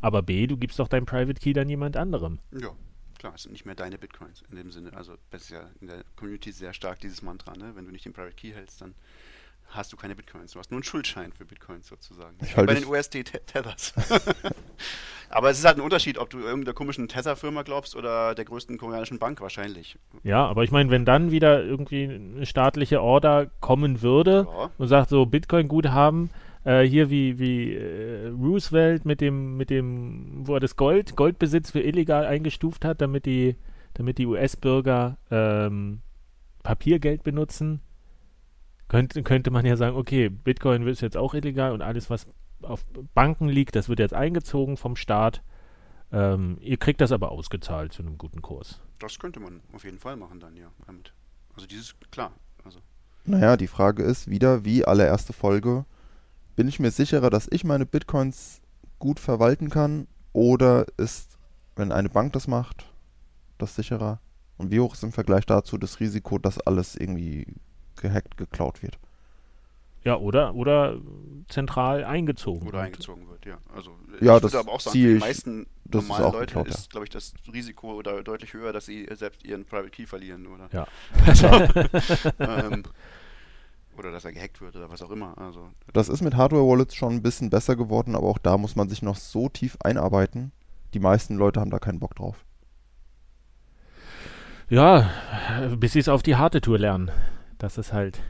Aber 0.00 0.22
B, 0.22 0.46
du 0.46 0.56
gibst 0.56 0.78
doch 0.78 0.88
dein 0.88 1.06
Private 1.06 1.40
Key 1.40 1.52
dann 1.52 1.68
jemand 1.68 1.96
anderem. 1.96 2.38
Ja, 2.52 2.70
klar, 3.18 3.32
es 3.34 3.42
sind 3.42 3.52
nicht 3.52 3.64
mehr 3.66 3.74
deine 3.74 3.98
Bitcoins 3.98 4.42
in 4.50 4.56
dem 4.56 4.70
Sinne. 4.70 4.92
Also 4.94 5.14
das 5.30 5.42
ist 5.42 5.50
ja 5.50 5.62
in 5.80 5.86
der 5.88 6.04
Community 6.16 6.52
sehr 6.52 6.72
stark 6.72 7.00
dieses 7.00 7.22
Mantra, 7.22 7.56
ne? 7.56 7.72
Wenn 7.74 7.84
du 7.84 7.92
nicht 7.92 8.04
den 8.04 8.12
Private 8.12 8.34
Key 8.34 8.52
hältst, 8.52 8.80
dann 8.80 8.94
hast 9.70 9.92
du 9.92 9.96
keine 9.96 10.14
Bitcoins. 10.14 10.52
Du 10.52 10.58
hast 10.58 10.70
nur 10.70 10.78
einen 10.78 10.84
Schuldschein 10.84 11.32
für 11.32 11.44
Bitcoins 11.44 11.88
sozusagen. 11.88 12.36
Ich 12.42 12.56
halte 12.56 12.72
Bei 12.72 12.80
den 12.80 12.88
USD-Tethers. 12.88 13.92
Aber 15.30 15.50
es 15.50 15.58
ist 15.58 15.66
halt 15.66 15.76
ein 15.76 15.82
Unterschied, 15.82 16.16
ob 16.16 16.30
du 16.30 16.38
irgendeiner 16.38 16.72
komischen 16.72 17.06
Tether-Firma 17.06 17.62
glaubst 17.62 17.94
oder 17.94 18.34
der 18.34 18.46
größten 18.46 18.78
koreanischen 18.78 19.18
Bank 19.18 19.42
wahrscheinlich. 19.42 19.98
Ja, 20.22 20.46
aber 20.46 20.64
ich 20.64 20.70
meine, 20.70 20.88
wenn 20.90 21.04
dann 21.04 21.30
wieder 21.30 21.62
irgendwie 21.62 22.04
eine 22.04 22.46
staatliche 22.46 23.02
Order 23.02 23.50
kommen 23.60 24.00
würde 24.00 24.46
Ja. 24.48 24.70
und 24.78 24.88
sagt 24.88 25.10
so 25.10 25.26
Bitcoin-Guthaben, 25.26 26.30
äh, 26.68 26.82
hier 26.82 27.08
wie, 27.08 27.38
wie 27.38 27.74
äh, 27.74 28.28
Roosevelt 28.28 29.06
mit 29.06 29.22
dem, 29.22 29.56
mit 29.56 29.70
dem, 29.70 30.46
wo 30.46 30.54
er 30.54 30.60
das 30.60 30.76
Gold, 30.76 31.16
Goldbesitz 31.16 31.70
für 31.70 31.80
illegal 31.80 32.26
eingestuft 32.26 32.84
hat, 32.84 33.00
damit 33.00 33.24
die, 33.24 33.56
damit 33.94 34.18
die 34.18 34.26
US-Bürger 34.26 35.16
ähm, 35.30 36.02
Papiergeld 36.62 37.22
benutzen, 37.22 37.80
könnte, 38.88 39.22
könnte 39.22 39.50
man 39.50 39.64
ja 39.64 39.76
sagen, 39.76 39.96
okay, 39.96 40.28
Bitcoin 40.28 40.86
ist 40.86 41.00
jetzt 41.00 41.16
auch 41.16 41.32
illegal 41.32 41.72
und 41.72 41.80
alles, 41.80 42.10
was 42.10 42.26
auf 42.60 42.84
Banken 43.14 43.48
liegt, 43.48 43.74
das 43.74 43.88
wird 43.88 44.00
jetzt 44.00 44.14
eingezogen 44.14 44.76
vom 44.76 44.94
Staat. 44.94 45.42
Ähm, 46.12 46.58
ihr 46.60 46.76
kriegt 46.76 47.00
das 47.00 47.12
aber 47.12 47.32
ausgezahlt 47.32 47.94
zu 47.94 48.02
einem 48.02 48.18
guten 48.18 48.42
Kurs. 48.42 48.82
Das 48.98 49.18
könnte 49.18 49.40
man 49.40 49.62
auf 49.72 49.84
jeden 49.84 49.98
Fall 49.98 50.16
machen 50.16 50.38
dann, 50.38 50.54
ja. 50.54 50.70
Damit. 50.86 51.14
Also 51.54 51.66
dieses, 51.66 51.94
klar. 52.10 52.32
Also, 52.62 52.80
Naja, 53.24 53.56
die 53.56 53.68
Frage 53.68 54.02
ist 54.02 54.28
wieder, 54.28 54.66
wie 54.66 54.84
allererste 54.84 55.32
Folge, 55.32 55.86
bin 56.58 56.66
ich 56.66 56.80
mir 56.80 56.90
sicherer, 56.90 57.30
dass 57.30 57.46
ich 57.52 57.62
meine 57.62 57.86
Bitcoins 57.86 58.60
gut 58.98 59.20
verwalten 59.20 59.70
kann 59.70 60.08
oder 60.32 60.86
ist, 60.96 61.38
wenn 61.76 61.92
eine 61.92 62.08
Bank 62.08 62.32
das 62.32 62.48
macht, 62.48 62.84
das 63.58 63.76
sicherer? 63.76 64.18
Und 64.56 64.72
wie 64.72 64.80
hoch 64.80 64.94
ist 64.94 65.04
im 65.04 65.12
Vergleich 65.12 65.46
dazu 65.46 65.78
das 65.78 66.00
Risiko, 66.00 66.36
dass 66.36 66.58
alles 66.58 66.96
irgendwie 66.96 67.46
gehackt, 67.94 68.36
geklaut 68.36 68.82
wird? 68.82 68.98
Ja, 70.02 70.16
oder, 70.16 70.52
oder 70.56 70.96
zentral 71.48 72.02
eingezogen. 72.04 72.66
oder 72.66 72.80
Und- 72.80 72.86
eingezogen 72.86 73.28
wird, 73.28 73.46
ja. 73.46 73.58
Also 73.72 73.92
Ja, 74.20 74.34
ich 74.34 74.42
das 74.42 74.52
würde 74.52 74.58
aber 74.58 74.72
auch 74.72 74.80
sagen, 74.80 74.98
für 74.98 75.14
die 75.14 75.20
meisten 75.20 75.66
normalen 75.84 76.32
Leute 76.32 76.46
geklaut, 76.46 76.66
ja. 76.66 76.74
ist, 76.74 76.90
glaube 76.90 77.04
ich, 77.06 77.10
das 77.10 77.34
Risiko 77.52 77.92
oder 77.92 78.24
deutlich 78.24 78.52
höher, 78.52 78.72
dass 78.72 78.86
sie 78.86 79.06
selbst 79.14 79.44
ihren 79.44 79.64
Private 79.64 79.90
Key 79.90 80.06
verlieren, 80.06 80.48
oder? 80.48 80.68
Ja. 80.72 80.88
ähm, 82.40 82.82
oder 83.98 84.12
dass 84.12 84.24
er 84.24 84.32
gehackt 84.32 84.60
wird 84.60 84.76
oder 84.76 84.90
was 84.90 85.02
auch 85.02 85.10
immer. 85.10 85.36
Also 85.38 85.70
Das 85.92 86.08
ist 86.08 86.22
mit 86.22 86.36
Hardware-Wallets 86.36 86.94
schon 86.94 87.14
ein 87.14 87.22
bisschen 87.22 87.50
besser 87.50 87.76
geworden, 87.76 88.14
aber 88.14 88.28
auch 88.28 88.38
da 88.38 88.56
muss 88.56 88.76
man 88.76 88.88
sich 88.88 89.02
noch 89.02 89.16
so 89.16 89.48
tief 89.48 89.76
einarbeiten. 89.82 90.52
Die 90.94 91.00
meisten 91.00 91.36
Leute 91.36 91.60
haben 91.60 91.70
da 91.70 91.78
keinen 91.78 92.00
Bock 92.00 92.14
drauf. 92.14 92.44
Ja, 94.70 95.10
bis 95.78 95.94
sie 95.94 95.98
es 95.98 96.08
auf 96.08 96.22
die 96.22 96.36
harte 96.36 96.60
Tour 96.60 96.78
lernen. 96.78 97.10
Das 97.56 97.78
ist 97.78 97.92
halt. 97.92 98.20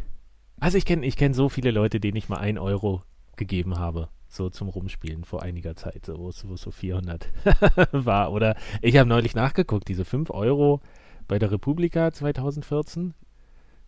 Also 0.60 0.78
ich 0.78 0.84
kenne 0.84 1.04
ich 1.04 1.16
kenn 1.16 1.34
so 1.34 1.48
viele 1.48 1.70
Leute, 1.70 2.00
denen 2.00 2.16
ich 2.16 2.28
mal 2.28 2.38
ein 2.38 2.58
Euro 2.58 3.02
gegeben 3.36 3.78
habe. 3.78 4.08
So 4.28 4.50
zum 4.50 4.68
Rumspielen 4.68 5.24
vor 5.24 5.42
einiger 5.42 5.74
Zeit, 5.74 6.04
so, 6.06 6.18
wo 6.18 6.28
es 6.28 6.60
so 6.60 6.70
400 6.70 7.28
war. 7.92 8.32
Oder 8.32 8.56
ich 8.82 8.96
habe 8.96 9.08
neulich 9.08 9.34
nachgeguckt, 9.34 9.88
diese 9.88 10.04
5 10.04 10.30
Euro 10.30 10.80
bei 11.28 11.38
der 11.38 11.50
Republika 11.50 12.12
2014. 12.12 13.14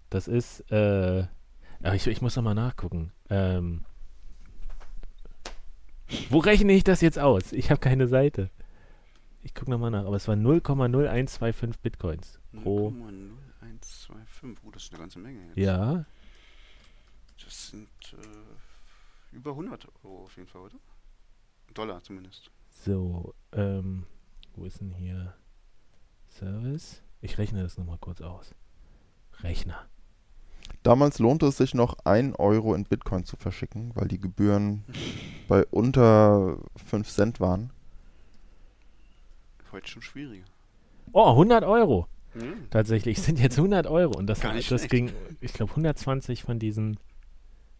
Das 0.09 0.29
ist, 0.29 0.61
äh, 0.73 1.25
ich, 1.95 2.07
ich 2.07 2.21
muss 2.23 2.37
noch 2.37 2.43
mal 2.43 2.55
nachgucken. 2.55 3.13
Ähm, 3.29 3.85
wo 6.29 6.39
rechne 6.39 6.73
ich 6.73 6.85
das 6.85 7.01
jetzt 7.01 7.19
aus? 7.19 7.53
Ich 7.53 7.71
habe 7.71 7.81
keine 7.81 8.07
Seite. 8.09 8.51
Ich 9.43 9.55
gucke 9.55 9.71
nochmal 9.71 9.91
nach, 9.91 10.05
aber 10.05 10.17
es 10.17 10.29
war 10.29 10.35
0,0125 10.37 11.75
Bitcoins 11.83 12.39
pro. 12.63 12.89
0,0125. 13.63 14.59
Oh, 14.65 14.71
das 14.71 14.83
ist 14.85 14.93
eine 14.93 15.01
ganze 15.01 15.19
Menge 15.19 15.47
jetzt. 15.47 15.57
Ja, 15.57 16.05
Das 17.43 17.69
sind 17.69 17.89
äh, 18.13 19.35
über 19.37 19.51
100 19.53 19.87
Euro 20.05 20.25
auf 20.25 20.37
jeden 20.37 20.49
Fall, 20.49 20.63
oder? 20.63 20.77
Dollar 21.73 22.03
zumindest. 22.03 22.51
so, 22.71 23.35
ähm, 23.53 24.05
wo 24.57 24.65
ist 24.65 24.81
denn 24.81 24.93
hier 24.93 25.35
Service? 26.29 27.03
Ich 27.23 27.39
rechne 27.39 27.63
das 27.63 27.79
nochmal 27.79 27.99
kurz 27.99 28.21
aus. 28.21 28.55
Rechner. 29.41 29.89
Damals 30.83 31.19
lohnte 31.19 31.47
es 31.47 31.59
sich 31.59 31.75
noch 31.75 31.97
1 32.05 32.39
Euro 32.39 32.75
in 32.75 32.85
Bitcoin 32.85 33.25
zu 33.25 33.37
verschicken, 33.37 33.93
weil 33.95 34.09
die 34.09 34.19
Gebühren 34.19 34.85
bei 35.49 35.65
unter 35.67 36.59
5 36.87 37.09
Cent 37.09 37.41
waren. 37.41 37.71
Heute 39.73 39.89
schon 39.89 40.03
schwieriger. 40.03 40.45
Oh, 41.13 41.31
100 41.31 41.65
Euro. 41.65 42.07
Hm. 42.33 42.69
Tatsächlich 42.71 43.21
sind 43.21 43.39
jetzt 43.41 43.59
100 43.59 43.87
Euro. 43.87 44.17
Und 44.17 44.27
das, 44.27 44.41
das 44.41 44.65
schlecht. 44.65 44.91
ging, 44.91 45.13
ich 45.41 45.53
glaube, 45.53 45.71
120 45.73 46.43
von 46.43 46.59
diesen 46.59 46.99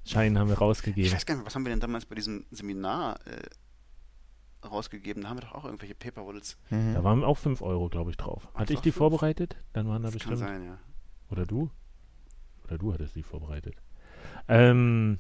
Scheinen 0.05 0.39
haben 0.39 0.49
wir 0.49 0.55
Ich 0.55 0.61
rausgegeben. 0.61 1.13
weiß 1.13 1.27
gar 1.27 1.37
nicht, 1.37 1.47
was 1.47 1.55
haben 1.55 1.65
wir 1.65 1.71
denn 1.71 1.81
damals 1.81 2.05
bei 2.07 2.15
diesem 2.15 2.45
Seminar 2.51 3.19
äh, 3.27 4.67
rausgegeben? 4.67 5.23
Da 5.23 5.29
haben 5.31 5.39
wir 5.39 5.43
doch 5.43 5.55
auch 5.55 5.65
irgendwelche 5.65 5.95
Paper 5.95 6.27
Wallets. 6.27 6.57
Mhm. 6.71 6.95
Da 6.95 7.05
waren 7.05 7.25
auch 7.25 7.39
5 7.39 7.63
Euro, 7.63 7.89
glaube 7.89 8.11
ich, 8.11 8.17
drauf. 8.17 8.49
Hatte 8.55 8.73
ich 8.73 8.81
die 8.81 8.91
fünf? 8.93 8.99
vorbereitet? 8.99 9.57
Dann 9.73 9.89
waren 9.89 10.03
da 10.03 10.11
Das 10.11 10.21
kann 10.23 10.31
bestimmt. 10.33 10.51
sein, 10.51 10.65
ja. 10.65 10.79
Oder 11.31 11.47
du? 11.47 11.71
Oder 12.71 12.79
du 12.79 12.93
hattest 12.95 13.17
die 13.17 13.23
vorbereitet. 13.23 13.75
Ähm, 14.49 15.19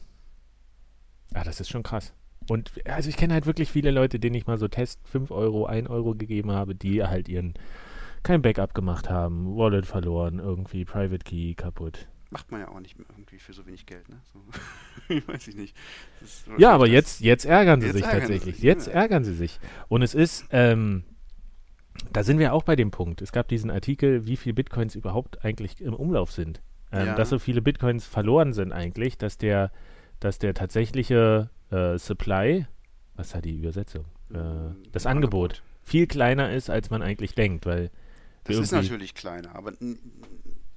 ah, 1.34 1.42
das 1.44 1.60
ist 1.60 1.68
schon 1.68 1.82
krass. 1.82 2.14
Und 2.48 2.72
also 2.86 3.08
ich 3.08 3.16
kenne 3.16 3.34
halt 3.34 3.46
wirklich 3.46 3.70
viele 3.70 3.90
Leute, 3.90 4.18
denen 4.18 4.34
ich 4.36 4.46
mal 4.46 4.56
so 4.58 4.68
Test 4.68 5.00
5 5.08 5.30
Euro, 5.30 5.66
1 5.66 5.88
Euro 5.90 6.14
gegeben 6.14 6.52
habe, 6.52 6.74
die 6.74 7.04
halt 7.04 7.28
ihren 7.28 7.54
kein 8.22 8.42
Backup 8.42 8.74
gemacht 8.74 9.08
haben, 9.10 9.56
Wallet 9.56 9.86
verloren, 9.86 10.38
irgendwie 10.38 10.84
Private 10.84 11.24
Key 11.24 11.54
kaputt. 11.54 12.08
Macht 12.30 12.52
man 12.52 12.60
ja 12.60 12.68
auch 12.68 12.78
nicht 12.80 12.96
irgendwie 12.98 13.38
für 13.38 13.52
so 13.52 13.66
wenig 13.66 13.86
Geld, 13.86 14.08
ne? 14.08 14.20
So. 14.32 14.40
ich 15.14 15.26
weiß 15.26 15.48
ich 15.48 15.56
nicht. 15.56 15.76
Ja, 16.58 16.70
aber 16.72 16.86
das- 16.86 16.92
jetzt, 16.94 17.20
jetzt 17.20 17.44
ärgern 17.44 17.80
sie 17.80 17.88
Jetzt 17.88 17.96
sich 17.96 18.04
ärgern 18.04 18.20
sie 18.20 18.26
tatsächlich. 18.34 18.54
sich, 18.56 18.64
jetzt 18.64 18.86
ja. 18.86 18.92
ärgern 18.92 19.24
sie 19.24 19.34
sich. 19.34 19.58
Und 19.88 20.02
es 20.02 20.14
ist, 20.14 20.46
ähm, 20.50 21.02
da 22.12 22.22
sind 22.22 22.38
wir 22.38 22.52
auch 22.52 22.62
bei 22.62 22.76
dem 22.76 22.90
Punkt. 22.92 23.20
Es 23.20 23.32
gab 23.32 23.48
diesen 23.48 23.70
Artikel, 23.70 24.26
wie 24.26 24.36
viel 24.36 24.52
Bitcoins 24.52 24.94
überhaupt 24.94 25.44
eigentlich 25.44 25.80
im 25.80 25.94
Umlauf 25.94 26.30
sind. 26.30 26.62
Ähm, 26.92 27.06
Ja. 27.08 27.14
Dass 27.14 27.28
so 27.30 27.38
viele 27.38 27.62
Bitcoins 27.62 28.06
verloren 28.06 28.52
sind 28.52 28.72
eigentlich, 28.72 29.18
dass 29.18 29.38
der, 29.38 29.70
dass 30.18 30.38
der 30.38 30.54
tatsächliche 30.54 31.50
äh, 31.70 31.98
Supply, 31.98 32.66
was 33.14 33.34
hat 33.34 33.44
die 33.44 33.58
Übersetzung? 33.58 34.04
Äh, 34.32 34.38
Mm, 34.38 34.82
das 34.92 35.06
Angebot 35.06 35.62
viel 35.82 36.06
kleiner 36.06 36.52
ist, 36.52 36.70
als 36.70 36.90
man 36.90 37.02
eigentlich 37.02 37.34
denkt, 37.34 37.66
weil 37.66 37.90
Das 38.44 38.56
ist 38.56 38.72
natürlich 38.72 39.14
kleiner, 39.14 39.54
aber 39.54 39.72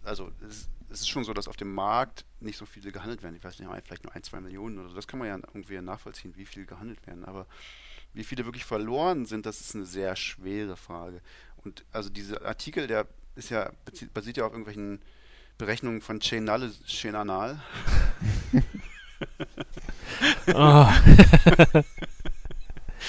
also 0.04 0.32
es, 0.48 0.70
es 0.90 1.02
ist 1.02 1.10
schon 1.10 1.24
so, 1.24 1.34
dass 1.34 1.48
auf 1.48 1.58
dem 1.58 1.74
Markt 1.74 2.26
nicht 2.40 2.58
so 2.58 2.66
viele 2.66 2.92
gehandelt 2.92 3.24
werden. 3.24 3.36
Ich 3.36 3.44
weiß 3.44 3.60
nicht, 3.60 3.70
vielleicht 3.84 4.04
nur 4.04 4.14
ein, 4.16 4.24
zwei 4.24 4.40
Millionen 4.42 4.80
oder 4.80 4.90
so. 4.90 4.96
Das 4.96 5.08
kann 5.08 5.20
man 5.20 5.28
ja 5.28 5.36
irgendwie 5.36 5.80
nachvollziehen, 5.82 6.34
wie 6.36 6.46
viel 6.46 6.66
gehandelt 6.66 7.06
werden. 7.08 7.26
Aber 7.26 7.48
wie 8.14 8.24
viele 8.24 8.46
wirklich 8.46 8.66
verloren 8.66 9.26
sind, 9.26 9.46
das 9.46 9.60
ist 9.62 9.76
eine 9.76 9.86
sehr 9.86 10.16
schwere 10.16 10.78
Frage. 10.78 11.22
Und 11.64 11.84
also 11.92 12.10
dieser 12.10 12.46
Artikel, 12.46 12.88
der 12.88 13.08
ist 13.36 13.50
ja 13.50 13.72
basiert 14.14 14.38
ja 14.38 14.46
auf 14.46 14.52
irgendwelchen 14.52 15.00
Berechnungen 15.66 16.02
von 16.02 16.20
Chainal, 16.20 16.72
Chainanal. 16.86 17.62
oh, 20.54 20.88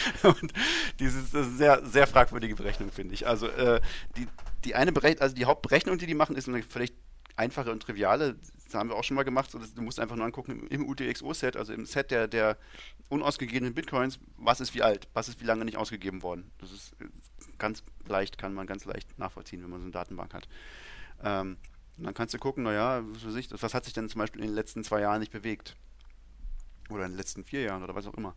Und 0.23 0.53
dieses 0.99 1.31
das 1.31 1.47
ist 1.49 1.59
sehr, 1.59 1.85
sehr 1.85 2.07
fragwürdige 2.07 2.55
Berechnung, 2.55 2.91
finde 2.91 3.15
ich. 3.15 3.27
Also 3.27 3.49
äh, 3.49 3.81
die, 4.17 4.27
die 4.65 4.75
eine 4.75 4.93
Berechnung, 4.93 5.23
also 5.23 5.35
die 5.35 5.45
Hauptberechnung, 5.45 5.99
die 5.99 6.07
die 6.07 6.15
machen, 6.15 6.37
ist 6.37 6.49
eine 6.49 6.63
völlig 6.63 6.93
einfache 7.37 7.73
und 7.73 7.83
triviale. 7.83 8.37
Das 8.65 8.75
haben 8.75 8.89
wir 8.89 8.97
auch 8.97 9.05
schon 9.05 9.17
mal 9.17 9.25
gemacht. 9.25 9.51
So, 9.51 9.59
du 9.59 9.83
musst 9.83 10.01
einfach 10.01 10.17
nur 10.17 10.25
angucken 10.25 10.67
im 10.69 10.89
UTXO-Set, 10.89 11.57
also 11.57 11.73
im 11.73 11.87
Set 11.87 12.11
der, 12.11 12.29
der 12.29 12.57
unausgegebenen 13.09 13.75
Bitcoins, 13.75 14.19
was 14.37 14.61
ist 14.61 14.75
wie 14.75 14.83
alt, 14.83 15.09
was 15.15 15.29
ist 15.29 15.41
wie 15.41 15.45
lange 15.45 15.65
nicht 15.65 15.77
ausgegeben 15.77 16.23
worden. 16.23 16.51
Das 16.59 16.73
ist 16.73 16.95
ganz 17.59 17.83
leicht, 18.07 18.39
kann 18.39 18.55
man 18.55 18.67
ganz 18.67 18.85
leicht 18.85 19.19
nachvollziehen, 19.19 19.63
wenn 19.63 19.71
man 19.71 19.81
so 19.81 19.85
eine 19.85 19.93
Datenbank 19.93 20.35
hat. 20.35 20.49
Ähm, 21.23 21.57
und 21.97 22.05
dann 22.05 22.15
kannst 22.15 22.35
du 22.35 22.39
gucken, 22.39 22.65
naja, 22.65 23.03
was, 23.05 23.75
hat 23.75 23.85
sich 23.85 23.95
denn 23.95 24.09
zum 24.09 24.19
Beispiel 24.19 24.41
in 24.41 24.49
den 24.49 24.55
letzten 24.55 24.83
zwei 24.83 25.01
Jahren 25.01 25.21
nicht 25.21 25.33
bewegt? 25.33 25.77
Oder 26.91 27.05
in 27.05 27.13
den 27.13 27.19
letzten 27.19 27.45
vier 27.45 27.63
Jahren 27.63 27.83
oder 27.83 27.95
was 27.95 28.07
auch 28.07 28.15
immer. 28.15 28.35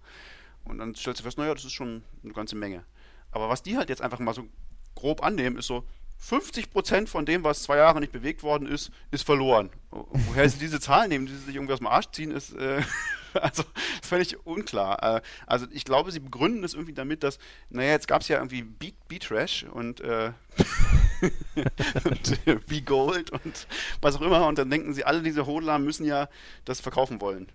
Und 0.63 0.77
dann 0.77 0.95
stellst 0.95 1.19
du 1.19 1.23
fest, 1.23 1.37
naja, 1.37 1.53
das 1.53 1.65
ist 1.65 1.73
schon 1.73 2.03
eine 2.23 2.33
ganze 2.33 2.55
Menge. 2.55 2.85
Aber 3.31 3.49
was 3.49 3.63
die 3.63 3.77
halt 3.77 3.89
jetzt 3.89 4.01
einfach 4.01 4.19
mal 4.19 4.33
so 4.33 4.47
grob 4.95 5.23
annehmen, 5.23 5.57
ist 5.57 5.67
so, 5.67 5.83
50% 6.21 7.07
von 7.07 7.25
dem, 7.25 7.43
was 7.43 7.63
zwei 7.63 7.77
Jahre 7.77 7.99
nicht 7.99 8.11
bewegt 8.11 8.43
worden 8.43 8.67
ist, 8.67 8.91
ist 9.11 9.25
verloren. 9.25 9.69
Woher 9.91 10.49
sie 10.49 10.57
diese 10.59 10.79
Zahlen 10.79 11.09
nehmen, 11.09 11.25
die 11.25 11.33
sie 11.33 11.45
sich 11.45 11.55
irgendwie 11.55 11.73
aus 11.73 11.79
dem 11.79 11.87
Arsch 11.87 12.11
ziehen, 12.11 12.31
ist, 12.31 12.53
äh, 12.53 12.81
also, 13.33 13.63
völlig 14.01 14.45
unklar. 14.45 15.17
Äh, 15.17 15.21
also, 15.45 15.67
ich 15.71 15.85
glaube, 15.85 16.11
sie 16.11 16.19
begründen 16.19 16.61
das 16.63 16.73
irgendwie 16.73 16.93
damit, 16.93 17.23
dass, 17.23 17.39
naja, 17.69 17.91
jetzt 17.91 18.07
gab 18.07 18.21
es 18.21 18.27
ja 18.27 18.37
irgendwie 18.37 18.63
Beat, 18.63 18.95
Beat 19.07 19.23
Trash 19.23 19.65
und, 19.71 20.01
äh, 20.01 20.31
und 22.03 22.47
äh, 22.47 22.59
wie 22.67 22.81
Gold 22.81 23.31
und 23.31 23.67
was 24.01 24.15
auch 24.15 24.21
immer. 24.21 24.47
Und 24.47 24.57
dann 24.57 24.69
denken 24.69 24.93
sie, 24.93 25.05
alle 25.05 25.21
diese 25.21 25.45
Hodler 25.45 25.79
müssen 25.79 26.05
ja 26.05 26.29
das 26.65 26.81
verkaufen 26.81 27.21
wollen. 27.21 27.47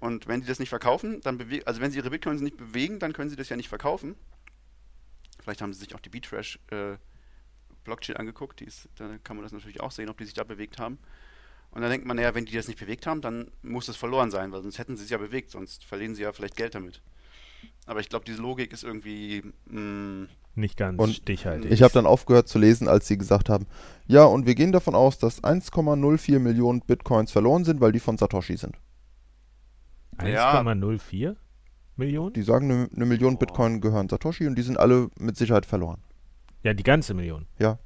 Und 0.00 0.26
wenn 0.26 0.40
die 0.40 0.46
das 0.46 0.58
nicht 0.58 0.68
verkaufen, 0.68 1.20
dann 1.22 1.38
bewegen, 1.38 1.66
also 1.66 1.80
wenn 1.80 1.90
sie 1.90 1.98
ihre 1.98 2.10
Bitcoins 2.10 2.40
nicht 2.40 2.56
bewegen, 2.56 2.98
dann 2.98 3.12
können 3.12 3.30
sie 3.30 3.36
das 3.36 3.48
ja 3.48 3.56
nicht 3.56 3.68
verkaufen. 3.68 4.14
Vielleicht 5.42 5.62
haben 5.62 5.72
sie 5.72 5.80
sich 5.80 5.94
auch 5.94 6.00
die 6.00 6.08
B-Trash 6.08 6.58
äh, 6.70 6.96
Blockchain 7.86 8.16
angeguckt, 8.16 8.60
die 8.60 8.64
ist, 8.64 8.88
da 8.96 9.16
kann 9.24 9.36
man 9.36 9.44
das 9.44 9.52
natürlich 9.52 9.80
auch 9.80 9.90
sehen, 9.90 10.08
ob 10.08 10.18
die 10.18 10.24
sich 10.24 10.34
da 10.34 10.44
bewegt 10.44 10.78
haben. 10.78 10.98
Und 11.70 11.82
dann 11.82 11.90
denkt 11.90 12.06
man, 12.06 12.16
naja, 12.16 12.34
wenn 12.34 12.44
die 12.44 12.54
das 12.54 12.68
nicht 12.68 12.78
bewegt 12.78 13.06
haben, 13.06 13.20
dann 13.20 13.50
muss 13.62 13.86
das 13.86 13.96
verloren 13.96 14.30
sein, 14.30 14.52
weil 14.52 14.62
sonst 14.62 14.78
hätten 14.78 14.96
sie 14.96 15.04
es 15.04 15.10
ja 15.10 15.18
bewegt, 15.18 15.50
sonst 15.50 15.84
verlieren 15.84 16.14
sie 16.14 16.22
ja 16.22 16.32
vielleicht 16.32 16.56
Geld 16.56 16.74
damit. 16.74 17.02
Aber 17.86 18.00
ich 18.00 18.08
glaube, 18.08 18.24
diese 18.24 18.40
Logik 18.42 18.72
ist 18.72 18.82
irgendwie 18.82 19.42
mh, 19.66 19.80
mm, 19.80 20.28
nicht 20.56 20.76
ganz 20.78 21.00
und 21.00 21.12
stichhaltig. 21.12 21.70
Ich 21.70 21.82
habe 21.82 21.92
dann 21.92 22.06
aufgehört 22.06 22.48
zu 22.48 22.58
lesen, 22.58 22.88
als 22.88 23.06
sie 23.06 23.18
gesagt 23.18 23.48
haben, 23.48 23.66
ja, 24.06 24.24
und 24.24 24.46
wir 24.46 24.54
gehen 24.54 24.72
davon 24.72 24.94
aus, 24.94 25.18
dass 25.18 25.42
1,04 25.44 26.38
Millionen 26.38 26.80
Bitcoins 26.80 27.30
verloren 27.30 27.64
sind, 27.64 27.80
weil 27.80 27.92
die 27.92 28.00
von 28.00 28.16
Satoshi 28.16 28.56
sind. 28.56 28.76
1,04 30.18 31.36
Millionen? 31.96 32.32
Die 32.32 32.42
sagen, 32.42 32.70
eine, 32.70 32.88
eine 32.94 33.04
Million 33.04 33.34
oh. 33.34 33.38
Bitcoin 33.38 33.80
gehören 33.80 34.08
Satoshi 34.08 34.46
und 34.46 34.56
die 34.56 34.62
sind 34.62 34.78
alle 34.78 35.10
mit 35.18 35.36
Sicherheit 35.36 35.66
verloren. 35.66 36.00
Ja, 36.62 36.74
die 36.74 36.82
ganze 36.82 37.14
Million. 37.14 37.46
Ja. 37.58 37.78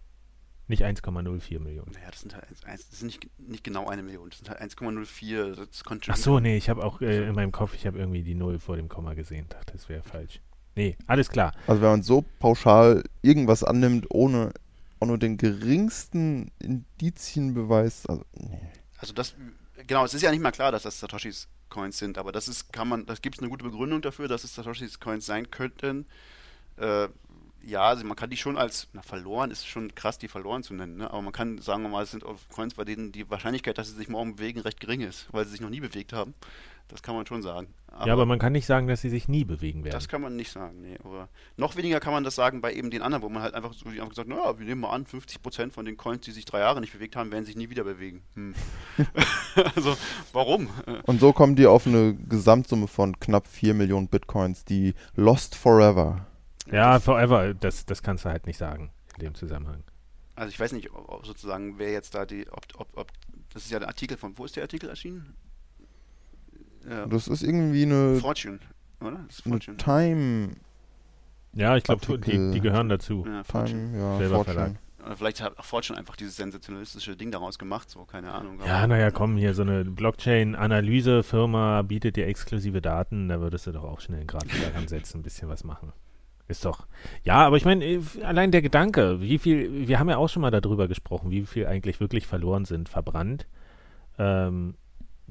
Nicht 0.69 0.85
1,04 0.85 1.59
Millionen. 1.59 1.91
Naja, 1.93 2.11
das 2.11 2.21
sind 2.21 2.33
halt 2.33 2.47
das 2.65 3.01
sind 3.01 3.07
nicht, 3.07 3.29
nicht 3.41 3.65
genau 3.65 3.89
eine 3.89 4.05
Million, 4.05 4.31
das 4.31 4.39
sind 4.39 4.51
halt 4.51 4.61
1,04. 4.61 5.57
Das 5.57 5.83
Ach 6.09 6.17
so, 6.17 6.39
nee, 6.39 6.57
ich 6.57 6.71
habe 6.71 6.85
auch 6.85 7.01
äh, 7.01 7.27
in 7.27 7.35
meinem 7.35 7.51
Kopf, 7.51 7.75
ich 7.75 7.87
habe 7.87 7.99
irgendwie 7.99 8.23
die 8.23 8.37
Null 8.37 8.61
vor 8.61 8.77
dem 8.77 8.89
Komma 8.89 9.15
gesehen. 9.15 9.47
Dachte, 9.49 9.73
das 9.73 9.89
wäre 9.89 10.05
falsch. 10.05 10.41
Nee, 10.77 10.97
alles 11.09 11.29
klar. 11.29 11.53
Also 11.67 11.83
wenn 11.83 11.91
man 11.91 12.03
so 12.03 12.25
pauschal 12.39 13.03
irgendwas 13.23 13.65
annimmt, 13.65 14.07
ohne 14.11 14.53
auch 15.01 15.07
nur 15.09 15.19
den 15.19 15.37
geringsten 15.39 16.53
Indizienbeweis, 16.61 18.07
also 18.07 18.25
nee. 18.35 18.61
Also 18.99 19.13
das, 19.13 19.35
genau, 19.87 20.05
es 20.05 20.15
ist 20.15 20.23
ja 20.23 20.31
nicht 20.31 20.43
mal 20.43 20.53
klar, 20.53 20.71
dass 20.71 20.85
das 20.85 21.01
Satoshis 21.01 21.49
Coins 21.69 21.99
sind, 21.99 22.19
aber 22.19 22.33
das 22.33 22.49
ist, 22.49 22.73
kann 22.73 22.89
man, 22.89 23.07
das 23.07 23.23
gibt 23.23 23.37
es 23.37 23.41
eine 23.41 23.49
gute 23.49 23.65
Begründung 23.65 24.03
dafür, 24.03 24.29
dass 24.29 24.45
es 24.45 24.55
Satoshis 24.55 25.01
Coins 25.01 25.27
sein 25.27 25.51
könnten. 25.51 26.07
Äh, 26.77 27.09
ja, 27.65 27.83
also 27.83 28.05
man 28.05 28.17
kann 28.17 28.31
die 28.31 28.37
schon 28.37 28.57
als, 28.57 28.89
na, 28.93 29.03
verloren 29.03 29.51
ist 29.51 29.67
schon 29.67 29.95
krass, 29.95 30.19
die 30.19 30.29
verloren 30.29 30.63
zu 30.63 30.75
nennen, 30.75 30.97
ne? 30.97 31.11
aber 31.11 31.23
man 31.23 31.33
kann, 31.33 31.59
sagen 31.59 31.83
wir 31.83 31.89
mal, 31.89 32.03
es 32.03 32.11
sind 32.11 32.25
Coins, 32.53 32.75
bei 32.75 32.85
denen 32.85 33.13
die 33.13 33.29
Wahrscheinlichkeit, 33.31 33.79
dass 33.79 33.89
sie 33.89 33.97
sich 33.97 34.09
morgen 34.09 34.37
bewegen, 34.37 34.61
recht 34.61 34.81
gering 34.81 35.01
ist, 35.01 35.29
weil 35.33 35.45
sie 35.45 35.53
sich 35.53 35.61
noch 35.61 35.71
nie 35.71 35.81
bewegt 35.81 36.13
haben. 36.13 36.35
Das 36.89 37.03
kann 37.03 37.15
man 37.15 37.25
schon 37.25 37.41
sagen. 37.41 37.69
Aber 37.87 38.07
ja, 38.07 38.13
aber 38.13 38.27
man 38.27 38.41
kann 38.41 38.53
nicht 38.53 38.67
sagen, 38.67 38.89
dass 38.89 39.01
sie 39.01 39.11
sich 39.11 39.29
nie 39.29 39.45
bewegen 39.45 39.85
werden. 39.85 39.95
Das 39.95 40.09
kann 40.09 40.21
man 40.21 40.35
nicht 40.35 40.51
sagen, 40.51 40.81
nee. 40.81 40.99
Aber 41.05 41.29
noch 41.57 41.77
weniger 41.77 42.01
kann 42.01 42.13
man 42.13 42.25
das 42.25 42.35
sagen 42.35 42.61
bei 42.61 42.75
eben 42.75 42.91
den 42.91 43.03
anderen, 43.03 43.23
wo 43.23 43.29
man 43.29 43.43
halt 43.43 43.55
einfach 43.55 43.73
so 43.73 43.89
einfach 43.89 44.09
gesagt 44.09 44.29
naja, 44.29 44.59
wir 44.59 44.67
nehmen 44.67 44.81
mal 44.81 44.91
an, 44.91 45.07
50% 45.07 45.71
von 45.71 45.85
den 45.85 45.97
Coins, 45.97 46.25
die 46.25 46.33
sich 46.33 46.45
drei 46.45 46.61
Jahre 46.61 46.81
nicht 46.81 46.93
bewegt 46.93 47.15
haben, 47.15 47.31
werden 47.31 47.45
sich 47.45 47.57
nie 47.57 47.71
wieder 47.71 47.85
bewegen. 47.85 48.23
Hm. 48.35 48.55
also, 49.77 49.97
warum? 50.33 50.69
Und 51.07 51.21
so 51.21 51.33
kommen 51.33 51.55
die 51.55 51.67
auf 51.67 51.87
eine 51.87 52.15
Gesamtsumme 52.15 52.89
von 52.89 53.21
knapp 53.21 53.47
4 53.47 53.75
Millionen 53.75 54.09
Bitcoins, 54.09 54.65
die 54.65 54.95
lost 55.15 55.55
forever 55.55 56.27
ja, 56.73 57.01
forever, 57.01 57.55
das, 57.55 57.87
das 57.87 58.03
kannst 58.03 58.25
du 58.25 58.29
halt 58.29 58.47
nicht 58.47 58.59
sagen 58.59 58.91
in 59.17 59.25
dem 59.25 59.35
Zusammenhang. 59.35 59.83
Also 60.37 60.51
ich 60.51 60.61
weiß 60.61 60.73
nicht, 60.73 60.91
ob, 60.93 61.09
ob 61.09 61.27
sozusagen, 61.27 61.79
wer 61.79 61.93
jetzt 61.93 62.15
da 62.15 62.25
die, 62.25 62.47
ob, 62.51 62.65
ob, 62.77 62.89
ob, 62.97 63.13
das 63.53 63.65
ist 63.65 63.71
ja 63.71 63.79
der 63.79 63.89
Artikel 63.89 64.17
von, 64.17 64.37
wo 64.39 64.45
ist 64.45 64.57
der 64.57 64.63
Artikel 64.63 64.89
erschienen? 64.89 65.35
Ja. 66.89 67.07
Das 67.07 67.29
ist 67.29 67.43
irgendwie 67.43 67.83
eine 67.83 68.17
Fortune, 68.17 68.59
oder? 69.01 69.21
Das 69.27 69.41
ist 69.41 69.43
Fortune. 69.43 69.77
Time. 69.77 70.57
Ja, 71.53 71.77
ich 71.77 71.83
glaube, 71.83 72.19
die, 72.19 72.53
die 72.53 72.61
gehören 72.61 72.89
dazu. 72.89 73.25
Ja, 73.27 73.43
Time, 73.43 73.99
ja, 73.99 74.19
Selber 74.19 74.37
Fortune. 74.37 74.55
Verlag. 74.55 74.77
Oder 75.05 75.17
vielleicht 75.17 75.41
hat 75.41 75.59
auch 75.59 75.65
Fortune 75.65 75.99
einfach 75.99 76.17
dieses 76.17 76.37
sensationalistische 76.37 77.17
Ding 77.17 77.31
daraus 77.31 77.59
gemacht, 77.59 77.89
so, 77.91 78.05
keine 78.05 78.33
Ahnung. 78.33 78.61
Ja, 78.65 78.87
naja, 78.87 79.11
komm, 79.11 79.37
hier 79.37 79.55
so 79.55 79.63
eine 79.63 79.85
Blockchain-Analyse-Firma 79.85 81.83
bietet 81.83 82.17
dir 82.17 82.27
exklusive 82.27 82.83
Daten, 82.83 83.29
da 83.29 83.41
würdest 83.41 83.67
du 83.67 83.73
doch 83.73 83.85
auch 83.85 84.01
schnell 84.01 84.21
einen 84.21 84.27
Grafiker 84.27 84.77
ansetzen, 84.77 85.21
ein 85.21 85.23
bisschen 85.23 85.49
was 85.49 85.65
machen. 85.65 85.93
Ist 86.51 86.65
doch. 86.65 86.87
Ja, 87.23 87.47
aber 87.47 87.57
ich 87.57 87.65
meine, 87.65 87.85
äh, 87.85 88.03
allein 88.23 88.51
der 88.51 88.61
Gedanke, 88.61 89.21
wie 89.21 89.39
viel, 89.39 89.87
wir 89.87 90.01
haben 90.01 90.09
ja 90.09 90.17
auch 90.17 90.29
schon 90.29 90.43
mal 90.43 90.51
darüber 90.51 90.89
gesprochen, 90.89 91.31
wie 91.31 91.47
viel 91.47 91.67
eigentlich 91.67 92.01
wirklich 92.01 92.27
verloren 92.27 92.65
sind, 92.65 92.89
verbrannt. 92.89 93.47
Ähm, 94.19 94.75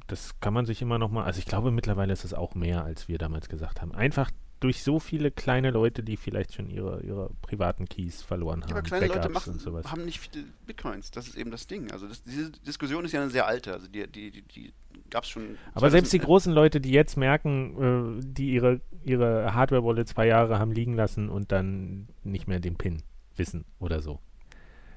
das 0.07 0.39
kann 0.39 0.53
man 0.53 0.65
sich 0.65 0.81
immer 0.81 0.97
noch 0.97 1.11
mal, 1.11 1.25
also 1.25 1.39
ich 1.39 1.45
glaube 1.45 1.71
mittlerweile 1.71 2.13
ist 2.13 2.23
es 2.23 2.33
auch 2.33 2.55
mehr, 2.55 2.85
als 2.85 3.09
wir 3.09 3.17
damals 3.17 3.49
gesagt 3.49 3.81
haben. 3.81 3.93
Einfach 3.93 4.31
durch 4.61 4.81
so 4.83 4.99
viele 4.99 5.29
kleine 5.31 5.71
Leute, 5.71 6.03
die 6.03 6.17
vielleicht 6.17 6.53
schon 6.53 6.69
ihre, 6.69 7.01
ihre 7.01 7.29
privaten 7.41 7.85
Keys 7.85 8.21
verloren 8.21 8.61
haben. 8.61 8.69
Ja, 8.69 8.77
aber 8.77 8.81
kleine 8.83 9.07
Backups 9.07 9.47
Leute 9.47 9.71
machen, 9.71 9.91
haben 9.91 10.05
nicht 10.05 10.19
viele 10.19 10.45
Bitcoins. 10.65 11.11
Das 11.11 11.27
ist 11.27 11.35
eben 11.35 11.51
das 11.51 11.67
Ding. 11.67 11.91
Also 11.91 12.07
das, 12.07 12.23
diese 12.23 12.51
Diskussion 12.51 13.05
ist 13.05 13.11
ja 13.11 13.21
eine 13.21 13.29
sehr 13.29 13.47
alte. 13.47 13.73
Also 13.73 13.87
die, 13.87 14.07
die, 14.07 14.31
die, 14.31 14.41
die 14.41 14.73
gab 15.09 15.23
es 15.23 15.29
schon. 15.29 15.57
Aber 15.73 15.89
selbst 15.89 16.13
die 16.13 16.19
großen 16.19 16.53
Leute, 16.53 16.81
die 16.81 16.91
jetzt 16.91 17.17
merken, 17.17 18.19
äh, 18.19 18.23
die 18.23 18.51
ihre, 18.51 18.81
ihre 19.03 19.53
Hardware-Wallet 19.53 20.07
zwei 20.07 20.27
Jahre 20.27 20.59
haben 20.59 20.71
liegen 20.71 20.93
lassen 20.93 21.29
und 21.29 21.51
dann 21.51 22.07
nicht 22.23 22.47
mehr 22.47 22.59
den 22.59 22.75
PIN 22.75 23.03
wissen 23.35 23.65
oder 23.79 24.01
so. 24.01 24.19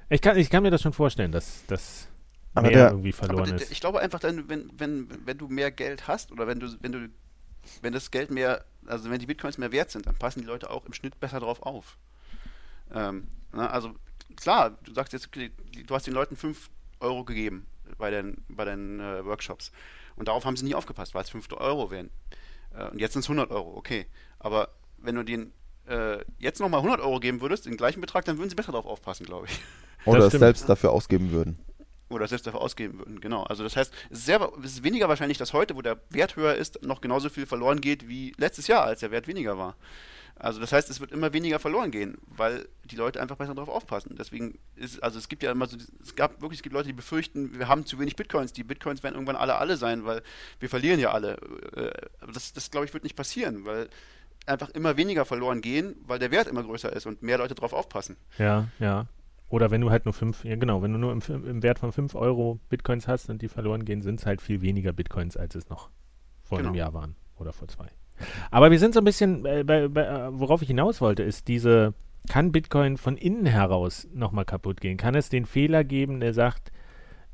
Ich 0.09 0.21
kann, 0.21 0.37
ich 0.37 0.49
kann 0.49 0.63
mir 0.63 0.71
das 0.71 0.81
schon 0.81 0.93
vorstellen, 0.93 1.31
dass 1.31 1.65
das 1.67 2.07
mehr 2.53 2.71
der, 2.71 2.89
irgendwie 2.91 3.11
verloren 3.11 3.55
ist. 3.55 3.71
Ich 3.71 3.79
glaube 3.79 3.99
einfach, 3.99 4.21
wenn, 4.23 4.47
wenn, 4.49 4.69
wenn, 4.77 5.07
wenn 5.25 5.37
du 5.37 5.47
mehr 5.47 5.71
Geld 5.71 6.07
hast 6.07 6.31
oder 6.31 6.45
wenn 6.47 6.59
du, 6.59 6.67
wenn 6.81 6.91
du 6.91 7.09
wenn 7.81 7.93
das 7.93 8.11
Geld 8.11 8.29
mehr, 8.29 8.65
also 8.85 9.09
wenn 9.09 9.19
die 9.19 9.25
Bitcoins 9.25 9.57
mehr 9.57 9.71
wert 9.71 9.89
sind, 9.89 10.05
dann 10.05 10.15
passen 10.15 10.41
die 10.41 10.45
Leute 10.45 10.69
auch 10.69 10.85
im 10.85 10.93
Schnitt 10.93 11.19
besser 11.19 11.39
drauf 11.39 11.63
auf. 11.63 11.97
Ähm, 12.93 13.27
na, 13.53 13.69
also 13.69 13.95
klar, 14.35 14.77
du 14.83 14.93
sagst 14.93 15.13
jetzt, 15.13 15.29
du 15.33 15.95
hast 15.95 16.05
den 16.07 16.13
Leuten 16.13 16.35
5 16.35 16.69
Euro 16.99 17.23
gegeben 17.23 17.65
bei 17.97 18.11
den, 18.11 18.43
bei 18.47 18.65
den 18.65 18.99
äh, 18.99 19.25
Workshops. 19.25 19.71
Und 20.15 20.27
darauf 20.27 20.45
haben 20.45 20.55
sie 20.55 20.65
nie 20.65 20.75
aufgepasst, 20.75 21.13
weil 21.13 21.23
es 21.23 21.29
5 21.29 21.51
Euro 21.53 21.91
wären. 21.91 22.09
Äh, 22.75 22.89
und 22.89 22.99
jetzt 22.99 23.13
sind 23.13 23.21
es 23.21 23.29
100 23.29 23.51
Euro, 23.51 23.75
okay. 23.75 24.05
Aber 24.39 24.69
wenn 24.97 25.15
du 25.15 25.23
denen 25.23 25.53
äh, 25.87 26.19
jetzt 26.39 26.59
nochmal 26.59 26.79
100 26.79 27.01
Euro 27.01 27.19
geben 27.19 27.41
würdest, 27.41 27.65
den 27.65 27.77
gleichen 27.77 28.01
Betrag, 28.01 28.25
dann 28.25 28.37
würden 28.37 28.49
sie 28.49 28.55
besser 28.55 28.71
darauf 28.71 28.85
aufpassen, 28.85 29.25
glaube 29.25 29.47
ich. 29.47 29.59
Oder 30.05 30.25
es 30.27 30.33
selbst 30.33 30.67
dafür 30.67 30.91
ausgeben 30.91 31.31
würden 31.31 31.57
oder 32.13 32.27
selbst 32.27 32.47
dafür 32.47 32.61
ausgeben 32.61 32.99
würden. 32.99 33.19
Genau. 33.19 33.43
Also 33.43 33.63
das 33.63 33.75
heißt, 33.75 33.93
es 34.09 34.19
ist, 34.19 34.25
sehr, 34.25 34.51
es 34.63 34.73
ist 34.73 34.83
weniger 34.83 35.09
wahrscheinlich, 35.09 35.37
dass 35.37 35.53
heute, 35.53 35.75
wo 35.75 35.81
der 35.81 35.97
Wert 36.09 36.35
höher 36.35 36.55
ist, 36.55 36.83
noch 36.83 37.01
genauso 37.01 37.29
viel 37.29 37.45
verloren 37.45 37.81
geht 37.81 38.07
wie 38.07 38.33
letztes 38.37 38.67
Jahr, 38.67 38.83
als 38.83 39.01
der 39.01 39.11
Wert 39.11 39.27
weniger 39.27 39.57
war. 39.57 39.75
Also 40.35 40.59
das 40.59 40.73
heißt, 40.73 40.89
es 40.89 40.99
wird 40.99 41.11
immer 41.11 41.31
weniger 41.31 41.59
verloren 41.59 41.91
gehen, 41.91 42.17
weil 42.25 42.67
die 42.85 42.95
Leute 42.95 43.21
einfach 43.21 43.37
besser 43.37 43.53
darauf 43.53 43.69
aufpassen. 43.69 44.15
Deswegen 44.17 44.57
ist, 44.75 45.01
also 45.01 45.19
es 45.19 45.29
gibt 45.29 45.43
ja 45.43 45.51
immer 45.51 45.67
so, 45.67 45.77
es 46.01 46.15
gab 46.15 46.41
wirklich, 46.41 46.59
es 46.59 46.63
gibt 46.63 46.73
Leute, 46.73 46.87
die 46.87 46.93
befürchten, 46.93 47.57
wir 47.57 47.67
haben 47.67 47.85
zu 47.85 47.99
wenig 47.99 48.15
Bitcoins. 48.15 48.51
Die 48.51 48.63
Bitcoins 48.63 49.03
werden 49.03 49.15
irgendwann 49.15 49.35
alle 49.35 49.55
alle 49.55 49.77
sein, 49.77 50.05
weil 50.05 50.21
wir 50.59 50.69
verlieren 50.69 50.99
ja 50.99 51.11
alle. 51.11 51.37
Äh, 51.75 51.91
aber 52.19 52.31
das, 52.31 52.53
das 52.53 52.71
glaube 52.71 52.85
ich, 52.85 52.93
wird 52.93 53.03
nicht 53.03 53.15
passieren, 53.15 53.65
weil 53.65 53.89
einfach 54.45 54.69
immer 54.69 54.97
weniger 54.97 55.25
verloren 55.25 55.61
gehen, 55.61 55.95
weil 56.05 56.19
der 56.19 56.31
Wert 56.31 56.47
immer 56.47 56.63
größer 56.63 56.91
ist 56.91 57.05
und 57.05 57.21
mehr 57.21 57.37
Leute 57.37 57.55
darauf 57.55 57.73
aufpassen. 57.73 58.17
Ja, 58.37 58.67
ja. 58.79 59.07
Oder 59.49 59.69
wenn 59.69 59.81
du 59.81 59.91
halt 59.91 60.05
nur 60.05 60.13
fünf, 60.13 60.43
ja 60.43 60.55
genau, 60.55 60.81
wenn 60.81 60.93
du 60.93 60.97
nur 60.97 61.11
im, 61.11 61.21
im 61.45 61.61
Wert 61.61 61.77
von 61.77 61.91
5 61.91 62.15
Euro 62.15 62.59
Bitcoins 62.69 63.07
hast 63.07 63.29
und 63.29 63.41
die 63.41 63.47
verloren 63.47 63.85
gehen, 63.85 64.01
sind 64.01 64.19
es 64.19 64.25
halt 64.25 64.41
viel 64.41 64.61
weniger 64.61 64.93
Bitcoins, 64.93 65.37
als 65.37 65.53
es 65.53 65.69
noch 65.69 65.91
vor 66.41 66.57
genau. 66.57 66.69
einem 66.69 66.77
Jahr 66.77 66.93
waren 66.93 67.15
oder 67.35 67.53
vor 67.53 67.67
zwei. 67.67 67.87
Aber 68.51 68.71
wir 68.71 68.79
sind 68.79 68.93
so 68.93 69.01
ein 69.01 69.05
bisschen, 69.05 69.45
äh, 69.45 69.63
bei, 69.65 69.87
bei, 69.87 70.03
äh, 70.03 70.29
worauf 70.31 70.61
ich 70.61 70.67
hinaus 70.67 71.01
wollte, 71.01 71.23
ist 71.23 71.47
diese, 71.47 71.93
kann 72.29 72.51
Bitcoin 72.51 72.97
von 72.97 73.17
innen 73.17 73.45
heraus 73.45 74.07
nochmal 74.13 74.45
kaputt 74.45 74.81
gehen? 74.81 74.97
Kann 74.97 75.15
es 75.15 75.29
den 75.29 75.45
Fehler 75.45 75.83
geben, 75.83 76.19
der 76.19 76.33
sagt, 76.33 76.71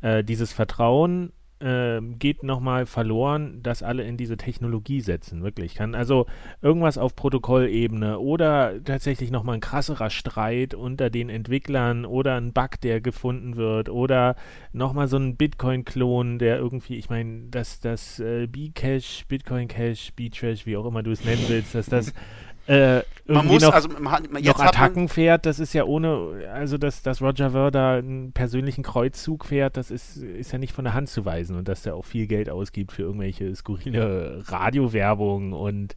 äh, 0.02 0.24
dieses 0.24 0.54
Vertrauen 0.54 1.32
äh, 1.60 2.02
geht 2.02 2.44
nochmal 2.44 2.86
verloren, 2.86 3.62
dass 3.62 3.84
alle 3.84 4.04
in 4.04 4.18
diese 4.18 4.38
Technologie 4.38 5.02
setzen, 5.02 5.44
wirklich. 5.44 5.76
Kann 5.76 5.96
also 5.96 6.26
irgendwas 6.62 6.98
auf 6.98 7.16
Protokollebene 7.16 8.20
oder 8.20 8.84
tatsächlich 8.84 9.32
nochmal 9.32 9.56
ein 9.56 9.62
krasserer 9.62 10.10
Streit 10.10 10.74
unter 10.74 11.10
den 11.10 11.30
Entwicklern 11.30 12.06
oder 12.06 12.36
ein 12.36 12.54
Bug, 12.54 12.80
der 12.82 13.02
gefunden 13.02 13.56
wird 13.56 13.90
oder 13.90 14.36
nochmal 14.72 15.08
so 15.08 15.18
ein 15.18 15.36
Bitcoin-Klon, 15.36 16.40
der 16.40 16.58
irgendwie, 16.58 16.96
ich 16.96 17.10
meine, 17.10 17.50
dass 17.50 17.80
das 17.80 18.20
äh, 18.20 18.48
B-Cash, 18.48 19.26
Bitcoin-Cash, 19.28 20.14
B-Trash, 20.16 20.66
wie 20.66 20.78
auch 20.78 20.86
immer 20.86 21.04
du 21.04 21.12
es 21.12 21.26
nennen 21.26 21.44
willst, 21.48 21.76
dass 21.76 21.88
das 21.88 22.14
äh, 22.70 23.04
man 23.26 23.48
muss, 23.48 23.64
noch, 23.64 23.74
also 23.74 23.90
man, 24.00 24.24
noch 24.32 24.60
Attacken 24.60 25.08
fährt, 25.08 25.46
das 25.46 25.60
ist 25.60 25.74
ja 25.74 25.84
ohne, 25.86 26.48
also 26.54 26.78
dass, 26.78 27.02
dass 27.02 27.22
Roger 27.22 27.54
Werder 27.54 27.94
einen 27.94 28.32
persönlichen 28.32 28.84
Kreuzzug 28.84 29.46
fährt, 29.46 29.76
das 29.76 29.92
ist, 29.92 30.18
ist 30.18 30.52
ja 30.52 30.60
nicht 30.60 30.74
von 30.74 30.86
der 30.86 30.94
Hand 30.94 31.10
zu 31.10 31.26
weisen 31.26 31.56
und 31.56 31.68
dass 31.68 31.86
er 31.86 31.96
auch 31.96 32.06
viel 32.06 32.28
Geld 32.28 32.50
ausgibt 32.50 32.92
für 32.92 33.04
irgendwelche 33.04 33.56
skurrile 33.56 34.44
Radiowerbung 34.48 35.54
und 35.54 35.96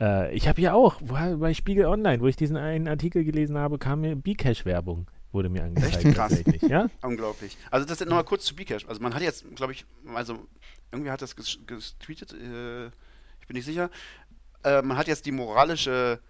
äh, 0.00 0.34
ich 0.34 0.46
habe 0.46 0.60
ja 0.60 0.74
auch, 0.74 1.00
bei 1.02 1.54
Spiegel 1.54 1.86
Online, 1.86 2.20
wo 2.20 2.26
ich 2.26 2.36
diesen 2.36 2.56
einen 2.56 2.88
Artikel 2.88 3.24
gelesen 3.24 3.56
habe, 3.56 3.78
kam 3.78 4.02
mir 4.02 4.14
Bcash-Werbung 4.16 5.06
wurde 5.32 5.48
mir 5.48 5.62
angezeigt. 5.62 6.04
Echt 6.04 6.14
krass. 6.14 6.42
Ja? 6.62 6.90
Unglaublich. 7.02 7.56
Also 7.70 7.86
das 7.86 8.00
nochmal 8.00 8.24
kurz 8.24 8.44
zu 8.44 8.56
Bcash. 8.56 8.84
Also 8.88 9.00
man 9.00 9.14
hat 9.14 9.22
jetzt, 9.22 9.44
glaube 9.54 9.72
ich, 9.72 9.84
also 10.12 10.40
irgendwie 10.90 11.10
hat 11.10 11.22
das 11.22 11.36
getweetet, 11.36 12.32
äh, 12.32 12.86
ich 12.86 13.46
bin 13.46 13.56
nicht 13.56 13.64
sicher, 13.64 13.90
äh, 14.64 14.82
man 14.82 14.96
hat 14.96 15.08
jetzt 15.08 15.26
die 15.26 15.32
moralische 15.32 16.20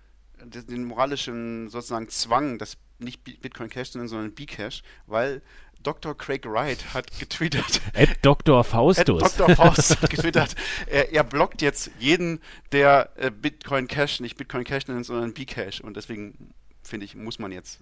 den 0.45 0.85
moralischen 0.85 1.69
sozusagen 1.69 2.09
Zwang, 2.09 2.59
das 2.59 2.77
nicht 2.99 3.25
Bitcoin 3.25 3.71
Cash 3.71 3.93
zu 3.93 3.99
nennen, 3.99 4.09
sondern 4.09 4.35
Bcash, 4.35 4.83
weil 5.07 5.43
Dr. 5.83 6.17
Craig 6.17 6.45
Wright 6.45 6.93
hat 6.93 7.07
getwittert. 7.19 7.81
Ed 7.95 8.19
Dr. 8.23 8.63
Faustus. 8.65 9.23
Ed 9.23 9.39
Dr. 9.39 9.57
Faustus 9.57 10.03
hat 10.03 10.11
getwittert. 10.11 10.55
Er, 10.87 11.13
er, 11.13 11.25
blockt 11.25 11.63
jetzt 11.63 11.91
jeden, 11.99 12.41
der 12.73 13.11
äh, 13.17 13.31
Bitcoin 13.31 13.87
Cash 13.87 14.21
nicht 14.21 14.37
Bitcoin 14.37 14.65
Cash 14.65 14.89
nennt, 14.89 15.07
sondern 15.07 15.33
Bcash. 15.33 15.81
Und 15.81 15.97
deswegen 15.97 16.53
finde 16.83 17.07
ich, 17.07 17.15
muss 17.15 17.39
man 17.39 17.53
jetzt 17.53 17.81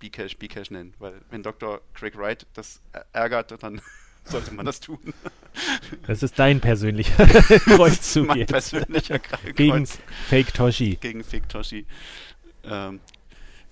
Bcash 0.00 0.36
Bcash 0.36 0.70
nennen, 0.70 0.94
weil 0.98 1.20
wenn 1.30 1.42
Dr. 1.42 1.80
Craig 1.94 2.16
Wright 2.16 2.46
das 2.54 2.80
ärgert, 3.12 3.62
dann 3.62 3.80
sollte 4.24 4.54
man 4.54 4.66
das 4.66 4.80
tun. 4.80 4.98
Das 6.06 6.22
ist 6.22 6.38
dein 6.38 6.60
persönlicher 6.60 7.26
Kreuzzug 7.26 8.26
mein 8.28 8.38
jetzt. 8.38 8.50
persönlicher 8.52 9.18
Kreuz. 9.18 9.54
Gegen 9.54 9.86
Fake 10.28 10.52
Toshi. 10.54 10.96
Gegen 10.96 11.22
Fake 11.22 11.48
Toshi. 11.48 11.86
Ähm, 12.64 13.00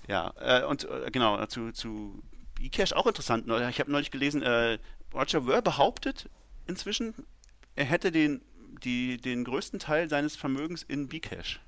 ja, 0.08 0.32
äh, 0.40 0.64
und 0.64 0.84
äh, 0.84 1.10
genau, 1.10 1.44
zu, 1.46 1.72
zu 1.72 2.22
eCash 2.60 2.92
auch 2.92 3.06
interessant. 3.06 3.46
Ich 3.70 3.80
habe 3.80 3.90
neulich 3.90 4.10
gelesen, 4.10 4.42
äh, 4.42 4.78
Roger 5.14 5.42
Ver 5.42 5.62
behauptet 5.62 6.28
inzwischen, 6.66 7.14
er 7.76 7.84
hätte 7.84 8.12
den, 8.12 8.42
die, 8.84 9.16
den 9.16 9.44
größten 9.44 9.78
Teil 9.78 10.08
seines 10.08 10.36
Vermögens 10.36 10.82
in 10.82 11.08
Bcash. 11.08 11.60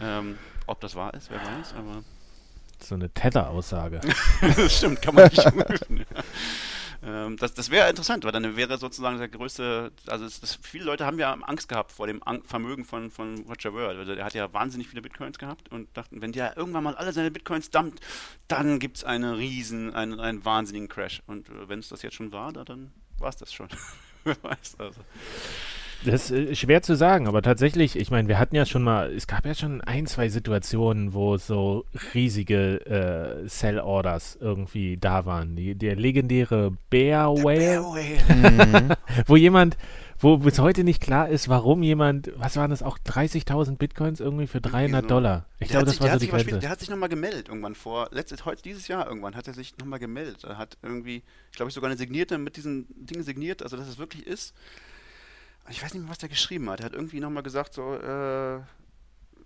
Ähm, 0.00 0.38
ob 0.66 0.80
das 0.80 0.94
wahr 0.94 1.14
ist, 1.14 1.30
wer 1.30 1.40
weiß, 1.40 1.74
aber. 1.74 2.02
So 2.82 2.94
eine 2.94 3.08
Tether-Aussage. 3.08 4.00
das 4.40 4.76
stimmt, 4.76 5.00
kann 5.00 5.14
man 5.14 5.24
nicht 5.24 5.42
prüfen. 5.56 6.04
Ähm, 7.06 7.36
das 7.36 7.54
das 7.54 7.70
wäre 7.70 7.88
interessant, 7.88 8.24
weil 8.24 8.32
dann 8.32 8.56
wäre 8.56 8.78
sozusagen 8.78 9.18
der 9.18 9.28
größte, 9.28 9.92
also 10.08 10.24
es, 10.24 10.40
das, 10.40 10.58
viele 10.60 10.84
Leute 10.84 11.06
haben 11.06 11.18
ja 11.20 11.32
Angst 11.32 11.68
gehabt 11.68 11.92
vor 11.92 12.08
dem 12.08 12.20
An 12.24 12.42
Vermögen 12.42 12.84
von, 12.84 13.10
von 13.10 13.44
Roger 13.48 13.72
Ver. 13.72 13.88
Also 13.88 14.14
der 14.16 14.24
hat 14.24 14.34
ja 14.34 14.52
wahnsinnig 14.52 14.88
viele 14.88 15.02
Bitcoins 15.02 15.38
gehabt 15.38 15.70
und 15.70 15.96
dachten, 15.96 16.20
wenn 16.20 16.32
der 16.32 16.56
irgendwann 16.56 16.82
mal 16.82 16.96
alle 16.96 17.12
seine 17.12 17.30
Bitcoins 17.30 17.70
dumpt, 17.70 18.00
dann 18.48 18.80
gibt 18.80 18.98
es 18.98 19.04
einen 19.04 19.34
riesen, 19.34 19.94
einen, 19.94 20.18
einen 20.18 20.44
wahnsinnigen 20.44 20.88
Crash. 20.88 21.22
Und 21.28 21.48
äh, 21.48 21.68
wenn 21.68 21.78
es 21.78 21.88
das 21.88 22.02
jetzt 22.02 22.16
schon 22.16 22.32
war, 22.32 22.52
dann 22.52 22.92
war 23.18 23.28
es 23.28 23.36
das 23.36 23.52
schon. 23.52 23.68
Wer 24.24 24.36
weiß 24.42 24.76
also. 24.78 25.00
Das 26.04 26.30
ist 26.30 26.50
äh, 26.50 26.54
schwer 26.54 26.82
zu 26.82 26.94
sagen, 26.94 27.26
aber 27.26 27.42
tatsächlich, 27.42 27.96
ich 27.96 28.10
meine, 28.10 28.28
wir 28.28 28.38
hatten 28.38 28.54
ja 28.54 28.66
schon 28.66 28.82
mal, 28.82 29.12
es 29.12 29.26
gab 29.26 29.46
ja 29.46 29.54
schon 29.54 29.80
ein, 29.80 30.06
zwei 30.06 30.28
Situationen, 30.28 31.14
wo 31.14 31.36
so 31.36 31.84
riesige 32.14 32.84
äh, 32.86 33.48
Sell-Orders 33.48 34.38
irgendwie 34.40 34.96
da 34.96 35.26
waren. 35.26 35.56
Die, 35.56 35.74
der 35.74 35.96
legendäre 35.96 36.72
Bear 36.90 37.34
Whale, 37.36 37.58
Bear 37.58 37.82
Whale. 37.84 38.88
Mhm. 38.88 38.92
wo 39.26 39.36
jemand, 39.36 39.76
wo 40.18 40.38
bis 40.38 40.58
heute 40.58 40.84
nicht 40.84 41.02
klar 41.02 41.28
ist, 41.28 41.48
warum 41.48 41.82
jemand, 41.82 42.30
was 42.36 42.56
waren 42.56 42.70
das 42.70 42.82
auch, 42.82 42.98
30.000 42.98 43.76
Bitcoins 43.76 44.20
irgendwie 44.20 44.46
für 44.46 44.60
300 44.60 45.02
so. 45.02 45.08
Dollar. 45.08 45.46
Ich 45.58 45.68
glaube, 45.68 45.86
das 45.86 46.00
war 46.00 46.12
so 46.12 46.18
die 46.18 46.28
Grenze. 46.28 46.58
Der 46.58 46.70
hat 46.70 46.80
sich 46.80 46.90
nochmal 46.90 47.08
gemeldet 47.08 47.48
irgendwann 47.48 47.74
vor, 47.74 48.08
letztes, 48.12 48.44
heute, 48.44 48.62
dieses 48.62 48.88
Jahr 48.88 49.06
irgendwann 49.06 49.34
hat 49.34 49.48
er 49.48 49.54
sich 49.54 49.76
nochmal 49.78 49.98
gemeldet. 49.98 50.44
Er 50.44 50.58
hat 50.58 50.76
irgendwie, 50.82 51.22
ich 51.50 51.56
glaube, 51.56 51.68
ich 51.68 51.74
sogar 51.74 51.90
eine 51.90 51.98
signierte, 51.98 52.38
mit 52.38 52.56
diesen 52.56 52.86
Dingen 52.88 53.22
signiert, 53.22 53.62
also 53.62 53.76
dass 53.76 53.88
es 53.88 53.98
wirklich 53.98 54.26
ist 54.26 54.54
ich 55.68 55.82
weiß 55.82 55.94
nicht 55.94 56.02
mehr, 56.02 56.10
was 56.10 56.18
der 56.18 56.28
geschrieben 56.28 56.68
hat. 56.70 56.80
Er 56.80 56.86
hat 56.86 56.94
irgendwie 56.94 57.20
nochmal 57.20 57.42
gesagt, 57.42 57.74
so, 57.74 57.94
äh, 57.94 58.60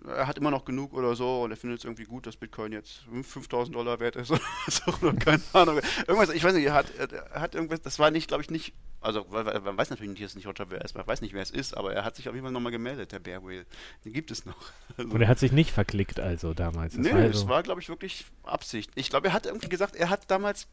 er 0.07 0.27
hat 0.27 0.37
immer 0.37 0.51
noch 0.51 0.65
genug 0.65 0.93
oder 0.93 1.15
so 1.15 1.43
und 1.43 1.51
er 1.51 1.57
findet 1.57 1.79
es 1.79 1.85
irgendwie 1.85 2.05
gut, 2.05 2.25
dass 2.25 2.35
Bitcoin 2.35 2.71
jetzt 2.71 3.03
5000 3.21 3.75
Dollar 3.75 3.99
wert 3.99 4.15
ist 4.15 4.31
oder 5.01 5.13
keine 5.13 5.41
Ahnung. 5.53 5.79
Irgendwas, 6.07 6.29
ich 6.29 6.43
weiß 6.43 6.53
nicht, 6.55 6.65
er 6.65 6.73
hat, 6.73 6.87
er 6.95 7.41
hat 7.41 7.55
irgendwas, 7.55 7.81
das 7.81 7.99
war 7.99 8.09
nicht, 8.09 8.27
glaube 8.27 8.41
ich, 8.41 8.49
nicht, 8.49 8.73
also 8.99 9.25
man 9.29 9.77
weiß 9.77 9.89
natürlich 9.91 10.11
nicht, 10.11 10.23
dass 10.23 10.31
es 10.31 10.35
nicht 10.35 10.47
Roger 10.47 10.65
Bear 10.65 10.83
ist, 10.83 10.95
man 10.95 11.05
weiß 11.05 11.21
nicht, 11.21 11.33
wer 11.33 11.43
es 11.43 11.51
ist, 11.51 11.77
aber 11.77 11.93
er 11.93 12.03
hat 12.03 12.15
sich 12.15 12.27
auf 12.27 12.35
jeden 12.35 12.45
Fall 12.45 12.53
nochmal 12.53 12.71
gemeldet, 12.71 13.11
der 13.11 13.19
Bear 13.19 13.43
Whale. 13.43 13.65
Den 14.03 14.13
gibt 14.13 14.31
es 14.31 14.45
noch. 14.45 14.55
Also, 14.97 15.09
und 15.09 15.21
er 15.21 15.29
hat 15.29 15.39
sich 15.39 15.53
nicht 15.53 15.71
verklickt 15.71 16.19
also 16.19 16.53
damals. 16.53 16.95
Das 16.95 17.05
nee, 17.05 17.11
war 17.11 17.19
also 17.19 17.31
das 17.31 17.47
war, 17.47 17.63
glaube 17.63 17.79
ich, 17.79 17.87
wirklich 17.87 18.25
Absicht. 18.43 18.91
Ich 18.95 19.09
glaube, 19.09 19.27
er 19.27 19.33
hat 19.33 19.45
irgendwie 19.45 19.69
gesagt, 19.69 19.95
er 19.95 20.09
hat 20.09 20.29
damals 20.29 20.67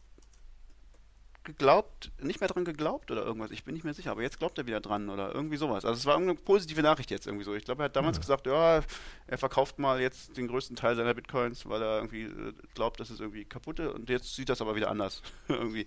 geglaubt, 1.48 2.12
nicht 2.20 2.40
mehr 2.40 2.48
dran 2.48 2.64
geglaubt 2.64 3.10
oder 3.10 3.24
irgendwas. 3.24 3.50
Ich 3.50 3.64
bin 3.64 3.74
nicht 3.74 3.82
mehr 3.82 3.94
sicher, 3.94 4.10
aber 4.10 4.22
jetzt 4.22 4.38
glaubt 4.38 4.58
er 4.58 4.66
wieder 4.66 4.80
dran 4.80 5.08
oder 5.08 5.34
irgendwie 5.34 5.56
sowas. 5.56 5.84
Also 5.84 5.98
es 5.98 6.06
war 6.06 6.12
irgendeine 6.14 6.38
positive 6.38 6.82
Nachricht 6.82 7.10
jetzt 7.10 7.26
irgendwie 7.26 7.44
so. 7.44 7.54
Ich 7.54 7.64
glaube, 7.64 7.82
er 7.82 7.86
hat 7.86 7.96
damals 7.96 8.18
ja. 8.18 8.20
gesagt, 8.20 8.46
ja, 8.46 8.82
er 9.26 9.38
verkauft 9.38 9.78
mal 9.78 10.00
jetzt 10.00 10.36
den 10.36 10.46
größten 10.46 10.76
Teil 10.76 10.94
seiner 10.94 11.14
Bitcoins, 11.14 11.66
weil 11.66 11.82
er 11.82 11.96
irgendwie 11.96 12.24
äh, 12.24 12.52
glaubt, 12.74 13.00
dass 13.00 13.08
es 13.08 13.20
irgendwie 13.20 13.44
kaputt 13.44 13.78
ist 13.78 13.94
und 13.94 14.10
jetzt 14.10 14.36
sieht 14.36 14.50
das 14.50 14.60
aber 14.60 14.76
wieder 14.76 14.90
anders. 14.90 15.22
irgendwie, 15.48 15.86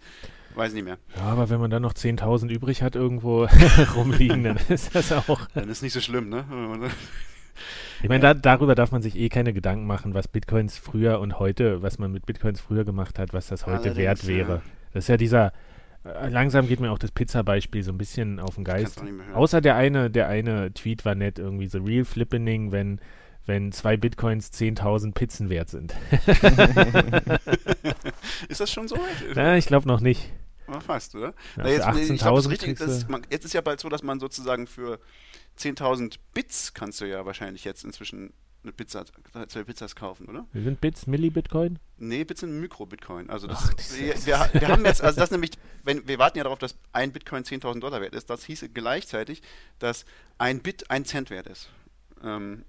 weiß 0.55 0.73
nicht 0.73 0.83
mehr. 0.83 0.97
Ja, 1.15 1.23
aber 1.23 1.49
wenn 1.49 1.59
man 1.59 1.69
dann 1.69 1.83
noch 1.83 1.93
10.000 1.93 2.49
übrig 2.49 2.81
hat 2.81 2.95
irgendwo 2.95 3.45
rumliegen, 3.95 4.43
dann 4.43 4.57
ist 4.67 4.95
das 4.95 5.11
auch... 5.11 5.45
Dann 5.53 5.69
ist 5.69 5.83
nicht 5.83 5.93
so 5.93 6.01
schlimm, 6.01 6.29
ne? 6.29 6.43
Ich 8.01 8.09
meine, 8.09 8.21
da, 8.21 8.33
darüber 8.33 8.73
darf 8.73 8.91
man 8.91 9.03
sich 9.03 9.15
eh 9.15 9.29
keine 9.29 9.53
Gedanken 9.53 9.85
machen, 9.85 10.15
was 10.15 10.27
Bitcoins 10.27 10.77
früher 10.77 11.19
und 11.19 11.37
heute, 11.37 11.83
was 11.83 11.99
man 11.99 12.11
mit 12.11 12.25
Bitcoins 12.25 12.59
früher 12.59 12.83
gemacht 12.83 13.19
hat, 13.19 13.31
was 13.33 13.47
das 13.47 13.67
heute 13.67 13.91
Allerdings, 13.91 13.97
wert 13.97 14.27
wäre. 14.27 14.53
Ja. 14.55 14.80
Das 14.93 15.05
ist 15.05 15.07
ja 15.07 15.17
dieser, 15.17 15.53
äh, 16.03 16.29
langsam 16.29 16.67
geht 16.67 16.79
mir 16.79 16.91
auch 16.91 16.99
das 16.99 17.11
Pizza-Beispiel 17.11 17.83
so 17.83 17.91
ein 17.91 17.97
bisschen 17.97 18.39
auf 18.39 18.55
den 18.55 18.63
Geist. 18.63 19.03
Außer 19.33 19.61
der 19.61 19.75
eine, 19.75 20.09
der 20.09 20.27
eine 20.27 20.73
Tweet 20.73 21.05
war 21.05 21.15
nett, 21.15 21.39
irgendwie 21.39 21.67
so 21.67 21.79
Real 21.79 22.05
Flippening, 22.05 22.71
wenn, 22.71 22.99
wenn 23.45 23.71
zwei 23.71 23.97
Bitcoins 23.97 24.51
10.000 24.51 25.13
Pizzen 25.13 25.49
wert 25.49 25.69
sind. 25.69 25.95
ist 28.49 28.61
das 28.61 28.71
schon 28.71 28.87
so? 28.87 28.97
Ja, 29.35 29.55
ich 29.55 29.65
glaube 29.67 29.87
noch 29.87 30.01
nicht. 30.01 30.31
fast, 30.85 31.15
oder? 31.15 31.33
Ja, 31.57 31.63
Na, 31.63 31.69
jetzt, 31.69 31.85
18.000 31.85 32.51
ist, 32.51 33.07
jetzt 33.29 33.45
ist 33.45 33.53
ja 33.53 33.61
bald 33.61 33.79
so, 33.79 33.89
dass 33.89 34.03
man 34.03 34.19
sozusagen 34.19 34.67
für 34.67 34.99
10.000 35.59 36.15
Bits 36.33 36.73
kannst 36.73 37.01
du 37.01 37.05
ja 37.05 37.25
wahrscheinlich 37.25 37.63
jetzt 37.63 37.83
inzwischen 37.83 38.33
eine 38.63 38.71
Pizza, 38.73 39.05
zwei 39.47 39.63
Pizzas 39.63 39.95
kaufen, 39.95 40.27
oder? 40.27 40.45
Wie 40.53 40.63
sind 40.63 40.79
Bits 40.81 41.07
Milli-Bitcoin? 41.07 41.79
Nee, 41.97 42.23
Bits 42.23 42.41
sind 42.41 42.59
Mikro-Bitcoin. 42.59 43.29
Also 43.29 43.47
das, 43.47 43.71
Ach, 43.71 43.97
wir, 43.97 44.13
wir, 44.25 44.61
wir, 44.61 44.67
haben 44.67 44.85
jetzt, 44.85 45.01
also 45.01 45.19
das 45.19 45.31
nämlich, 45.31 45.51
wenn, 45.83 46.07
wir 46.07 46.19
warten 46.19 46.37
ja 46.37 46.43
darauf, 46.43 46.59
dass 46.59 46.75
ein 46.93 47.11
Bitcoin 47.11 47.43
10.000 47.43 47.79
Dollar 47.79 48.01
wert 48.01 48.13
ist. 48.13 48.29
Das 48.29 48.43
hieße 48.43 48.69
gleichzeitig, 48.69 49.41
dass 49.79 50.05
ein 50.37 50.59
Bit 50.59 50.91
ein 50.91 51.05
Cent 51.05 51.29
wert 51.31 51.47
ist. 51.47 51.69
Ähm, 52.23 52.63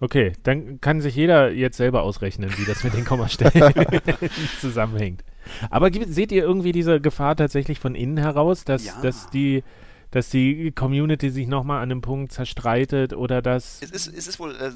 okay, 0.00 0.32
dann 0.44 0.80
kann 0.80 1.00
sich 1.00 1.14
jeder 1.14 1.50
jetzt 1.50 1.76
selber 1.76 2.02
ausrechnen, 2.02 2.50
wie 2.56 2.64
das 2.64 2.82
mit 2.82 2.94
den 2.94 3.04
Kommastellen 3.04 3.74
zusammenhängt. 4.60 5.24
Aber 5.68 5.90
seht 5.92 6.32
ihr 6.32 6.42
irgendwie 6.42 6.72
diese 6.72 7.00
Gefahr 7.00 7.36
tatsächlich 7.36 7.80
von 7.80 7.94
innen 7.94 8.18
heraus, 8.18 8.64
dass, 8.64 8.86
ja. 8.86 9.00
dass 9.02 9.28
die 9.30 9.62
dass 10.10 10.30
die 10.30 10.72
Community 10.72 11.30
sich 11.30 11.46
nochmal 11.46 11.78
an 11.78 11.90
einem 11.90 12.00
Punkt 12.00 12.32
zerstreitet 12.32 13.12
oder 13.12 13.42
dass. 13.42 13.80
Es 13.82 13.90
ist, 13.90 14.06
es 14.08 14.26
ist 14.26 14.40
wohl 14.40 14.54
äh, 14.56 14.70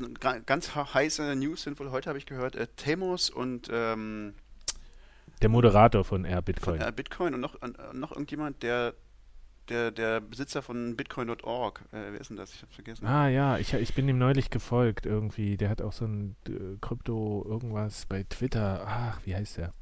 ganz 0.46 0.74
heiße 0.74 1.34
News, 1.36 1.62
sind 1.62 1.78
wohl 1.80 1.90
heute, 1.90 2.08
habe 2.08 2.18
ich 2.18 2.26
gehört, 2.26 2.56
äh, 2.56 2.66
Temos 2.76 3.30
und. 3.30 3.68
Ähm, 3.72 4.34
der 5.42 5.48
Moderator 5.48 6.04
von 6.04 6.24
Air 6.24 6.42
Bitcoin. 6.42 6.78
Von 6.78 6.86
Air 6.86 6.92
Bitcoin 6.92 7.34
und 7.34 7.40
noch, 7.40 7.60
äh, 7.60 7.68
noch 7.92 8.12
irgendjemand, 8.12 8.62
der 8.62 8.94
der, 9.68 9.90
der 9.90 10.20
Besitzer 10.20 10.62
von 10.62 10.96
Bitcoin.org. 10.96 11.80
Äh, 11.92 12.12
wer 12.12 12.20
ist 12.20 12.30
denn 12.30 12.36
das? 12.36 12.52
Ich 12.54 12.62
hab's 12.62 12.74
vergessen. 12.74 13.06
Ah 13.06 13.28
ja, 13.28 13.58
ich, 13.58 13.72
ich 13.74 13.94
bin 13.94 14.08
ihm 14.08 14.18
neulich 14.18 14.50
gefolgt 14.50 15.06
irgendwie. 15.06 15.56
Der 15.56 15.70
hat 15.70 15.82
auch 15.82 15.92
so 15.92 16.04
ein 16.04 16.36
äh, 16.48 16.76
Krypto 16.80 17.44
irgendwas 17.48 18.06
bei 18.06 18.24
Twitter. 18.24 18.84
Ach, 18.86 19.20
wie 19.24 19.34
heißt 19.34 19.58
der? 19.58 19.72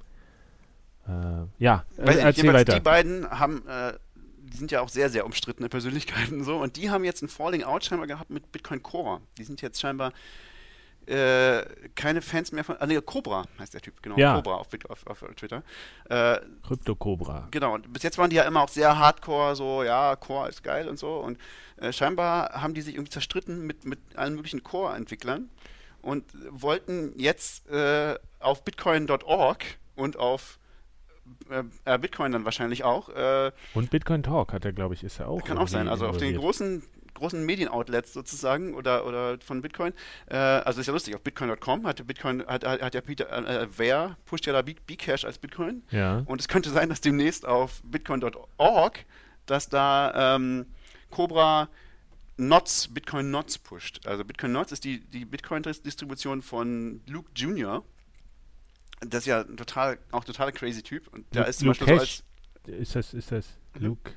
Äh, 1.08 1.46
ja, 1.58 1.84
Weiß 1.96 2.16
äh, 2.16 2.20
erzähl 2.20 2.52
weiter. 2.52 2.74
Die 2.74 2.80
beiden 2.80 3.28
haben 3.28 3.66
äh, 3.66 3.94
die 4.42 4.56
sind 4.56 4.70
ja 4.70 4.80
auch 4.80 4.88
sehr, 4.88 5.08
sehr 5.08 5.24
umstrittene 5.24 5.68
Persönlichkeiten 5.68 6.44
so. 6.44 6.58
Und 6.58 6.76
die 6.76 6.90
haben 6.90 7.04
jetzt 7.04 7.22
ein 7.22 7.28
Falling 7.28 7.64
Out 7.64 7.84
scheinbar 7.84 8.06
gehabt 8.06 8.30
mit 8.30 8.52
Bitcoin 8.52 8.82
Core. 8.82 9.20
Die 9.38 9.44
sind 9.44 9.62
jetzt 9.62 9.80
scheinbar 9.80 10.12
äh, 11.06 11.64
keine 11.96 12.22
Fans 12.22 12.52
mehr 12.52 12.62
von. 12.62 12.76
Ah, 12.78 12.86
nee, 12.86 13.00
Cobra 13.00 13.44
heißt 13.58 13.74
der 13.74 13.80
Typ, 13.80 14.02
genau. 14.02 14.16
Ja. 14.16 14.36
Cobra 14.36 14.54
auf, 14.54 14.68
auf, 14.88 15.06
auf 15.06 15.24
Twitter. 15.34 15.62
Äh, 16.08 16.38
Krypto 16.62 16.94
Cobra. 16.94 17.48
Genau. 17.50 17.74
Und 17.74 17.92
bis 17.92 18.02
jetzt 18.04 18.18
waren 18.18 18.30
die 18.30 18.36
ja 18.36 18.44
immer 18.44 18.62
auch 18.62 18.68
sehr 18.68 18.96
hardcore, 18.98 19.56
so, 19.56 19.82
ja, 19.82 20.14
Core 20.16 20.48
ist 20.48 20.62
geil 20.62 20.88
und 20.88 20.98
so. 20.98 21.18
Und 21.18 21.38
äh, 21.78 21.92
scheinbar 21.92 22.62
haben 22.62 22.74
die 22.74 22.82
sich 22.82 22.94
irgendwie 22.94 23.10
zerstritten 23.10 23.66
mit, 23.66 23.84
mit 23.84 23.98
allen 24.14 24.36
möglichen 24.36 24.62
Core-Entwicklern 24.62 25.50
und 26.02 26.24
wollten 26.50 27.18
jetzt 27.18 27.68
äh, 27.68 28.16
auf 28.38 28.62
bitcoin.org 28.64 29.64
und 29.96 30.16
auf 30.16 30.58
äh, 31.50 31.62
äh, 31.84 31.98
Bitcoin 31.98 32.32
dann 32.32 32.44
wahrscheinlich 32.44 32.84
auch. 32.84 33.08
Äh, 33.08 33.52
und 33.74 33.90
Bitcoin 33.90 34.22
Talk 34.22 34.52
hat 34.52 34.64
er, 34.64 34.72
glaube 34.72 34.94
ich, 34.94 35.04
ist 35.04 35.18
ja 35.18 35.26
auch. 35.26 35.42
Kann 35.44 35.58
auch 35.58 35.68
sein. 35.68 35.88
Also 35.88 36.06
auf 36.06 36.16
den 36.16 36.36
großen 36.36 36.82
großen 37.14 37.44
Medienoutlets 37.44 38.12
sozusagen 38.12 38.74
oder, 38.74 39.06
oder 39.06 39.38
von 39.40 39.62
Bitcoin. 39.62 39.92
Äh, 40.26 40.36
also 40.36 40.80
ist 40.80 40.86
ja 40.86 40.92
lustig, 40.92 41.14
auf 41.14 41.22
bitcoin.com 41.22 41.86
hat 41.86 42.04
Bitcoin, 42.06 42.44
hat, 42.46 42.64
hat 42.64 42.94
ja 42.94 43.00
Peter, 43.00 43.30
äh, 43.30 43.68
wer 43.76 44.16
pusht 44.24 44.46
ja 44.46 44.52
da 44.52 44.62
Bcash 44.62 45.24
als 45.24 45.38
Bitcoin. 45.38 45.82
Ja. 45.90 46.22
Und 46.26 46.40
es 46.40 46.48
könnte 46.48 46.70
sein, 46.70 46.88
dass 46.88 47.00
demnächst 47.00 47.46
auf 47.46 47.80
bitcoin.org, 47.84 49.04
dass 49.46 49.68
da 49.68 50.36
ähm, 50.36 50.66
Cobra 51.10 51.68
Nots, 52.38 52.88
Bitcoin 52.92 53.30
Nots 53.30 53.58
pusht. 53.58 54.06
Also 54.06 54.24
Bitcoin 54.24 54.52
Nots 54.52 54.72
ist 54.72 54.84
die, 54.84 55.00
die 55.00 55.24
Bitcoin-Distribution 55.24 56.42
von 56.42 57.02
Luke 57.06 57.30
Jr., 57.36 57.84
das 59.06 59.20
ist 59.22 59.26
ja 59.26 59.40
ein 59.42 59.56
total, 59.56 59.98
auch 60.10 60.24
total 60.24 60.52
crazy 60.52 60.82
Typ. 60.82 61.08
Und 61.12 61.26
da 61.34 61.44
ist 61.44 61.58
zum 61.60 61.68
Beispiel 61.68 61.86
so 61.88 61.94
als. 61.94 62.22
Ist 62.66 62.94
das, 62.94 63.12
ist 63.14 63.32
das 63.32 63.46
Luke? 63.78 64.12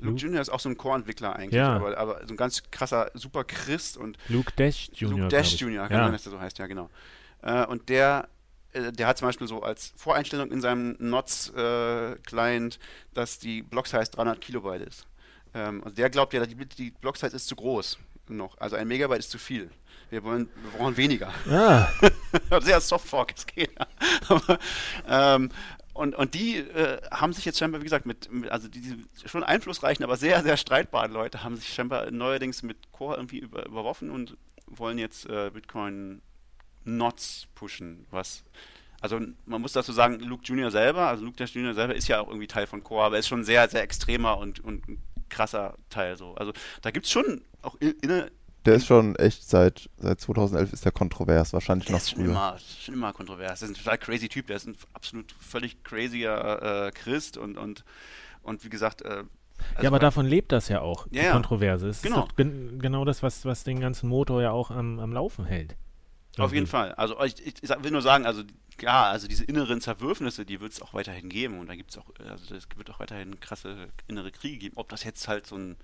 Luke 0.00 0.18
Jr. 0.18 0.40
ist 0.40 0.48
auch 0.50 0.60
so 0.60 0.68
ein 0.68 0.76
Core-Entwickler 0.76 1.36
eigentlich, 1.36 1.54
Ja. 1.54 1.76
aber, 1.76 1.96
aber 1.96 2.20
so 2.26 2.34
ein 2.34 2.36
ganz 2.36 2.62
krasser 2.70 3.10
Super 3.14 3.44
Christ 3.44 3.96
und 3.96 4.18
Luke 4.28 4.52
Dash 4.56 4.90
Jr. 4.92 5.10
Luke 5.18 5.28
Dash. 5.28 5.60
Jr., 5.60 5.88
kann 5.88 5.96
Ja. 5.98 6.04
sein, 6.04 6.12
dass 6.12 6.22
der 6.24 6.32
so 6.32 6.40
heißt, 6.40 6.58
ja 6.58 6.66
genau. 6.66 6.90
Äh, 7.42 7.64
und 7.66 7.88
der, 7.88 8.28
äh, 8.72 8.90
der 8.92 9.06
hat 9.06 9.18
zum 9.18 9.28
Beispiel 9.28 9.46
so 9.46 9.62
als 9.62 9.92
Voreinstellung 9.96 10.50
in 10.50 10.60
seinem 10.60 10.96
Nots-Client, 10.98 12.78
dass 13.14 13.38
die 13.38 13.62
Block-Size 13.62 14.10
300 14.10 14.40
Kilobyte 14.40 14.82
ist. 14.82 15.06
Ähm, 15.54 15.82
also 15.84 15.94
der 15.94 16.10
glaubt 16.10 16.32
ja, 16.34 16.44
die, 16.44 16.54
die 16.56 16.90
Block-Size 16.90 17.34
ist 17.34 17.46
zu 17.48 17.56
groß 17.56 17.98
noch. 18.28 18.58
Also 18.58 18.76
ein 18.76 18.88
Megabyte 18.88 19.20
ist 19.20 19.30
zu 19.30 19.38
viel. 19.38 19.70
Wir, 20.10 20.22
wollen, 20.22 20.48
wir 20.62 20.78
brauchen 20.78 20.96
weniger. 20.96 21.32
Ah, 21.48 21.88
Sehr 22.60 22.80
Softfork, 22.80 23.34
es 23.36 23.46
geht. 23.46 23.70
Aber, 24.28 24.58
ähm, 25.08 25.50
und, 25.92 26.14
und 26.16 26.34
die 26.34 26.58
äh, 26.58 27.00
haben 27.10 27.32
sich 27.32 27.44
jetzt 27.44 27.58
scheinbar, 27.58 27.80
wie 27.80 27.84
gesagt, 27.84 28.04
mit, 28.04 28.30
mit 28.32 28.50
also 28.50 28.68
die, 28.68 28.80
die 28.80 29.28
schon 29.28 29.44
einflussreichen, 29.44 30.04
aber 30.04 30.16
sehr, 30.16 30.42
sehr 30.42 30.56
streitbaren 30.56 31.12
Leute 31.12 31.44
haben 31.44 31.56
sich 31.56 31.72
scheinbar 31.72 32.10
neuerdings 32.10 32.62
mit 32.62 32.90
Core 32.92 33.16
irgendwie 33.16 33.38
über, 33.38 33.64
überworfen 33.66 34.10
und 34.10 34.36
wollen 34.66 34.98
jetzt 34.98 35.26
äh, 35.26 35.50
Bitcoin 35.52 36.20
Nots 36.84 37.46
pushen, 37.54 38.06
was 38.10 38.44
also 39.04 39.20
man 39.44 39.60
muss 39.60 39.72
dazu 39.72 39.92
sagen, 39.92 40.18
Luke 40.20 40.44
Junior 40.44 40.70
selber, 40.70 41.08
also 41.08 41.26
Luke 41.26 41.36
Dash 41.36 41.54
Junior 41.54 41.74
selber 41.74 41.94
ist 41.94 42.08
ja 42.08 42.20
auch 42.20 42.28
irgendwie 42.28 42.46
Teil 42.46 42.66
von 42.66 42.82
Core, 42.82 43.04
aber 43.04 43.18
ist 43.18 43.28
schon 43.28 43.44
sehr, 43.44 43.68
sehr 43.68 43.82
extremer 43.82 44.38
und, 44.38 44.60
und 44.60 44.88
ein 44.88 45.02
krasser 45.28 45.76
Teil 45.90 46.16
so. 46.16 46.34
Also 46.36 46.54
da 46.80 46.90
gibt 46.90 47.04
es 47.04 47.12
schon 47.12 47.42
auch 47.60 47.74
in, 47.80 47.90
inne, 48.00 48.32
Der 48.64 48.74
ist 48.74 48.86
schon 48.86 49.14
echt 49.16 49.48
seit, 49.48 49.90
seit 49.98 50.20
2011 50.20 50.72
ist 50.72 50.84
der 50.84 50.92
kontrovers, 50.92 51.52
wahrscheinlich 51.52 51.86
Der 51.86 51.94
noch 51.96 52.00
ist 52.00 52.10
schon 52.10 52.20
früher. 52.20 52.30
immer, 52.30 52.56
schon 52.58 52.94
immer 52.94 53.12
kontrovers. 53.12 53.60
Der 53.60 53.68
ist 53.68 53.76
ein 53.76 53.82
total 53.82 53.98
crazy 53.98 54.28
Typ. 54.28 54.46
Der 54.46 54.56
ist 54.56 54.66
ein 54.66 54.76
absolut 54.94 55.34
völlig 55.40 55.82
crazier 55.84 56.86
äh, 56.86 56.90
Christ 56.92 57.36
und, 57.36 57.58
und, 57.58 57.84
und 58.42 58.64
wie 58.64 58.70
gesagt, 58.70 59.02
äh, 59.02 59.08
also 59.08 59.82
ja, 59.82 59.88
aber 59.88 59.98
davon 59.98 60.26
lebt 60.26 60.50
das 60.52 60.68
ja 60.68 60.80
auch, 60.80 61.06
die 61.08 61.16
Ja, 61.16 61.24
ja. 61.24 61.32
Kontroverse. 61.32 61.88
Es 61.88 62.02
Genau. 62.02 62.20
ist 62.24 62.30
doch 62.32 62.36
gen 62.36 62.78
genau 62.80 63.04
das, 63.04 63.22
was, 63.22 63.44
was 63.44 63.64
den 63.64 63.80
ganzen 63.80 64.08
Motor 64.08 64.42
ja 64.42 64.50
auch 64.50 64.70
am, 64.70 64.98
am 64.98 65.12
Laufen 65.12 65.44
hält. 65.44 65.76
Auf 66.38 66.52
jeden 66.52 66.64
Irgendwie. 66.64 66.70
Fall. 66.70 66.92
Also 66.94 67.20
ich, 67.22 67.62
ich, 67.62 67.68
will 67.68 67.90
nur 67.90 68.02
sagen, 68.02 68.26
also 68.26 68.42
ja, 68.80 69.04
also 69.04 69.28
diese 69.28 69.44
inneren 69.44 69.80
Zerwürfnisse, 69.80 70.44
die 70.44 70.60
wird 70.60 70.72
es 70.72 70.82
auch 70.82 70.94
weiterhin 70.94 71.28
geben 71.28 71.60
und 71.60 71.68
da 71.68 71.76
gibt 71.76 71.90
es 71.90 71.98
auch, 71.98 72.10
also 72.18 72.54
es 72.54 72.66
wird 72.76 72.90
auch 72.90 72.98
weiterhin 72.98 73.38
krasse 73.38 73.88
innere 74.08 74.32
Kriege 74.32 74.58
geben. 74.58 74.76
Ob 74.76 74.88
das 74.88 75.04
jetzt 75.04 75.28
halt 75.28 75.46
so 75.46 75.56
ein, 75.56 75.76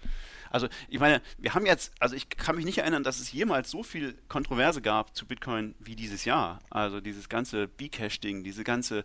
also 0.50 0.68
ich 0.88 0.98
meine, 0.98 1.22
wir 1.38 1.54
haben 1.54 1.66
jetzt, 1.66 1.92
also 2.00 2.16
ich 2.16 2.28
kann 2.28 2.56
mich 2.56 2.64
nicht 2.64 2.78
erinnern, 2.78 3.04
dass 3.04 3.20
es 3.20 3.30
jemals 3.32 3.70
so 3.70 3.82
viel 3.84 4.14
Kontroverse 4.28 4.82
gab 4.82 5.14
zu 5.14 5.24
Bitcoin 5.24 5.74
wie 5.78 5.94
dieses 5.94 6.24
Jahr. 6.24 6.58
Also 6.68 7.00
dieses 7.00 7.28
ganze 7.28 7.68
Bcash-Ding, 7.68 8.42
diese 8.42 8.64
ganze 8.64 9.04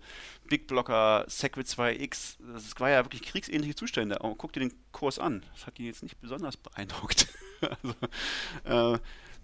Big 0.49 0.67
Blocker, 0.67 1.25
Segwit 1.27 1.67
2X, 1.67 2.37
das 2.53 2.79
war 2.79 2.89
ja 2.89 3.05
wirklich 3.05 3.21
kriegsähnliche 3.21 3.75
Zustände. 3.75 4.21
Aber 4.21 4.35
guck 4.35 4.53
dir 4.53 4.61
den 4.61 4.73
Kurs 4.91 5.19
an, 5.19 5.43
das 5.53 5.67
hat 5.67 5.77
die 5.77 5.85
jetzt 5.85 6.01
nicht 6.01 6.19
besonders 6.19 6.57
beeindruckt. 6.57 7.27
also, 8.63 8.95
äh, 8.95 8.99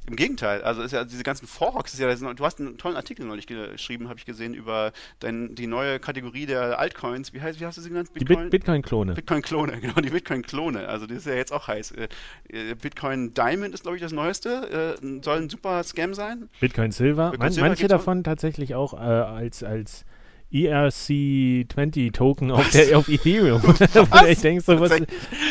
im 0.07 0.15
Gegenteil, 0.15 0.63
also 0.63 0.81
ist 0.81 0.93
ja 0.93 1.03
diese 1.03 1.23
ganzen 1.23 1.47
Forks, 1.47 1.93
ist 1.93 1.99
ja, 1.99 2.13
du 2.13 2.45
hast 2.45 2.59
einen 2.59 2.77
tollen 2.77 2.95
Artikel 2.95 3.25
neulich 3.25 3.45
geschrieben, 3.45 4.09
habe 4.09 4.17
ich 4.17 4.25
gesehen, 4.25 4.55
über 4.55 4.93
dein, 5.19 5.53
die 5.53 5.67
neue 5.67 5.99
Kategorie 5.99 6.47
der 6.47 6.79
Altcoins. 6.79 7.33
Wie 7.33 7.41
heißt, 7.41 7.59
wie 7.59 7.65
hast 7.65 7.77
du 7.77 7.81
sie 7.81 7.89
genannt? 7.89 8.09
Die 8.19 8.25
Bit 8.25 8.49
Bitcoin-Klone. 8.49 9.13
Bitcoin-Klone, 9.13 9.77
genau, 9.81 10.01
die 10.01 10.09
Bitcoin-Klone. 10.09 10.87
Also 10.87 11.05
das 11.05 11.19
ist 11.19 11.27
ja 11.27 11.35
jetzt 11.35 11.53
auch 11.53 11.67
heiß. 11.67 11.91
Äh, 11.91 12.07
äh, 12.49 12.73
Bitcoin 12.73 13.33
Diamond 13.35 13.75
ist, 13.75 13.83
glaube 13.83 13.97
ich, 13.97 14.01
das 14.01 14.11
Neueste. 14.11 14.97
Äh, 15.01 15.21
soll 15.23 15.37
ein 15.37 15.49
super 15.49 15.83
Scam 15.83 16.15
sein. 16.15 16.49
Bitcoin 16.59 16.91
Silver. 16.91 17.31
Bitcoin 17.31 17.39
Man, 17.39 17.51
Silver 17.53 17.67
manche 17.67 17.81
gibt's 17.81 17.93
auch. 17.93 17.97
davon 17.99 18.23
tatsächlich 18.23 18.73
auch 18.73 18.93
äh, 18.93 18.97
als, 18.97 19.63
als 19.63 20.05
ERC20-Token 20.51 22.51
auf, 22.51 22.69
der- 22.71 22.97
auf 22.97 23.07
Ethereum. 23.07 23.61
Wo 23.63 23.71
du 23.73 24.25
echt 24.27 24.43
denkst, 24.43 24.65
so 24.65 24.79
was, 24.79 24.91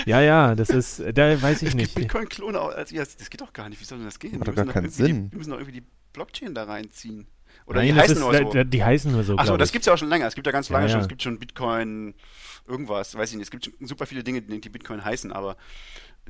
ja, 0.06 0.20
ja, 0.20 0.54
das 0.54 0.70
ist, 0.70 1.02
da 1.14 1.40
weiß 1.40 1.62
ich 1.62 1.68
Es 1.70 1.74
nicht. 1.74 1.94
Bitcoin-Klone 1.94 2.60
auch 2.60 2.74
als 2.74 2.90
ja, 2.90 3.02
das 3.02 3.30
geht 3.30 3.40
doch 3.40 3.52
gar 3.52 3.68
nicht. 3.68 3.80
Wie 3.80 3.84
soll 3.84 3.98
denn 3.98 4.06
das 4.06 4.18
gehen? 4.18 4.38
Macht 4.38 4.46
Wir 4.48 4.52
doch 4.52 4.56
gar 4.56 4.64
müssen 4.64 4.74
keinen 4.74 4.90
Sinn. 4.90 5.26
Die, 5.26 5.32
wir 5.32 5.38
müssen 5.38 5.50
doch 5.50 5.58
irgendwie 5.58 5.80
die 5.80 5.86
Blockchain 6.12 6.54
da 6.54 6.64
reinziehen. 6.64 7.26
Oder 7.66 7.80
Nein, 7.80 7.94
die 7.94 8.00
heißen 8.00 8.16
ist, 8.16 8.20
nur 8.22 8.34
so. 8.34 8.52
da- 8.52 8.64
Die 8.64 8.84
heißen 8.84 9.12
nur 9.12 9.24
so, 9.24 9.36
Achso, 9.36 9.56
das 9.56 9.68
ich. 9.68 9.72
gibt 9.72 9.82
es 9.82 9.86
ja 9.86 9.94
auch 9.94 9.98
schon 9.98 10.08
länger. 10.08 10.26
Es 10.26 10.34
gibt 10.34 10.46
ja 10.46 10.52
ganz 10.52 10.68
lange 10.70 10.86
Ja, 10.86 10.90
schon. 10.90 11.00
ja. 11.00 11.04
Es 11.04 11.08
gibt 11.08 11.22
schon 11.22 11.38
Bitcoin, 11.38 12.14
irgendwas, 12.66 13.14
weiß 13.16 13.30
ich 13.30 13.36
nicht. 13.36 13.46
Es 13.46 13.50
gibt 13.50 13.64
schon 13.64 13.74
super 13.86 14.06
viele 14.06 14.24
Dinge, 14.24 14.42
die 14.42 14.68
Bitcoin 14.68 15.04
heißen, 15.04 15.32
aber 15.32 15.56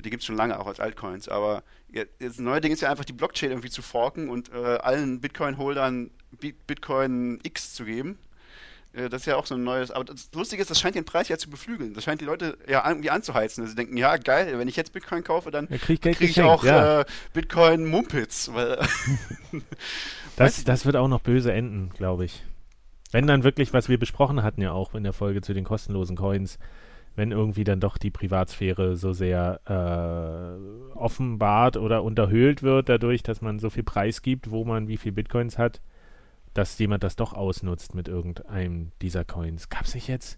die 0.03 0.09
gibt 0.09 0.21
es 0.21 0.27
schon 0.27 0.35
lange 0.35 0.59
auch 0.59 0.67
als 0.67 0.79
Altcoins. 0.79 1.27
Aber 1.29 1.63
das 2.19 2.39
neue 2.39 2.61
Ding 2.61 2.71
ist 2.71 2.81
ja 2.81 2.89
einfach 2.89 3.05
die 3.05 3.13
Blockchain 3.13 3.51
irgendwie 3.51 3.69
zu 3.69 3.81
forken 3.81 4.29
und 4.29 4.51
äh, 4.51 4.55
allen 4.55 5.19
Bitcoin-Holdern 5.21 6.09
Bi- 6.39 6.55
Bitcoin 6.65 7.39
X 7.43 7.73
zu 7.75 7.85
geben. 7.85 8.17
Äh, 8.93 9.09
Das 9.09 9.21
ist 9.21 9.25
ja 9.25 9.35
auch 9.35 9.45
so 9.45 9.55
ein 9.55 9.63
neues. 9.63 9.91
Aber 9.91 10.05
das 10.05 10.29
Lustige 10.33 10.61
ist, 10.61 10.69
das 10.71 10.79
scheint 10.79 10.95
den 10.95 11.05
Preis 11.05 11.27
ja 11.29 11.37
zu 11.37 11.49
beflügeln. 11.49 11.93
Das 11.93 12.03
scheint 12.03 12.21
die 12.21 12.25
Leute 12.25 12.57
ja 12.67 12.87
irgendwie 12.87 13.09
anzuheizen. 13.09 13.65
Sie 13.67 13.75
denken, 13.75 13.97
ja, 13.97 14.17
geil, 14.17 14.57
wenn 14.57 14.67
ich 14.67 14.75
jetzt 14.75 14.93
Bitcoin 14.93 15.23
kaufe, 15.23 15.51
dann 15.51 15.67
Ja, 15.69 15.77
krieg 15.77 16.05
ich 16.05 16.17
kriege 16.17 16.31
ich 16.31 16.35
geschenkt, 16.35 16.49
auch 16.49 16.63
ja. 16.63 17.01
äh, 17.01 17.05
Bitcoin 17.33 17.85
Mumpitz. 17.85 18.49
Das, 20.37 20.63
das 20.63 20.85
wird 20.85 20.95
auch 20.95 21.07
noch 21.07 21.19
böse 21.21 21.51
enden, 21.53 21.89
glaube 21.95 22.25
ich. 22.25 22.43
Wenn 23.11 23.27
dann 23.27 23.43
wirklich, 23.43 23.73
was 23.73 23.89
wir 23.89 23.99
besprochen 23.99 24.41
hatten 24.43 24.61
ja 24.61 24.71
auch 24.71 24.95
in 24.95 25.03
der 25.03 25.13
Folge 25.13 25.41
zu 25.41 25.53
den 25.53 25.65
kostenlosen 25.65 26.15
Coins, 26.15 26.57
wenn 27.15 27.31
irgendwie 27.31 27.65
dann 27.65 27.81
doch 27.81 27.97
die 27.97 28.09
Privatsphäre 28.09 28.95
so 28.95 29.11
sehr 29.11 29.59
äh, 29.65 30.97
offenbart 30.97 31.75
oder 31.75 32.03
unterhöhlt 32.03 32.63
wird 32.63 32.87
dadurch, 32.87 33.21
dass 33.21 33.41
man 33.41 33.59
so 33.59 33.69
viel 33.69 33.83
Preis 33.83 34.21
gibt, 34.21 34.49
wo 34.49 34.63
man 34.63 34.87
wie 34.87 34.95
viel 34.97 35.11
Bitcoins 35.11 35.57
hat, 35.57 35.81
dass 36.53 36.77
jemand 36.79 37.03
das 37.03 37.15
doch 37.15 37.33
ausnutzt 37.33 37.95
mit 37.95 38.07
irgendeinem 38.07 38.91
dieser 39.01 39.25
Coins. 39.25 39.69
Gab 39.69 39.85
es 39.85 39.95
nicht 39.95 40.07
jetzt, 40.07 40.37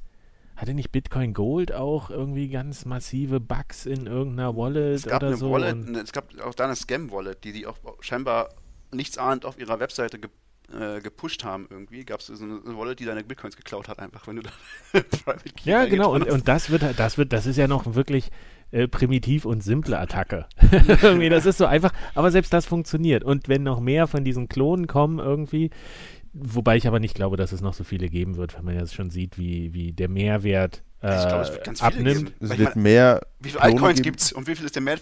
hatte 0.56 0.74
nicht 0.74 0.92
Bitcoin 0.92 1.34
Gold 1.34 1.74
auch 1.74 2.10
irgendwie 2.10 2.50
ganz 2.50 2.86
massive 2.86 3.40
Bugs 3.40 3.86
in 3.86 4.06
irgendeiner 4.06 4.56
Wallet 4.56 4.96
Es 4.96 5.04
gab 5.04 5.22
oder 5.22 5.28
eine 5.28 5.38
so? 5.38 5.52
Wallet, 5.52 5.90
ne, 5.90 6.00
es 6.00 6.12
gab 6.12 6.40
auch 6.42 6.54
da 6.54 6.66
eine 6.66 6.76
Scam-Wallet, 6.76 7.44
die 7.44 7.52
die 7.52 7.68
auch 7.68 7.78
scheinbar 8.02 8.50
nichtsahnend 8.92 9.46
auf 9.46 9.58
ihrer 9.58 9.80
Webseite 9.80 10.20
ge 10.20 10.30
äh, 10.72 11.02
gepusht 11.02 11.44
haben 11.44 11.68
irgendwie. 11.70 12.06
Gab 12.06 12.22
es 12.22 12.28
so 12.28 12.44
eine, 12.44 12.62
Wallet, 12.78 13.00
die 13.00 13.06
deine 13.06 13.24
Bitcoins 13.24 13.58
geklaut 13.58 13.88
hat, 13.88 14.00
einfach, 14.00 14.28
wenn 14.28 14.38
du 14.38 14.44
da 14.44 14.52
Private 14.92 15.50
Key 15.50 15.70
Ja, 15.70 15.86
genau. 15.86 16.14
Und, 16.14 16.30
und 16.30 16.48
das 16.48 16.70
wird, 16.70 16.84
das 16.98 17.18
wird, 17.18 17.34
das 17.34 17.46
ist 17.46 17.58
ja 17.58 17.68
noch 17.68 17.96
wirklich 17.96 18.32
äh, 18.74 18.88
primitiv 18.88 19.46
und 19.46 19.64
simple 19.64 19.98
Attacke. 20.00 20.46
irgendwie, 21.02 21.30
das 21.30 21.46
ist 21.46 21.58
so 21.60 21.66
einfach. 21.66 21.94
Aber 22.16 22.32
selbst 22.32 22.52
das 22.52 22.66
funktioniert. 22.66 23.24
Und 23.24 23.48
wenn 23.48 23.64
noch 23.64 23.80
mehr 23.80 24.08
von 24.08 24.24
diesen 24.24 24.50
Klonen 24.50 24.88
kommen 24.88 25.20
irgendwie, 25.20 25.70
wobei 26.34 26.76
ich 26.76 26.88
aber 26.88 27.00
nicht 27.00 27.16
glaube, 27.16 27.38
dass 27.38 27.52
es 27.52 27.62
noch 27.62 27.74
so 27.74 27.84
viele 27.84 28.10
geben 28.10 28.36
wird, 28.36 28.56
weil 28.56 28.64
man 28.64 28.76
ja 28.76 28.86
schon 28.88 29.12
sieht, 29.12 29.38
wie, 29.38 29.74
wie 29.74 29.94
der 29.94 30.10
Mehrwert 30.10 30.84
äh, 31.02 31.20
ich 31.20 31.28
glaube, 31.28 31.44
es 31.44 31.52
wird 31.52 31.64
ganz 31.64 31.80
viele 31.82 31.88
abnimmt. 31.88 32.26
geben. 32.40 32.52
Es 32.52 32.58
wird 32.58 32.76
mein, 32.76 32.84
mehr 32.84 33.22
wie 33.40 33.50
viele 33.50 33.62
Altcoins 33.62 33.98
geben- 33.98 34.04
gibt 34.04 34.22
es 34.22 34.34
und 34.34 34.48
wie 34.48 34.56
viel 34.56 34.66
ist 34.66 34.76
der, 34.76 34.82
mehr, 34.82 34.98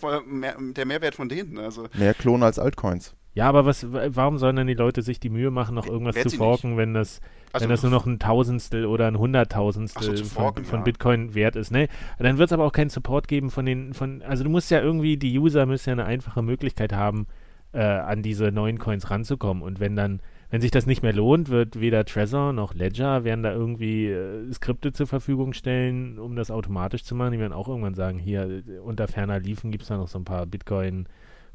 der 0.60 0.86
Mehrwert 0.86 1.16
von 1.16 1.30
denen? 1.30 1.58
Also, 1.58 1.88
mehr 1.98 2.14
Klone 2.14 2.44
als 2.46 2.60
Altcoins. 2.60 3.16
Ja, 3.34 3.48
aber 3.48 3.66
was, 3.66 3.88
warum 3.90 4.38
sollen 4.38 4.58
dann 4.58 4.68
die 4.68 4.74
Leute 4.74 5.02
sich 5.02 5.20
die 5.20 5.30
Mühe 5.30 5.52
machen, 5.52 5.76
noch 5.76 5.88
irgendwas 5.88 6.16
Werden 6.16 6.30
zu 6.30 6.38
forken, 6.38 6.76
wenn 6.76 6.94
das, 6.94 7.22
also 7.54 7.64
wenn 7.64 7.70
das 7.70 7.82
nur 7.82 7.92
noch 7.92 8.06
ein 8.06 8.20
Tausendstel 8.20 8.86
oder 8.86 9.08
ein 9.08 9.18
Hunderttausendstel 9.18 10.18
so, 10.18 10.24
von, 10.26 10.44
forken, 10.44 10.66
von 10.66 10.80
ja. 10.80 10.84
Bitcoin 10.84 11.34
wert 11.34 11.56
ist. 11.56 11.72
Ne? 11.72 11.88
Dann 12.20 12.38
wird 12.38 12.50
es 12.50 12.54
aber 12.54 12.66
auch 12.66 12.74
keinen 12.74 12.90
Support 12.90 13.30
geben 13.30 13.50
von 13.50 13.66
den, 13.66 13.94
von, 13.94 14.22
also 14.22 14.44
du 14.44 14.50
musst 14.50 14.70
ja 14.70 14.82
irgendwie, 14.82 15.16
die 15.16 15.40
User 15.40 15.66
müssen 15.66 15.90
ja 15.90 15.94
eine 15.94 16.06
einfache 16.06 16.42
Möglichkeit 16.42 16.92
haben, 16.92 17.26
äh, 17.74 17.80
an 17.80 18.22
diese 18.22 18.52
neuen 18.52 18.80
Coins 18.80 19.10
ranzukommen. 19.10 19.64
Und 19.64 19.80
wenn 19.80 19.96
dann, 19.96 20.20
wenn 20.50 20.60
sich 20.60 20.72
das 20.72 20.86
nicht 20.86 21.02
mehr 21.02 21.14
lohnt, 21.14 21.48
wird 21.48 21.80
weder 21.80 22.04
Trezor 22.04 22.52
noch 22.52 22.74
Ledger 22.74 23.24
werden 23.24 23.44
da 23.44 23.54
irgendwie 23.54 24.08
äh, 24.08 24.52
Skripte 24.52 24.92
zur 24.92 25.08
Verfügung 25.08 25.54
stellen, 25.54 26.20
um 26.20 26.36
das 26.36 26.52
automatisch 26.52 27.06
zu 27.06 27.16
machen. 27.16 27.32
Die 27.32 27.40
werden 27.40 27.54
auch 27.54 27.70
irgendwann 27.70 27.96
sagen, 27.96 28.20
hier 28.20 28.44
äh, 28.68 28.80
unter 28.80 29.08
ferner 29.08 29.40
Liefen 29.40 29.72
gibt 29.72 29.84
es 29.84 29.88
da 29.88 29.96
noch 29.96 30.10
so 30.10 30.20
ein 30.20 30.26
paar 30.26 30.46
Bitcoin 30.46 31.08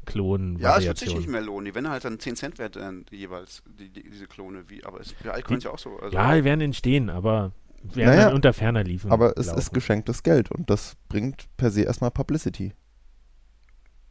Klonen 0.07 0.57
ja, 0.57 0.77
es 0.77 0.85
wird 0.85 0.97
sich 0.97 1.15
nicht 1.15 1.29
mehr 1.29 1.41
lohnen. 1.41 1.65
Die 1.65 1.75
werden 1.75 1.89
halt 1.89 2.03
dann 2.03 2.19
10 2.19 2.35
Cent 2.35 2.57
wert 2.57 2.75
äh, 2.75 2.91
jeweils, 3.11 3.61
die, 3.77 3.89
die, 3.89 4.09
diese 4.09 4.25
Klone. 4.25 4.63
Wie, 4.69 4.83
aber 4.83 4.99
es 4.99 5.07
ist 5.07 5.23
bei 5.23 5.31
Altcoins 5.31 5.63
ja 5.63 5.71
auch 5.71 5.77
so. 5.79 5.97
Also, 5.97 6.15
Ja, 6.15 6.35
die 6.35 6.43
werden 6.43 6.61
entstehen, 6.61 7.09
aber 7.09 7.51
werden 7.83 8.09
Naja, 8.09 8.25
dann 8.25 8.33
unter 8.35 8.53
ferner 8.53 8.83
Liefen. 8.83 9.11
Aber 9.11 9.37
es 9.37 9.47
laufen. 9.47 9.59
ist 9.59 9.73
geschenktes 9.73 10.23
Geld 10.23 10.51
und 10.51 10.69
das 10.69 10.95
bringt 11.09 11.45
per 11.57 11.69
se 11.69 11.83
erstmal 11.83 12.11
Publicity. 12.11 12.73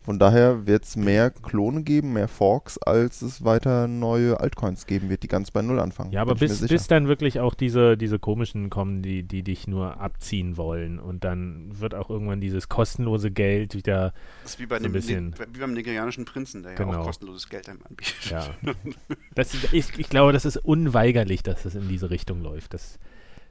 Von 0.07 0.20
daher 0.20 0.66
wird 0.68 0.84
es 0.84 0.94
mehr 0.94 1.30
Klone 1.30 1.82
geben, 1.82 2.12
mehr 2.12 2.28
Forks, 2.28 2.78
als 2.78 3.22
es 3.22 3.44
weiter 3.44 3.88
neue 3.88 4.38
Altcoins 4.38 4.86
geben 4.86 5.11
wird, 5.11 5.24
die 5.24 5.28
ganz 5.28 5.50
bei 5.50 5.62
Null 5.62 5.80
anfangen. 5.80 6.12
Ja, 6.12 6.22
aber 6.22 6.36
bis, 6.36 6.64
bis 6.64 6.86
dann 6.86 7.09
wirklich 7.09 7.40
auch 7.40 7.54
diese, 7.54 7.96
diese 7.96 8.20
komischen 8.20 8.70
kommen, 8.70 9.02
die, 9.02 9.24
die 9.24 9.42
dich 9.42 9.66
nur 9.66 10.00
abziehen 10.00 10.57
wollen. 10.57 11.00
Und 11.00 11.24
dann 11.24 11.78
wird 11.80 11.96
auch 11.96 12.09
irgendwann 12.09 12.40
dieses 12.40 12.68
kostenlose 12.68 13.32
Geld 13.32 13.74
wieder, 13.74 14.12
das 14.44 14.52
ist 14.52 14.61
wie, 14.61 14.66
bei 14.66 14.78
so 14.78 14.84
dem, 14.84 14.92
bisschen- 14.92 15.34
wie 15.52 15.59
beim 15.59 15.74
nigerianischen 15.74 16.24
Prinzen, 16.24 16.62
der 16.62 16.72
ja 16.72 16.78
Genau. 16.78 17.00
auch 17.00 17.07
kostenloses 17.07 17.48
Geld 17.48 17.68
einem 17.68 17.80
anbietet. 17.82 18.30
ja. 18.30 18.44
das, 19.34 19.54
ich, 19.72 19.98
ich 19.98 20.09
glaube, 20.09 20.32
das 20.32 20.44
ist 20.44 20.57
unweigerlich, 20.59 21.42
dass 21.42 21.64
das 21.64 21.74
in 21.74 21.88
diese 21.88 22.11
Richtung 22.11 22.42
läuft. 22.42 22.74
Das, 22.74 23.00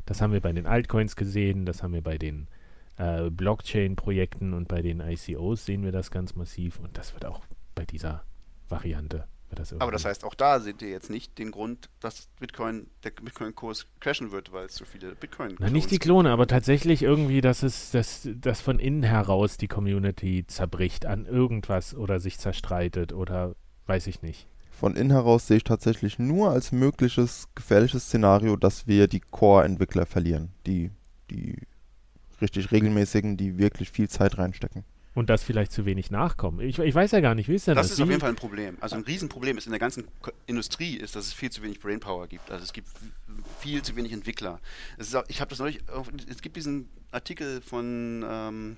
das 0.05 0.21
haben 0.21 0.31
wir 0.31 0.39
bei 0.39 0.53
den 0.53 0.67
Altcoins 0.67 1.17
gesehen, 1.17 1.65
das 1.65 1.83
haben 1.83 1.93
wir 1.93 2.01
bei 2.01 2.17
den 2.17 2.47
äh, 2.97 3.29
Blockchain-Projekten 3.29 4.53
und 4.53 4.67
bei 4.67 4.81
den 4.81 4.99
ICOs 4.99 5.65
sehen 5.65 5.83
wir 5.83 5.91
das 5.91 6.11
ganz 6.11 6.35
massiv. 6.35 6.79
Und 6.79 6.97
das 6.97 7.13
wird 7.13 7.25
auch 7.25 7.41
bei 7.73 7.85
dieser 7.85 8.23
Variante, 8.69 9.27
das 9.55 9.73
Aber 9.73 9.91
das 9.91 10.05
heißt, 10.05 10.23
auch 10.23 10.33
da 10.33 10.59
seht 10.59 10.81
ihr 10.81 10.89
jetzt 10.89 11.09
nicht 11.09 11.37
den 11.37 11.51
Grund, 11.51 11.89
dass 11.99 12.27
Bitcoin, 12.39 12.87
der 13.03 13.11
Bitcoin-Kurs 13.11 13.87
crashen 13.99 14.31
wird, 14.31 14.51
weil 14.51 14.65
es 14.65 14.75
so 14.75 14.85
viele 14.85 15.15
bitcoin 15.15 15.55
Na, 15.59 15.69
nicht 15.69 15.91
die 15.91 15.99
Klone, 15.99 16.31
aber 16.31 16.47
tatsächlich 16.47 17.03
irgendwie, 17.03 17.41
dass 17.41 17.63
es, 17.63 17.91
dass, 17.91 18.27
dass 18.35 18.61
von 18.61 18.79
innen 18.79 19.03
heraus 19.03 19.57
die 19.57 19.67
Community 19.67 20.45
zerbricht 20.47 21.05
an 21.05 21.25
irgendwas 21.25 21.95
oder 21.95 22.19
sich 22.19 22.37
zerstreitet 22.37 23.13
oder 23.13 23.55
weiß 23.85 24.07
ich 24.07 24.21
nicht. 24.21 24.47
Von 24.71 24.95
innen 24.97 25.11
heraus 25.11 25.47
sehe 25.47 25.57
ich 25.57 25.63
tatsächlich 25.63 26.19
nur 26.19 26.49
als 26.49 26.73
mögliches 26.73 27.47
gefährliches 27.55 28.07
Szenario, 28.07 28.57
dass 28.57 28.87
wir 28.87 29.07
die 29.07 29.21
Core-Entwickler 29.21 30.05
verlieren. 30.05 30.51
Die, 30.65 30.91
die 31.29 31.55
richtig 32.41 32.71
regelmäßigen, 32.71 33.37
die 33.37 33.57
wirklich 33.57 33.91
viel 33.91 34.09
Zeit 34.09 34.37
reinstecken. 34.37 34.83
Und 35.13 35.29
dass 35.29 35.43
vielleicht 35.43 35.71
zu 35.71 35.85
wenig 35.85 36.11
nachkommen. 36.11 36.59
Ich, 36.59 36.77
ich 36.77 36.93
weiß 36.93 37.11
ja 37.11 37.21
gar 37.21 37.35
nicht, 37.35 37.47
wie 37.47 37.55
ist 37.55 37.67
denn 37.67 37.75
das? 37.75 37.87
Das 37.87 37.97
ist 37.97 38.01
auf 38.03 38.09
jeden 38.09 38.19
Fall 38.19 38.31
ein 38.31 38.35
Problem. 38.35 38.77
Also 38.81 38.97
ein 38.97 39.03
Riesenproblem 39.03 39.57
ist 39.57 39.65
in 39.65 39.71
der 39.71 39.79
ganzen 39.79 40.05
Industrie 40.45 40.97
ist, 40.97 41.15
dass 41.15 41.27
es 41.27 41.33
viel 41.33 41.49
zu 41.49 41.61
wenig 41.63 41.79
Brainpower 41.79 42.27
gibt. 42.27 42.51
Also 42.51 42.65
es 42.65 42.73
gibt 42.73 42.89
viel 43.61 43.81
zu 43.81 43.95
wenig 43.95 44.11
Entwickler. 44.11 44.59
Es 44.97 45.07
ist 45.07 45.15
auch, 45.15 45.23
ich 45.29 45.39
habe 45.39 45.49
das 45.49 45.59
neulich, 45.59 45.87
auf- 45.89 46.11
es 46.29 46.41
gibt 46.41 46.57
diesen 46.57 46.89
Artikel 47.11 47.61
von, 47.61 48.25
ähm, 48.29 48.77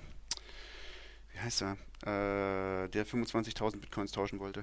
wie 1.32 1.40
heißt 1.40 1.62
er, 1.62 1.72
äh, 2.04 2.88
der 2.88 3.04
25.000 3.04 3.80
Bitcoins 3.80 4.12
tauschen 4.12 4.38
wollte. 4.38 4.62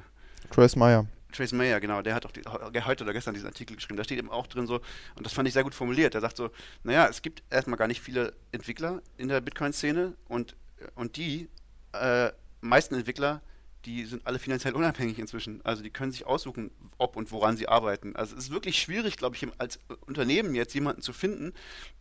Trace 0.51 0.77
Meyer. 0.77 1.05
Trace 1.35 1.53
Mayer, 1.53 1.79
genau, 1.79 2.01
der 2.01 2.15
hat 2.15 2.25
auch 2.25 2.31
die, 2.31 2.41
he- 2.41 2.81
heute 2.81 3.03
oder 3.03 3.13
gestern 3.13 3.33
diesen 3.33 3.47
Artikel 3.47 3.75
geschrieben. 3.75 3.97
Da 3.97 4.03
steht 4.03 4.17
eben 4.19 4.29
auch 4.31 4.47
drin 4.47 4.67
so, 4.67 4.81
und 5.15 5.25
das 5.25 5.33
fand 5.33 5.47
ich 5.47 5.53
sehr 5.53 5.63
gut 5.63 5.75
formuliert. 5.75 6.15
Er 6.15 6.21
sagt 6.21 6.37
so, 6.37 6.49
naja, 6.83 7.07
es 7.07 7.21
gibt 7.21 7.43
erstmal 7.49 7.77
gar 7.77 7.87
nicht 7.87 8.01
viele 8.01 8.33
Entwickler 8.51 9.01
in 9.17 9.27
der 9.27 9.41
Bitcoin-Szene 9.41 10.13
und, 10.27 10.55
und 10.95 11.17
die 11.17 11.49
äh, 11.93 12.31
meisten 12.61 12.95
Entwickler, 12.95 13.41
die 13.85 14.05
sind 14.05 14.25
alle 14.25 14.39
finanziell 14.39 14.73
unabhängig 14.73 15.19
inzwischen. 15.19 15.63
Also 15.63 15.83
die 15.83 15.91
können 15.91 16.11
sich 16.11 16.25
aussuchen, 16.25 16.71
ob 16.97 17.15
und 17.15 17.31
woran 17.31 17.55
sie 17.55 17.67
arbeiten. 17.67 18.15
Also 18.15 18.35
es 18.35 18.45
ist 18.45 18.51
wirklich 18.51 18.79
schwierig, 18.79 19.17
glaube 19.17 19.35
ich, 19.35 19.47
als 19.59 19.79
Unternehmen 20.07 20.55
jetzt 20.55 20.73
jemanden 20.73 21.03
zu 21.03 21.13
finden, 21.13 21.53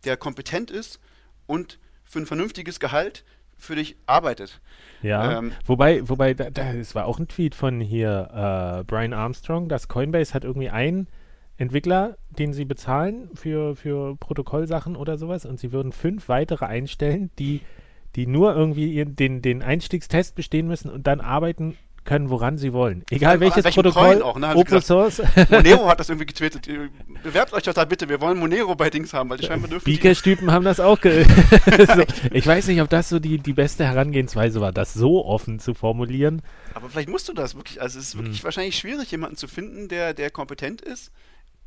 der 0.03 0.17
kompetent 0.17 0.71
ist 0.71 0.99
und 1.45 1.77
für 2.03 2.19
ein 2.19 2.25
vernünftiges 2.25 2.79
Gehalt 2.79 3.23
für 3.57 3.75
dich 3.75 3.97
arbeitet. 4.05 4.61
Ja, 5.01 5.37
Ähm, 5.37 5.51
wobei, 5.65 6.07
wobei, 6.07 6.33
da, 6.33 6.49
da, 6.49 6.73
es 6.73 6.95
war 6.95 7.05
auch 7.05 7.19
ein 7.19 7.27
Tweet 7.27 7.55
von 7.55 7.79
hier 7.79 8.29
äh, 8.31 8.83
Brian 8.85 9.13
Armstrong, 9.13 9.69
dass 9.69 9.87
Coinbase 9.87 10.33
hat 10.33 10.43
irgendwie 10.43 10.69
einen 10.69 11.07
Entwickler, 11.57 12.17
den 12.37 12.53
sie 12.53 12.65
bezahlen 12.65 13.29
für, 13.33 13.75
für 13.75 14.15
Protokollsachen 14.17 14.95
oder 14.95 15.17
sowas 15.17 15.45
und 15.45 15.59
sie 15.59 15.71
würden 15.71 15.91
fünf 15.91 16.27
weitere 16.27 16.65
einstellen, 16.65 17.31
die, 17.39 17.61
die 18.15 18.27
nur 18.27 18.55
irgendwie 18.55 19.05
den, 19.05 19.41
den 19.41 19.63
Einstiegstest 19.63 20.35
bestehen 20.35 20.67
müssen 20.67 20.89
und 20.89 21.07
dann 21.07 21.21
arbeiten 21.21 21.77
können, 22.05 22.29
woran 22.29 22.57
sie 22.57 22.71
wollen. 22.71 23.03
Egal 23.09 23.39
welches 23.39 23.65
Protokoll, 23.65 24.21
auch, 24.21 24.37
ne, 24.37 24.55
Open 24.55 24.81
Source. 24.81 25.21
Monero 25.49 25.87
hat 25.89 25.99
das 25.99 26.09
irgendwie 26.09 26.27
getwittert. 26.27 26.67
Bewerbt 27.23 27.53
euch 27.53 27.63
doch 27.63 27.73
da 27.73 27.83
bitte, 27.85 28.07
wir 28.07 28.21
wollen 28.21 28.37
Monero 28.37 28.75
bei 28.75 28.89
Dings 28.89 29.13
haben, 29.13 29.29
weil 29.29 29.37
die 29.39 29.45
scheinbar 29.47 29.69
dürfen 29.69 29.85
die- 29.85 29.91
Beaker-Stüpen 29.97 30.51
haben 30.51 30.63
das 30.63 30.79
auch. 30.79 31.01
Ge 31.01 31.25
so, 31.77 32.03
ich 32.31 32.45
weiß 32.47 32.67
nicht, 32.67 32.81
ob 32.81 32.89
das 32.89 33.09
so 33.09 33.19
die, 33.19 33.39
die 33.39 33.53
beste 33.53 33.83
Herangehensweise 33.85 34.61
war, 34.61 34.71
das 34.71 34.93
so 34.93 35.25
offen 35.25 35.59
zu 35.59 35.73
formulieren. 35.73 36.41
Aber 36.73 36.89
vielleicht 36.89 37.09
musst 37.09 37.27
du 37.27 37.33
das 37.33 37.55
wirklich. 37.55 37.81
Also 37.81 37.99
es 37.99 38.09
ist 38.09 38.17
wirklich 38.17 38.37
Hm. 38.39 38.43
wahrscheinlich 38.45 38.77
schwierig, 38.77 39.11
jemanden 39.11 39.35
zu 39.37 39.47
finden, 39.47 39.87
der, 39.87 40.13
der 40.13 40.29
kompetent 40.29 40.81
ist 40.81 41.11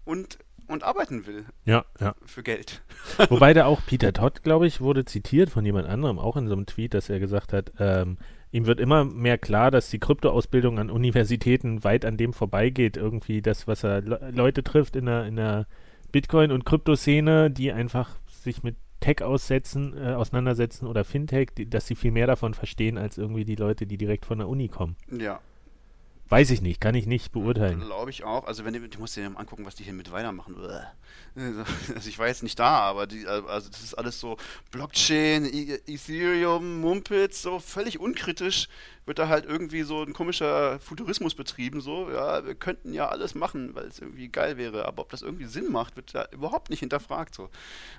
und, 0.05 0.39
und 0.68 0.84
arbeiten 0.84 1.26
will 1.26 1.45
Ja, 1.64 1.84
ja. 2.01 2.14
für 2.24 2.43
Geld. 2.43 2.82
Wobei 3.28 3.55
da 3.55 3.64
auch 3.66 3.80
Peter 3.86 4.12
Todd, 4.12 4.43
glaube 4.43 4.66
ich, 4.66 4.80
wurde 4.80 5.05
zitiert 5.05 5.51
von 5.51 5.64
jemand 5.64 5.89
anderem, 5.89 6.18
auch 6.18 6.36
in 6.36 6.47
so 6.47 6.55
einem 6.55 6.66
Tweet, 6.66 6.95
dass 6.95 7.09
er 7.09 7.18
gesagt 7.20 7.53
hat, 7.53 7.72
ähm, 7.78 8.18
ihm 8.51 8.66
wird 8.66 8.80
immer 8.80 9.05
mehr 9.05 9.38
klar, 9.38 9.70
dass 9.70 9.90
die 9.90 9.99
Kryptoausbildung 9.99 10.78
an 10.78 10.90
Universitäten 10.90 11.84
weit 11.84 12.05
an 12.05 12.16
dem 12.16 12.32
vorbeigeht, 12.32 12.96
irgendwie 12.96 13.42
das, 13.42 13.66
was 13.66 13.84
er 13.84 14.01
Le 14.01 14.30
Leute 14.34 14.62
trifft 14.62 14.96
in 14.96 15.07
der, 15.07 15.26
in 15.26 15.36
der 15.36 15.66
Bitcoin- 16.12 16.53
und 16.53 16.64
Kryptoszene, 16.64 17.51
die 17.51 17.72
einfach 17.72 18.16
sich 18.26 18.62
mit 18.62 18.76
Tech 19.01 19.22
aussetzen, 19.22 19.96
äh, 19.96 20.14
auseinandersetzen 20.14 20.86
oder 20.86 21.05
Fintech, 21.05 21.51
die, 21.57 21.70
dass 21.70 21.86
sie 21.86 21.94
viel 21.94 22.11
mehr 22.11 22.26
davon 22.26 22.55
verstehen 22.55 22.99
als 22.99 23.18
irgendwie 23.18 23.44
die 23.44 23.55
Leute, 23.55 23.86
die 23.86 23.96
direkt 23.96 24.26
von 24.26 24.38
der 24.38 24.49
Uni 24.49 24.68
kommen. 24.68 24.96
Ja, 25.11 25.40
Weiß 26.31 26.51
ich 26.51 26.61
nicht, 26.61 26.81
kann 26.81 26.95
ich 26.95 27.07
nicht 27.07 27.33
beurteilen. 27.33 27.81
glaube 27.81 28.11
ich 28.11 28.22
auch. 28.24 28.45
Also 28.47 28.64
wenn 28.64 28.74
du, 28.74 28.87
du 28.87 28.99
musst 28.99 29.16
dir 29.16 29.29
mal 29.31 29.41
angucken, 29.41 29.64
was 29.64 29.74
die 29.76 29.85
hier 29.85 29.93
mit 29.95 30.12
weitermachen. 30.12 30.57
Uah. 30.59 30.93
Also 31.95 32.09
ich 32.09 32.18
war 32.18 32.26
jetzt 32.26 32.43
nicht 32.43 32.59
da, 32.59 32.81
aber 32.81 33.07
die, 33.07 33.26
also 33.26 33.70
das 33.70 33.83
ist 33.83 33.95
alles 33.95 34.18
so 34.20 34.37
Blockchain, 34.72 35.45
E- 35.47 35.81
Ethereum, 35.87 36.81
Mumpitz, 36.81 37.43
so 37.43 37.59
völlig 37.61 37.99
unkritisch 38.01 38.68
wird 39.07 39.18
da 39.18 39.29
halt 39.29 39.47
irgendwie 39.47 39.83
so 39.83 40.03
ein 40.03 40.12
komischer 40.12 40.79
Futurismus 40.81 41.35
betrieben. 41.35 41.81
So, 41.81 42.11
ja, 42.11 42.45
wir 42.45 42.55
könnten 42.55 42.93
ja 42.93 43.09
alles 43.09 43.35
machen, 43.35 43.74
weil 43.74 43.87
es 43.87 43.99
irgendwie 44.01 44.29
geil 44.29 44.59
wäre. 44.59 44.85
Aber 44.85 45.03
ob 45.03 45.09
das 45.11 45.22
irgendwie 45.22 45.47
Sinn 45.47 45.70
macht, 45.72 45.97
wird 45.97 46.14
da 46.14 46.26
überhaupt 46.33 46.68
nicht 46.70 46.81
hinterfragt. 46.81 47.35
So. 47.35 47.49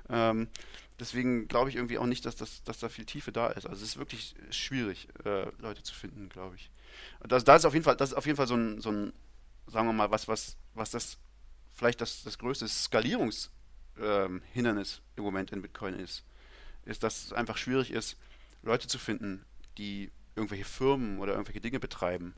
Ähm, 0.10 0.50
deswegen 1.00 1.48
glaube 1.48 1.70
ich 1.70 1.78
irgendwie 1.78 1.98
auch 1.98 2.06
nicht, 2.06 2.26
dass, 2.26 2.36
das, 2.36 2.62
dass 2.64 2.78
da 2.80 2.90
viel 2.90 3.06
Tiefe 3.06 3.32
da 3.32 3.48
ist. 3.48 3.66
Also 3.66 3.82
es 3.84 3.90
ist 3.90 3.98
wirklich 3.98 4.36
schwierig, 4.52 5.08
äh, 5.26 5.48
Leute 5.60 5.82
zu 5.82 5.96
finden, 5.96 6.30
glaube 6.30 6.58
ich. 6.58 6.70
Das, 7.28 7.44
da 7.44 7.56
ist 7.56 7.66
auf 7.66 7.74
jeden 7.74 7.84
Fall, 7.84 7.98
das 7.98 8.12
ist 8.12 8.16
auf 8.16 8.26
jeden 8.26 8.38
Fall 8.38 8.48
so 8.48 8.56
ein, 8.56 8.82
so 8.82 8.92
ein 8.92 9.14
sagen 9.68 9.88
wir 9.88 9.94
mal, 9.94 10.12
was, 10.12 10.28
was, 10.28 10.58
was 10.74 10.92
das 10.92 11.18
vielleicht 11.74 12.02
das, 12.02 12.24
das 12.24 12.38
größte 12.38 12.68
Skalierungshindernis 12.68 14.98
ähm, 14.98 15.04
im 15.16 15.24
Moment 15.24 15.52
in 15.52 15.62
Bitcoin 15.62 15.94
ist, 15.96 16.26
ist, 16.86 17.04
dass 17.04 17.26
es 17.26 17.34
einfach 17.34 17.58
schwierig 17.58 17.92
ist, 17.92 18.18
Leute 18.64 18.88
zu 18.88 19.00
finden, 19.00 19.46
die 19.78 20.12
irgendwelche 20.36 20.66
Firmen 20.66 21.20
oder 21.20 21.34
irgendwelche 21.34 21.62
Dinge 21.62 21.80
betreiben. 21.80 22.34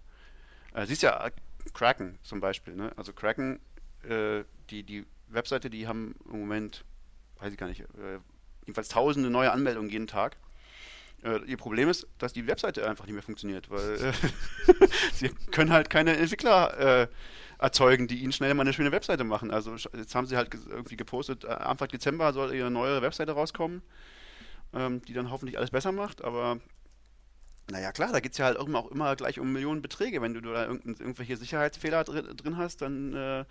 Äh, 0.74 0.86
siehst 0.86 1.04
ja, 1.04 1.30
Kraken 1.74 2.18
zum 2.24 2.40
Beispiel, 2.40 2.76
ne? 2.76 2.92
Also 2.96 3.14
Kraken, 3.14 3.60
äh, 4.04 4.44
die, 4.70 4.84
die 4.84 5.06
Webseite, 5.28 5.70
die 5.70 5.88
haben 5.88 6.16
im 6.26 6.40
Moment, 6.40 6.86
weiß 7.40 7.52
ich 7.52 7.58
gar 7.58 7.68
nicht, 7.68 7.82
äh, 7.82 8.20
jedenfalls 8.62 8.90
tausende 8.90 9.30
neue 9.30 9.52
Anmeldungen 9.52 9.90
jeden 9.90 10.08
Tag. 10.08 10.38
Äh, 11.24 11.40
ihr 11.46 11.58
Problem 11.58 11.88
ist, 11.90 12.08
dass 12.18 12.34
die 12.34 12.48
Webseite 12.48 12.88
einfach 12.90 13.06
nicht 13.06 13.14
mehr 13.14 13.24
funktioniert, 13.24 13.70
weil 13.70 13.96
äh, 14.06 14.14
sie 15.14 15.30
können 15.52 15.72
halt 15.72 15.90
keine 15.90 16.18
Entwickler 16.18 17.04
äh, 17.04 17.08
erzeugen, 17.60 18.08
die 18.08 18.20
ihnen 18.24 18.32
schnell 18.32 18.54
mal 18.56 18.62
eine 18.64 18.74
schöne 18.74 18.92
Webseite 18.92 19.24
machen. 19.24 19.52
Also 19.52 19.76
jetzt 19.96 20.16
haben 20.16 20.26
sie 20.26 20.36
halt 20.38 20.54
irgendwie 20.70 20.98
gepostet, 20.98 21.44
äh, 21.44 21.50
Anfang 21.50 21.90
Dezember 21.90 22.34
soll 22.34 22.54
ihre 22.56 22.72
neue 22.72 23.02
Webseite 23.04 23.34
rauskommen, 23.34 23.84
ähm, 24.74 25.02
die 25.06 25.14
dann 25.14 25.30
hoffentlich 25.30 25.58
alles 25.58 25.70
besser 25.70 25.92
macht, 25.92 26.24
aber 26.24 26.60
naja 27.70 27.92
klar, 27.92 28.12
da 28.12 28.20
geht 28.20 28.32
es 28.34 28.38
ja 28.40 28.46
halt 28.46 28.58
auch 28.58 28.68
immer, 28.68 28.80
auch 28.80 28.92
immer 28.92 29.16
gleich 29.16 29.40
um 29.40 29.54
Millionen 29.54 29.82
Beträge. 29.82 30.22
Wenn 30.22 30.34
du 30.34 30.42
da 30.42 30.66
irgendwelche 30.66 31.38
Sicherheitsfehler 31.38 32.04
drin, 32.04 32.36
drin 32.36 32.58
hast, 32.58 32.82
dann 32.82 33.14
äh, 33.14 33.46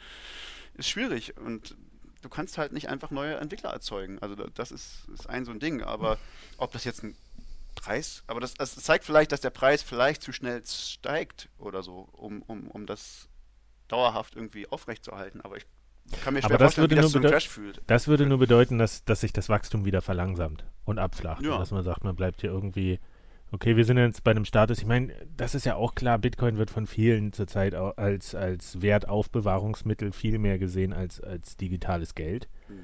ist 0.74 0.90
schwierig 0.90 1.36
und 1.38 1.76
du 2.20 2.28
kannst 2.28 2.58
halt 2.58 2.72
nicht 2.72 2.88
einfach 2.90 3.10
neue 3.10 3.36
Entwickler 3.36 3.70
erzeugen. 3.70 4.18
Also 4.20 4.34
da- 4.34 4.48
das 4.54 4.72
ist, 4.72 5.08
ist 5.14 5.28
ein 5.30 5.44
so 5.46 5.52
ein 5.52 5.60
Ding, 5.60 5.82
aber 5.82 6.18
ob 6.58 6.72
das 6.72 6.84
jetzt 6.84 7.02
ein 7.02 7.14
Preis, 7.80 8.22
aber 8.26 8.40
das, 8.40 8.54
das 8.54 8.74
zeigt 8.76 9.04
vielleicht, 9.04 9.32
dass 9.32 9.40
der 9.40 9.50
Preis 9.50 9.82
vielleicht 9.82 10.22
zu 10.22 10.32
schnell 10.32 10.62
steigt 10.66 11.48
oder 11.58 11.82
so, 11.82 12.08
um, 12.12 12.42
um, 12.42 12.68
um 12.68 12.86
das 12.86 13.28
dauerhaft 13.88 14.36
irgendwie 14.36 14.68
aufrechtzuerhalten. 14.68 15.40
Aber 15.40 15.56
ich 15.56 15.66
kann 16.22 16.34
mir 16.34 16.40
schwer 16.40 16.50
Aber 16.50 16.58
das 16.58 16.74
vorstellen, 16.74 16.90
wie 16.90 16.96
würde 16.96 17.02
das 17.02 17.14
nur 17.14 17.22
so 17.22 17.28
Crash 17.28 17.48
fühlt. 17.48 17.82
Das 17.86 18.06
würde 18.06 18.26
nur 18.26 18.38
bedeuten, 18.38 18.78
dass, 18.78 19.04
dass 19.04 19.20
sich 19.22 19.32
das 19.32 19.48
Wachstum 19.48 19.84
wieder 19.84 20.02
verlangsamt 20.02 20.64
und 20.84 20.98
abflacht. 20.98 21.42
Ja. 21.42 21.52
Und 21.52 21.60
dass 21.60 21.70
man 21.70 21.82
sagt, 21.82 22.04
man 22.04 22.14
bleibt 22.16 22.42
hier 22.42 22.50
irgendwie, 22.50 23.00
okay, 23.50 23.76
wir 23.76 23.84
sind 23.84 23.96
jetzt 23.96 24.24
bei 24.24 24.30
einem 24.30 24.44
Status. 24.44 24.78
Ich 24.78 24.86
meine, 24.86 25.14
das 25.36 25.54
ist 25.54 25.64
ja 25.64 25.76
auch 25.76 25.94
klar, 25.94 26.18
Bitcoin 26.18 26.58
wird 26.58 26.70
von 26.70 26.86
vielen 26.86 27.32
zurzeit 27.32 27.74
als, 27.74 28.34
als 28.34 28.82
Wertaufbewahrungsmittel 28.82 30.12
viel 30.12 30.38
mehr 30.38 30.58
gesehen 30.58 30.92
als, 30.92 31.20
als 31.20 31.56
digitales 31.56 32.14
Geld. 32.14 32.48
Ja, 32.68 32.74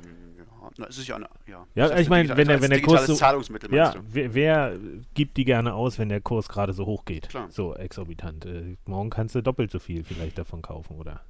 na, 0.78 0.86
es 0.86 0.98
ist 0.98 1.06
ja 1.08 1.16
eine, 1.16 1.28
ja. 1.46 1.66
Ja, 1.74 1.88
Das 1.88 2.00
ich 2.00 2.08
meine, 2.08 2.28
wenn 2.36 2.48
der- 2.48 2.60
wenn 2.62 2.70
der 2.70 2.82
Kurs 2.82 3.06
so- 3.06 3.14
Zahlungsmittel 3.14 3.72
Ja, 3.74 3.94
wer, 4.08 4.34
wer 4.34 4.76
gibt 5.14 5.36
die 5.36 5.44
gerne 5.44 5.74
aus, 5.74 5.98
wenn 5.98 6.08
der 6.08 6.20
Kurs 6.20 6.48
gerade 6.48 6.72
so 6.72 6.86
hoch 6.86 7.04
geht? 7.04 7.28
Klar. 7.28 7.50
So 7.50 7.74
exorbitant. 7.74 8.44
Äh, 8.46 8.76
morgen 8.84 9.10
kannst 9.10 9.34
du 9.34 9.42
doppelt 9.42 9.70
so 9.70 9.78
viel 9.78 10.04
vielleicht 10.04 10.38
davon 10.38 10.62
kaufen 10.62 10.96
oder 10.96 11.20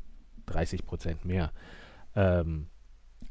30 0.46 0.84
Prozent 0.86 1.24
mehr. 1.24 1.52
Ähm, 2.14 2.66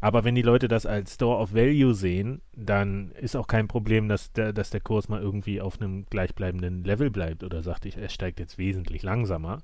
aber 0.02 0.24
wenn 0.24 0.36
die 0.36 0.42
Leute 0.42 0.68
das 0.68 0.86
als 0.86 1.16
Store 1.16 1.40
of 1.42 1.54
Value 1.54 1.94
sehen, 1.94 2.42
dann 2.54 3.12
ist 3.12 3.36
auch 3.36 3.48
kein 3.48 3.68
Problem, 3.68 4.08
dass 4.10 4.32
der, 4.34 4.54
dass 4.54 4.70
der 4.70 4.82
Kurs 4.82 5.08
mal 5.10 5.22
irgendwie 5.22 5.62
auf 5.62 5.80
einem 5.82 6.06
gleichbleibenden 6.10 6.84
Level 6.84 7.10
bleibt 7.10 7.44
oder 7.44 7.64
sagt, 7.64 7.86
ich, 7.86 7.98
er 7.98 8.10
steigt 8.10 8.40
jetzt 8.40 8.58
wesentlich 8.58 9.02
langsamer. 9.04 9.60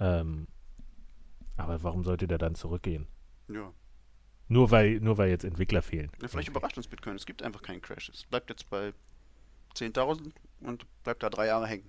Ähm, 0.00 0.46
aber 1.56 1.82
warum 1.82 2.02
sollte 2.02 2.26
der 2.26 2.38
dann 2.38 2.54
zurückgehen? 2.54 3.06
Ja. 3.52 3.70
Nur 4.48 4.70
weil, 4.70 5.00
nur 5.00 5.18
weil 5.18 5.30
jetzt 5.30 5.44
Entwickler 5.44 5.82
fehlen. 5.82 6.10
Ja, 6.20 6.28
vielleicht 6.28 6.48
überrascht 6.48 6.76
uns 6.76 6.88
Bitcoin. 6.88 7.16
Es 7.16 7.26
gibt 7.26 7.42
einfach 7.42 7.62
keinen 7.62 7.80
Crash. 7.80 8.10
Es 8.10 8.24
bleibt 8.24 8.50
jetzt 8.50 8.68
bei 8.68 8.92
10.000 9.76 10.32
und 10.60 10.86
bleibt 11.02 11.22
da 11.22 11.30
drei 11.30 11.46
Jahre 11.46 11.66
hängen. 11.66 11.88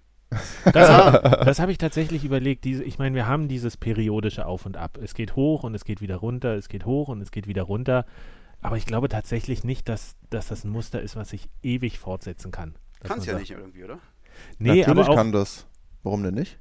Das, 0.66 1.22
das 1.45 1.60
habe 1.60 1.72
ich 1.72 1.78
tatsächlich 1.78 2.24
überlegt. 2.24 2.64
Diese, 2.64 2.84
ich 2.84 2.99
meine, 2.99 3.16
wir 3.16 3.28
haben 3.28 3.47
dieses 3.47 3.78
periodische 3.78 4.45
Auf 4.45 4.66
und 4.66 4.78
Ab. 4.78 4.97
Es 5.01 5.14
geht 5.14 5.36
hoch 5.36 5.64
und 5.64 5.76
es 5.76 5.86
geht 5.86 6.01
wieder 6.01 6.18
runter, 6.18 6.56
es 6.56 6.70
geht 6.70 6.86
hoch 6.86 7.10
und 7.10 7.22
es 7.22 7.32
geht 7.32 7.47
wieder 7.47 7.64
runter. 7.64 8.06
Aber 8.62 8.78
ich 8.78 8.86
glaube 8.86 9.10
tatsächlich 9.10 9.64
nicht, 9.64 9.89
dass, 9.89 10.16
dass 10.30 10.47
das 10.47 10.64
ein 10.64 10.72
Muster 10.72 11.01
ist, 11.01 11.16
was 11.16 11.30
sich 11.30 11.49
ewig 11.62 11.99
fortsetzen 11.99 12.51
kann. 12.51 12.76
Kann 13.01 13.20
es 13.20 13.26
ja 13.26 13.34
sagt, 13.34 13.41
nicht 13.41 13.51
irgendwie, 13.51 13.84
oder? 13.84 13.99
Nee, 14.58 14.80
Natürlich 14.80 14.88
aber 14.88 15.10
auch, 15.10 15.16
kann 15.16 15.32
das. 15.32 15.68
Warum 16.01 16.24
denn 16.24 16.34
nicht? 16.36 16.58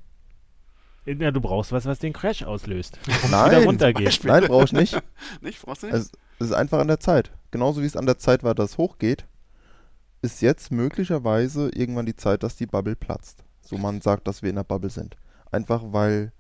Ja, 1.05 1.30
du 1.30 1.40
brauchst 1.40 1.72
was, 1.72 1.84
was 1.84 1.98
den 1.98 2.12
Crash 2.12 2.42
auslöst. 2.44 2.98
Nein, 3.30 3.64
runtergeht. 3.64 4.20
Nein, 4.24 4.44
brauchst 4.46 4.72
nicht. 4.72 5.00
nicht? 5.40 5.62
Brauchst 5.62 5.82
du 5.82 5.86
nicht? 5.86 5.94
Also, 5.94 6.11
es 6.38 6.46
ist 6.46 6.53
einfach 6.53 6.78
an 6.78 6.88
der 6.88 7.00
Zeit. 7.00 7.32
Genauso 7.50 7.82
wie 7.82 7.86
es 7.86 7.96
an 7.96 8.07
der 8.07 8.18
Zeit 8.18 8.42
war, 8.44 8.55
dass 8.55 8.72
es 8.72 8.78
hochgeht, 8.78 9.26
ist 10.22 10.40
jetzt 10.42 10.70
möglicherweise 10.70 11.70
irgendwann 11.70 12.07
die 12.07 12.16
Zeit, 12.16 12.42
dass 12.42 12.57
die 12.57 12.66
Bubble 12.66 12.94
platzt. 12.96 13.44
So 13.61 13.76
man 13.78 14.00
sagt, 14.00 14.28
dass 14.28 14.42
wir 14.42 14.50
in 14.50 14.57
der 14.57 14.64
Bubble 14.64 14.90
sind. 14.90 15.16
Einfach 15.50 15.82
weil 15.86 16.32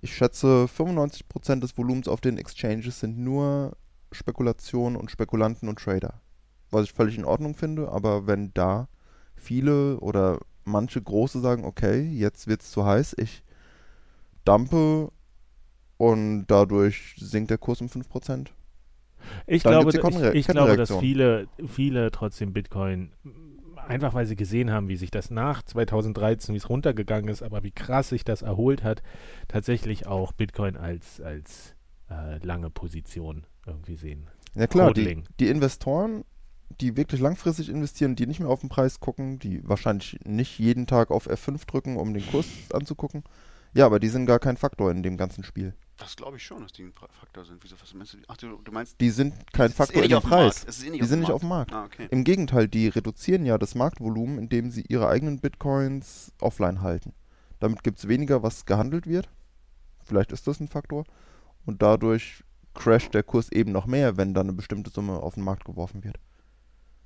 ich 0.00 0.14
schätze, 0.16 0.66
95% 0.66 1.60
des 1.60 1.76
Volumens 1.76 2.08
auf 2.08 2.20
den 2.20 2.38
Exchanges 2.38 3.00
sind 3.00 3.18
nur 3.18 3.76
Spekulationen 4.10 4.96
und 4.96 5.10
Spekulanten 5.10 5.68
und 5.68 5.78
Trader. 5.78 6.20
Was 6.70 6.84
ich 6.84 6.92
völlig 6.92 7.16
in 7.16 7.24
Ordnung 7.24 7.54
finde, 7.54 7.90
aber 7.90 8.26
wenn 8.26 8.52
da 8.54 8.88
viele 9.36 9.98
oder 10.00 10.40
manche 10.64 11.00
große 11.00 11.40
sagen, 11.40 11.64
okay, 11.64 12.02
jetzt 12.02 12.46
wird 12.46 12.62
es 12.62 12.70
zu 12.70 12.84
heiß, 12.84 13.14
ich 13.18 13.42
dumpe 14.44 15.10
und 15.96 16.46
dadurch 16.46 17.14
sinkt 17.18 17.50
der 17.50 17.58
Kurs 17.58 17.80
um 17.80 17.88
5%. 17.88 18.48
Ich 19.46 19.62
Dann 19.62 19.72
glaube, 19.72 19.90
ich, 19.90 20.34
ich 20.34 20.46
glaube, 20.48 20.76
dass 20.76 20.96
viele, 20.96 21.46
viele 21.68 22.10
trotzdem 22.10 22.52
Bitcoin 22.52 23.12
einfach 23.88 24.14
weil 24.14 24.26
sie 24.26 24.36
gesehen 24.36 24.70
haben, 24.70 24.88
wie 24.88 24.96
sich 24.96 25.10
das 25.10 25.30
nach 25.30 25.62
2013, 25.62 26.54
wie 26.54 26.58
es 26.58 26.68
runtergegangen 26.68 27.28
ist, 27.28 27.42
aber 27.42 27.62
wie 27.62 27.70
krass 27.70 28.08
sich 28.08 28.24
das 28.24 28.42
erholt 28.42 28.82
hat, 28.82 29.02
tatsächlich 29.48 30.06
auch 30.06 30.32
Bitcoin 30.32 30.76
als, 30.76 31.20
als 31.20 31.74
äh, 32.10 32.38
lange 32.44 32.70
Position 32.70 33.44
irgendwie 33.66 33.96
sehen. 33.96 34.28
Ja 34.54 34.66
klar, 34.66 34.92
die, 34.92 35.22
die 35.40 35.48
Investoren, 35.48 36.24
die 36.80 36.96
wirklich 36.96 37.20
langfristig 37.20 37.68
investieren, 37.68 38.16
die 38.16 38.26
nicht 38.26 38.40
mehr 38.40 38.48
auf 38.48 38.60
den 38.60 38.68
Preis 38.68 39.00
gucken, 39.00 39.38
die 39.38 39.66
wahrscheinlich 39.66 40.18
nicht 40.24 40.58
jeden 40.58 40.86
Tag 40.86 41.10
auf 41.10 41.28
F5 41.28 41.66
drücken, 41.66 41.96
um 41.96 42.12
den 42.14 42.26
Kurs 42.26 42.46
anzugucken. 42.72 43.24
Ja, 43.74 43.86
aber 43.86 44.00
die 44.00 44.08
sind 44.08 44.26
gar 44.26 44.38
kein 44.38 44.56
Faktor 44.56 44.90
in 44.90 45.02
dem 45.02 45.16
ganzen 45.16 45.44
Spiel. 45.44 45.74
Das 45.96 46.16
glaube 46.16 46.36
ich 46.36 46.44
schon, 46.44 46.62
dass 46.62 46.72
die 46.72 46.82
ein 46.82 46.92
Faktor 46.92 47.44
sind. 47.44 47.62
Wieso, 47.62 47.76
was 47.80 47.94
meinst 47.94 48.14
du? 48.14 48.18
Ach, 48.26 48.36
du, 48.36 48.56
du 48.56 48.72
meinst, 48.72 49.00
Die 49.00 49.10
sind 49.10 49.34
kein 49.52 49.70
Faktor 49.70 50.02
eh 50.02 50.08
dem 50.08 50.20
Preis. 50.20 50.56
Markt. 50.56 50.68
Es 50.68 50.78
ist 50.78 50.84
eh 50.84 50.90
nicht 50.90 51.02
Die 51.02 51.06
sind 51.06 51.20
nicht 51.20 51.30
auf 51.30 51.40
dem 51.40 51.48
Markt. 51.48 51.72
Ah, 51.72 51.84
okay. 51.84 52.08
Im 52.10 52.24
Gegenteil, 52.24 52.66
die 52.68 52.88
reduzieren 52.88 53.46
ja 53.46 53.56
das 53.56 53.74
Marktvolumen, 53.74 54.38
indem 54.38 54.70
sie 54.70 54.84
ihre 54.88 55.08
eigenen 55.08 55.38
Bitcoins 55.38 56.32
offline 56.40 56.82
halten. 56.82 57.14
Damit 57.60 57.84
gibt 57.84 57.98
es 57.98 58.08
weniger, 58.08 58.42
was 58.42 58.66
gehandelt 58.66 59.06
wird. 59.06 59.30
Vielleicht 60.04 60.32
ist 60.32 60.46
das 60.48 60.58
ein 60.60 60.68
Faktor. 60.68 61.04
Und 61.64 61.82
dadurch 61.82 62.42
crasht 62.74 63.14
der 63.14 63.22
Kurs 63.22 63.52
eben 63.52 63.70
noch 63.70 63.86
mehr, 63.86 64.16
wenn 64.16 64.34
dann 64.34 64.48
eine 64.48 64.56
bestimmte 64.56 64.90
Summe 64.90 65.20
auf 65.20 65.34
den 65.34 65.44
Markt 65.44 65.64
geworfen 65.64 66.02
wird. 66.02 66.18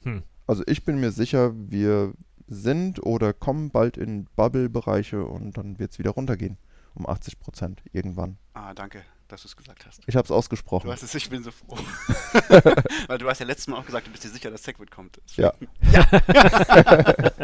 Hm. 0.05 0.23
Also 0.47 0.63
ich 0.67 0.85
bin 0.85 0.99
mir 1.01 1.11
sicher, 1.11 1.53
wir 1.55 2.15
sind 2.49 3.03
oder 3.05 3.33
kommen 3.33 3.71
bald 3.71 3.97
in 3.97 4.27
Bubble-Bereiche 4.37 5.25
und 5.25 5.57
dann 5.57 5.79
wird 5.79 5.93
es 5.93 5.99
wieder 5.99 6.11
runtergehen. 6.11 6.59
Um 6.95 7.07
80 7.07 7.39
Prozent 7.39 7.83
irgendwann. 7.93 8.39
Ah, 8.55 8.73
danke, 8.73 9.03
dass 9.29 9.43
du 9.43 9.49
es 9.49 9.57
gesagt 9.57 9.85
hast. 9.87 10.01
Ich 10.07 10.17
habe 10.17 10.23
es 10.25 10.29
Du 10.29 10.35
ausgesprochen. 10.35 10.91
hast 10.91 11.03
es, 11.03 11.15
ich 11.15 11.29
bin 11.29 11.43
so 11.43 11.51
froh. 11.51 11.77
Weil 13.09 13.19
du 13.19 13.29
hast 13.29 13.41
ja 13.41 13.47
letztes 13.47 13.67
Mal 13.69 13.77
auch 13.77 13.85
gesagt, 13.85 14.07
du 14.07 14.11
bist 14.13 14.25
dir 14.25 14.31
sicher, 14.31 14.51
dass 14.51 14.63
Segwit 14.63 14.91
kommt. 14.91 15.21
Ja. 15.37 15.53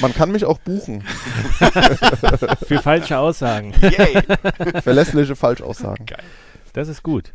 Man 0.00 0.14
kann 0.14 0.32
mich 0.32 0.44
auch 0.44 0.58
buchen. 0.58 1.02
Für 2.66 2.80
falsche 2.82 3.18
Aussagen. 3.18 3.74
Yay! 3.82 4.22
Verlässliche 4.82 5.36
Falschaussagen. 5.36 6.06
Geil. 6.06 6.22
Das 6.72 6.88
ist 6.88 7.02
gut. 7.02 7.34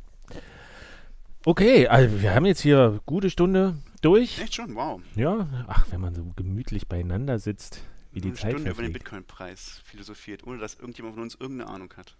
Okay, 1.45 1.87
also 1.87 2.21
wir 2.21 2.33
haben 2.33 2.45
jetzt 2.45 2.61
hier 2.61 2.99
gute 3.05 3.29
Stunde 3.29 3.75
durch. 4.05 4.39
Echt 4.39 4.55
schon? 4.55 4.75
Wow. 4.75 5.01
Ja, 5.15 5.65
ach, 5.67 5.87
wenn 5.91 6.01
man 6.01 6.13
so 6.13 6.25
gemütlich 6.35 6.87
beieinander 6.87 7.39
sitzt, 7.39 7.81
wie 8.11 8.21
die 8.21 8.29
Eine 8.29 8.37
Zeit 8.37 8.51
Stunde 8.51 8.69
über 8.71 8.81
den 8.81 8.91
verfliegt. 8.91 9.03
Bitcoin-Preis 9.05 9.81
philosophiert, 9.83 10.45
ohne 10.45 10.59
dass 10.59 10.75
irgendjemand 10.75 11.15
von 11.15 11.23
uns 11.23 11.35
irgendeine 11.35 11.69
Ahnung 11.69 11.93
hat. 11.97 12.17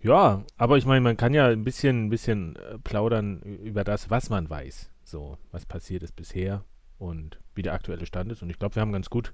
Ja, 0.00 0.44
aber 0.56 0.78
ich 0.78 0.86
meine, 0.86 1.00
man 1.00 1.16
kann 1.16 1.34
ja 1.34 1.48
ein 1.48 1.64
bisschen, 1.64 2.06
ein 2.06 2.10
bisschen 2.10 2.54
äh, 2.56 2.78
plaudern 2.78 3.40
über 3.42 3.82
das, 3.82 4.10
was 4.10 4.30
man 4.30 4.48
weiß. 4.48 4.90
So, 5.02 5.38
was 5.50 5.66
passiert 5.66 6.02
ist 6.04 6.14
bisher 6.14 6.64
und 6.98 7.40
wie 7.54 7.62
der 7.62 7.72
aktuelle 7.72 8.06
Stand 8.06 8.30
ist. 8.30 8.42
Und 8.42 8.50
ich 8.50 8.58
glaube, 8.58 8.76
wir 8.76 8.82
haben 8.82 8.92
ganz 8.92 9.10
gut, 9.10 9.32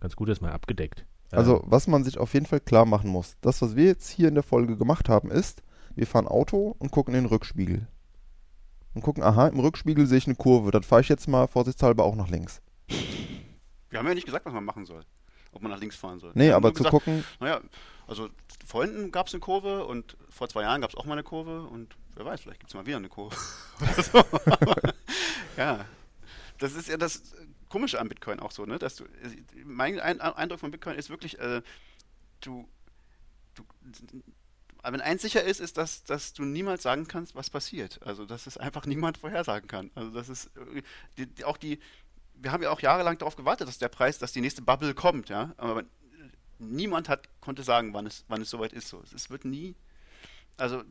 ganz 0.00 0.16
gut 0.16 0.28
das 0.28 0.40
mal 0.42 0.52
abgedeckt. 0.52 1.06
Also, 1.30 1.62
Ähm, 1.62 1.62
was 1.66 1.86
man 1.86 2.04
sich 2.04 2.18
auf 2.18 2.34
jeden 2.34 2.46
Fall 2.46 2.60
klar 2.60 2.84
machen 2.84 3.08
muss, 3.08 3.36
das, 3.40 3.62
was 3.62 3.76
wir 3.76 3.86
jetzt 3.86 4.10
hier 4.10 4.28
in 4.28 4.34
der 4.34 4.42
Folge 4.42 4.76
gemacht 4.76 5.08
haben, 5.08 5.30
ist, 5.30 5.62
wir 5.94 6.06
fahren 6.06 6.26
Auto 6.26 6.74
und 6.78 6.90
gucken 6.90 7.14
in 7.14 7.22
den 7.22 7.28
Rückspiegel. 7.30 7.86
Und 8.94 9.02
gucken, 9.02 9.22
aha, 9.22 9.48
im 9.48 9.58
Rückspiegel 9.58 10.06
sehe 10.06 10.18
ich 10.18 10.26
eine 10.26 10.36
Kurve, 10.36 10.70
dann 10.70 10.82
fahre 10.82 11.00
ich 11.00 11.08
jetzt 11.08 11.26
mal 11.26 11.46
vorsichtshalber 11.48 12.04
auch 12.04 12.14
nach 12.14 12.28
links. 12.28 12.60
Wir 13.90 13.98
haben 13.98 14.06
ja 14.06 14.14
nicht 14.14 14.26
gesagt, 14.26 14.46
was 14.46 14.52
man 14.52 14.64
machen 14.64 14.86
soll. 14.86 15.04
Ob 15.52 15.62
man 15.62 15.70
nach 15.70 15.80
links 15.80 15.96
fahren 15.96 16.18
soll. 16.18 16.32
Nee, 16.34 16.50
aber 16.50 16.70
zu 16.74 16.78
gesagt, 16.78 16.90
gucken, 16.90 17.24
Naja, 17.38 17.60
also 18.06 18.28
vorhin 18.66 19.12
gab 19.12 19.28
es 19.28 19.34
eine 19.34 19.40
Kurve 19.40 19.84
und 19.86 20.16
vor 20.28 20.48
zwei 20.48 20.62
Jahren 20.62 20.80
gab 20.80 20.90
es 20.90 20.96
auch 20.96 21.04
mal 21.04 21.12
eine 21.12 21.22
Kurve 21.22 21.62
und 21.64 21.96
wer 22.16 22.24
weiß, 22.24 22.40
vielleicht 22.40 22.60
gibt 22.60 22.70
es 22.70 22.74
mal 22.74 22.86
wieder 22.86 22.96
eine 22.96 23.08
Kurve. 23.08 23.36
So. 24.02 24.22
ja, 25.56 25.84
das 26.58 26.74
ist 26.74 26.88
ja 26.88 26.96
das 26.96 27.34
Komische 27.68 28.00
an 28.00 28.08
Bitcoin 28.08 28.40
auch 28.40 28.50
so, 28.50 28.64
ne? 28.64 28.78
Dass 28.78 28.96
du, 28.96 29.04
mein 29.64 30.00
Ein 30.00 30.20
Eindruck 30.20 30.60
von 30.60 30.70
Bitcoin 30.70 30.96
ist 30.96 31.10
wirklich, 31.10 31.38
äh, 31.38 31.62
du, 32.40 32.68
du, 33.54 33.64
wenn 34.92 35.00
eins 35.00 35.22
sicher 35.22 35.42
ist, 35.42 35.60
ist, 35.60 35.76
dass, 35.78 36.04
dass 36.04 36.32
du 36.32 36.44
niemals 36.44 36.82
sagen 36.82 37.06
kannst, 37.08 37.34
was 37.34 37.50
passiert. 37.50 38.00
Also, 38.04 38.26
dass 38.26 38.46
es 38.46 38.58
einfach 38.58 38.86
niemand 38.86 39.18
vorhersagen 39.18 39.68
kann. 39.68 39.90
Also, 39.94 40.10
das 40.10 40.28
ist 40.28 40.50
äh, 40.56 40.82
die, 41.16 41.26
die, 41.26 41.44
auch 41.44 41.56
die, 41.56 41.78
wir 42.34 42.52
haben 42.52 42.62
ja 42.62 42.70
auch 42.70 42.80
jahrelang 42.80 43.18
darauf 43.18 43.36
gewartet, 43.36 43.68
dass 43.68 43.78
der 43.78 43.88
Preis, 43.88 44.18
dass 44.18 44.32
die 44.32 44.40
nächste 44.40 44.62
Bubble 44.62 44.94
kommt, 44.94 45.28
ja. 45.28 45.52
Aber 45.56 45.84
niemand 46.58 47.08
hat, 47.08 47.28
konnte 47.40 47.62
sagen, 47.62 47.94
wann 47.94 48.06
es, 48.06 48.24
wann 48.28 48.42
es 48.42 48.50
soweit 48.50 48.72
ist. 48.72 48.88
So. 48.88 49.02
Es 49.14 49.30
wird 49.30 49.44
nie. 49.44 49.74
Also, 50.56 50.82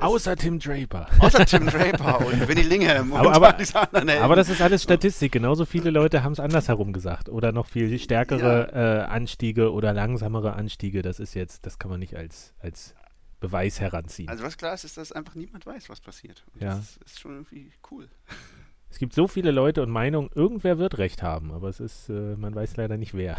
außer 0.00 0.34
Tim 0.34 0.58
Draper. 0.58 1.06
außer 1.20 1.46
Tim 1.46 1.66
Draper 1.66 2.26
und 2.26 2.48
Winnie 2.48 2.62
Lingham 2.62 3.12
Aber- 3.12 3.28
und 3.28 3.34
aber- 3.36 3.52
diese 3.52 3.78
anderen 3.78 4.08
Helden. 4.08 4.24
Aber 4.24 4.34
das 4.34 4.48
ist 4.48 4.60
alles 4.60 4.82
Statistik. 4.82 5.30
Genauso 5.30 5.64
viele 5.64 5.90
Leute 5.90 6.24
haben 6.24 6.32
es 6.32 6.40
andersherum 6.40 6.92
gesagt. 6.92 7.28
Oder 7.28 7.52
noch 7.52 7.66
viel 7.66 7.96
stärkere 8.00 8.72
äh, 8.72 9.04
Anstiege 9.08 9.72
oder 9.72 9.92
langsamere 9.92 10.54
Anstiege. 10.54 11.02
Das 11.02 11.20
ist 11.20 11.34
jetzt, 11.34 11.66
das 11.66 11.78
kann 11.78 11.90
man 11.90 12.00
nicht 12.00 12.16
als, 12.16 12.52
als 12.58 12.96
Beweis 13.42 13.80
heranziehen. 13.80 14.28
Also, 14.30 14.42
was 14.44 14.56
klar 14.56 14.72
ist, 14.72 14.84
ist, 14.84 14.96
dass 14.96 15.12
einfach 15.12 15.34
niemand 15.34 15.66
weiß, 15.66 15.90
was 15.90 16.00
passiert. 16.00 16.44
Und 16.54 16.62
Ja. 16.62 16.76
Das 16.76 16.96
ist 17.04 17.20
schon 17.20 17.32
irgendwie 17.32 17.70
cool. 17.90 18.08
es 18.90 18.98
gibt 18.98 19.12
so 19.14 19.26
viele 19.26 19.50
Leute 19.50 19.82
und 19.82 19.90
Meinungen, 19.90 20.30
irgendwer 20.34 20.78
wird 20.78 20.96
Recht 20.98 21.22
haben, 21.22 21.50
aber 21.52 21.68
es 21.68 21.80
ist, 21.80 22.08
äh, 22.08 22.36
man 22.36 22.54
weiß 22.54 22.76
leider 22.76 22.96
nicht 22.96 23.14
wer. 23.14 23.36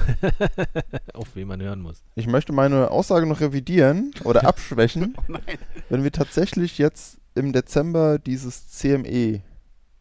Auf 1.14 1.36
wen 1.36 1.48
man 1.48 1.62
hören 1.62 1.80
muss. 1.82 2.04
ich 2.16 2.28
möchte 2.28 2.54
meine 2.54 2.92
Aussage 2.92 3.26
noch 3.26 3.40
revidieren 3.42 4.12
oder 4.24 4.44
abschwächen, 4.48 5.16
Oh 5.18 5.24
nein. 5.28 5.58
wenn 5.90 6.04
wir 6.04 6.12
tatsächlich 6.12 6.78
jetzt 6.78 7.18
im 7.36 7.54
Dezember 7.54 8.20
dieses 8.20 8.70
CME 8.70 9.42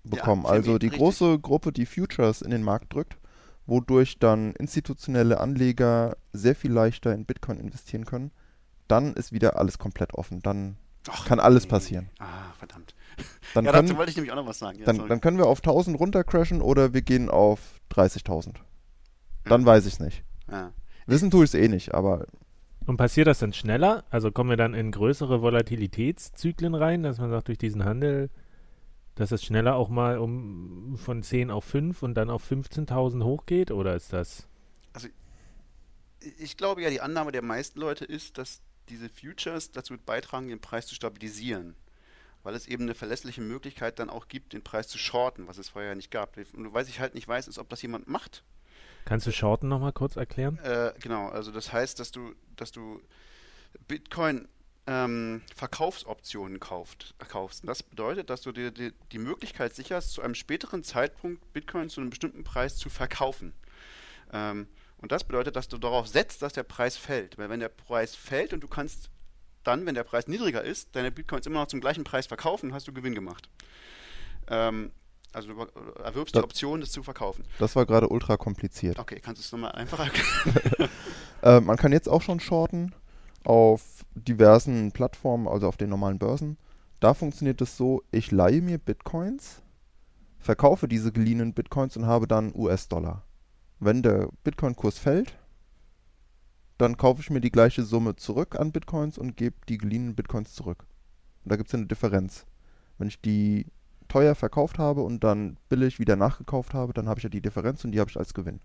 bekommen, 0.05 0.43
CME, 0.43 0.51
also 0.53 0.79
die 0.79 0.87
richtig. 0.87 0.99
große 1.01 1.39
Gruppe, 1.39 1.73
die 1.73 1.87
Futures 1.87 2.43
in 2.43 2.51
den 2.51 2.63
Markt 2.63 2.93
drückt, 2.93 3.17
wodurch 3.67 4.19
dann 4.19 4.53
institutionelle 4.57 5.39
Anleger 5.39 6.17
sehr 6.33 6.55
viel 6.57 6.73
leichter 6.73 7.15
in 7.15 7.25
Bitcoin 7.25 7.59
investieren 7.61 8.05
können, 8.05 8.33
dann 8.93 9.15
ist 9.15 9.33
wieder 9.33 9.59
alles 9.59 9.79
komplett 9.79 10.15
offen. 10.15 10.41
Dann 10.43 10.77
Ach, 11.09 11.25
kann 11.27 11.41
alles 11.41 11.65
nee. 11.65 11.71
passieren. 11.71 12.11
Ah, 12.19 12.53
verdammt. 12.59 12.95
Dann, 13.55 13.65
ja, 13.65 13.73
dazu 13.73 13.87
können, 13.87 13.99
wollte 13.99 14.11
ich 14.11 14.17
nämlich 14.17 14.33
auch 14.33 14.37
noch 14.37 14.47
was 14.47 14.59
sagen. 14.59 14.79
Ja, 14.79 14.85
dann, 14.85 15.09
dann 15.09 15.21
können 15.21 15.39
wir 15.39 15.47
auf 15.47 15.59
1000 15.59 15.99
runtercrashen 15.99 16.61
oder 16.61 16.95
wir 16.95 17.03
gehen 17.03 17.29
auf 17.29 17.81
30.000. 17.91 18.55
Dann 19.45 19.67
weiß 19.67 19.87
ich 19.87 19.95
es 19.95 20.01
nicht. 20.01 20.25
ja. 20.51 20.73
Wissen 21.07 21.33
tue 21.33 21.45
ich 21.45 21.51
es 21.53 21.55
eh 21.55 21.67
nicht, 21.67 21.95
aber 21.95 22.27
Und 22.87 22.97
passiert 22.97 23.27
das 23.27 23.41
dann 23.41 23.53
schneller? 23.53 24.05
Also 24.11 24.31
kommen 24.31 24.51
wir 24.51 24.57
dann 24.57 24.73
in 24.73 24.93
größere 24.93 25.43
Volatilitätszyklen 25.43 26.75
rein, 26.77 27.03
dass 27.03 27.19
man 27.19 27.31
sagt, 27.31 27.49
durch 27.49 27.59
diesen 27.59 27.85
Handel, 27.85 28.31
dass 29.17 29.33
es 29.33 29.43
schneller 29.43 29.75
auch 29.75 29.89
mal 29.89 30.19
um 30.19 30.97
von 30.97 31.23
10 31.23 31.51
auf 31.51 31.65
5 31.65 32.03
und 32.03 32.15
dann 32.15 32.31
auf 32.31 32.49
15.000 32.49 33.25
hochgeht? 33.25 33.73
Oder 33.73 33.97
ist 33.97 34.13
das. 34.13 34.47
Ich 36.39 36.57
glaube 36.57 36.83
ja, 36.83 36.91
die 36.91 37.01
Annahme 37.01 37.33
der 37.33 37.43
meisten 37.43 37.81
Leute 37.81 38.05
ist, 38.05 38.39
dass 38.39 38.63
diese 38.89 39.09
Futures 39.09 39.71
dazu 39.71 39.97
beitragen, 39.97 40.49
den 40.49 40.61
Preis 40.61 40.87
zu 40.87 40.95
stabilisieren. 40.95 41.77
Weil 42.43 42.55
es 42.55 42.67
eben 42.67 42.85
eine 42.85 42.95
verlässliche 42.95 43.41
Möglichkeit 43.41 43.99
dann 43.99 44.11
auch 44.11 44.27
gibt, 44.27 44.53
den 44.53 44.65
Preis 44.65 44.89
zu 44.89 44.99
shorten, 44.99 45.47
was 45.47 45.59
es 45.59 45.69
vorher 45.69 45.95
nicht 45.95 46.11
gab. 46.11 46.37
Und 46.55 46.75
was 46.75 46.89
ich 46.89 46.99
halt 46.99 47.15
nicht 47.15 47.29
weiß, 47.29 47.47
ist, 47.47 47.59
ob 47.59 47.69
das 47.69 47.83
jemand 47.83 48.09
macht. 48.09 48.43
Kannst 49.05 49.27
du 49.27 49.33
Shorten 49.33 49.69
nochmal 49.69 49.93
kurz 49.93 50.17
erklären? 50.17 50.59
Äh, 50.59 50.93
genau, 51.01 51.29
also 51.29 51.51
das 51.51 51.73
heißt, 51.73 51.99
dass 51.99 52.13
du, 52.13 52.35
dass 52.57 52.73
du 52.73 53.01
Bitcoin 53.89 54.49
ähm, 54.87 55.43
Verkaufsoptionen 55.55 56.61
kauft, 56.61 57.15
kaufst. 57.29 57.63
Und 57.63 57.69
das 57.69 57.83
bedeutet, 57.83 58.31
dass 58.31 58.43
du 58.43 58.53
dir 58.53 58.71
die, 58.71 58.93
die 59.13 59.19
Möglichkeit 59.19 59.75
sicherst, 59.75 60.13
zu 60.13 60.23
einem 60.23 60.35
späteren 60.35 60.83
Zeitpunkt 60.85 61.53
Bitcoin 61.53 61.89
zu 61.89 62.01
einem 62.01 62.11
bestimmten 62.11 62.45
Preis 62.45 62.77
zu 62.77 62.91
verkaufen. 62.91 63.55
Ähm, 64.33 64.67
und 65.03 65.13
das 65.13 65.25
bedeutet, 65.25 65.57
dass 65.57 65.69
du 65.69 65.77
darauf 65.79 66.07
setzt, 66.09 66.41
dass 66.43 66.53
der 66.55 66.63
Preis 66.63 66.97
fällt. 66.97 67.37
Weil 67.37 67.51
wenn 67.51 67.61
der 67.61 67.69
Preis 67.69 68.15
fällt 68.15 68.53
und 68.53 68.61
du 68.61 68.69
kannst 68.69 69.11
dann, 69.65 69.85
wenn 69.87 69.95
der 69.95 70.05
Preis 70.05 70.27
niedriger 70.29 70.63
ist, 70.63 70.95
deine 70.97 71.11
Bitcoins 71.13 71.47
immer 71.47 71.61
noch 71.61 71.67
zum 71.69 71.81
gleichen 71.81 72.05
Preis 72.05 72.27
verkaufen, 72.27 72.73
hast 72.73 72.89
du 72.89 72.93
Gewinn 72.93 73.15
gemacht. 73.15 73.49
Ähm, 74.49 74.91
Also 75.33 75.49
du 75.49 75.61
erwirbst 76.03 76.35
das, 76.35 76.41
die 76.43 76.45
Option, 76.45 76.81
das 76.81 76.91
zu 76.93 77.03
verkaufen. 77.03 77.45
Das 77.59 77.75
war 77.77 77.87
gerade 77.87 78.09
ultra 78.09 78.37
kompliziert. 78.37 78.99
Okay, 78.99 79.21
kannst 79.21 79.41
du 79.41 79.45
es 79.45 79.53
nochmal 79.53 79.73
einfacher 79.73 80.05
erklären? 80.13 80.91
äh, 81.43 81.61
man 81.61 81.77
kann 81.77 81.93
jetzt 81.93 82.09
auch 82.09 82.23
schon 82.23 82.41
shorten 82.41 82.95
auf 83.45 83.83
diversen 84.15 84.93
Plattformen, 84.93 85.49
also 85.49 85.69
auf 85.69 85.77
den 85.77 85.89
normalen 85.91 86.19
Börsen. 86.19 86.59
Da 87.01 87.15
funktioniert 87.15 87.61
es 87.61 87.77
so, 87.77 88.03
ich 88.13 88.31
leihe 88.31 88.61
mir 88.63 88.79
Bitcoins, 88.79 89.63
verkaufe 90.39 90.87
diese 90.87 91.13
geliehenen 91.13 91.55
Bitcoins 91.55 91.97
und 91.97 92.07
habe 92.07 92.27
dann 92.29 92.53
US-Dollar. 92.55 93.25
Wenn 93.85 94.01
der 94.01 94.29
Bitcoin-Kurs 94.45 95.01
fällt, 95.01 95.37
dann 96.79 96.97
kaufe 96.97 97.21
ich 97.21 97.31
mir 97.31 97.41
die 97.41 97.51
gleiche 97.51 97.83
Summe 97.83 98.15
zurück 98.15 98.55
an 98.55 98.71
Bitcoins 98.71 99.19
und 99.19 99.37
gebe 99.37 99.57
die 99.69 99.77
geliehenen 99.77 100.15
Bitcoins 100.15 100.55
zurück. 100.55 100.87
Und 101.43 101.51
da 101.51 101.57
gibt 101.57 101.69
es 101.69 101.75
eine 101.75 101.87
Differenz. 101.87 102.47
Wenn 102.99 103.09
ich 103.09 103.21
die 103.21 103.67
teuer 104.07 104.37
verkauft 104.37 104.79
habe 104.79 105.03
und 105.03 105.25
dann 105.25 105.57
billig 105.69 105.99
wieder 105.99 106.15
nachgekauft 106.15 106.75
habe, 106.75 106.93
dann 106.93 107.09
habe 107.09 107.19
ich 107.19 107.25
ja 107.25 107.29
die 107.29 107.41
Differenz 107.41 107.85
und 107.85 107.91
die 107.91 107.99
habe 107.99 108.09
ich 108.09 108.17
als 108.17 108.35
Gewinn. 108.35 108.61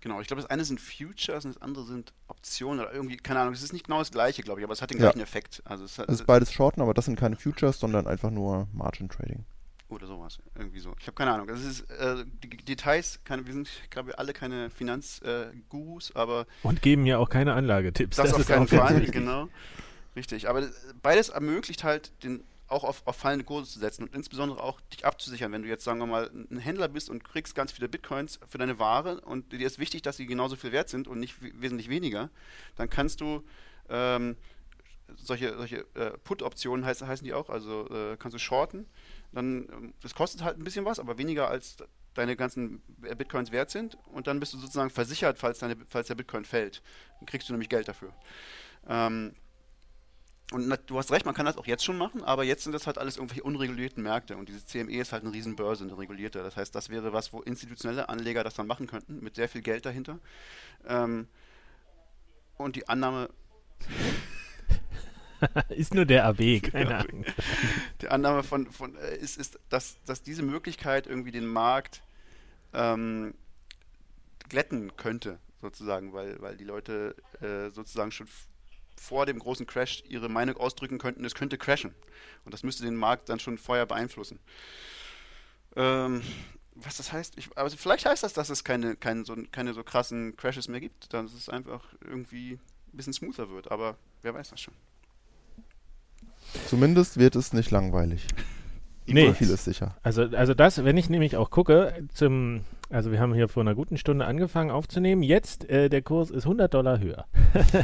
Genau, 0.00 0.20
ich 0.20 0.26
glaube, 0.26 0.42
das 0.42 0.50
eine 0.50 0.66
sind 0.66 0.82
Futures 0.82 1.46
und 1.46 1.54
das 1.54 1.62
andere 1.62 1.86
sind 1.86 2.12
Optionen 2.28 2.80
oder 2.80 2.92
irgendwie, 2.92 3.16
keine 3.16 3.40
Ahnung, 3.40 3.54
es 3.54 3.62
ist 3.62 3.72
nicht 3.72 3.86
genau 3.86 4.00
das 4.00 4.10
gleiche, 4.10 4.42
glaube 4.42 4.60
ich, 4.60 4.64
aber 4.64 4.74
es 4.74 4.82
hat 4.82 4.90
den 4.90 4.98
gleichen 4.98 5.20
ja. 5.20 5.24
Effekt. 5.24 5.62
Also 5.64 5.84
es, 5.84 5.98
hat, 5.98 6.10
es 6.10 6.20
ist 6.20 6.26
beides 6.26 6.52
Shorten, 6.52 6.82
aber 6.82 6.92
das 6.92 7.06
sind 7.06 7.18
keine 7.18 7.36
Futures, 7.36 7.80
sondern 7.80 8.06
einfach 8.06 8.30
nur 8.30 8.68
Margin 8.74 9.08
Trading. 9.08 9.46
Oder 9.92 10.06
sowas, 10.06 10.38
irgendwie 10.54 10.80
so. 10.80 10.94
Ich 10.98 11.06
habe 11.06 11.14
keine 11.14 11.32
Ahnung. 11.32 11.46
Das 11.46 11.62
ist, 11.62 11.82
äh, 11.90 12.24
die 12.42 12.48
Details, 12.48 13.20
keine, 13.24 13.46
wir 13.46 13.52
sind, 13.52 13.68
glaube 13.90 14.10
ich, 14.10 14.18
alle 14.18 14.32
keine 14.32 14.70
Finanzgurus, 14.70 16.10
äh, 16.10 16.18
aber. 16.18 16.46
Und 16.62 16.80
geben 16.80 17.04
ja 17.04 17.18
auch 17.18 17.28
keine 17.28 17.52
Anlagetipps. 17.52 18.16
Das, 18.16 18.30
das 18.30 18.40
auf 18.40 18.46
keinen 18.46 18.68
Fall, 18.68 19.00
genau. 19.06 19.48
Richtig. 20.16 20.48
Aber 20.48 20.66
beides 21.02 21.28
ermöglicht 21.28 21.84
halt 21.84 22.12
den 22.22 22.42
auch 22.68 22.84
auf, 22.84 23.02
auf 23.06 23.16
fallende 23.16 23.44
Kurse 23.44 23.70
zu 23.70 23.78
setzen 23.78 24.04
und 24.04 24.14
insbesondere 24.14 24.62
auch 24.62 24.80
dich 24.80 25.04
abzusichern. 25.04 25.52
Wenn 25.52 25.62
du 25.62 25.68
jetzt, 25.68 25.84
sagen 25.84 25.98
wir 25.98 26.06
mal, 26.06 26.30
ein 26.50 26.58
Händler 26.58 26.88
bist 26.88 27.10
und 27.10 27.22
kriegst 27.22 27.54
ganz 27.54 27.70
viele 27.70 27.88
Bitcoins 27.88 28.40
für 28.48 28.56
deine 28.56 28.78
Ware 28.78 29.20
und 29.20 29.52
dir 29.52 29.66
ist 29.66 29.78
wichtig, 29.78 30.00
dass 30.00 30.16
sie 30.16 30.26
genauso 30.26 30.56
viel 30.56 30.72
wert 30.72 30.88
sind 30.88 31.06
und 31.06 31.20
nicht 31.20 31.36
wesentlich 31.60 31.90
weniger, 31.90 32.30
dann 32.76 32.88
kannst 32.88 33.20
du 33.20 33.44
ähm, 33.90 34.36
solche, 35.16 35.56
solche 35.56 35.86
äh, 35.94 36.10
Put-Optionen 36.24 36.84
heißt, 36.84 37.02
heißen 37.02 37.24
die 37.24 37.34
auch, 37.34 37.48
also 37.48 37.88
äh, 37.88 38.16
kannst 38.18 38.34
du 38.34 38.38
shorten. 38.38 38.86
Dann, 39.32 39.68
ähm, 39.72 39.94
das 40.02 40.14
kostet 40.14 40.42
halt 40.42 40.58
ein 40.58 40.64
bisschen 40.64 40.84
was, 40.84 40.98
aber 40.98 41.18
weniger 41.18 41.48
als 41.48 41.76
deine 42.14 42.36
ganzen 42.36 42.82
Bitcoins 43.16 43.52
wert 43.52 43.70
sind 43.70 43.96
und 44.12 44.26
dann 44.26 44.38
bist 44.38 44.52
du 44.52 44.58
sozusagen 44.58 44.90
versichert, 44.90 45.38
falls, 45.38 45.58
deine, 45.60 45.76
falls 45.88 46.08
der 46.08 46.14
Bitcoin 46.14 46.44
fällt. 46.44 46.82
Dann 47.18 47.26
kriegst 47.26 47.48
du 47.48 47.52
nämlich 47.52 47.70
Geld 47.70 47.88
dafür. 47.88 48.12
Ähm, 48.86 49.34
und 50.52 50.78
du 50.86 50.98
hast 50.98 51.10
recht, 51.10 51.24
man 51.24 51.34
kann 51.34 51.46
das 51.46 51.56
auch 51.56 51.66
jetzt 51.66 51.82
schon 51.82 51.96
machen, 51.96 52.22
aber 52.22 52.44
jetzt 52.44 52.64
sind 52.64 52.72
das 52.72 52.86
halt 52.86 52.98
alles 52.98 53.16
irgendwelche 53.16 53.42
unregulierten 53.42 54.02
Märkte 54.02 54.36
und 54.36 54.50
diese 54.50 54.66
CME 54.66 55.00
ist 55.00 55.12
halt 55.12 55.24
eine 55.24 55.32
Riesenbörse, 55.32 55.84
eine 55.84 55.96
regulierte. 55.96 56.42
Das 56.42 56.56
heißt, 56.56 56.74
das 56.74 56.90
wäre 56.90 57.14
was, 57.14 57.32
wo 57.32 57.40
institutionelle 57.40 58.10
Anleger 58.10 58.44
das 58.44 58.52
dann 58.54 58.66
machen 58.66 58.86
könnten, 58.86 59.20
mit 59.22 59.36
sehr 59.36 59.48
viel 59.48 59.62
Geld 59.62 59.86
dahinter. 59.86 60.18
Ähm, 60.86 61.26
und 62.58 62.76
die 62.76 62.88
Annahme. 62.88 63.30
ist 65.68 65.94
nur 65.94 66.04
der 66.04 66.24
AB, 66.26 66.60
keine 66.72 66.98
Ahnung. 66.98 67.24
Die 68.00 68.08
Annahme 68.08 68.42
von, 68.42 68.70
von 68.70 68.96
äh, 68.96 69.16
ist, 69.16 69.38
ist 69.38 69.58
dass, 69.68 69.96
dass 70.04 70.22
diese 70.22 70.42
Möglichkeit 70.42 71.06
irgendwie 71.06 71.32
den 71.32 71.46
Markt 71.46 72.02
ähm, 72.72 73.34
glätten 74.48 74.96
könnte, 74.96 75.38
sozusagen, 75.60 76.12
weil, 76.12 76.40
weil 76.40 76.56
die 76.56 76.64
Leute 76.64 77.16
äh, 77.40 77.70
sozusagen 77.70 78.12
schon 78.12 78.28
vor 78.96 79.26
dem 79.26 79.38
großen 79.38 79.66
Crash 79.66 80.04
ihre 80.08 80.28
Meinung 80.28 80.56
ausdrücken 80.56 80.98
könnten, 80.98 81.24
es 81.24 81.34
könnte 81.34 81.58
crashen. 81.58 81.94
Und 82.44 82.54
das 82.54 82.62
müsste 82.62 82.84
den 82.84 82.94
Markt 82.96 83.28
dann 83.28 83.40
schon 83.40 83.58
vorher 83.58 83.86
beeinflussen. 83.86 84.38
Ähm, 85.74 86.22
was 86.74 86.96
das 86.96 87.12
heißt, 87.12 87.36
ich, 87.36 87.56
also 87.56 87.76
vielleicht 87.76 88.06
heißt 88.06 88.22
das, 88.22 88.32
dass 88.32 88.48
es 88.48 88.64
keine, 88.64 88.96
keine, 88.96 89.24
so, 89.24 89.36
keine 89.50 89.74
so 89.74 89.82
krassen 89.82 90.36
Crashes 90.36 90.68
mehr 90.68 90.80
gibt, 90.80 91.12
dass 91.12 91.32
es 91.32 91.48
einfach 91.48 91.84
irgendwie 92.00 92.52
ein 92.92 92.96
bisschen 92.96 93.12
smoother 93.12 93.50
wird, 93.50 93.70
aber 93.70 93.96
wer 94.22 94.34
weiß 94.34 94.50
das 94.50 94.60
schon. 94.60 94.74
Zumindest 96.66 97.18
wird 97.18 97.36
es 97.36 97.52
nicht 97.52 97.70
langweilig. 97.70 98.26
Nee. 99.06 99.28
So 99.28 99.34
viel 99.34 99.50
ist 99.50 99.64
sicher. 99.64 99.96
Also, 100.02 100.22
also 100.22 100.54
das, 100.54 100.84
wenn 100.84 100.96
ich 100.96 101.10
nämlich 101.10 101.36
auch 101.36 101.50
gucke, 101.50 101.92
zum, 102.14 102.60
also 102.88 103.10
wir 103.10 103.20
haben 103.20 103.34
hier 103.34 103.48
vor 103.48 103.62
einer 103.62 103.74
guten 103.74 103.98
Stunde 103.98 104.26
angefangen 104.26 104.70
aufzunehmen. 104.70 105.22
Jetzt, 105.22 105.68
äh, 105.68 105.88
der 105.88 106.02
Kurs 106.02 106.30
ist 106.30 106.44
100 106.44 106.72
Dollar 106.72 107.00
höher. 107.00 107.26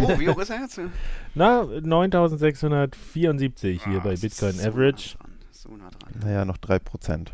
oh, 0.01 0.19
wie 0.19 0.29
hoch 0.29 0.39
ist 0.39 0.51
er 0.51 0.61
jetzt? 0.61 0.81
Na, 1.35 1.65
9674 1.65 3.85
hier 3.85 3.99
ah, 3.99 4.03
bei 4.05 4.15
Bitcoin 4.15 4.53
so 4.53 4.69
Average. 4.69 5.17
Nah 5.19 5.29
so 5.59 5.77
nah 5.77 5.91
dran. 5.91 6.13
Naja, 6.23 6.45
noch 6.45 6.59
3%. 6.59 7.29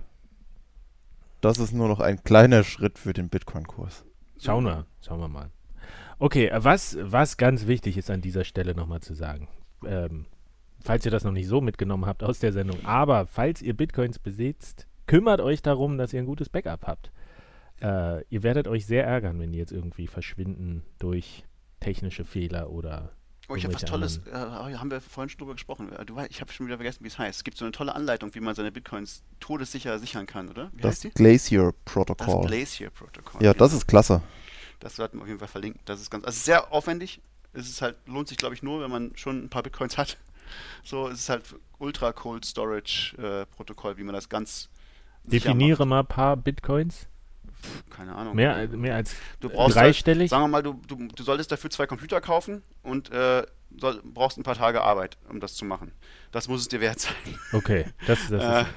Das 1.41 1.59
ist 1.59 1.73
nur 1.73 1.89
noch 1.89 2.01
ein 2.01 2.23
kleiner 2.25 2.65
Schritt 2.65 2.99
für 2.99 3.13
den 3.13 3.29
Bitcoin-Kurs. 3.29 4.05
Schauen 4.41 4.65
wir, 4.65 4.87
schauen 5.03 5.21
wir 5.21 5.29
mal. 5.29 5.51
Okay, 6.19 6.51
was, 6.55 6.97
was 7.01 7.37
ganz 7.37 7.67
wichtig 7.67 7.99
ist 7.99 8.11
an 8.11 8.23
dieser 8.23 8.45
Stelle 8.45 8.75
nochmal 8.75 9.01
zu 9.01 9.15
sagen. 9.15 9.49
Ähm, 9.87 10.27
falls 10.85 11.05
ihr 11.05 11.11
das 11.11 11.25
noch 11.25 11.33
nicht 11.33 11.49
so 11.49 11.61
mitgenommen 11.61 12.07
habt 12.07 12.23
aus 12.23 12.39
der 12.39 12.53
Sendung. 12.53 12.85
Aber 12.85 13.27
falls 13.27 13.63
ihr 13.63 13.75
Bitcoins 13.75 14.19
besitzt, 14.19 14.87
kümmert 15.07 15.41
euch 15.41 15.63
darum, 15.63 15.99
dass 15.99 16.13
ihr 16.13 16.21
ein 16.21 16.27
gutes 16.27 16.49
Backup 16.49 16.87
habt. 16.87 17.11
Äh, 17.81 18.25
ihr 18.29 18.43
werdet 18.43 18.69
euch 18.69 18.87
sehr 18.87 19.05
ärgern, 19.05 19.41
wenn 19.41 19.53
die 19.53 19.59
jetzt 19.59 19.73
irgendwie 19.73 20.07
verschwinden 20.07 20.85
durch 20.99 21.45
technische 21.81 22.25
Fehler 22.25 22.71
oder. 22.71 23.13
Oh, 23.49 23.57
ich 23.57 23.65
habe 23.65 23.75
was 23.75 23.85
Tolles, 23.85 24.23
äh, 24.27 24.33
haben 24.33 24.91
wir 24.91 25.01
vorhin 25.01 25.29
schon 25.29 25.39
drüber 25.39 25.53
gesprochen. 25.55 25.93
Äh, 25.93 26.05
du, 26.07 26.19
ich 26.31 26.41
habe 26.41 26.53
schon 26.53 26.67
wieder 26.67 26.77
vergessen, 26.77 27.03
wie 27.03 27.09
es 27.09 27.19
heißt. 27.19 27.39
Es 27.39 27.45
gibt 27.45 27.59
so 27.59 27.65
eine 27.65 27.73
tolle 27.73 27.95
Anleitung, 27.95 28.35
wie 28.35 28.41
man 28.41 28.55
seine 28.55 28.73
Bitcoins 28.73 29.23
todessicher 29.41 29.99
sichern 29.99 30.27
kann, 30.27 30.49
oder? 30.49 30.71
Wie 30.75 30.83
das 30.83 31.01
Glacier 31.15 31.73
Protocol. 31.85 32.43
Das 32.43 32.51
Glacier 32.51 32.91
Protocol. 32.91 33.43
Ja, 33.43 33.53
das 33.53 33.73
ist 33.73 33.87
klasse. 33.87 34.23
Das 34.81 34.97
sollten 34.97 35.19
wir 35.19 35.23
auf 35.23 35.29
jeden 35.29 35.39
Fall 35.39 35.49
verlinken. 35.49 35.81
Das 35.85 36.01
ist 36.01 36.11
ganz, 36.11 36.25
also 36.25 36.39
sehr 36.39 36.73
aufwendig. 36.73 37.21
Es 37.53 37.69
ist 37.69 37.83
halt, 37.83 37.97
lohnt 38.07 38.29
sich, 38.29 38.39
glaube 38.39 38.55
ich, 38.55 38.63
nur, 38.63 38.83
wenn 38.83 38.91
man 38.91 39.13
schon 39.17 39.45
ein 39.45 39.49
paar 39.49 39.63
Bitcoins 39.63 39.99
hat. 39.99 40.17
So, 40.83 41.09
es 41.09 41.21
ist 41.21 41.29
halt 41.29 41.43
Ultra 41.79 42.13
Cold 42.13 42.45
Storage 42.45 43.17
äh, 43.19 43.47
Protokoll, 43.55 43.97
wie 43.97 44.05
man 44.05 44.15
das 44.15 44.29
ganz. 44.29 44.69
Definiere 45.25 45.87
mal 45.87 46.01
ein 46.01 46.07
paar 46.07 46.37
Bitcoins. 46.37 47.07
keine 47.91 48.15
Ahnung. 48.15 48.37
Mehr, 48.37 48.69
mehr 48.69 48.97
als 48.97 49.15
du 49.41 49.49
brauchst 49.49 49.77
halt, 49.77 49.87
dreistellig? 49.87 50.23
Halt, 50.23 50.31
sagen 50.31 50.45
wir 50.45 50.49
mal, 50.49 50.63
du, 50.63 50.81
du, 50.87 51.09
du 51.09 51.23
solltest 51.23 51.51
dafür 51.51 51.71
zwei 51.71 51.87
Computer 51.87 52.21
kaufen 52.21 52.63
und 52.83 53.11
äh, 53.11 53.47
soll, 53.81 54.03
brauchst 54.05 54.39
ein 54.39 54.43
paar 54.43 54.55
Tage 54.55 54.83
Arbeit, 54.83 55.17
um 55.29 55.41
das 55.41 55.55
zu 55.55 55.65
machen. 55.65 55.93
Das 56.33 56.49
muss 56.49 56.61
es 56.61 56.69
dir 56.69 56.81
wert 56.81 57.01
sein. 57.01 57.15
Okay, 57.53 57.87
das, 58.07 58.29
das 58.29 58.43
äh, 58.43 58.63
ist. 58.63 58.69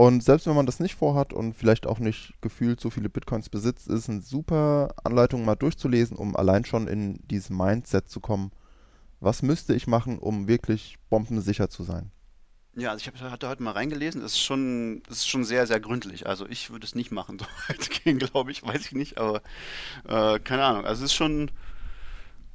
Und 0.00 0.24
selbst 0.24 0.46
wenn 0.46 0.54
man 0.54 0.64
das 0.64 0.80
nicht 0.80 0.94
vorhat 0.94 1.34
und 1.34 1.54
vielleicht 1.54 1.86
auch 1.86 1.98
nicht 1.98 2.32
gefühlt 2.40 2.80
so 2.80 2.88
viele 2.88 3.10
Bitcoins 3.10 3.50
besitzt, 3.50 3.86
ist 3.86 3.98
es 3.98 4.08
eine 4.08 4.22
super 4.22 4.94
Anleitung 5.04 5.44
mal 5.44 5.56
durchzulesen, 5.56 6.16
um 6.16 6.34
allein 6.36 6.64
schon 6.64 6.88
in 6.88 7.18
dieses 7.30 7.50
Mindset 7.50 8.08
zu 8.08 8.18
kommen, 8.18 8.50
was 9.20 9.42
müsste 9.42 9.74
ich 9.74 9.86
machen, 9.86 10.18
um 10.18 10.48
wirklich 10.48 10.98
bombensicher 11.08 11.68
zu 11.68 11.84
sein? 11.84 12.10
Ja, 12.76 12.90
also 12.90 13.10
ich 13.10 13.22
hatte 13.22 13.48
heute 13.48 13.62
mal 13.62 13.72
reingelesen, 13.72 14.22
das 14.22 14.32
ist 14.32 14.40
schon, 14.40 15.02
ist 15.10 15.28
schon 15.28 15.44
sehr, 15.44 15.66
sehr 15.66 15.80
gründlich. 15.80 16.26
Also 16.26 16.46
ich 16.48 16.70
würde 16.70 16.86
es 16.86 16.94
nicht 16.94 17.10
machen, 17.10 17.38
so 17.40 17.46
weit 17.68 17.90
gehen, 17.90 18.18
glaube 18.18 18.52
ich, 18.52 18.62
weiß 18.62 18.86
ich 18.86 18.92
nicht, 18.92 19.18
aber 19.18 19.42
äh, 20.08 20.38
keine 20.38 20.64
Ahnung. 20.64 20.86
Also 20.86 21.04
es 21.04 21.10
ist 21.10 21.16
schon, 21.16 21.50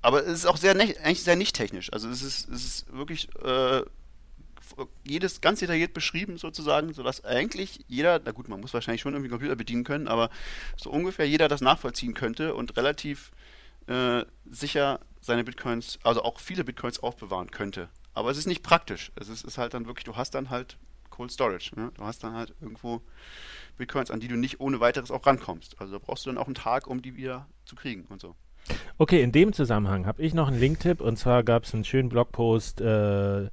aber 0.02 0.26
es 0.26 0.40
ist 0.40 0.46
auch 0.46 0.58
sehr, 0.58 0.72
eigentlich 0.80 1.24
sehr 1.24 1.36
nicht 1.36 1.56
technisch. 1.56 1.92
Also 1.92 2.10
es 2.10 2.22
ist, 2.22 2.50
es 2.50 2.66
ist 2.66 2.94
wirklich 2.94 3.28
äh, 3.44 3.84
jedes 5.06 5.42
ganz 5.42 5.60
detailliert 5.60 5.94
beschrieben 5.94 6.38
sozusagen, 6.38 6.94
sodass 6.94 7.24
eigentlich 7.24 7.82
jeder, 7.88 8.22
na 8.24 8.32
gut, 8.32 8.48
man 8.48 8.62
muss 8.62 8.74
wahrscheinlich 8.74 9.02
schon 9.02 9.14
irgendwie 9.14 9.30
Computer 9.30 9.56
bedienen 9.56 9.84
können, 9.84 10.08
aber 10.08 10.30
so 10.78 10.90
ungefähr 10.90 11.28
jeder 11.28 11.48
das 11.48 11.62
nachvollziehen 11.62 12.14
könnte 12.14 12.56
und 12.56 12.78
relativ 12.78 13.32
äh, 13.88 14.24
sicher 14.50 15.00
seine 15.26 15.44
Bitcoins, 15.44 16.00
also 16.04 16.24
auch 16.24 16.40
viele 16.40 16.64
Bitcoins 16.64 17.02
aufbewahren 17.02 17.52
könnte. 17.52 17.90
Aber 18.14 18.32
es 18.32 18.38
ist 18.38 18.48
nicht 18.48 18.64
praktisch. 18.64 19.12
Es 19.16 19.28
ist, 19.28 19.44
ist 19.44 19.58
halt 19.58 19.74
dann 19.74 19.88
wirklich, 19.88 20.06
du 20.06 20.16
hast 20.16 20.36
dann 20.36 20.50
halt 20.50 20.78
Cold 21.10 21.32
Storage. 21.32 21.72
Ne? 21.76 21.92
Du 21.96 22.04
hast 22.04 22.24
dann 22.24 22.34
halt 22.34 22.54
irgendwo 22.62 23.02
Bitcoins, 23.78 24.12
an 24.12 24.20
die 24.20 24.28
du 24.28 24.36
nicht 24.36 24.60
ohne 24.60 24.80
weiteres 24.80 25.12
auch 25.12 25.26
rankommst. 25.26 25.80
Also 25.80 25.94
da 25.94 26.00
brauchst 26.00 26.26
du 26.26 26.30
dann 26.30 26.38
auch 26.38 26.46
einen 26.46 26.56
Tag, 26.56 26.88
um 26.88 27.02
die 27.02 27.16
wieder 27.16 27.48
zu 27.66 27.76
kriegen 27.76 28.06
und 28.10 28.22
so. 28.22 28.36
Okay, 28.98 29.22
in 29.22 29.32
dem 29.32 29.54
Zusammenhang 29.54 30.06
habe 30.06 30.22
ich 30.22 30.34
noch 30.34 30.48
einen 30.48 30.60
Link-Tipp 30.60 31.02
und 31.02 31.18
zwar 31.18 31.44
gab 31.44 31.64
es 31.64 31.74
einen 31.74 31.84
schönen 31.84 32.10
Blogpost, 32.10 32.82
äh, 32.82 33.50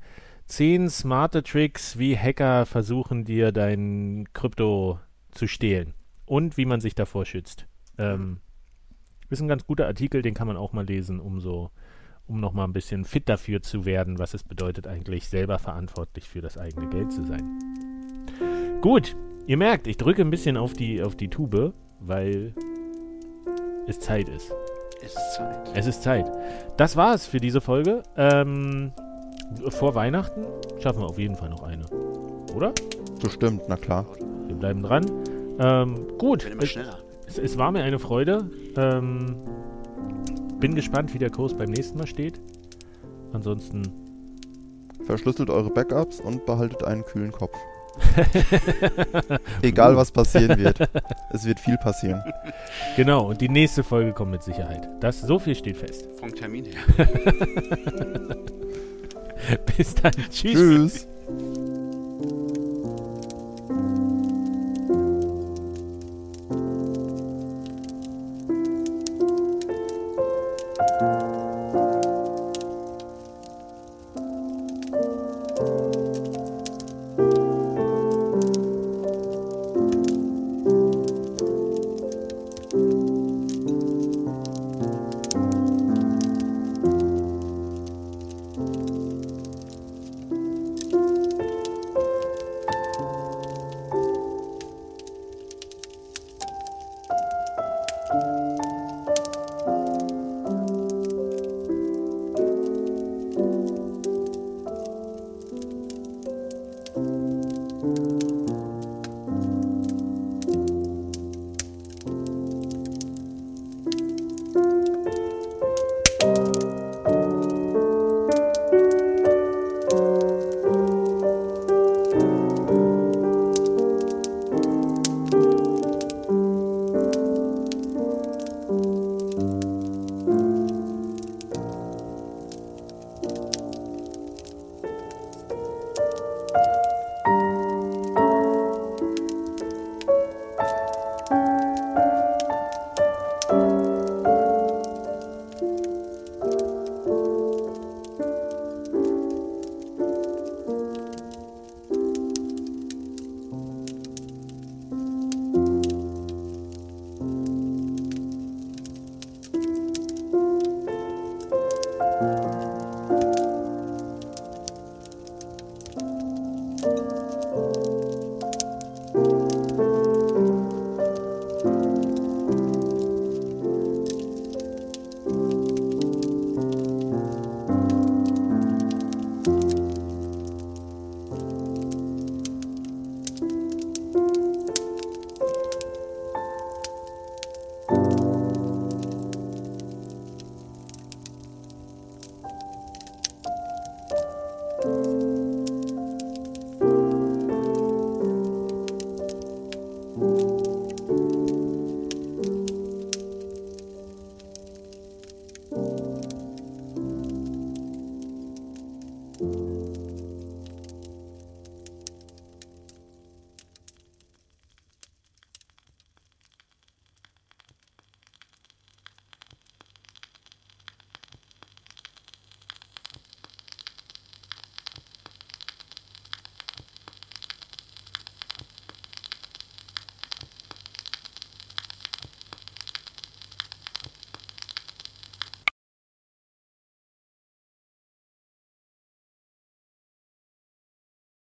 10 0.47 0.91
smarte 0.91 1.43
Tricks, 1.43 1.99
wie 1.99 2.17
Hacker 2.17 2.67
versuchen 2.67 3.25
dir 3.25 3.53
dein 3.53 4.29
Krypto 4.33 5.01
zu 5.31 5.47
stehlen 5.47 5.95
und 6.25 6.57
wie 6.57 6.67
man 6.67 6.81
sich 6.81 6.95
davor 6.95 7.27
schützt. 7.27 7.67
Ähm. 7.99 8.41
Ist 9.33 9.41
ein 9.41 9.49
ganz 9.49 9.67
guter 9.67 9.87
Artikel, 9.87 10.21
den 10.21 10.35
kann 10.35 10.47
man 10.47 10.59
auch 10.59 10.75
mal 10.75 10.85
lesen, 10.85 11.19
um 11.19 11.41
so, 11.41 11.71
um 12.27 12.39
nochmal 12.39 12.69
ein 12.69 12.75
bisschen 12.75 13.07
fit 13.07 13.31
dafür 13.31 13.63
zu 13.63 13.87
werden, 13.87 14.19
was 14.19 14.35
es 14.35 14.45
bedeutet, 14.45 14.87
eigentlich 14.87 15.27
selber 15.27 15.59
verantwortlich 15.59 16.29
für 16.29 16.43
das 16.43 16.59
eigene 16.59 16.91
Geld 16.91 17.11
zu 17.13 17.25
sein. 17.25 17.43
Gut, 18.83 19.17
ihr 19.47 19.57
merkt, 19.57 19.87
ich 19.87 19.97
drücke 19.97 20.21
ein 20.21 20.29
bisschen 20.29 20.59
auf 20.59 20.75
die, 20.75 21.03
auf 21.03 21.17
die 21.17 21.29
Tube, 21.29 21.73
weil 21.99 22.53
es 23.87 24.01
Zeit 24.01 24.29
ist. 24.29 24.53
Es 25.03 25.15
ist 25.15 25.35
Zeit. 25.35 25.71
Es 25.75 25.87
ist 25.87 26.03
Zeit. 26.03 26.31
Das 26.77 26.99
war's 26.99 27.27
für 27.27 27.39
diese 27.39 27.63
Folge. 27.63 28.03
Ähm, 28.19 28.93
vor 29.71 29.95
Weihnachten 29.95 30.45
schaffen 30.83 31.01
wir 31.01 31.07
auf 31.07 31.19
jeden 31.19 31.37
Fall 31.37 31.49
noch 31.49 31.63
eine. 31.63 31.87
Oder? 32.55 32.75
Bestimmt, 33.23 33.63
na 33.67 33.77
klar. 33.77 34.05
Wir 34.47 34.57
bleiben 34.57 34.83
dran. 34.83 35.07
Ähm, 35.59 36.07
gut. 36.19 36.45
Wird 36.45 36.53
immer 36.53 36.67
schneller. 36.67 36.99
Es, 37.33 37.39
es 37.39 37.59
war 37.59 37.73
mir 37.73 37.83
eine 37.83 37.99
Freude. 37.99 38.51
Ähm, 38.77 39.37
bin 40.61 40.75
gespannt, 40.75 41.15
wie 41.15 41.19
der 41.19 41.31
Kurs 41.31 41.55
beim 41.55 41.71
nächsten 41.71 41.97
Mal 41.99 42.07
steht. 42.07 42.41
Ansonsten 43.33 43.83
Verschlüsselt 45.07 45.51
eure 45.51 45.71
Backups 45.71 46.21
und 46.21 46.47
behaltet 46.47 46.85
einen 46.85 47.05
kühlen 47.05 47.33
Kopf. 47.33 47.57
Egal 49.63 49.97
was 49.97 50.13
passieren 50.13 50.59
wird. 50.59 50.79
Es 51.33 51.47
wird 51.47 51.59
viel 51.59 51.79
passieren. 51.79 52.23
Genau, 52.97 53.31
und 53.31 53.41
die 53.41 53.49
nächste 53.49 53.83
Folge 53.83 54.13
kommt 54.13 54.31
mit 54.31 54.43
Sicherheit. 54.43 54.87
Das, 55.01 55.23
so 55.23 55.39
viel 55.39 55.55
steht 55.55 55.79
fest. 55.79 56.07
Vom 56.21 56.35
Termin 56.35 56.67
her. 56.67 57.07
Bis 59.77 59.95
dann. 59.95 60.13
Tschüss. 60.31 60.53
Tschüss. 60.53 61.09
Bye. 98.13 98.42